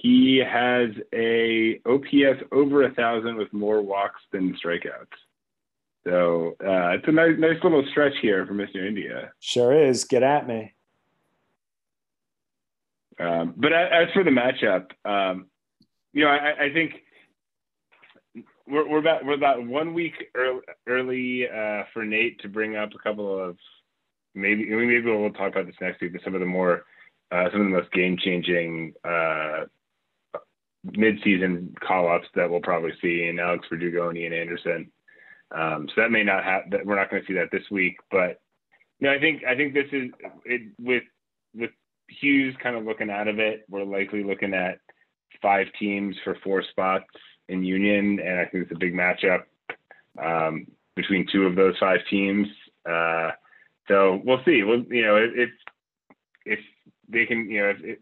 he 0.00 0.38
has 0.38 0.90
a 1.14 1.78
OPS 1.86 2.42
over 2.52 2.84
a 2.84 2.94
thousand 2.94 3.36
with 3.36 3.52
more 3.52 3.82
walks 3.82 4.20
than 4.32 4.56
strikeouts. 4.64 5.06
So 6.06 6.56
uh, 6.64 6.96
it's 6.96 7.06
a 7.06 7.12
nice, 7.12 7.34
nice 7.38 7.62
little 7.62 7.84
stretch 7.90 8.14
here 8.22 8.46
for 8.46 8.54
Mr. 8.54 8.86
India. 8.86 9.32
Sure 9.40 9.74
is. 9.74 10.04
Get 10.04 10.22
at 10.22 10.48
me. 10.48 10.72
Um, 13.18 13.52
but 13.58 13.74
as 13.74 14.08
for 14.14 14.24
the 14.24 14.30
matchup, 14.30 14.86
um, 15.04 15.48
you 16.14 16.24
know, 16.24 16.30
I, 16.30 16.64
I 16.64 16.72
think 16.72 16.94
we're, 18.66 18.88
we're, 18.88 18.98
about 18.98 19.26
we're 19.26 19.34
about 19.34 19.66
one 19.66 19.92
week 19.92 20.14
early, 20.34 20.60
early 20.86 21.46
uh, 21.46 21.82
for 21.92 22.06
Nate 22.06 22.40
to 22.40 22.48
bring 22.48 22.76
up 22.76 22.90
a 22.94 23.02
couple 23.02 23.38
of 23.38 23.58
maybe 24.34 24.64
maybe 24.70 25.02
we'll 25.02 25.30
talk 25.32 25.52
about 25.52 25.66
this 25.66 25.74
next 25.82 26.00
week, 26.00 26.14
but 26.14 26.22
some 26.24 26.34
of 26.34 26.40
the 26.40 26.46
more 26.46 26.84
uh, 27.30 27.50
some 27.52 27.60
of 27.60 27.66
the 27.66 27.76
most 27.76 27.92
game 27.92 28.16
changing 28.16 28.94
midseason 30.86 31.74
call-ups 31.80 32.28
that 32.34 32.50
we'll 32.50 32.60
probably 32.60 32.92
see 33.02 33.26
in 33.28 33.38
Alex 33.38 33.66
Verdugo 33.68 34.08
and 34.08 34.18
Ian 34.18 34.32
Anderson. 34.32 34.90
Um, 35.52 35.88
so 35.88 36.00
that 36.00 36.10
may 36.10 36.22
not 36.22 36.44
have 36.44 36.70
that 36.70 36.86
we're 36.86 36.96
not 36.96 37.10
going 37.10 37.22
to 37.22 37.26
see 37.26 37.34
that 37.34 37.50
this 37.50 37.68
week, 37.70 37.96
but 38.10 38.40
you 38.98 39.08
know, 39.08 39.14
I 39.14 39.18
think 39.18 39.42
I 39.44 39.56
think 39.56 39.74
this 39.74 39.88
is 39.92 40.10
it 40.44 40.62
with 40.78 41.02
with 41.54 41.70
Hughes 42.08 42.54
kind 42.62 42.76
of 42.76 42.84
looking 42.84 43.10
out 43.10 43.28
of 43.28 43.38
it. 43.38 43.64
We're 43.68 43.84
likely 43.84 44.22
looking 44.22 44.54
at 44.54 44.78
five 45.42 45.66
teams 45.78 46.16
for 46.22 46.36
four 46.44 46.62
spots 46.70 47.06
in 47.48 47.64
Union, 47.64 48.20
and 48.20 48.38
I 48.38 48.44
think 48.44 48.64
it's 48.64 48.72
a 48.72 48.78
big 48.78 48.94
matchup 48.94 49.42
um, 50.22 50.66
between 50.94 51.26
two 51.32 51.46
of 51.46 51.56
those 51.56 51.76
five 51.78 52.00
teams. 52.08 52.46
Uh, 52.88 53.30
so 53.88 54.20
we'll 54.24 54.44
see. 54.44 54.62
We'll 54.62 54.84
you 54.84 55.04
know 55.04 55.16
if 55.16 55.50
if 56.44 56.60
they 57.08 57.26
can 57.26 57.50
you 57.50 57.60
know 57.60 57.72
if, 57.76 57.98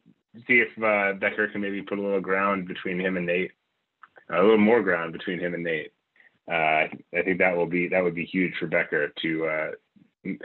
see 0.47 0.61
if 0.61 0.83
uh, 0.83 1.15
Becker 1.19 1.49
can 1.49 1.61
maybe 1.61 1.83
put 1.83 1.99
a 1.99 2.03
little 2.03 2.21
ground 2.21 2.69
between 2.69 3.01
him 3.01 3.17
and 3.17 3.27
Nate, 3.27 3.53
a 4.31 4.41
little 4.41 4.59
more 4.59 4.83
ground 4.83 5.13
between 5.13 5.39
him 5.39 5.55
and 5.55 5.65
Nate. 5.65 5.93
Uh, 6.51 6.89
I 7.15 7.23
think 7.25 7.39
that 7.39 7.57
will 7.57 7.67
be 7.67 7.89
that 7.89 8.03
would 8.03 8.15
be 8.15 8.25
huge 8.25 8.55
for 8.59 8.67
Becker 8.67 9.13
to 9.23 9.47
uh, 9.47 9.71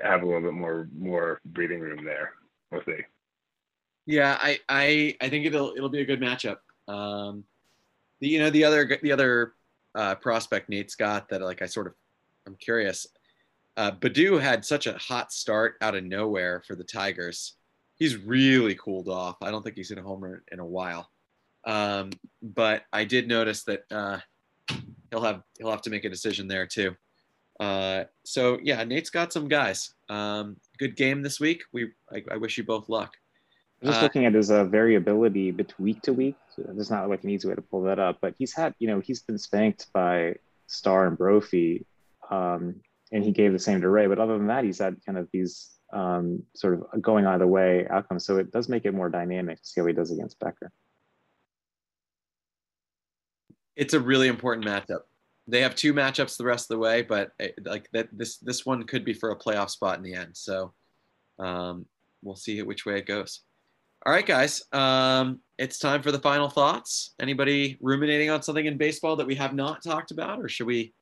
have 0.03 0.21
a 0.21 0.25
little 0.25 0.41
bit 0.41 0.53
more 0.53 0.89
more 0.97 1.39
breathing 1.45 1.79
room 1.79 2.03
there. 2.03 2.33
We'll 2.71 2.83
see. 2.85 3.01
Yeah, 4.05 4.37
I 4.41 4.59
I, 4.67 5.15
I 5.21 5.29
think 5.29 5.45
it'll 5.45 5.73
it'll 5.75 5.89
be 5.89 6.01
a 6.01 6.05
good 6.05 6.21
matchup. 6.21 6.57
Um, 6.87 7.45
the, 8.19 8.27
you 8.27 8.39
know 8.39 8.49
the 8.49 8.65
other 8.65 8.99
the 9.01 9.11
other 9.11 9.53
uh, 9.95 10.15
prospect 10.15 10.69
Nate 10.69 10.91
Scott 10.91 11.29
that 11.29 11.41
like 11.41 11.61
I 11.61 11.67
sort 11.67 11.87
of 11.87 11.93
I'm 12.45 12.55
curious. 12.55 13.07
Uh, 13.75 13.91
Baddoo 13.91 14.39
had 14.39 14.63
such 14.63 14.85
a 14.85 14.97
hot 14.97 15.31
start 15.31 15.75
out 15.81 15.95
of 15.95 16.03
nowhere 16.03 16.61
for 16.67 16.75
the 16.75 16.83
Tigers 16.83 17.55
he's 17.97 18.17
really 18.17 18.75
cooled 18.75 19.09
off. 19.09 19.37
I 19.41 19.51
don't 19.51 19.63
think 19.63 19.75
he's 19.75 19.89
hit 19.89 19.97
a 19.97 20.01
homer 20.01 20.43
in 20.51 20.59
a 20.59 20.65
while. 20.65 21.09
Um, 21.65 22.11
but 22.41 22.83
I 22.91 23.05
did 23.05 23.27
notice 23.27 23.63
that 23.63 23.83
uh, 23.91 24.19
he'll 25.09 25.21
have 25.21 25.43
he'll 25.57 25.71
have 25.71 25.81
to 25.83 25.89
make 25.89 26.05
a 26.05 26.09
decision 26.09 26.47
there 26.47 26.67
too. 26.67 26.95
Uh, 27.59 28.05
so 28.25 28.59
yeah, 28.63 28.83
Nate's 28.83 29.09
got 29.09 29.31
some 29.31 29.47
guys. 29.47 29.93
Um, 30.09 30.57
good 30.79 30.95
game 30.95 31.21
this 31.21 31.39
week. 31.39 31.63
We 31.71 31.91
I, 32.11 32.23
I 32.31 32.37
wish 32.37 32.57
you 32.57 32.63
both 32.63 32.89
luck. 32.89 33.13
Just 33.83 33.99
uh, 33.99 34.03
looking 34.03 34.25
at 34.25 34.33
his 34.33 34.49
uh, 34.49 34.65
variability 34.65 35.51
between 35.51 35.83
week 35.83 36.01
to 36.03 36.13
week. 36.13 36.35
There's 36.57 36.91
not 36.91 37.09
like 37.09 37.23
an 37.23 37.29
easy 37.29 37.47
way 37.47 37.55
to 37.55 37.61
pull 37.61 37.83
that 37.83 37.99
up, 37.99 38.19
but 38.21 38.33
he's 38.37 38.53
had 38.53 38.73
you 38.79 38.87
know 38.87 38.99
he's 38.99 39.21
been 39.21 39.37
spanked 39.37 39.87
by 39.93 40.35
Starr 40.67 41.07
and 41.07 41.17
Brophy, 41.17 41.85
um, 42.29 42.75
and 43.11 43.23
he 43.23 43.31
gave 43.31 43.53
the 43.53 43.59
same 43.59 43.81
to 43.81 43.89
Ray. 43.89 44.07
But 44.07 44.19
other 44.19 44.37
than 44.37 44.47
that, 44.47 44.63
he's 44.63 44.79
had 44.79 44.97
kind 45.05 45.17
of 45.17 45.29
these 45.31 45.72
um, 45.93 46.43
sort 46.53 46.73
of 46.73 47.01
going 47.01 47.25
either 47.25 47.47
way 47.47 47.87
outcomes. 47.89 48.25
So 48.25 48.37
it 48.37 48.51
does 48.51 48.67
make 48.67 48.85
it 48.85 48.93
more 48.93 49.09
dynamic 49.09 49.61
to 49.61 49.65
see 49.65 49.81
how 49.81 49.87
he 49.87 49.93
does 49.93 50.11
against 50.11 50.39
Becker. 50.39 50.71
It's 53.75 53.93
a 53.93 53.99
really 53.99 54.27
important 54.27 54.65
matchup. 54.65 55.01
They 55.47 55.61
have 55.61 55.75
two 55.75 55.93
matchups 55.93 56.37
the 56.37 56.45
rest 56.45 56.65
of 56.65 56.75
the 56.75 56.79
way, 56.79 57.01
but 57.01 57.31
eh, 57.39 57.49
like 57.63 57.89
that, 57.93 58.09
this 58.11 58.37
this 58.37 58.65
one 58.65 58.83
could 58.83 59.03
be 59.03 59.13
for 59.13 59.31
a 59.31 59.37
playoff 59.37 59.69
spot 59.69 59.97
in 59.97 60.03
the 60.03 60.13
end. 60.13 60.35
So 60.37 60.73
um, 61.39 61.85
we'll 62.21 62.35
see 62.35 62.61
which 62.61 62.85
way 62.85 62.97
it 62.97 63.05
goes. 63.05 63.41
All 64.05 64.13
right, 64.13 64.25
guys. 64.25 64.63
Um, 64.73 65.39
it's 65.57 65.79
time 65.79 66.01
for 66.01 66.11
the 66.11 66.19
final 66.19 66.49
thoughts. 66.49 67.13
Anybody 67.21 67.77
ruminating 67.81 68.29
on 68.29 68.41
something 68.41 68.65
in 68.65 68.77
baseball 68.77 69.15
that 69.15 69.27
we 69.27 69.35
have 69.35 69.53
not 69.53 69.81
talked 69.81 70.11
about, 70.11 70.39
or 70.39 70.49
should 70.49 70.67
we 70.67 70.93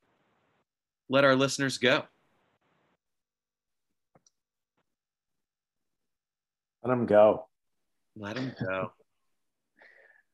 let 1.08 1.24
our 1.24 1.36
listeners 1.36 1.78
go? 1.78 2.04
Let 6.84 6.90
them 6.90 7.06
go. 7.06 7.46
Let 8.16 8.36
them 8.36 8.52
go. 8.60 8.92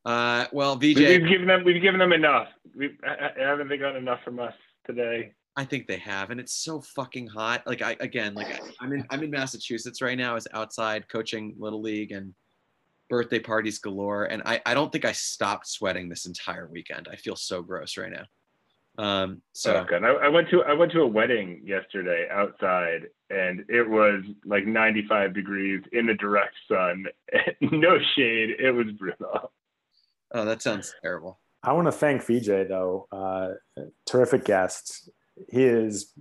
Uh, 0.05 0.47
well, 0.53 0.77
VJ, 0.77 0.97
we've 0.97 1.29
given 1.29 1.47
them 1.47 1.65
we've 1.65 1.83
given 1.83 1.99
them 1.99 2.13
enough. 2.13 2.49
We 2.75 2.91
haven't 3.39 3.69
they 3.69 3.77
gotten 3.77 3.97
enough 3.97 4.21
from 4.25 4.41
us 4.41 4.55
today? 4.87 5.33
I 5.57 5.65
think 5.65 5.87
they 5.87 5.99
have, 5.99 6.31
and 6.31 6.41
it's 6.41 6.55
so 6.55 6.81
fucking 6.81 7.27
hot. 7.27 7.67
Like 7.67 7.83
I 7.83 7.97
again, 8.01 8.35
like 8.35 8.47
I, 8.47 8.85
am 8.85 8.93
in 8.93 9.05
I'm 9.11 9.23
in 9.23 9.31
Massachusetts 9.31 10.01
right 10.01 10.17
now. 10.17 10.31
I 10.31 10.35
was 10.35 10.47
outside 10.55 11.09
coaching 11.09 11.55
little 11.59 11.83
league 11.83 12.13
and 12.13 12.33
birthday 13.11 13.41
parties 13.41 13.79
galore, 13.79 14.25
and 14.27 14.41
I 14.47 14.63
I 14.65 14.73
don't 14.73 14.91
think 14.91 15.05
I 15.05 15.13
stopped 15.13 15.67
sweating 15.67 16.09
this 16.09 16.27
entire 16.27 16.69
weekend. 16.69 17.09
I 17.11 17.17
feel 17.17 17.37
so 17.37 17.61
gross 17.61 17.97
right 17.99 18.13
now. 18.13 18.25
Um, 18.99 19.43
so 19.53 19.77
oh, 19.77 19.85
good. 19.85 20.05
I, 20.05 20.09
I 20.09 20.29
went 20.29 20.51
to 20.51 20.65
I 20.65 20.73
went 20.73 20.91
to 20.93 21.03
a 21.03 21.07
wedding 21.07 21.63
yesterday 21.65 22.27
outside, 22.31 23.03
and 23.31 23.65
it 23.69 23.89
was 23.89 24.25
like 24.45 24.67
95 24.67 25.35
degrees 25.35 25.83
in 25.93 26.07
the 26.07 26.15
direct 26.15 26.55
sun, 26.69 27.07
no 27.61 27.99
shade. 28.17 28.57
It 28.59 28.73
was 28.73 28.89
brutal. 28.99 29.53
Oh, 30.35 30.45
that 30.45 30.63
sounds 30.63 30.93
terrible. 31.01 31.39
I 31.63 31.73
want 31.73 31.87
to 31.87 31.93
thank 31.93 32.25
VJ 32.25 32.69
though. 32.69 33.07
Uh, 33.13 33.51
terrific 34.05 34.45
guest. 34.45 35.09
He 35.49 35.63
is 35.63 36.13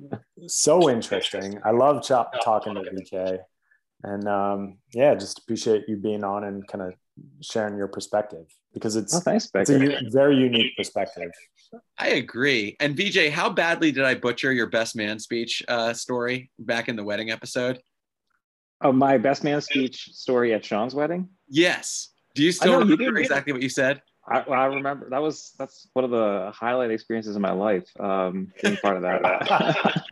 so 0.45 0.87
interesting. 0.87 1.59
I 1.65 1.71
love 1.71 2.03
ch- 2.03 2.43
talking 2.43 2.75
to 2.75 2.83
VJ, 2.83 3.39
and 4.03 4.27
um, 4.27 4.77
yeah, 4.93 5.15
just 5.15 5.39
appreciate 5.39 5.85
you 5.87 5.97
being 5.97 6.23
on 6.23 6.43
and 6.43 6.67
kind 6.67 6.83
of 6.83 6.93
sharing 7.41 7.75
your 7.75 7.87
perspective 7.87 8.45
because 8.77 8.95
it's, 8.95 9.15
oh, 9.15 9.19
thanks, 9.19 9.49
it's 9.53 9.69
a 9.69 9.79
u- 9.79 10.09
very 10.11 10.35
unique 10.35 10.75
perspective. 10.75 11.31
I 11.97 12.09
agree. 12.09 12.75
And 12.79 12.95
VJ, 12.95 13.29
how 13.29 13.49
badly 13.49 13.91
did 13.91 14.03
I 14.03 14.15
butcher 14.15 14.51
your 14.51 14.67
best 14.67 14.95
man 14.95 15.19
speech 15.19 15.63
uh, 15.67 15.93
story 15.93 16.49
back 16.59 16.87
in 16.87 16.95
the 16.95 17.03
wedding 17.03 17.31
episode? 17.31 17.81
Oh, 18.81 18.91
my 18.91 19.17
best 19.17 19.43
man 19.43 19.61
speech 19.61 20.09
story 20.13 20.53
at 20.53 20.63
Sean's 20.63 20.93
wedding? 20.93 21.29
Yes. 21.49 22.09
Do 22.35 22.43
you 22.43 22.51
still 22.51 22.79
remember 22.79 23.17
exactly 23.17 23.53
what 23.53 23.63
you 23.63 23.69
said? 23.69 24.01
I, 24.29 24.41
I, 24.41 24.65
remember 24.65 25.09
that 25.09 25.21
was 25.21 25.53
that's 25.57 25.87
one 25.93 26.03
of 26.03 26.11
the 26.11 26.51
highlight 26.53 26.91
experiences 26.91 27.35
of 27.35 27.41
my 27.41 27.53
life. 27.53 27.87
Um, 27.97 28.51
being 28.61 28.75
part 28.77 28.97
of 28.97 29.03
that. 29.03 30.03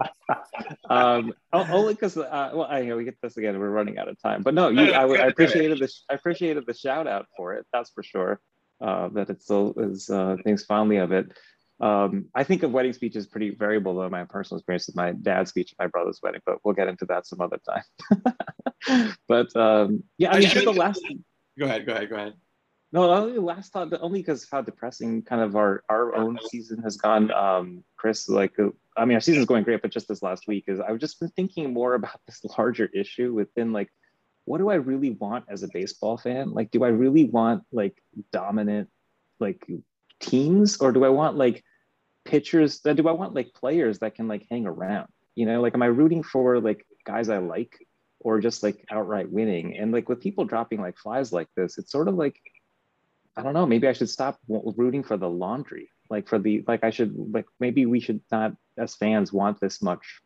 um, 0.89 1.33
only 1.51 1.95
because 1.95 2.17
uh, 2.17 2.51
well, 2.53 2.67
I, 2.69 2.79
you 2.79 2.89
know, 2.89 2.97
we 2.97 3.03
get 3.03 3.17
this 3.21 3.35
again. 3.35 3.59
We're 3.59 3.69
running 3.69 3.97
out 3.97 4.07
of 4.07 4.19
time, 4.21 4.41
but 4.41 4.53
no, 4.53 4.69
you, 4.69 4.81
I, 4.93 5.05
I 5.05 5.27
appreciated 5.27 5.79
the 5.79 5.91
I 6.09 6.13
appreciated 6.13 6.65
the 6.65 6.73
shout 6.73 7.07
out 7.07 7.27
for 7.35 7.55
it. 7.55 7.65
That's 7.73 7.89
for 7.89 8.03
sure. 8.03 8.39
Uh, 8.81 9.07
that 9.09 9.29
it 9.29 9.41
still 9.41 9.73
is 9.77 10.09
uh, 10.09 10.35
things 10.43 10.63
fondly 10.63 10.97
of 10.97 11.11
it. 11.11 11.31
Um, 11.79 12.25
I 12.33 12.43
think 12.43 12.63
of 12.63 12.71
wedding 12.71 12.93
speeches 12.93 13.27
pretty 13.27 13.51
variable 13.51 13.95
though. 13.95 14.09
My 14.09 14.23
personal 14.23 14.59
experience 14.59 14.87
with 14.87 14.95
my 14.95 15.11
dad's 15.11 15.49
speech 15.49 15.73
at 15.73 15.83
my 15.83 15.87
brother's 15.87 16.19
wedding, 16.21 16.41
but 16.45 16.57
we'll 16.63 16.73
get 16.73 16.87
into 16.87 17.05
that 17.05 17.27
some 17.27 17.41
other 17.41 17.59
time. 17.67 19.15
but 19.27 19.55
um, 19.55 20.03
yeah, 20.17 20.31
I 20.31 20.39
mean, 20.39 20.49
I 20.49 20.63
the 20.63 20.71
last. 20.71 21.01
Go 21.57 21.65
ahead. 21.65 21.85
Go 21.85 21.93
ahead. 21.93 22.09
Go 22.09 22.15
ahead. 22.15 22.33
No, 22.91 23.11
only 23.11 23.39
last 23.39 23.73
thought, 23.73 23.91
only 23.99 24.19
because 24.19 24.47
how 24.49 24.61
depressing 24.61 25.21
kind 25.23 25.41
of 25.41 25.57
our 25.57 25.83
our 25.89 26.15
own 26.15 26.39
season 26.47 26.81
has 26.83 26.95
gone. 26.95 27.29
Um, 27.31 27.83
Chris, 27.97 28.29
like, 28.29 28.53
I 28.95 29.03
mean, 29.03 29.15
our 29.15 29.21
season's 29.21 29.47
going 29.47 29.63
great, 29.63 29.81
but 29.81 29.91
just 29.91 30.07
this 30.07 30.23
last 30.23 30.47
week 30.47 30.65
is 30.67 30.79
I've 30.79 30.99
just 30.99 31.19
been 31.19 31.29
thinking 31.29 31.73
more 31.73 31.95
about 31.95 32.21
this 32.25 32.41
larger 32.57 32.89
issue 32.93 33.33
within 33.33 33.73
like, 33.73 33.89
what 34.45 34.59
do 34.59 34.69
I 34.69 34.75
really 34.75 35.11
want 35.11 35.45
as 35.49 35.63
a 35.63 35.67
baseball 35.67 36.17
fan? 36.17 36.51
Like, 36.51 36.71
do 36.71 36.83
I 36.83 36.89
really 36.89 37.25
want 37.25 37.63
like 37.71 38.01
dominant 38.31 38.89
like 39.39 39.67
teams, 40.19 40.77
or 40.77 40.91
do 40.91 41.03
I 41.03 41.09
want 41.09 41.35
like 41.35 41.63
pitchers? 42.23 42.79
That 42.81 42.95
do 42.95 43.07
I 43.07 43.11
want 43.11 43.33
like 43.33 43.53
players 43.53 43.99
that 43.99 44.15
can 44.15 44.27
like 44.27 44.45
hang 44.49 44.65
around? 44.65 45.09
You 45.35 45.45
know, 45.45 45.61
like, 45.61 45.73
am 45.73 45.83
I 45.83 45.87
rooting 45.87 46.23
for 46.23 46.59
like 46.59 46.85
guys 47.05 47.29
I 47.29 47.39
like, 47.39 47.75
or 48.19 48.39
just 48.39 48.63
like 48.63 48.85
outright 48.89 49.29
winning? 49.29 49.77
And 49.77 49.91
like 49.91 50.07
with 50.07 50.21
people 50.21 50.45
dropping 50.45 50.79
like 50.79 50.97
flies 50.97 51.33
like 51.33 51.49
this, 51.55 51.77
it's 51.77 51.91
sort 51.91 52.07
of 52.07 52.15
like 52.15 52.39
I 53.37 53.43
don't 53.43 53.53
know, 53.53 53.65
maybe 53.65 53.87
I 53.87 53.93
should 53.93 54.09
stop 54.09 54.39
rooting 54.47 55.03
for 55.03 55.17
the 55.17 55.29
laundry. 55.29 55.89
Like 56.09 56.27
for 56.29 56.39
the, 56.39 56.63
like 56.67 56.83
I 56.83 56.89
should, 56.91 57.13
like 57.33 57.45
maybe 57.59 57.85
we 57.85 57.99
should 57.99 58.21
not, 58.31 58.53
as 58.77 58.95
fans, 58.95 59.33
want 59.33 59.59
this 59.59 59.81
much. 59.81 60.21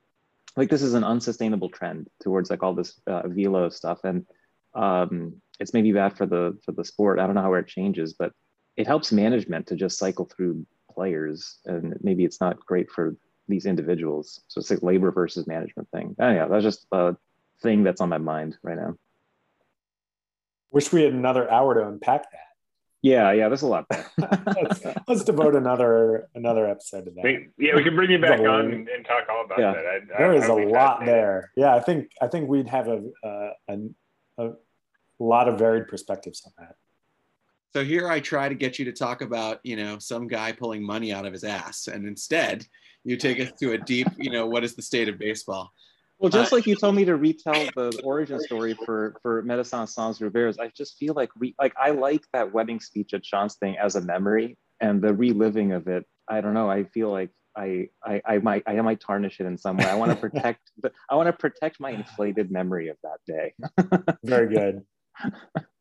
Like 0.55 0.69
this 0.69 0.81
is 0.81 0.93
an 0.93 1.03
unsustainable 1.03 1.69
trend 1.69 2.07
towards 2.21 2.49
like 2.49 2.63
all 2.63 2.73
this 2.73 2.99
uh, 3.07 3.27
velo 3.27 3.69
stuff. 3.69 3.99
And 4.03 4.25
um, 4.73 5.41
it's 5.59 5.73
maybe 5.73 5.91
bad 5.91 6.17
for 6.17 6.25
the, 6.25 6.57
for 6.65 6.71
the 6.71 6.83
sport. 6.83 7.19
I 7.19 7.25
don't 7.25 7.35
know 7.35 7.41
how 7.41 7.53
it 7.53 7.67
changes, 7.67 8.13
but 8.13 8.31
it 8.75 8.87
helps 8.87 9.11
management 9.11 9.67
to 9.67 9.75
just 9.75 9.97
cycle 9.97 10.25
through 10.25 10.65
players. 10.91 11.59
And 11.65 11.95
maybe 12.01 12.25
it's 12.25 12.41
not 12.41 12.59
great 12.65 12.89
for 12.89 13.15
these 13.47 13.65
individuals. 13.65 14.41
So 14.47 14.59
it's 14.59 14.69
like 14.69 14.83
labor 14.83 15.11
versus 15.11 15.47
management 15.47 15.89
thing. 15.91 16.15
Oh, 16.19 16.29
yeah, 16.29 16.47
that's 16.47 16.63
just 16.63 16.85
a 16.91 17.15
thing 17.61 17.83
that's 17.83 18.01
on 18.01 18.09
my 18.09 18.17
mind 18.17 18.57
right 18.63 18.77
now. 18.77 18.95
Wish 20.71 20.93
we 20.93 21.03
had 21.03 21.13
another 21.13 21.49
hour 21.49 21.73
to 21.75 21.87
unpack 21.87 22.31
that. 22.31 22.48
Yeah, 23.01 23.31
yeah, 23.31 23.47
there's 23.47 23.61
a 23.61 23.67
lot. 23.67 23.85
let's, 24.17 24.81
let's, 25.07 25.23
devote 25.23 25.55
another 25.55 26.27
another 26.35 26.67
episode 26.67 27.05
to 27.05 27.11
that. 27.11 27.23
We, 27.23 27.47
yeah, 27.57 27.75
we 27.75 27.83
can 27.83 27.95
bring 27.95 28.11
you 28.11 28.19
back 28.19 28.41
on 28.41 28.73
and, 28.73 28.89
and, 28.89 29.05
talk 29.05 29.23
all 29.29 29.45
about 29.45 29.59
yeah. 29.59 29.71
that. 29.71 29.85
I, 29.85 29.99
there 30.17 30.33
I, 30.33 30.35
is 30.35 30.47
a 30.47 30.53
lot 30.53 31.05
there. 31.05 31.51
Yeah, 31.55 31.75
I 31.75 31.79
think 31.79 32.11
I 32.21 32.27
think 32.27 32.49
we'd 32.49 32.67
have 32.67 32.89
a, 32.89 33.01
a, 33.23 33.77
a 34.37 34.51
lot 35.19 35.47
of 35.47 35.57
varied 35.57 35.87
perspectives 35.87 36.43
on 36.45 36.51
that. 36.57 36.75
So 37.71 37.85
here 37.85 38.09
I 38.09 38.19
try 38.19 38.49
to 38.49 38.55
get 38.55 38.79
you 38.79 38.85
to 38.85 38.91
talk 38.91 39.21
about, 39.21 39.59
you 39.63 39.75
know, 39.75 39.99
some 39.99 40.27
guy 40.27 40.51
pulling 40.51 40.83
money 40.83 41.13
out 41.13 41.25
of 41.25 41.31
his 41.31 41.43
ass, 41.43 41.87
and 41.87 42.05
instead 42.05 42.65
you 43.05 43.15
take 43.15 43.39
us 43.39 43.51
to 43.59 43.73
a 43.73 43.77
deep, 43.77 44.07
you 44.17 44.31
know, 44.31 44.45
what 44.45 44.63
is 44.63 44.75
the 44.75 44.81
state 44.81 45.07
of 45.07 45.17
baseball? 45.17 45.71
Well, 46.19 46.29
just 46.29 46.51
uh, 46.51 46.57
like 46.57 46.67
you 46.67 46.75
told 46.75 46.95
me 46.95 47.05
to 47.05 47.15
retell 47.15 47.69
the 47.75 48.01
origin 48.03 48.41
story 48.41 48.73
for 48.85 49.15
for 49.21 49.41
Médecins 49.43 49.89
Sans 49.89 50.19
Rivières, 50.19 50.59
I 50.59 50.69
just 50.75 50.97
feel 50.97 51.13
like 51.13 51.29
re, 51.37 51.55
like 51.57 51.73
I 51.79 51.91
like 51.91 52.23
that 52.33 52.51
wedding 52.51 52.81
speech 52.81 53.13
at 53.13 53.25
Sean's 53.25 53.55
thing 53.55 53.77
as 53.77 53.95
a 53.95 54.01
memory, 54.01 54.57
and 54.81 55.01
the 55.01 55.13
reliving 55.13 55.71
of 55.71 55.87
it. 55.87 56.05
I 56.27 56.41
don't 56.41 56.53
know. 56.53 56.69
I 56.69 56.83
feel 56.83 57.09
like 57.09 57.31
I 57.55 57.87
I, 58.03 58.21
I 58.25 58.37
might 58.39 58.63
I 58.67 58.73
might 58.81 58.99
tarnish 58.99 59.39
it 59.39 59.45
in 59.45 59.57
some 59.57 59.77
way. 59.77 59.85
I 59.85 59.95
want 59.95 60.11
to 60.11 60.17
protect 60.29 60.59
the, 60.81 60.91
I 61.09 61.15
want 61.15 61.27
to 61.27 61.33
protect 61.33 61.79
my 61.79 61.91
inflated 61.91 62.51
memory 62.51 62.89
of 62.89 62.97
that 63.03 63.19
day. 63.25 63.53
Very 64.23 64.53
good. 64.53 64.81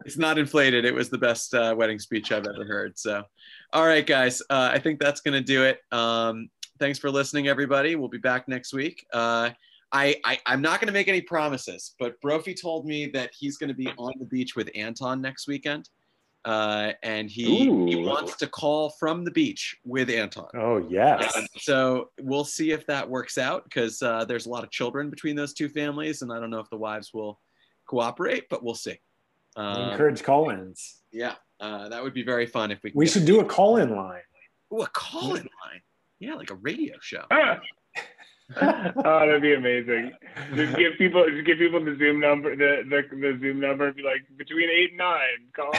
It's 0.05 0.17
not 0.17 0.39
inflated. 0.39 0.85
It 0.85 0.95
was 0.95 1.11
the 1.11 1.19
best 1.19 1.53
uh, 1.53 1.75
wedding 1.77 1.99
speech 1.99 2.33
I've 2.33 2.47
ever 2.47 2.65
heard. 2.65 2.99
So, 2.99 3.25
all 3.73 3.87
right, 3.87 4.07
guys. 4.07 4.41
Uh, 4.49 4.71
I 4.73 4.79
think 4.79 5.01
that's 5.01 5.21
going 5.21 5.35
to 5.35 5.45
do 5.45 5.65
it. 5.65 5.81
Um, 5.93 6.49
thanks 6.79 6.99
for 6.99 7.11
listening, 7.11 7.47
everybody. 7.47 7.95
We'll 7.95 8.09
be 8.09 8.19
back 8.19 8.49
next 8.49 8.73
week. 8.73 9.05
Uh, 9.13 9.51
I, 9.93 10.21
I 10.25 10.39
am 10.47 10.61
not 10.61 10.81
going 10.81 10.89
to 10.89 10.93
make 10.93 11.09
any 11.09 11.23
promises, 11.23 11.95
but 11.99 12.21
Brophy 12.21 12.55
told 12.55 12.85
me 12.85 13.07
that 13.09 13.31
he's 13.39 13.57
going 13.57 13.69
to 13.69 13.75
be 13.75 13.89
on 13.97 14.13
the 14.19 14.27
beach 14.27 14.55
with 14.55 14.71
Anton 14.75 15.23
next 15.23 15.49
weekend, 15.49 15.89
uh, 16.45 16.93
and 17.03 17.31
he 17.31 17.65
he 17.65 17.97
wants 17.97 18.37
to 18.37 18.47
call 18.47 18.91
from 18.91 19.25
the 19.25 19.31
beach 19.31 19.77
with 19.85 20.11
Anton. 20.11 20.49
Oh 20.55 20.87
yes. 20.89 21.35
Uh, 21.35 21.43
so 21.59 22.11
we'll 22.21 22.45
see 22.45 22.71
if 22.73 22.87
that 22.87 23.09
works 23.09 23.39
out 23.39 23.65
because 23.65 24.03
uh, 24.03 24.25
there's 24.27 24.47
a 24.47 24.51
lot 24.51 24.63
of 24.63 24.71
children 24.71 25.09
between 25.09 25.35
those 25.35 25.55
two 25.55 25.69
families, 25.69 26.23
and 26.23 26.33
I 26.33 26.39
don't 26.39 26.51
know 26.51 26.61
if 26.61 26.69
the 26.69 26.77
wives 26.77 27.15
will 27.15 27.41
cooperate, 27.87 28.49
but 28.51 28.63
we'll 28.63 28.75
see. 28.75 28.99
Um, 29.57 29.93
encourage 29.93 30.23
call-ins. 30.23 31.03
Yeah, 31.11 31.35
uh, 31.61 31.89
that 31.89 32.03
would 32.03 32.15
be 32.15 32.23
very 32.23 32.47
fun 32.47 32.71
if 32.71 32.83
we. 32.83 32.93
We 32.95 33.07
should 33.07 33.25
do 33.25 33.41
a 33.41 33.45
call-in 33.45 33.97
line. 33.97 34.21
Oh, 34.71 34.83
a 34.83 34.87
call-in 34.89 35.49
line. 35.65 35.83
Yeah, 36.21 36.35
like 36.35 36.51
a 36.51 36.57
radio 36.57 36.97
show. 37.01 37.25
Oh, 38.57 39.27
that'd 39.27 39.43
be 39.43 39.55
amazing. 39.55 40.13
Just 40.55 40.77
give 40.77 40.95
people, 40.97 41.25
just 41.29 41.45
give 41.45 41.59
people 41.59 41.85
the 41.85 41.97
Zoom 41.99 42.21
number, 42.21 42.57
the 42.57 42.83
the, 42.89 43.03
the 43.17 43.39
Zoom 43.41 43.61
number, 43.61 43.89
and 43.89 43.97
be 43.97 44.03
like 44.03 44.25
between 44.37 44.71
eight 44.71 44.91
and 44.91 44.99
nine. 44.99 45.49
Call 45.55 45.73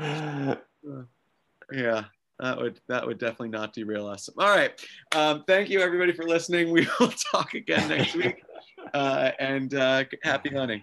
yeah, 1.72 2.04
that 2.40 2.56
would 2.56 2.80
that 2.88 3.06
would 3.06 3.18
definitely 3.18 3.50
not 3.50 3.74
derail 3.74 4.06
us. 4.06 4.30
All 4.38 4.48
right, 4.48 4.72
um, 5.14 5.44
thank 5.46 5.68
you 5.68 5.80
everybody 5.80 6.12
for 6.12 6.24
listening. 6.24 6.72
We 6.72 6.88
will 6.98 7.12
talk 7.32 7.52
again 7.54 7.88
next 7.88 8.14
week, 8.14 8.42
uh, 8.94 9.32
and 9.38 9.74
uh, 9.74 10.04
happy 10.22 10.50
hunting. 10.50 10.82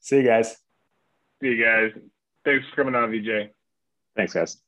See 0.00 0.16
you 0.16 0.24
guys. 0.24 0.56
See 1.42 1.48
you 1.48 1.62
guys. 1.62 1.90
Thanks 2.44 2.66
for 2.70 2.76
coming 2.76 2.94
on, 2.94 3.10
VJ. 3.10 3.50
Thanks, 4.16 4.32
guys. 4.32 4.63